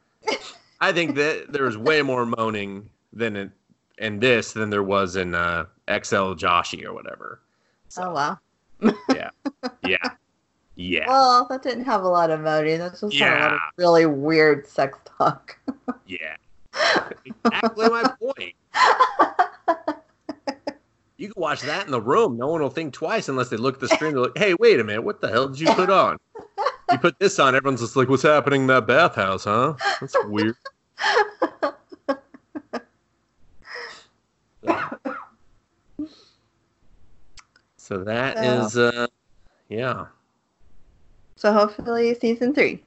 I 0.80 0.92
think 0.92 1.14
that 1.14 1.52
there's 1.52 1.78
way 1.78 2.02
more 2.02 2.26
moaning 2.26 2.90
than 3.12 3.36
in, 3.36 3.52
in 3.98 4.18
this 4.18 4.54
than 4.54 4.70
there 4.70 4.82
was 4.82 5.14
in 5.14 5.36
uh, 5.36 5.66
XL 5.90 6.34
Joshi 6.34 6.84
or 6.84 6.92
whatever. 6.92 7.40
Oh 7.98 8.12
wow. 8.12 8.38
Yeah. 9.10 9.30
Yeah. 9.84 10.10
Yeah. 10.76 11.06
Well, 11.06 11.46
that 11.50 11.62
didn't 11.62 11.84
have 11.84 12.04
a 12.04 12.08
lot 12.08 12.30
of 12.30 12.40
moaning. 12.40 12.78
That's 12.78 13.00
just 13.00 13.14
had 13.16 13.38
a 13.38 13.40
lot 13.40 13.52
of 13.52 13.60
really 13.76 14.06
weird 14.06 14.66
sex 14.66 14.98
talk. 15.18 15.58
Yeah. 16.06 16.36
Exactly 17.44 17.88
my 17.88 18.14
point. 18.20 18.54
You 21.20 21.28
can 21.28 21.40
watch 21.40 21.60
that 21.62 21.84
in 21.84 21.90
the 21.90 22.00
room. 22.00 22.38
No 22.38 22.48
one 22.48 22.62
will 22.62 22.70
think 22.70 22.94
twice 22.94 23.28
unless 23.28 23.50
they 23.50 23.58
look 23.58 23.74
at 23.74 23.80
the 23.80 23.88
screen. 23.88 24.14
They're 24.14 24.22
like, 24.22 24.38
hey, 24.38 24.54
wait 24.58 24.80
a 24.80 24.84
minute. 24.84 25.02
What 25.02 25.20
the 25.20 25.28
hell 25.28 25.48
did 25.48 25.60
you 25.60 25.70
put 25.74 25.90
on? 25.90 26.16
You 26.90 26.98
put 26.98 27.18
this 27.18 27.38
on. 27.38 27.54
Everyone's 27.54 27.80
just 27.80 27.94
like, 27.94 28.08
what's 28.08 28.22
happening 28.22 28.62
in 28.62 28.66
that 28.68 28.86
bathhouse, 28.86 29.44
huh? 29.44 29.74
That's 30.00 30.16
weird. 30.24 30.56
So 37.90 37.98
that 38.04 38.36
So- 38.38 38.42
is, 38.44 38.78
uh, 38.78 39.06
yeah. 39.68 40.06
so 41.34 41.52
hopefully 41.52 42.14
season 42.14 42.54
three. 42.54 42.84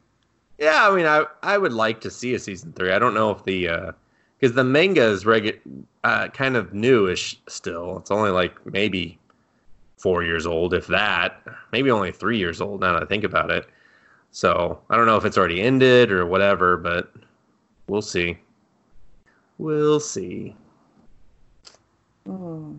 Yeah, 0.57 0.87
I 0.89 0.95
mean, 0.95 1.05
I 1.05 1.25
I 1.41 1.57
would 1.57 1.73
like 1.73 1.99
to 2.01 2.09
see 2.09 2.33
a 2.35 2.39
season 2.39 2.71
three. 2.71 2.93
I 2.93 2.99
don't 2.99 3.13
know 3.13 3.29
if 3.31 3.43
the 3.43 3.93
because 4.39 4.55
the 4.55 4.63
manga 4.63 5.03
is 5.03 5.25
regu- 5.25 5.59
uh, 6.05 6.29
kind 6.29 6.55
of 6.55 6.73
newish 6.73 7.37
still. 7.49 7.97
It's 7.97 8.11
only 8.11 8.29
like 8.31 8.53
maybe 8.65 9.19
four 9.97 10.23
years 10.23 10.45
old, 10.45 10.73
if 10.73 10.87
that. 10.87 11.41
Maybe 11.73 11.91
only 11.91 12.13
three 12.13 12.37
years 12.37 12.61
old 12.61 12.79
now 12.79 12.93
that 12.93 13.03
I 13.03 13.05
think 13.05 13.25
about 13.25 13.51
it. 13.51 13.67
So 14.31 14.79
I 14.89 14.95
don't 14.95 15.05
know 15.05 15.17
if 15.17 15.25
it's 15.25 15.37
already 15.37 15.61
ended 15.61 16.11
or 16.13 16.25
whatever, 16.25 16.77
but 16.77 17.11
we'll 17.87 18.01
see. 18.01 18.37
We'll 19.57 19.99
see. 19.99 20.55
Hmm. 22.25 22.75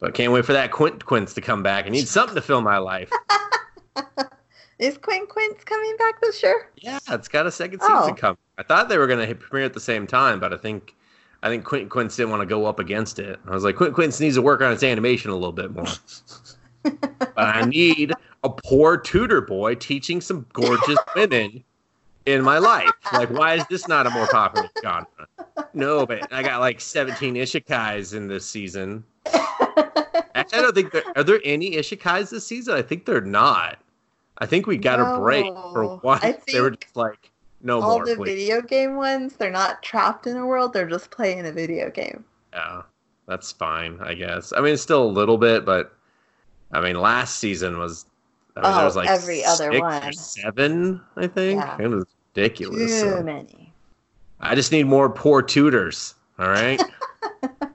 But 0.00 0.14
can't 0.14 0.32
wait 0.32 0.44
for 0.46 0.54
that 0.54 0.72
Quint 0.72 1.04
Quince 1.04 1.34
to 1.34 1.40
come 1.40 1.62
back. 1.62 1.86
I 1.86 1.90
need 1.90 2.08
something 2.08 2.34
to 2.34 2.40
fill 2.42 2.62
my 2.62 2.78
life. 2.78 3.10
Is 4.78 4.96
Quint 4.96 5.28
Quince 5.28 5.62
coming 5.64 5.94
back 5.98 6.20
this 6.22 6.42
year? 6.42 6.70
Yeah, 6.76 6.98
it's 7.10 7.28
got 7.28 7.46
a 7.46 7.52
second 7.52 7.80
season 7.80 7.96
Oh. 7.96 8.14
coming. 8.16 8.38
I 8.56 8.62
thought 8.62 8.88
they 8.88 8.96
were 8.96 9.06
going 9.06 9.26
to 9.26 9.34
premiere 9.34 9.66
at 9.66 9.74
the 9.74 9.80
same 9.80 10.06
time, 10.06 10.40
but 10.40 10.54
I 10.54 10.56
think 10.56 10.96
I 11.42 11.48
think 11.48 11.64
Quentin 11.64 11.88
Quince 11.90 12.16
didn't 12.16 12.30
want 12.30 12.40
to 12.40 12.46
go 12.46 12.64
up 12.66 12.78
against 12.78 13.18
it. 13.18 13.38
I 13.46 13.50
was 13.50 13.62
like, 13.64 13.76
Quint 13.76 13.94
Quince 13.94 14.18
needs 14.20 14.36
to 14.36 14.42
work 14.42 14.62
on 14.62 14.72
its 14.72 14.82
animation 14.82 15.30
a 15.30 15.34
little 15.34 15.52
bit 15.52 15.70
more. 15.72 15.84
but 16.82 17.32
I 17.36 17.64
need 17.66 18.12
a 18.42 18.48
poor 18.50 18.96
tutor 18.96 19.42
boy 19.42 19.74
teaching 19.74 20.20
some 20.22 20.46
gorgeous 20.54 20.98
women 21.14 21.62
in 22.26 22.42
my 22.42 22.58
life. 22.58 22.90
Like, 23.12 23.30
why 23.30 23.54
is 23.54 23.64
this 23.68 23.86
not 23.88 24.06
a 24.06 24.10
more 24.10 24.26
popular 24.28 24.68
genre? 24.82 25.06
No, 25.74 26.06
but 26.06 26.32
I 26.32 26.42
got 26.42 26.60
like 26.60 26.80
17 26.80 27.34
isekais 27.34 28.14
in 28.14 28.28
this 28.28 28.46
season. 28.46 29.04
I 30.34 30.44
don't 30.52 30.74
think 30.74 30.92
there 30.92 31.02
are 31.16 31.22
there 31.24 31.40
any 31.44 31.72
Isekais 31.72 32.30
this 32.30 32.46
season. 32.46 32.74
I 32.74 32.82
think 32.82 33.04
they're 33.06 33.20
not. 33.20 33.78
I 34.38 34.46
think 34.46 34.66
we 34.66 34.76
got 34.78 34.98
a 35.00 35.18
break 35.20 35.44
for 35.72 35.82
No. 35.84 36.00
once. 36.02 36.24
They 36.52 36.60
were 36.60 36.70
just 36.70 36.96
like, 36.96 37.30
no 37.62 37.80
All 37.82 37.96
more, 37.98 38.06
the 38.06 38.16
please. 38.16 38.30
video 38.48 38.62
game 38.62 38.96
ones, 38.96 39.34
they're 39.36 39.50
not 39.50 39.82
trapped 39.82 40.26
in 40.26 40.36
a 40.36 40.46
world, 40.46 40.72
they're 40.72 40.88
just 40.88 41.10
playing 41.10 41.44
a 41.46 41.52
video 41.52 41.90
game. 41.90 42.24
Yeah, 42.54 42.82
that's 43.26 43.52
fine, 43.52 43.98
I 44.00 44.14
guess. 44.14 44.52
I 44.56 44.60
mean, 44.60 44.72
it's 44.72 44.82
still 44.82 45.02
a 45.04 45.10
little 45.12 45.36
bit, 45.36 45.64
but 45.66 45.94
I 46.72 46.80
mean, 46.80 46.98
last 47.00 47.36
season 47.38 47.78
was. 47.78 48.06
I 48.56 48.62
mean, 48.62 48.72
there 48.72 48.80
Oh, 48.80 48.84
was 48.86 48.96
like 48.96 49.08
every 49.08 49.44
other 49.44 49.78
one. 49.78 50.12
seven, 50.14 51.00
I 51.16 51.26
think. 51.26 51.60
Yeah. 51.60 51.76
It 51.80 51.88
was 51.88 52.06
ridiculous. 52.34 52.78
Too 53.02 53.10
so. 53.10 53.22
many. 53.22 53.72
I 54.40 54.54
just 54.54 54.72
need 54.72 54.84
more 54.86 55.08
poor 55.10 55.42
tutors. 55.42 56.14
All 56.38 56.48
right. 56.48 56.82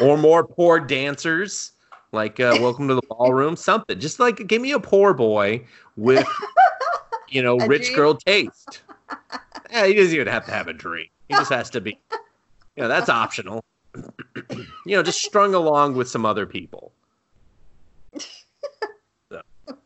or 0.00 0.16
more 0.16 0.46
poor 0.46 0.80
dancers. 0.80 1.72
Like 2.12 2.40
uh, 2.40 2.56
welcome 2.60 2.88
to 2.88 2.94
the 2.94 3.02
ballroom, 3.08 3.54
something. 3.54 3.98
Just 4.00 4.18
like 4.18 4.46
give 4.46 4.62
me 4.62 4.72
a 4.72 4.80
poor 4.80 5.12
boy 5.12 5.64
with, 5.96 6.26
you 7.28 7.42
know, 7.42 7.58
A 7.58 7.68
rich 7.68 7.86
dream? 7.86 7.96
girl 7.96 8.14
taste. 8.14 8.80
yeah, 9.70 9.86
he 9.86 9.92
doesn't 9.94 10.14
even 10.14 10.26
have 10.28 10.46
to 10.46 10.52
have 10.52 10.68
a 10.68 10.72
dream. 10.72 11.08
He 11.28 11.34
just 11.34 11.50
has 11.50 11.68
to 11.70 11.80
be. 11.80 11.98
You 12.76 12.84
know, 12.84 12.88
that's 12.88 13.08
optional. 13.10 13.62
you 14.86 14.96
know, 14.96 15.02
just 15.02 15.22
strung 15.22 15.54
along 15.54 15.96
with 15.96 16.08
some 16.08 16.24
other 16.24 16.46
people. 16.46 16.92
So. 19.30 19.42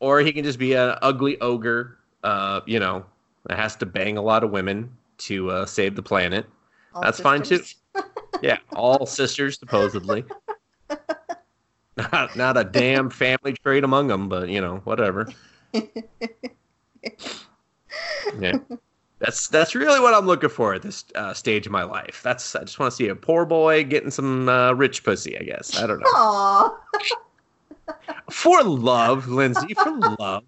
Or 0.00 0.20
he 0.20 0.32
can 0.32 0.44
just 0.44 0.60
be 0.60 0.74
an 0.74 0.96
ugly 1.02 1.40
ogre. 1.40 1.98
Uh, 2.22 2.60
you 2.66 2.78
know, 2.78 3.04
that 3.46 3.58
has 3.58 3.74
to 3.76 3.86
bang 3.86 4.16
a 4.16 4.22
lot 4.22 4.44
of 4.44 4.50
women 4.52 4.96
to 5.18 5.50
uh, 5.50 5.66
save 5.66 5.96
the 5.96 6.02
planet. 6.02 6.46
All 6.94 7.02
That's 7.02 7.18
fine, 7.18 7.42
too. 7.42 7.60
Yeah, 8.42 8.58
all 8.74 9.06
sisters 9.06 9.58
supposedly. 9.58 10.24
Not, 11.96 12.36
not 12.36 12.56
a 12.56 12.62
damn 12.64 13.10
family 13.10 13.54
trait 13.64 13.82
among 13.82 14.06
them, 14.08 14.28
but 14.28 14.48
you 14.48 14.60
know, 14.60 14.76
whatever. 14.84 15.28
Yeah, 18.38 18.58
that's 19.18 19.48
that's 19.48 19.74
really 19.74 19.98
what 20.00 20.14
I'm 20.14 20.26
looking 20.26 20.50
for 20.50 20.74
at 20.74 20.82
this 20.82 21.04
uh, 21.14 21.32
stage 21.34 21.66
of 21.66 21.72
my 21.72 21.82
life. 21.82 22.20
That's 22.22 22.54
I 22.54 22.60
just 22.60 22.78
want 22.78 22.92
to 22.92 22.96
see 22.96 23.08
a 23.08 23.16
poor 23.16 23.44
boy 23.46 23.82
getting 23.84 24.10
some 24.10 24.48
uh, 24.48 24.72
rich 24.74 25.02
pussy. 25.02 25.36
I 25.38 25.42
guess 25.42 25.76
I 25.82 25.86
don't 25.86 25.98
know 26.00 26.06
Aw. 26.06 26.76
for 28.30 28.62
love, 28.62 29.26
Lindsay, 29.28 29.74
for 29.74 29.98
love. 30.20 30.44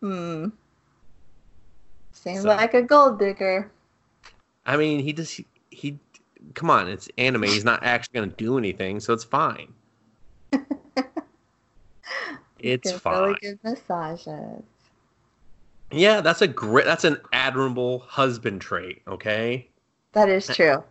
hmm. 0.00 0.48
Seems 2.12 2.42
So- 2.42 2.48
like 2.48 2.74
a 2.74 2.82
gold 2.82 3.18
digger. 3.18 3.70
I 4.66 4.76
mean, 4.76 5.00
he 5.00 5.12
just 5.12 5.32
he, 5.34 5.46
he 5.70 5.98
come 6.54 6.70
on, 6.70 6.88
it's 6.88 7.08
anime. 7.18 7.42
He's 7.44 7.64
not 7.64 7.82
actually 7.82 8.20
gonna 8.20 8.32
do 8.36 8.58
anything, 8.58 9.00
so 9.00 9.12
it's 9.12 9.24
fine. 9.24 9.72
It's 12.62 12.92
fine. 12.92 13.22
Really 13.22 13.38
good 13.40 13.58
massages. 13.64 14.62
Yeah, 15.90 16.20
that's 16.20 16.42
a 16.42 16.46
great. 16.46 16.84
That's 16.84 17.04
an 17.04 17.16
admirable 17.32 18.00
husband 18.00 18.60
trait. 18.60 19.00
Okay, 19.08 19.66
That 20.12 20.28
is 20.28 20.46
true. 20.46 20.84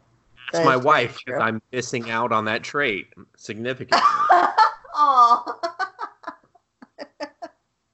that's 0.51 0.63
That 0.63 0.65
my 0.65 0.75
wife. 0.75 1.19
true. 1.19 1.37
I'm 1.39 1.61
missing 1.71 2.09
out 2.09 2.31
on 2.31 2.45
that 2.45 2.63
trait 2.63 3.07
significantly. 3.37 4.01
Aw. 4.95 5.53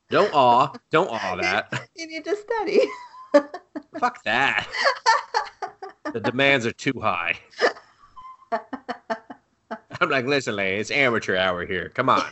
don't 0.10 0.34
awe. 0.34 0.72
Don't 0.90 1.10
awe 1.12 1.36
that. 1.42 1.90
you 1.98 2.08
need 2.08 2.24
to 2.24 2.36
study. 2.38 2.80
Fuck 4.00 4.24
that. 4.24 4.68
The 6.16 6.22
demands 6.22 6.66
are 6.66 6.72
too 6.72 6.98
high. 7.02 7.38
I'm 10.00 10.10
like, 10.10 10.26
listen, 10.26 10.56
lady, 10.56 10.80
it's 10.80 10.90
amateur 10.90 11.36
hour 11.36 11.66
here. 11.66 11.90
Come 11.90 12.08
on, 12.08 12.24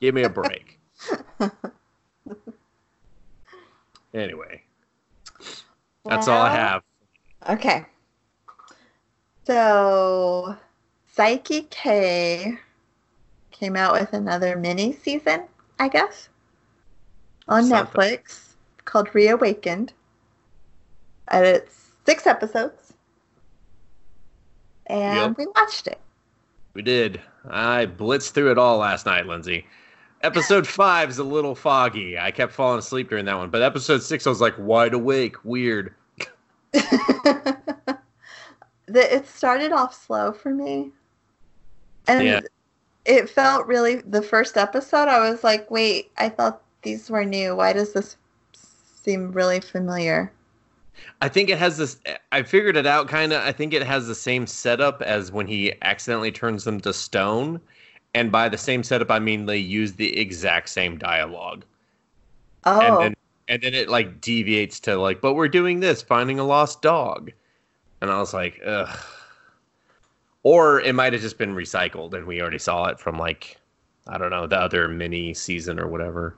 give 0.00 0.14
me 0.14 0.22
a 0.22 0.28
break. 0.28 0.78
Anyway, 4.14 4.62
that's 6.06 6.28
all 6.28 6.40
I 6.40 6.50
have. 6.50 6.82
Okay. 7.50 7.84
So, 9.44 10.56
Saiki 11.14 11.68
K 11.68 12.58
came 13.50 13.76
out 13.76 13.92
with 13.92 14.14
another 14.14 14.56
mini 14.56 14.94
season, 14.94 15.42
I 15.78 15.88
guess, 15.88 16.30
on 17.48 17.64
Something. 17.66 18.00
Netflix 18.00 18.54
called 18.86 19.14
Reawakened. 19.14 19.92
And 21.28 21.44
it's 21.44 21.90
six 22.06 22.26
episodes. 22.26 22.87
And 24.88 25.16
Yep. 25.16 25.38
we 25.38 25.46
watched 25.54 25.86
it. 25.86 25.98
We 26.74 26.82
did. 26.82 27.20
I 27.48 27.86
blitzed 27.86 28.30
through 28.32 28.50
it 28.52 28.58
all 28.58 28.78
last 28.78 29.06
night, 29.06 29.26
Lindsay. 29.26 29.66
Episode 30.22 30.66
five 30.68 31.10
is 31.10 31.18
a 31.18 31.24
little 31.24 31.54
foggy. 31.54 32.18
I 32.18 32.30
kept 32.30 32.52
falling 32.52 32.78
asleep 32.78 33.08
during 33.10 33.24
that 33.26 33.36
one, 33.36 33.50
but 33.50 33.62
episode 33.62 34.02
six, 34.02 34.26
I 34.26 34.30
was 34.30 34.40
like 34.40 34.54
wide 34.58 34.94
awake. 34.94 35.36
Weird. 35.44 35.94
the, 36.72 37.98
it 38.86 39.26
started 39.26 39.72
off 39.72 39.94
slow 39.94 40.32
for 40.32 40.50
me. 40.50 40.90
And 42.06 42.26
Yeah. 42.26 42.40
it 43.04 43.28
felt 43.28 43.66
really, 43.66 43.96
the 43.96 44.22
first 44.22 44.56
episode, 44.56 45.08
I 45.08 45.28
was 45.30 45.44
like, 45.44 45.70
wait, 45.70 46.10
I 46.16 46.28
thought 46.28 46.62
these 46.82 47.10
were 47.10 47.24
new. 47.24 47.56
Why 47.56 47.72
does 47.72 47.92
this 47.92 48.16
seem 48.52 49.32
really 49.32 49.60
familiar? 49.60 50.32
I 51.20 51.28
think 51.28 51.50
it 51.50 51.58
has 51.58 51.76
this. 51.76 51.98
I 52.32 52.42
figured 52.42 52.76
it 52.76 52.86
out 52.86 53.08
kind 53.08 53.32
of. 53.32 53.42
I 53.42 53.52
think 53.52 53.72
it 53.72 53.82
has 53.82 54.06
the 54.06 54.14
same 54.14 54.46
setup 54.46 55.02
as 55.02 55.32
when 55.32 55.46
he 55.46 55.72
accidentally 55.82 56.32
turns 56.32 56.64
them 56.64 56.80
to 56.80 56.92
stone. 56.92 57.60
And 58.14 58.32
by 58.32 58.48
the 58.48 58.58
same 58.58 58.82
setup, 58.82 59.10
I 59.10 59.18
mean 59.18 59.46
they 59.46 59.58
use 59.58 59.94
the 59.94 60.18
exact 60.18 60.70
same 60.70 60.98
dialogue. 60.98 61.64
Oh, 62.64 62.80
And 62.80 63.02
then 63.02 63.14
and 63.48 63.62
then 63.62 63.74
it 63.74 63.88
like 63.88 64.20
deviates 64.20 64.80
to 64.80 64.96
like, 64.96 65.20
but 65.20 65.34
we're 65.34 65.48
doing 65.48 65.80
this, 65.80 66.02
finding 66.02 66.38
a 66.38 66.44
lost 66.44 66.82
dog. 66.82 67.32
And 68.00 68.10
I 68.10 68.18
was 68.20 68.34
like, 68.34 68.60
ugh. 68.64 68.96
Or 70.42 70.80
it 70.80 70.94
might 70.94 71.12
have 71.12 71.22
just 71.22 71.38
been 71.38 71.54
recycled 71.54 72.14
and 72.14 72.26
we 72.26 72.40
already 72.40 72.58
saw 72.58 72.86
it 72.86 72.98
from 73.00 73.18
like, 73.18 73.58
I 74.06 74.18
don't 74.18 74.30
know, 74.30 74.46
the 74.46 74.58
other 74.60 74.88
mini 74.88 75.34
season 75.34 75.78
or 75.78 75.88
whatever. 75.88 76.36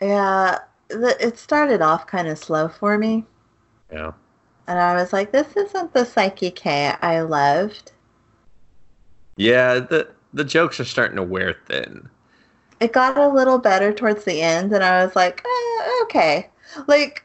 yeah. 0.00 0.58
The, 0.88 1.16
it 1.20 1.38
started 1.38 1.82
off 1.82 2.06
kind 2.06 2.28
of 2.28 2.38
slow 2.38 2.68
for 2.68 2.98
me. 2.98 3.24
Yeah. 3.92 4.12
And 4.68 4.78
I 4.78 4.94
was 4.94 5.12
like, 5.12 5.32
this 5.32 5.56
isn't 5.56 5.92
the 5.92 6.00
Saiki 6.00 6.54
K 6.54 6.94
I 7.00 7.20
loved. 7.20 7.92
Yeah, 9.36 9.74
the 9.74 10.08
the 10.32 10.44
jokes 10.44 10.80
are 10.80 10.84
starting 10.84 11.16
to 11.16 11.22
wear 11.22 11.56
thin. 11.66 12.08
It 12.80 12.92
got 12.92 13.16
a 13.16 13.28
little 13.28 13.58
better 13.58 13.92
towards 13.92 14.24
the 14.24 14.42
end, 14.42 14.72
and 14.72 14.84
I 14.84 15.04
was 15.04 15.16
like, 15.16 15.42
eh, 15.44 15.90
okay. 16.02 16.50
Like, 16.86 17.24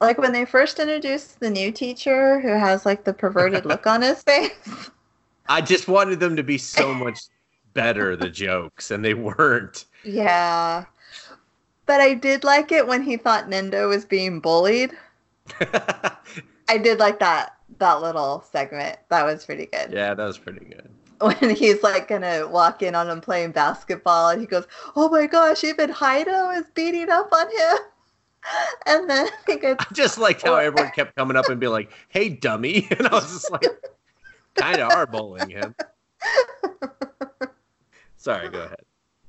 like 0.00 0.18
when 0.18 0.32
they 0.32 0.44
first 0.44 0.78
introduced 0.78 1.40
the 1.40 1.50
new 1.50 1.72
teacher 1.72 2.40
who 2.40 2.48
has 2.48 2.84
like 2.84 3.04
the 3.04 3.14
perverted 3.14 3.64
look 3.64 3.86
on 3.86 4.02
his 4.02 4.22
face. 4.24 4.90
I 5.48 5.62
just 5.62 5.88
wanted 5.88 6.20
them 6.20 6.36
to 6.36 6.42
be 6.42 6.58
so 6.58 6.92
much 6.94 7.20
better, 7.72 8.16
the 8.16 8.28
jokes, 8.28 8.90
and 8.90 9.04
they 9.04 9.14
weren't. 9.14 9.86
Yeah. 10.04 10.84
But 11.88 12.02
I 12.02 12.12
did 12.12 12.44
like 12.44 12.70
it 12.70 12.86
when 12.86 13.02
he 13.02 13.16
thought 13.16 13.48
Nendo 13.48 13.88
was 13.88 14.04
being 14.04 14.40
bullied. 14.40 14.92
I 16.68 16.76
did 16.76 16.98
like 16.98 17.18
that 17.20 17.56
that 17.78 18.02
little 18.02 18.44
segment. 18.52 18.98
That 19.08 19.24
was 19.24 19.46
pretty 19.46 19.66
good. 19.66 19.90
yeah, 19.90 20.12
that 20.12 20.24
was 20.24 20.36
pretty 20.36 20.66
good. 20.66 20.90
When 21.20 21.56
he's 21.56 21.82
like 21.82 22.06
gonna 22.06 22.46
walk 22.46 22.82
in 22.82 22.94
on 22.94 23.08
him 23.08 23.22
playing 23.22 23.52
basketball 23.52 24.28
and 24.28 24.40
he 24.40 24.46
goes, 24.46 24.66
Oh 24.94 25.08
my 25.08 25.26
gosh, 25.26 25.64
even 25.64 25.92
Kaido 25.92 26.50
is 26.50 26.66
beating 26.74 27.08
up 27.10 27.32
on 27.32 27.46
him. 27.50 27.78
And 28.86 29.10
then 29.10 29.28
he 29.46 29.56
goes, 29.56 29.76
I 29.80 29.86
just 29.92 30.16
liked 30.16 30.42
how 30.42 30.54
everyone 30.66 30.92
kept 30.92 31.16
coming 31.16 31.36
up 31.36 31.48
and 31.48 31.58
be 31.60 31.66
like, 31.68 31.90
"Hey, 32.08 32.28
dummy," 32.28 32.86
and 32.96 33.06
I 33.06 33.14
was 33.14 33.24
just 33.30 33.50
like, 33.50 33.66
"Kind 34.54 34.78
of 34.78 34.92
are 34.92 35.06
bullying 35.06 35.50
him." 35.50 35.74
Sorry, 38.16 38.48
go 38.48 38.60
ahead. 38.60 38.78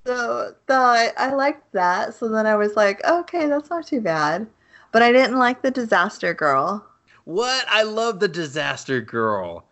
So 0.10 0.56
the, 0.66 1.14
I, 1.18 1.34
liked 1.34 1.72
that. 1.74 2.16
So 2.16 2.28
then 2.30 2.48
I 2.48 2.56
was 2.56 2.76
like, 2.76 3.06
okay, 3.06 3.46
that's 3.46 3.70
not 3.70 3.86
too 3.86 4.02
bad. 4.02 4.48
But 4.92 5.04
I 5.04 5.12
didn't 5.12 5.38
like 5.38 5.62
the 5.62 5.70
disaster 5.70 6.34
girl. 6.34 6.84
What? 7.26 7.64
I 7.70 7.84
love 7.84 8.20
the 8.20 8.28
Disaster 8.28 9.02
Girl. 9.02 9.64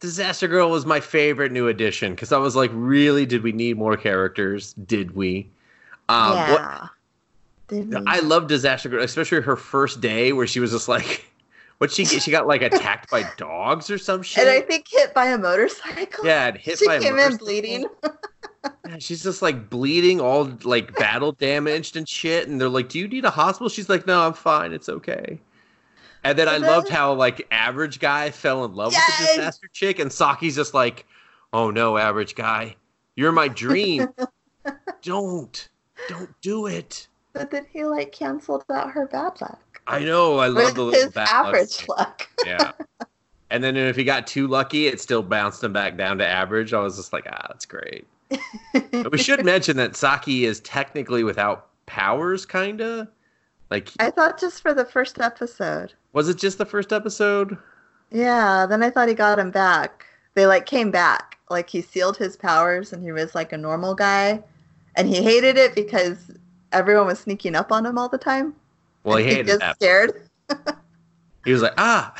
Disaster 0.00 0.48
Girl 0.48 0.70
was 0.70 0.86
my 0.86 0.98
favorite 0.98 1.52
new 1.52 1.68
addition 1.68 2.14
because 2.14 2.32
I 2.32 2.38
was 2.38 2.56
like, 2.56 2.70
really? 2.72 3.26
Did 3.26 3.42
we 3.42 3.52
need 3.52 3.76
more 3.76 3.98
characters? 3.98 4.72
Did 4.86 5.14
we? 5.14 5.50
Um, 6.08 6.30
what- 6.30 6.60
yeah. 6.60 6.86
Did 7.68 7.90
we? 7.90 8.02
I 8.06 8.20
love 8.20 8.46
Disaster 8.46 8.88
Girl, 8.88 9.02
especially 9.04 9.42
her 9.42 9.56
first 9.56 10.00
day 10.00 10.32
where 10.32 10.46
she 10.46 10.58
was 10.58 10.70
just 10.70 10.88
like, 10.88 11.22
what 11.78 11.92
she? 11.92 12.06
She 12.06 12.30
got 12.30 12.46
like 12.46 12.62
attacked 12.62 13.10
by 13.10 13.28
dogs 13.36 13.90
or 13.90 13.98
some 13.98 14.22
shit. 14.22 14.44
and 14.46 14.50
I 14.50 14.62
think 14.62 14.86
hit 14.88 15.12
by 15.12 15.26
a 15.26 15.36
motorcycle. 15.36 16.24
yeah, 16.24 16.48
and 16.48 16.56
hit 16.56 16.78
she 16.78 16.86
by 16.86 16.94
a 16.94 17.00
came 17.00 17.18
in 17.18 17.36
bleeding. 17.36 17.86
She's 18.98 19.22
just 19.22 19.42
like 19.42 19.70
bleeding, 19.70 20.20
all 20.20 20.50
like 20.64 20.94
battle 20.96 21.32
damaged 21.32 21.96
and 21.96 22.08
shit. 22.08 22.48
And 22.48 22.60
they're 22.60 22.68
like, 22.68 22.88
"Do 22.88 22.98
you 22.98 23.06
need 23.06 23.24
a 23.24 23.30
hospital?" 23.30 23.68
She's 23.68 23.88
like, 23.88 24.06
"No, 24.06 24.26
I'm 24.26 24.34
fine. 24.34 24.72
It's 24.72 24.88
okay." 24.88 25.40
And 26.24 26.38
then 26.38 26.48
I 26.48 26.58
loved 26.58 26.88
how 26.88 27.14
like 27.14 27.46
average 27.50 27.98
guy 27.98 28.30
fell 28.30 28.64
in 28.64 28.74
love 28.74 28.92
with 28.92 29.18
the 29.18 29.26
disaster 29.36 29.68
chick, 29.72 29.98
and 29.98 30.10
Saiki's 30.10 30.54
just 30.54 30.74
like, 30.74 31.06
oh 31.52 31.70
no, 31.70 31.96
average 31.96 32.34
guy, 32.34 32.76
you're 33.16 33.32
my 33.32 33.48
dream. 33.48 34.08
don't, 35.02 35.68
don't 36.08 36.40
do 36.40 36.66
it. 36.66 37.08
But 37.32 37.50
then 37.50 37.66
he 37.72 37.84
like 37.84 38.12
canceled 38.12 38.64
out 38.70 38.90
her 38.90 39.06
bad 39.06 39.40
luck. 39.40 39.80
I 39.86 40.00
know. 40.00 40.38
I 40.38 40.46
love 40.48 40.74
the 40.74 40.82
little 40.82 41.04
his 41.04 41.12
bad 41.12 41.28
average 41.28 41.76
thing. 41.76 41.86
luck. 41.88 42.28
Yeah. 42.44 42.72
And 43.50 43.62
then 43.62 43.76
if 43.76 43.96
he 43.96 44.04
got 44.04 44.26
too 44.26 44.46
lucky, 44.46 44.86
it 44.86 45.00
still 45.00 45.22
bounced 45.22 45.62
him 45.62 45.72
back 45.72 45.96
down 45.96 46.18
to 46.18 46.26
average. 46.26 46.72
I 46.72 46.80
was 46.80 46.96
just 46.96 47.12
like, 47.12 47.26
ah, 47.30 47.46
that's 47.48 47.66
great. 47.66 48.06
We 49.10 49.18
should 49.18 49.44
mention 49.44 49.76
that 49.76 49.92
Saiki 49.92 50.42
is 50.42 50.60
technically 50.60 51.24
without 51.24 51.68
powers, 51.86 52.46
kinda. 52.46 53.08
Like, 53.70 53.90
I 53.98 54.10
thought 54.10 54.38
just 54.38 54.60
for 54.62 54.74
the 54.74 54.84
first 54.84 55.18
episode. 55.20 55.94
was 56.12 56.28
it 56.28 56.38
just 56.38 56.58
the 56.58 56.66
first 56.66 56.92
episode? 56.92 57.56
Yeah, 58.10 58.66
then 58.66 58.82
I 58.82 58.90
thought 58.90 59.08
he 59.08 59.14
got 59.14 59.38
him 59.38 59.50
back. 59.50 60.06
They 60.34 60.46
like 60.46 60.66
came 60.66 60.90
back. 60.90 61.38
Like 61.50 61.68
he 61.70 61.80
sealed 61.80 62.16
his 62.16 62.36
powers 62.36 62.92
and 62.92 63.02
he 63.02 63.12
was 63.12 63.34
like 63.34 63.52
a 63.52 63.58
normal 63.58 63.94
guy. 63.94 64.42
And 64.96 65.08
he 65.08 65.22
hated 65.22 65.56
it 65.56 65.74
because 65.74 66.30
everyone 66.72 67.06
was 67.06 67.18
sneaking 67.20 67.54
up 67.54 67.72
on 67.72 67.86
him 67.86 67.96
all 67.96 68.08
the 68.10 68.18
time. 68.18 68.54
Well, 69.04 69.16
he 69.16 69.24
hated 69.28 69.46
just 69.46 69.60
that. 69.60 69.76
scared. 69.76 70.28
He 71.44 71.50
was 71.52 71.62
like, 71.62 71.74
ah. 71.76 72.14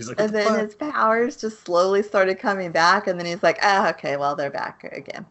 He's 0.00 0.08
like, 0.08 0.18
And 0.18 0.32
then 0.34 0.46
fuck?" 0.46 0.60
his 0.60 0.74
powers 0.74 1.36
just 1.36 1.62
slowly 1.62 2.02
started 2.02 2.38
coming 2.38 2.72
back. 2.72 3.06
And 3.06 3.20
then 3.20 3.26
he's 3.26 3.42
like, 3.42 3.58
ah, 3.60 3.90
okay, 3.90 4.16
well, 4.16 4.34
they're 4.34 4.48
back 4.48 4.82
again. 4.92 5.26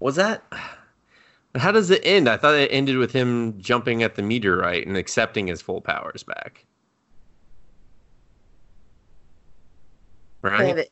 was 0.00 0.16
that? 0.16 0.42
How 1.54 1.70
does 1.70 1.90
it 1.90 2.00
end? 2.06 2.26
I 2.26 2.38
thought 2.38 2.54
it 2.54 2.70
ended 2.72 2.96
with 2.96 3.12
him 3.12 3.60
jumping 3.60 4.02
at 4.02 4.14
the 4.14 4.22
meteorite 4.22 4.86
and 4.86 4.96
accepting 4.96 5.46
his 5.48 5.60
full 5.60 5.82
powers 5.82 6.22
back. 6.22 6.64
Right? 10.40 10.76
The, 10.76 10.88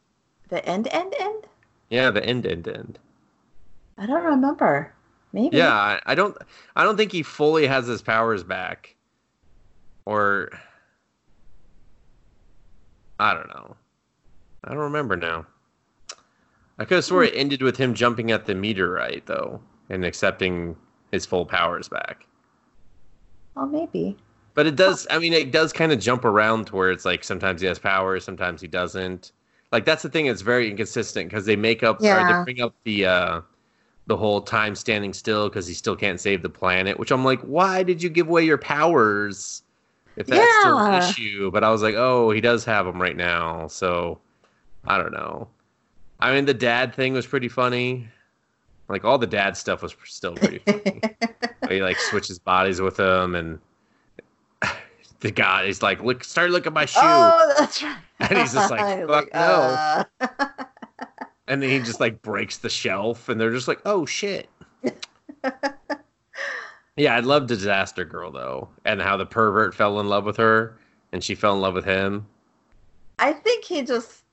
the 0.51 0.69
end, 0.69 0.89
end, 0.93 1.15
end? 1.19 1.47
Yeah, 1.89 2.11
the 2.11 2.23
end, 2.23 2.47
end, 2.47 2.69
end. 2.69 2.99
I 3.97 4.05
don't 4.05 4.25
remember. 4.25 4.93
Maybe. 5.33 5.57
Yeah, 5.57 6.01
I 6.05 6.15
don't. 6.15 6.37
I 6.75 6.85
don't 6.85 6.99
think 6.99 7.13
he 7.13 7.23
fully 7.23 7.67
has 7.67 7.87
his 7.87 8.03
powers 8.03 8.45
back, 8.45 8.95
or 10.05 10.51
I 13.19 13.35
don't 13.35 13.49
know. 13.49 13.77
I 14.65 14.71
don't 14.71 14.79
remember 14.79 15.17
now. 15.17 15.47
I 16.79 16.85
could 16.85 16.97
have 16.97 17.05
swore 17.05 17.25
it 17.25 17.33
ended 17.35 17.63
with 17.63 17.77
him 17.77 17.95
jumping 17.95 18.31
at 18.31 18.45
the 18.45 18.55
meteorite 18.55 19.27
though 19.27 19.61
and 19.89 20.05
accepting 20.05 20.77
his 21.13 21.25
full 21.25 21.47
powers 21.47 21.89
back. 21.89 22.27
Well, 23.55 23.67
maybe. 23.67 24.17
But 24.55 24.67
it 24.67 24.77
does. 24.77 25.07
I 25.11 25.19
mean, 25.19 25.33
it 25.33 25.53
does 25.53 25.73
kind 25.73 25.93
of 25.93 26.01
jump 26.01 26.25
around 26.25 26.67
to 26.69 26.77
where 26.77 26.91
it's 26.91 27.05
like 27.05 27.25
sometimes 27.25 27.61
he 27.61 27.67
has 27.67 27.79
powers, 27.79 28.25
sometimes 28.25 28.61
he 28.61 28.69
doesn't. 28.69 29.33
Like 29.73 29.85
that's 29.85 30.03
the 30.03 30.09
thing. 30.09 30.27
It's 30.27 30.43
very 30.43 30.71
inconsistent 30.71 31.29
because 31.29 31.47
they 31.47 31.57
make 31.57 31.83
up 31.83 32.01
or 32.01 32.03
they 32.03 32.45
bring 32.45 32.63
up 32.63 32.75
the 32.85 33.07
uh, 33.07 33.41
the 34.07 34.17
whole 34.17 34.41
time 34.41 34.75
standing 34.75 35.13
still 35.13 35.49
because 35.49 35.67
he 35.67 35.75
still 35.75 35.97
can't 35.97 36.21
save 36.21 36.43
the 36.43 36.49
planet. 36.49 36.99
Which 36.99 37.11
I'm 37.11 37.25
like, 37.25 37.41
why 37.43 37.83
did 37.83 38.03
you 38.03 38.09
give 38.09 38.29
away 38.29 38.45
your 38.45 38.59
powers 38.59 39.63
if 40.17 40.27
that's 40.27 40.61
still 40.61 40.79
an 40.79 41.03
issue? 41.03 41.51
But 41.51 41.65
I 41.65 41.71
was 41.71 41.83
like, 41.83 41.95
oh, 41.97 42.31
he 42.31 42.41
does 42.41 42.65
have 42.65 42.87
them 42.87 43.01
right 43.01 43.17
now, 43.17 43.67
so 43.69 44.19
I 44.87 44.99
don't 44.99 45.13
know. 45.13 45.49
I 46.21 46.35
mean, 46.35 46.47
the 46.47 46.55
dad 46.55 46.95
thing 46.95 47.13
was 47.13 47.27
pretty 47.27 47.49
funny. 47.49 48.09
Like 48.89 49.05
all 49.05 49.19
the 49.19 49.27
dad 49.27 49.57
stuff 49.57 49.83
was 49.83 49.97
still 50.05 50.35
pretty 50.35 50.59
funny. 50.59 51.01
he 51.69 51.83
like 51.83 51.99
switches 51.99 52.39
bodies 52.39 52.81
with 52.81 52.99
him 52.99 53.35
and 53.35 53.59
the 55.21 55.31
guy 55.31 55.65
is 55.65 55.83
like 55.83 56.01
look 56.03 56.23
start 56.23 56.51
looking 56.51 56.69
at 56.69 56.73
my 56.73 56.85
shoe 56.85 57.01
Oh, 57.03 57.55
that's 57.59 57.83
right. 57.83 57.97
And 58.21 58.39
he's 58.39 58.55
just 58.55 58.71
like, 58.71 59.07
"Fuck 59.09 59.35
no." 59.35 59.41
uh, 59.41 60.05
and 61.49 61.61
then 61.61 61.69
he 61.69 61.81
just 61.81 61.99
like 62.01 62.23
breaks 62.23 62.59
the 62.59 62.71
shelf 62.71 63.29
and 63.29 63.41
they're 63.41 63.53
just 63.53 63.69
like 63.69 63.81
oh 63.85 64.07
shit 64.07 64.49
yeah 66.97 67.15
i 67.15 67.21
love 67.21 67.47
disaster 67.47 68.05
girl 68.05 68.31
though 68.31 68.69
and 68.85 69.01
how 69.01 69.17
the 69.17 69.27
pervert 69.27 69.75
fell 69.75 70.01
in 70.01 70.09
love 70.09 70.25
with 70.25 70.37
her 70.37 70.77
and 71.13 71.23
she 71.23 71.35
fell 71.35 71.55
in 71.55 71.61
love 71.61 71.75
with 71.75 71.85
him 71.85 72.27
I 73.19 73.33
think 73.33 73.65
he 73.65 73.81
just 73.83 74.25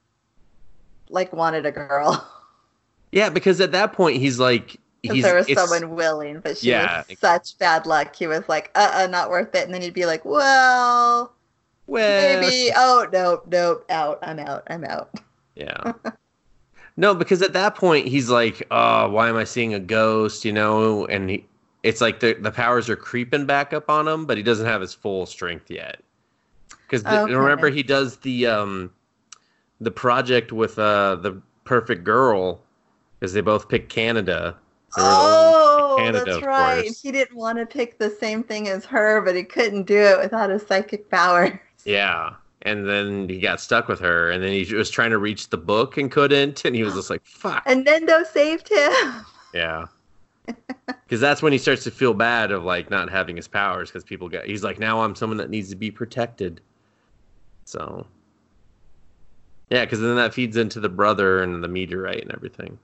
like 1.09 1.31
wanted 1.31 1.65
a 1.65 1.71
girl. 1.71 2.27
yeah 3.13 3.29
because 3.29 3.61
at 3.61 3.71
that 3.71 3.93
point 3.93 4.17
he's 4.17 4.39
like 4.39 4.77
he's 5.03 5.23
there 5.23 5.35
was 5.35 5.47
someone 5.53 5.95
willing, 5.95 6.41
but 6.41 6.57
she 6.57 6.69
Yeah. 6.69 7.03
was 7.09 7.17
such 7.19 7.57
bad 7.59 7.85
luck. 7.85 8.13
He 8.15 8.27
was 8.27 8.43
like, 8.49 8.71
uh 8.75 8.91
uh 9.03 9.07
not 9.07 9.29
worth 9.29 9.55
it. 9.55 9.63
And 9.65 9.73
then 9.73 9.81
he'd 9.81 9.93
be 9.93 10.05
like, 10.05 10.25
well, 10.25 11.31
well, 11.87 12.41
maybe. 12.41 12.71
Oh, 12.75 13.07
nope, 13.11 13.45
nope, 13.49 13.85
out. 13.89 14.19
I'm 14.21 14.39
out. 14.39 14.63
I'm 14.67 14.83
out. 14.83 15.17
Yeah. 15.55 15.93
no, 16.97 17.13
because 17.15 17.41
at 17.41 17.53
that 17.53 17.75
point 17.75 18.07
he's 18.07 18.29
like, 18.29 18.65
"Oh, 18.71 19.09
why 19.09 19.29
am 19.29 19.35
I 19.37 19.43
seeing 19.45 19.73
a 19.73 19.79
ghost?" 19.79 20.43
You 20.45 20.51
know, 20.53 21.05
and 21.05 21.29
he, 21.29 21.45
it's 21.83 22.01
like 22.01 22.19
the 22.19 22.33
the 22.33 22.51
powers 22.51 22.89
are 22.89 22.95
creeping 22.95 23.45
back 23.45 23.73
up 23.73 23.89
on 23.89 24.07
him, 24.07 24.25
but 24.25 24.37
he 24.37 24.43
doesn't 24.43 24.65
have 24.65 24.81
his 24.81 24.93
full 24.93 25.25
strength 25.25 25.69
yet. 25.69 26.01
Because 26.87 27.05
Okay. 27.05 27.33
remember, 27.33 27.69
he 27.69 27.83
does 27.83 28.17
the 28.17 28.47
um 28.47 28.91
the 29.81 29.91
project 29.91 30.51
with 30.51 30.79
uh 30.79 31.15
the 31.17 31.41
perfect 31.65 32.03
girl 32.03 32.61
because 33.19 33.33
they 33.33 33.41
both 33.41 33.69
pick 33.69 33.89
Canada. 33.89 34.57
They 34.95 35.01
were 35.01 35.15
the 35.15 35.23
only 35.23 35.41
ones 35.43 35.55
Oh, 35.57 35.95
Canada, 35.97 36.25
that's 36.25 36.45
right. 36.45 36.95
He 37.01 37.11
didn't 37.11 37.35
want 37.35 37.57
to 37.57 37.65
pick 37.65 37.97
the 37.97 38.09
same 38.09 38.43
thing 38.43 38.67
as 38.67 38.85
her, 38.85 39.21
but 39.21 39.35
he 39.35 39.43
couldn't 39.43 39.83
do 39.83 39.97
it 39.97 40.19
without 40.19 40.49
his 40.49 40.65
psychic 40.65 41.09
power. 41.09 41.61
Yeah. 41.85 42.35
And 42.61 42.87
then 42.87 43.27
he 43.27 43.39
got 43.39 43.59
stuck 43.59 43.87
with 43.89 43.99
her, 43.99 44.31
and 44.31 44.41
then 44.41 44.51
he 44.53 44.73
was 44.73 44.89
trying 44.89 45.09
to 45.09 45.17
reach 45.17 45.49
the 45.49 45.57
book 45.57 45.97
and 45.97 46.09
couldn't, 46.09 46.63
and 46.63 46.75
he 46.75 46.83
was 46.83 46.93
just 46.93 47.09
like, 47.09 47.25
"Fuck." 47.25 47.63
And 47.65 47.85
Nendo 47.85 48.25
saved 48.25 48.69
him. 48.69 49.25
Yeah. 49.53 49.87
Because 51.05 51.21
that's 51.21 51.43
when 51.43 51.51
he 51.51 51.59
starts 51.59 51.83
to 51.83 51.91
feel 51.91 52.13
bad 52.15 52.51
of 52.51 52.63
like 52.63 52.89
not 52.89 53.09
having 53.09 53.35
his 53.35 53.47
powers 53.47 53.89
because 53.89 54.03
people 54.03 54.27
get, 54.27 54.47
he's 54.47 54.63
like, 54.63 54.79
now 54.79 55.01
I'm 55.01 55.15
someone 55.15 55.37
that 55.37 55.49
needs 55.49 55.69
to 55.69 55.75
be 55.75 55.91
protected. 55.91 56.59
So, 57.65 58.07
yeah, 59.69 59.85
because 59.85 59.99
then 59.99 60.15
that 60.15 60.33
feeds 60.33 60.57
into 60.57 60.79
the 60.79 60.89
brother 60.89 61.43
and 61.43 61.63
the 61.63 61.67
meteorite 61.67 62.23
and 62.23 62.31
everything. 62.33 62.79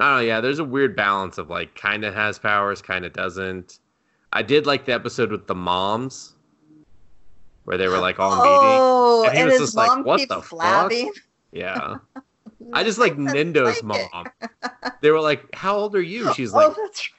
I 0.00 0.10
don't 0.10 0.16
know. 0.16 0.26
Yeah, 0.26 0.40
there's 0.40 0.58
a 0.58 0.64
weird 0.64 0.96
balance 0.96 1.38
of 1.38 1.50
like 1.50 1.74
kind 1.74 2.04
of 2.04 2.14
has 2.14 2.38
powers, 2.38 2.80
kind 2.80 3.04
of 3.04 3.12
doesn't. 3.12 3.78
I 4.32 4.42
did 4.42 4.66
like 4.66 4.86
the 4.86 4.92
episode 4.92 5.30
with 5.30 5.46
the 5.46 5.54
moms 5.54 6.34
where 7.64 7.76
they 7.76 7.88
were 7.88 7.98
like 7.98 8.18
all 8.18 8.36
meeting. 8.36 8.46
Oh, 8.46 9.26
And 9.28 9.38
and, 9.38 9.50
his 9.50 9.60
just 9.60 9.76
like, 9.76 9.88
mom 9.88 10.04
"What 10.04 10.18
keeps 10.18 10.34
the 10.34 10.40
fuck?" 10.40 10.92
Yeah. 11.52 11.96
I 12.72 12.84
just 12.84 12.98
like 12.98 13.16
Nendo's 13.16 13.78
psychic. 13.78 14.12
mom. 14.12 14.26
They 15.00 15.10
were 15.10 15.20
like, 15.20 15.54
how 15.54 15.76
old 15.76 15.94
are 15.94 16.02
you? 16.02 16.32
She's 16.34 16.52
oh, 16.54 16.56
like, 16.56 16.76
that's 16.76 17.10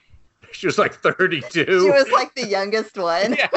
she 0.52 0.68
was 0.68 0.78
like 0.78 0.94
32. 0.94 1.66
She 1.66 1.90
was 1.90 2.10
like 2.10 2.36
the 2.36 2.48
youngest 2.48 2.98
one. 2.98 3.34
yeah. 3.38 3.49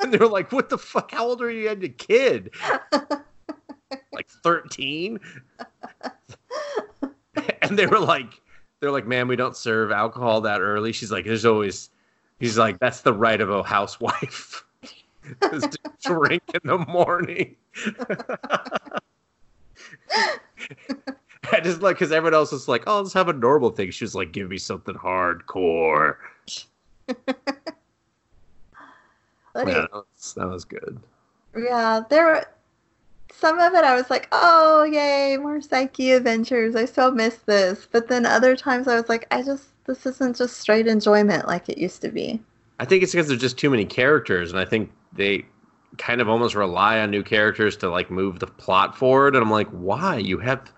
And 0.00 0.12
they 0.12 0.18
were 0.18 0.28
like, 0.28 0.52
what 0.52 0.68
the 0.68 0.78
fuck? 0.78 1.10
How 1.10 1.26
old 1.26 1.42
are 1.42 1.50
you 1.50 1.68
as 1.68 1.82
a 1.82 1.88
kid? 1.88 2.54
like 4.12 4.28
13? 4.28 5.18
and 7.62 7.78
they 7.78 7.86
were 7.86 7.98
like, 7.98 8.40
they're 8.80 8.92
like, 8.92 9.06
man, 9.06 9.28
we 9.28 9.36
don't 9.36 9.56
serve 9.56 9.90
alcohol 9.90 10.40
that 10.42 10.60
early. 10.60 10.92
She's 10.92 11.10
like, 11.10 11.24
there's 11.24 11.44
always, 11.44 11.90
he's 12.38 12.56
like, 12.56 12.78
that's 12.78 13.00
the 13.00 13.12
right 13.12 13.40
of 13.40 13.50
a 13.50 13.62
housewife. 13.62 14.64
is 15.52 15.62
to 15.62 15.78
drink 16.02 16.42
in 16.54 16.60
the 16.64 16.78
morning. 16.78 17.56
I 21.52 21.60
just 21.60 21.80
like 21.80 21.96
because 21.96 22.12
everyone 22.12 22.34
else 22.34 22.52
was 22.52 22.68
like, 22.68 22.84
"Oh, 22.86 23.00
let's 23.00 23.12
have 23.14 23.28
a 23.28 23.32
normal 23.32 23.70
thing." 23.70 23.90
She 23.90 24.04
was 24.04 24.14
like, 24.14 24.32
"Give 24.32 24.48
me 24.48 24.58
something 24.58 24.94
hardcore." 24.94 26.16
Yeah, 29.56 29.64
that 29.64 29.92
was, 29.92 30.34
that 30.36 30.46
was 30.46 30.64
good. 30.64 31.00
Yeah, 31.56 32.02
there 32.08 32.26
were 32.26 32.44
some 33.32 33.58
of 33.58 33.74
it 33.74 33.84
I 33.84 33.94
was 33.94 34.10
like, 34.10 34.28
oh, 34.32 34.84
yay, 34.84 35.36
more 35.36 35.58
Saiki 35.58 36.16
adventures. 36.16 36.74
I 36.74 36.84
so 36.84 37.10
miss 37.10 37.36
this. 37.38 37.86
But 37.90 38.08
then 38.08 38.26
other 38.26 38.56
times 38.56 38.88
I 38.88 38.94
was 38.94 39.08
like, 39.08 39.26
I 39.30 39.42
just, 39.42 39.68
this 39.84 40.06
isn't 40.06 40.36
just 40.36 40.58
straight 40.58 40.86
enjoyment 40.86 41.46
like 41.46 41.68
it 41.68 41.78
used 41.78 42.02
to 42.02 42.08
be. 42.08 42.40
I 42.80 42.84
think 42.84 43.02
it's 43.02 43.12
because 43.12 43.28
there's 43.28 43.40
just 43.40 43.58
too 43.58 43.70
many 43.70 43.84
characters, 43.84 44.52
and 44.52 44.60
I 44.60 44.64
think 44.64 44.92
they 45.12 45.44
kind 45.96 46.20
of 46.20 46.28
almost 46.28 46.54
rely 46.54 47.00
on 47.00 47.10
new 47.10 47.22
characters 47.22 47.76
to 47.78 47.88
like 47.90 48.10
move 48.10 48.38
the 48.38 48.46
plot 48.46 48.96
forward. 48.96 49.34
And 49.34 49.42
I'm 49.42 49.50
like, 49.50 49.68
why? 49.68 50.16
You 50.18 50.38
have 50.38 50.70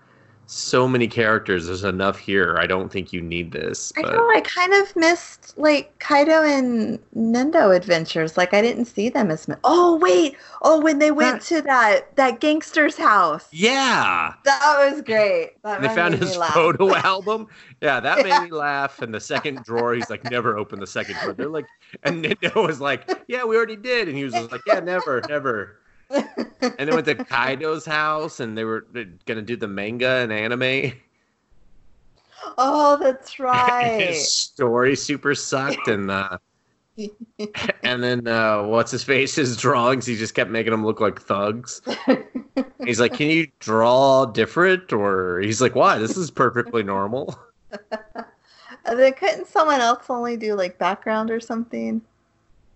so 0.53 0.85
many 0.87 1.07
characters. 1.07 1.67
There's 1.67 1.83
enough 1.85 2.17
here. 2.19 2.57
I 2.59 2.67
don't 2.67 2.91
think 2.91 3.13
you 3.13 3.21
need 3.21 3.51
this. 3.53 3.93
I 3.95 4.01
But 4.01 4.11
know, 4.11 4.27
I 4.35 4.41
kind 4.41 4.73
of 4.73 4.93
missed 4.97 5.57
like 5.57 5.97
Kaido 5.99 6.43
and 6.43 6.99
Nendo 7.15 7.73
adventures. 7.75 8.35
Like 8.35 8.53
I 8.53 8.61
didn't 8.61 8.85
see 8.85 9.07
them 9.09 9.31
as 9.31 9.47
much. 9.47 9.59
Oh, 9.63 9.95
wait. 9.97 10.35
Oh, 10.61 10.81
when 10.81 10.99
they 10.99 11.11
went 11.11 11.41
to 11.43 11.61
that, 11.61 12.15
that 12.17 12.41
gangster's 12.41 12.97
house. 12.97 13.47
yeah, 13.51 14.33
That 14.43 14.91
was 14.91 15.01
great. 15.01 15.51
That 15.63 15.81
they 15.81 15.87
found 15.89 16.15
his 16.15 16.35
photo 16.35 16.95
album. 16.95 17.47
Yeah, 17.81 18.01
that 18.01 18.23
made 18.23 18.43
me 18.43 18.51
laugh. 18.51 19.01
And 19.01 19.13
the 19.13 19.19
second 19.21 19.63
drawer, 19.63 19.93
he's 19.93 20.09
like, 20.09 20.23
never 20.29 20.57
open 20.57 20.79
the 20.79 20.87
second 20.87 21.15
drawer. 21.21 21.33
They're 21.33 21.47
like, 21.49 21.67
and 22.03 22.23
Nendo 22.25 22.65
was 22.67 22.81
like, 22.81 23.09
yeah, 23.27 23.45
we 23.45 23.55
already 23.55 23.77
did, 23.77 24.07
and 24.09 24.17
he 24.17 24.23
was 24.25 24.33
just 24.33 24.51
like, 24.51 24.61
yeah, 24.67 24.79
never, 24.81 25.21
never. 25.29 25.80
And 26.11 26.75
then 26.77 26.93
went 26.93 27.05
to 27.05 27.15
Kaido's 27.15 27.85
house, 27.85 28.39
and 28.39 28.57
they 28.57 28.63
were 28.63 28.85
gonna 29.25 29.41
do 29.41 29.55
the 29.55 29.67
manga 29.67 30.07
and 30.07 30.31
anime. 30.31 30.93
oh, 32.57 32.97
that's 33.01 33.39
right. 33.39 34.07
His 34.07 34.33
story 34.33 34.95
super 34.95 35.35
sucked, 35.35 35.87
and 35.87 36.11
uh, 36.11 36.37
and 37.83 38.03
then 38.03 38.27
uh, 38.27 38.63
what's 38.63 38.91
his 38.91 39.03
face? 39.03 39.35
His 39.35 39.57
drawings, 39.57 40.05
he 40.05 40.15
just 40.15 40.33
kept 40.33 40.51
making 40.51 40.71
them 40.71 40.85
look 40.85 40.99
like 40.99 41.21
thugs. 41.21 41.81
He's 42.85 42.99
like, 42.99 43.13
"Can 43.13 43.29
you 43.29 43.47
draw 43.59 44.25
different?" 44.25 44.91
Or 44.91 45.39
he's 45.39 45.61
like, 45.61 45.75
"Why? 45.75 45.97
This 45.99 46.17
is 46.17 46.31
perfectly 46.31 46.83
normal." 46.83 47.37
And 48.85 48.99
then 48.99 49.13
couldn't 49.13 49.47
someone 49.47 49.81
else 49.81 50.05
only 50.09 50.37
do 50.37 50.55
like 50.55 50.77
background 50.77 51.29
or 51.31 51.39
something? 51.39 52.01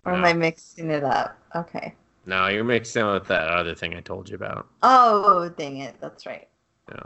Or 0.05 0.13
am 0.13 0.23
I 0.23 0.33
mixing 0.33 0.91
it 0.91 1.03
up? 1.03 1.37
Okay. 1.55 1.95
No, 2.26 2.47
you're 2.47 2.64
mixing 2.64 3.06
it 3.06 3.14
with 3.14 3.27
that 3.27 3.49
other 3.49 3.76
thing 3.76 3.93
I 3.93 4.02
told 4.02 4.30
you 4.30 4.35
about. 4.35 4.68
Oh, 4.81 5.49
dang 5.57 5.77
it. 5.77 5.95
That's 6.02 6.26
right. 6.26 6.47
Yeah. 6.89 7.03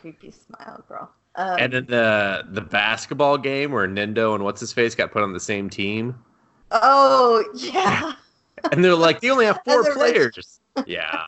Creepy 0.00 0.30
smile, 0.30 0.84
girl. 0.88 1.10
Um, 1.36 1.56
And 1.58 1.72
then 1.72 1.86
the 1.86 2.44
the 2.50 2.60
basketball 2.60 3.38
game 3.38 3.72
where 3.72 3.86
Nendo 3.88 4.34
and 4.34 4.44
what's 4.44 4.60
his 4.60 4.72
face 4.72 4.94
got 4.94 5.10
put 5.12 5.22
on 5.22 5.32
the 5.32 5.40
same 5.40 5.70
team, 5.70 6.16
oh, 6.72 7.44
yeah. 7.54 8.12
and 8.72 8.84
they're 8.84 8.94
like, 8.94 9.20
they 9.20 9.30
only 9.30 9.46
have 9.46 9.60
four 9.64 9.82
the 9.84 9.90
rich- 9.90 9.98
players. 9.98 10.60
Yeah. 10.86 11.24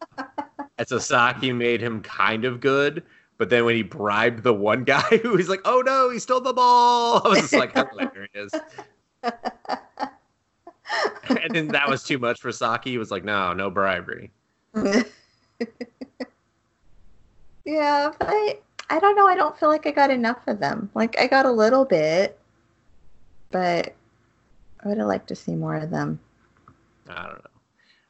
And 0.78 0.88
Sasaki 0.88 1.52
made 1.52 1.80
him 1.80 2.00
kind 2.02 2.44
of 2.44 2.60
good, 2.60 3.04
but 3.38 3.50
then 3.50 3.64
when 3.64 3.76
he 3.76 3.82
bribed 3.82 4.42
the 4.42 4.54
one 4.54 4.84
guy 4.84 5.00
who 5.22 5.30
was 5.30 5.48
like, 5.48 5.60
"Oh 5.64 5.82
no, 5.84 6.10
he 6.10 6.18
stole 6.18 6.40
the 6.40 6.52
ball," 6.54 7.22
I 7.24 7.28
was 7.28 7.38
just 7.40 7.52
like, 7.52 7.72
"Hilarious." 7.74 8.52
And 11.28 11.54
then 11.54 11.68
that 11.68 11.88
was 11.88 12.02
too 12.02 12.18
much 12.18 12.40
for 12.40 12.50
Saiki. 12.50 12.86
He 12.86 12.98
was 12.98 13.10
like, 13.10 13.24
"No, 13.24 13.52
no 13.52 13.70
bribery." 13.70 14.30
yeah, 14.74 15.04
but 18.18 18.28
I, 18.28 18.58
I 18.88 18.98
don't 18.98 19.16
know. 19.16 19.26
I 19.26 19.36
don't 19.36 19.58
feel 19.58 19.68
like 19.68 19.86
I 19.86 19.90
got 19.90 20.10
enough 20.10 20.46
of 20.46 20.58
them. 20.58 20.90
Like, 20.94 21.18
I 21.18 21.26
got 21.26 21.46
a 21.46 21.52
little 21.52 21.84
bit, 21.84 22.38
but 23.50 23.94
I 24.84 24.88
would 24.88 24.98
have 24.98 25.06
liked 25.06 25.28
to 25.28 25.36
see 25.36 25.54
more 25.54 25.76
of 25.76 25.90
them. 25.90 26.18
I 27.08 27.22
don't 27.22 27.44
know. 27.44 27.50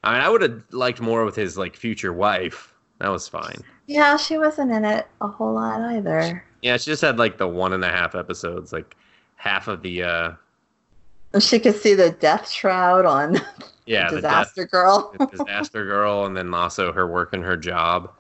I 0.03 0.13
mean, 0.15 0.23
I 0.23 0.29
would 0.29 0.43
have 0.43 0.63
liked 0.71 1.01
more 1.01 1.25
with 1.25 1.37
his 1.37 1.59
like 1.59 1.77
future 1.77 2.13
wife. 2.13 2.73
That 3.01 3.11
was 3.11 3.29
fine. 3.29 3.59
Yeah, 3.87 4.17
she 4.17 4.39
wasn't 4.39 4.73
in 4.73 4.85
it 4.85 5.07
a 5.21 5.29
whole 5.29 5.55
lot 5.55 5.81
either. 5.81 6.45
Yeah, 6.63 6.77
she 6.77 6.91
just 6.91 7.03
had 7.03 7.19
like 7.19 7.39
the 7.39 7.49
one 7.49 7.73
and 7.73 7.85
a 7.85 7.91
half 7.91 8.15
episodes, 8.15 8.73
like 8.73 8.97
half 9.37 9.69
of 9.69 9.83
the 9.83 10.03
uh 10.03 10.33
She 11.39 11.61
could 11.61 11.77
see 11.77 11.95
the 11.95 12.11
death 12.11 12.51
shroud 12.51 13.07
on 13.07 13.35
yeah, 13.87 14.11
the 14.11 14.21
death 14.21 14.49
Disaster 14.55 14.67
Girl. 14.67 15.15
disaster 15.31 15.85
girl 15.85 16.27
and 16.27 16.37
then 16.37 16.53
also 16.53 16.93
her 16.93 17.07
work 17.07 17.33
and 17.33 17.45
her 17.45 17.57
job. 17.57 18.13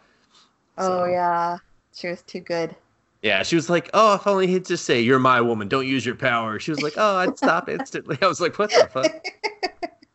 Oh 0.78 1.04
yeah, 1.04 1.58
she 1.94 2.08
was 2.08 2.22
too 2.22 2.40
good. 2.40 2.76
Yeah, 3.22 3.42
she 3.42 3.56
was 3.56 3.68
like, 3.68 3.90
"Oh, 3.92 4.14
if 4.14 4.26
only 4.26 4.46
he'd 4.46 4.64
just 4.64 4.84
say 4.84 5.00
you're 5.00 5.18
my 5.18 5.40
woman, 5.40 5.68
don't 5.68 5.86
use 5.86 6.06
your 6.06 6.14
power." 6.14 6.58
She 6.58 6.70
was 6.70 6.82
like, 6.82 6.94
"Oh, 6.96 7.16
I'd 7.16 7.36
stop 7.36 7.68
instantly." 7.68 8.16
I 8.22 8.26
was 8.26 8.40
like, 8.40 8.58
"What 8.58 8.70
the 8.70 8.88
fuck?" 8.90 9.12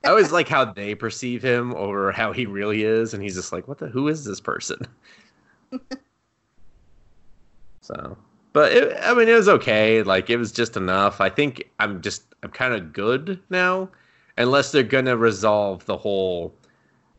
I 0.03 0.09
always 0.09 0.31
like 0.31 0.47
how 0.47 0.65
they 0.65 0.95
perceive 0.95 1.43
him 1.43 1.73
over 1.75 2.11
how 2.11 2.31
he 2.31 2.45
really 2.45 2.83
is, 2.83 3.13
and 3.13 3.21
he's 3.21 3.35
just 3.35 3.51
like, 3.51 3.67
"What 3.67 3.77
the? 3.77 3.87
Who 3.87 4.07
is 4.07 4.23
this 4.23 4.39
person?" 4.39 4.87
so, 7.81 8.17
but 8.55 8.71
it, 8.71 8.97
I 9.03 9.13
mean, 9.13 9.27
it 9.27 9.35
was 9.35 9.49
okay. 9.49 10.01
Like, 10.01 10.29
it 10.29 10.37
was 10.37 10.53
just 10.53 10.77
enough. 10.77 11.19
I 11.19 11.29
think 11.29 11.69
I'm 11.79 12.01
just 12.01 12.23
I'm 12.41 12.51
kind 12.51 12.73
of 12.73 12.93
good 12.93 13.41
now, 13.49 13.89
unless 14.37 14.71
they're 14.71 14.83
gonna 14.83 15.17
resolve 15.17 15.85
the 15.85 15.97
whole. 15.97 16.55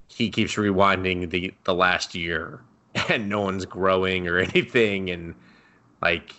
He 0.09 0.31
keeps 0.31 0.55
rewinding 0.55 1.31
the 1.31 1.53
the 1.65 1.75
last 1.75 2.15
year, 2.15 2.63
and 3.11 3.29
no 3.29 3.43
one's 3.43 3.67
growing 3.67 4.27
or 4.29 4.39
anything, 4.51 5.11
and 5.11 5.35
like 6.03 6.31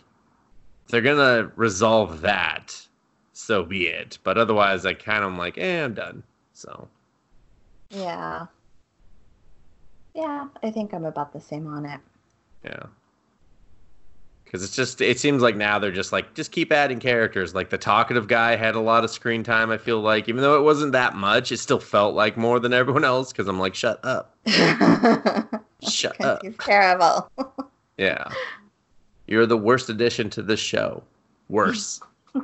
if 0.85 0.91
they're 0.91 1.01
gonna 1.01 1.51
resolve 1.55 2.21
that 2.21 2.87
so 3.33 3.63
be 3.63 3.87
it 3.87 4.17
but 4.23 4.37
otherwise 4.37 4.85
i 4.85 4.93
kind 4.93 5.23
of 5.23 5.31
am 5.31 5.37
like 5.37 5.57
eh 5.57 5.83
i'm 5.83 5.93
done 5.93 6.23
so 6.53 6.87
Yeah. 7.91 8.47
Yeah, 10.13 10.49
I 10.63 10.71
think 10.71 10.93
I'm 10.93 11.05
about 11.05 11.33
the 11.33 11.39
same 11.41 11.67
on 11.67 11.85
it. 11.85 12.01
yeah 12.63 12.87
because 14.47 14.63
it's 14.63 14.75
just 14.75 15.01
it 15.01 15.19
seems 15.19 15.41
like 15.41 15.55
now 15.55 15.77
they're 15.77 15.91
just 15.91 16.11
like 16.11 16.33
just 16.33 16.51
keep 16.51 16.71
adding 16.71 16.99
characters 16.99 17.53
like 17.53 17.69
the 17.69 17.77
talkative 17.77 18.27
guy 18.27 18.55
had 18.55 18.75
a 18.75 18.79
lot 18.79 19.03
of 19.03 19.09
screen 19.09 19.43
time 19.43 19.69
i 19.69 19.77
feel 19.77 19.99
like 19.99 20.29
even 20.29 20.41
though 20.41 20.57
it 20.57 20.63
wasn't 20.63 20.91
that 20.91 21.15
much 21.15 21.51
it 21.51 21.57
still 21.57 21.79
felt 21.79 22.15
like 22.15 22.37
more 22.37 22.59
than 22.59 22.73
everyone 22.73 23.03
else 23.03 23.31
because 23.31 23.47
i'm 23.47 23.59
like 23.59 23.75
shut 23.75 23.99
up 24.03 24.35
shut 25.87 26.19
up 26.23 26.41
he's 26.41 26.55
terrible. 26.57 27.29
yeah 27.97 28.29
you're 29.27 29.45
the 29.45 29.57
worst 29.57 29.89
addition 29.89 30.29
to 30.29 30.41
this 30.41 30.59
show 30.59 31.03
worse 31.49 31.99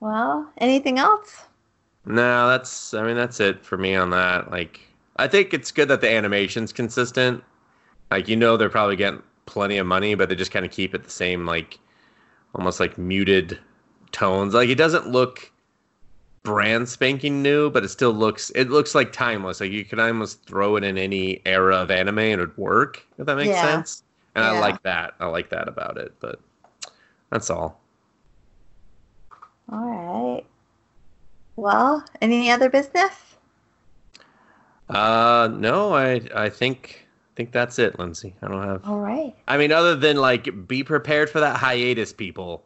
well, 0.00 0.50
anything 0.58 0.98
else? 0.98 1.44
No, 2.04 2.48
that's 2.48 2.94
I 2.94 3.04
mean 3.04 3.16
that's 3.16 3.40
it 3.40 3.64
for 3.64 3.78
me 3.78 3.94
on 3.94 4.10
that. 4.10 4.50
Like 4.50 4.80
I 5.16 5.28
think 5.28 5.54
it's 5.54 5.70
good 5.70 5.88
that 5.88 6.00
the 6.00 6.10
animation's 6.10 6.72
consistent. 6.72 7.42
Like 8.12 8.28
you 8.28 8.36
know 8.36 8.56
they're 8.56 8.68
probably 8.70 8.96
getting 8.96 9.22
plenty 9.46 9.78
of 9.78 9.86
money, 9.86 10.14
but 10.14 10.28
they 10.28 10.34
just 10.36 10.52
kind 10.52 10.64
of 10.64 10.70
keep 10.72 10.94
it 10.94 11.04
the 11.04 11.10
same 11.10 11.46
like 11.46 11.78
almost 12.54 12.80
like 12.80 12.98
muted 12.98 13.58
tones. 14.12 14.54
Like 14.54 14.68
it 14.70 14.76
doesn't 14.76 15.08
look 15.08 15.52
brand 16.44 16.88
spanking 16.88 17.42
new, 17.42 17.70
but 17.70 17.84
it 17.84 17.88
still 17.88 18.12
looks 18.12 18.50
it 18.50 18.70
looks 18.70 18.94
like 18.94 19.12
timeless. 19.12 19.60
Like 19.60 19.72
you 19.72 19.84
could 19.84 20.00
almost 20.00 20.44
throw 20.46 20.76
it 20.76 20.84
in 20.84 20.98
any 20.98 21.42
era 21.46 21.76
of 21.78 21.90
anime 21.90 22.18
and 22.20 22.40
it 22.40 22.48
would 22.48 22.58
work, 22.58 23.06
if 23.18 23.26
that 23.26 23.36
makes 23.36 23.58
Yeah. 23.58 23.58
sense. 23.58 24.04
And 24.34 24.44
I 24.44 24.52
like 24.52 24.82
that. 24.84 25.14
I 25.20 25.26
like 25.26 25.50
that 25.50 25.68
about 25.68 25.98
it, 25.98 26.14
but 26.20 26.40
that's 27.30 27.50
all. 27.50 27.80
All 29.68 29.78
right. 29.84 30.44
Well, 31.56 32.04
any 32.20 32.50
other 32.50 32.68
business? 32.68 33.36
Uh 34.88 35.48
no, 35.52 35.92
I 35.94 36.20
I 36.34 36.48
think 36.50 37.01
I 37.32 37.34
think 37.34 37.50
that's 37.52 37.78
it, 37.78 37.98
Lindsay. 37.98 38.34
I 38.42 38.48
don't 38.48 38.62
have 38.62 38.84
All 38.84 38.98
right. 39.00 39.34
I 39.48 39.56
mean, 39.56 39.72
other 39.72 39.96
than 39.96 40.16
like, 40.18 40.68
be 40.68 40.84
prepared 40.84 41.30
for 41.30 41.40
that 41.40 41.56
hiatus, 41.56 42.12
people. 42.12 42.62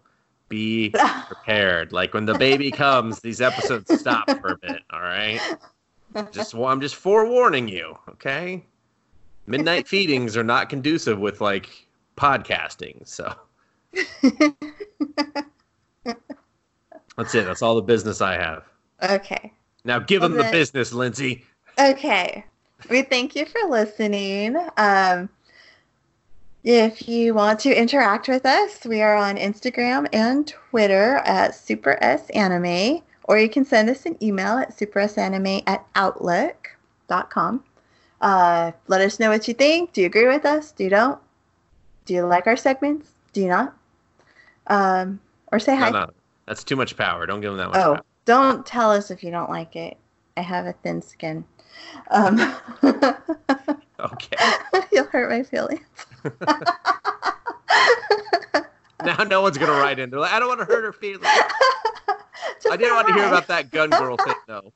Be 0.49 0.91
prepared. 1.27 1.93
Like 1.93 2.15
when 2.15 2.27
the 2.27 2.35
baby 2.35 2.73
comes, 2.73 3.21
these 3.21 3.41
episodes 3.41 3.93
stop 3.93 4.29
for 4.41 4.53
a 4.53 4.57
bit. 4.59 4.83
All 4.93 5.01
right. 5.01 5.41
Just 6.33 6.55
I'm 6.55 6.81
just 6.81 6.97
forewarning 6.97 7.69
you. 7.69 7.97
Okay. 8.09 8.65
Midnight 9.47 9.87
feedings 9.87 10.37
are 10.37 10.43
not 10.45 10.69
conducive 10.69 11.19
with 11.21 11.41
like 11.41 11.87
podcasting. 12.17 13.07
So 13.07 13.33
that's 17.17 17.35
it. 17.35 17.45
That's 17.45 17.63
all 17.63 17.77
the 17.77 17.83
business 17.83 18.21
I 18.21 18.35
have. 18.35 18.65
okay. 19.03 19.53
Now 19.85 20.01
give 20.01 20.23
them 20.23 20.33
the 20.33 20.41
Okay. 20.41 20.51
business, 20.53 20.93
Lindsay. 20.93 21.45
Okay. 21.79 22.45
We 22.91 23.03
thank 23.03 23.35
you 23.35 23.47
for 23.47 23.69
listening. 23.69 24.57
Um, 24.77 25.29
if 26.63 27.09
you 27.09 27.35
want 27.35 27.61
to 27.61 27.75
interact 27.75 28.29
with 28.29 28.45
us, 28.47 28.85
we 28.85 29.01
are 29.03 29.17
on 29.17 29.37
Instagram 29.37 30.09
and 30.13 30.47
Twitter 30.47 31.17
at 31.25 31.55
Super 31.55 31.97
S 32.01 32.29
Anime, 32.31 33.03
or 33.25 33.39
you 33.39 33.49
can 33.49 33.65
send 33.65 33.89
us 33.89 34.05
an 34.07 34.17
email 34.23 34.59
at 34.59 34.77
supersanime 34.77 35.63
at 35.67 35.85
outlook.com. 35.95 37.65
Uh, 38.21 38.73
let 38.89 39.01
us 39.01 39.19
know 39.21 39.31
what 39.31 39.47
you 39.49 39.55
think. 39.55 39.93
Do 39.93 40.01
you 40.01 40.07
agree 40.07 40.27
with 40.29 40.45
us? 40.45 40.73
Do 40.73 40.85
you 40.85 40.91
don't? 40.91 41.19
Do 42.05 42.15
you 42.15 42.25
like 42.27 42.47
our 42.47 42.57
segments? 42.57 43.11
Do 43.33 43.41
you 43.43 43.49
not? 43.49 43.77
Um, 44.69 45.21
or 45.53 45.59
say 45.59 45.77
hi. 45.77 45.91
No, 45.91 46.01
no, 46.05 46.11
that's 46.47 46.63
too 46.65 46.77
much 46.77 46.97
power. 46.97 47.27
Don't 47.27 47.41
give 47.41 47.51
them 47.51 47.59
that 47.59 47.69
much 47.69 47.77
Oh, 47.79 47.95
power. 47.97 48.05
don't 48.25 48.65
tell 48.67 48.91
us 48.91 49.11
if 49.11 49.23
you 49.25 49.31
don't 49.31 49.51
like 49.51 49.77
it. 49.77 49.97
I 50.37 50.43
have 50.43 50.67
a 50.67 50.73
thin 50.73 51.03
skin. 51.03 51.45
Um, 52.11 52.55
Okay. 53.99 54.37
you'll 54.93 55.07
hurt 55.07 55.31
my 55.31 55.43
feelings. 55.43 55.81
Now 59.05 59.23
no 59.25 59.43
one's 59.43 59.59
gonna 59.59 59.73
write 59.73 59.99
in. 59.99 60.11
They're 60.11 60.19
like, 60.19 60.33
I 60.33 60.41
don't 60.41 60.49
want 60.49 60.61
to 60.61 60.65
hurt 60.65 60.83
her 60.83 60.93
feelings. 60.93 61.23
I 61.27 62.77
didn't 62.77 62.95
want 62.95 63.07
to 63.09 63.15
hear 63.15 63.27
about 63.27 63.47
that 63.49 63.71
gun 63.71 63.91
girl 63.91 64.17
thing 64.17 64.35
though. 64.47 64.73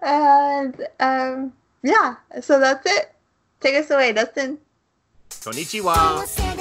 and 0.00 0.86
um, 1.00 1.52
yeah, 1.82 2.14
so 2.40 2.60
that's 2.60 2.86
it. 2.86 3.12
Take 3.60 3.74
us 3.74 3.90
away, 3.90 4.12
Dustin. 4.12 4.58
Konnichiwa. 5.28 6.53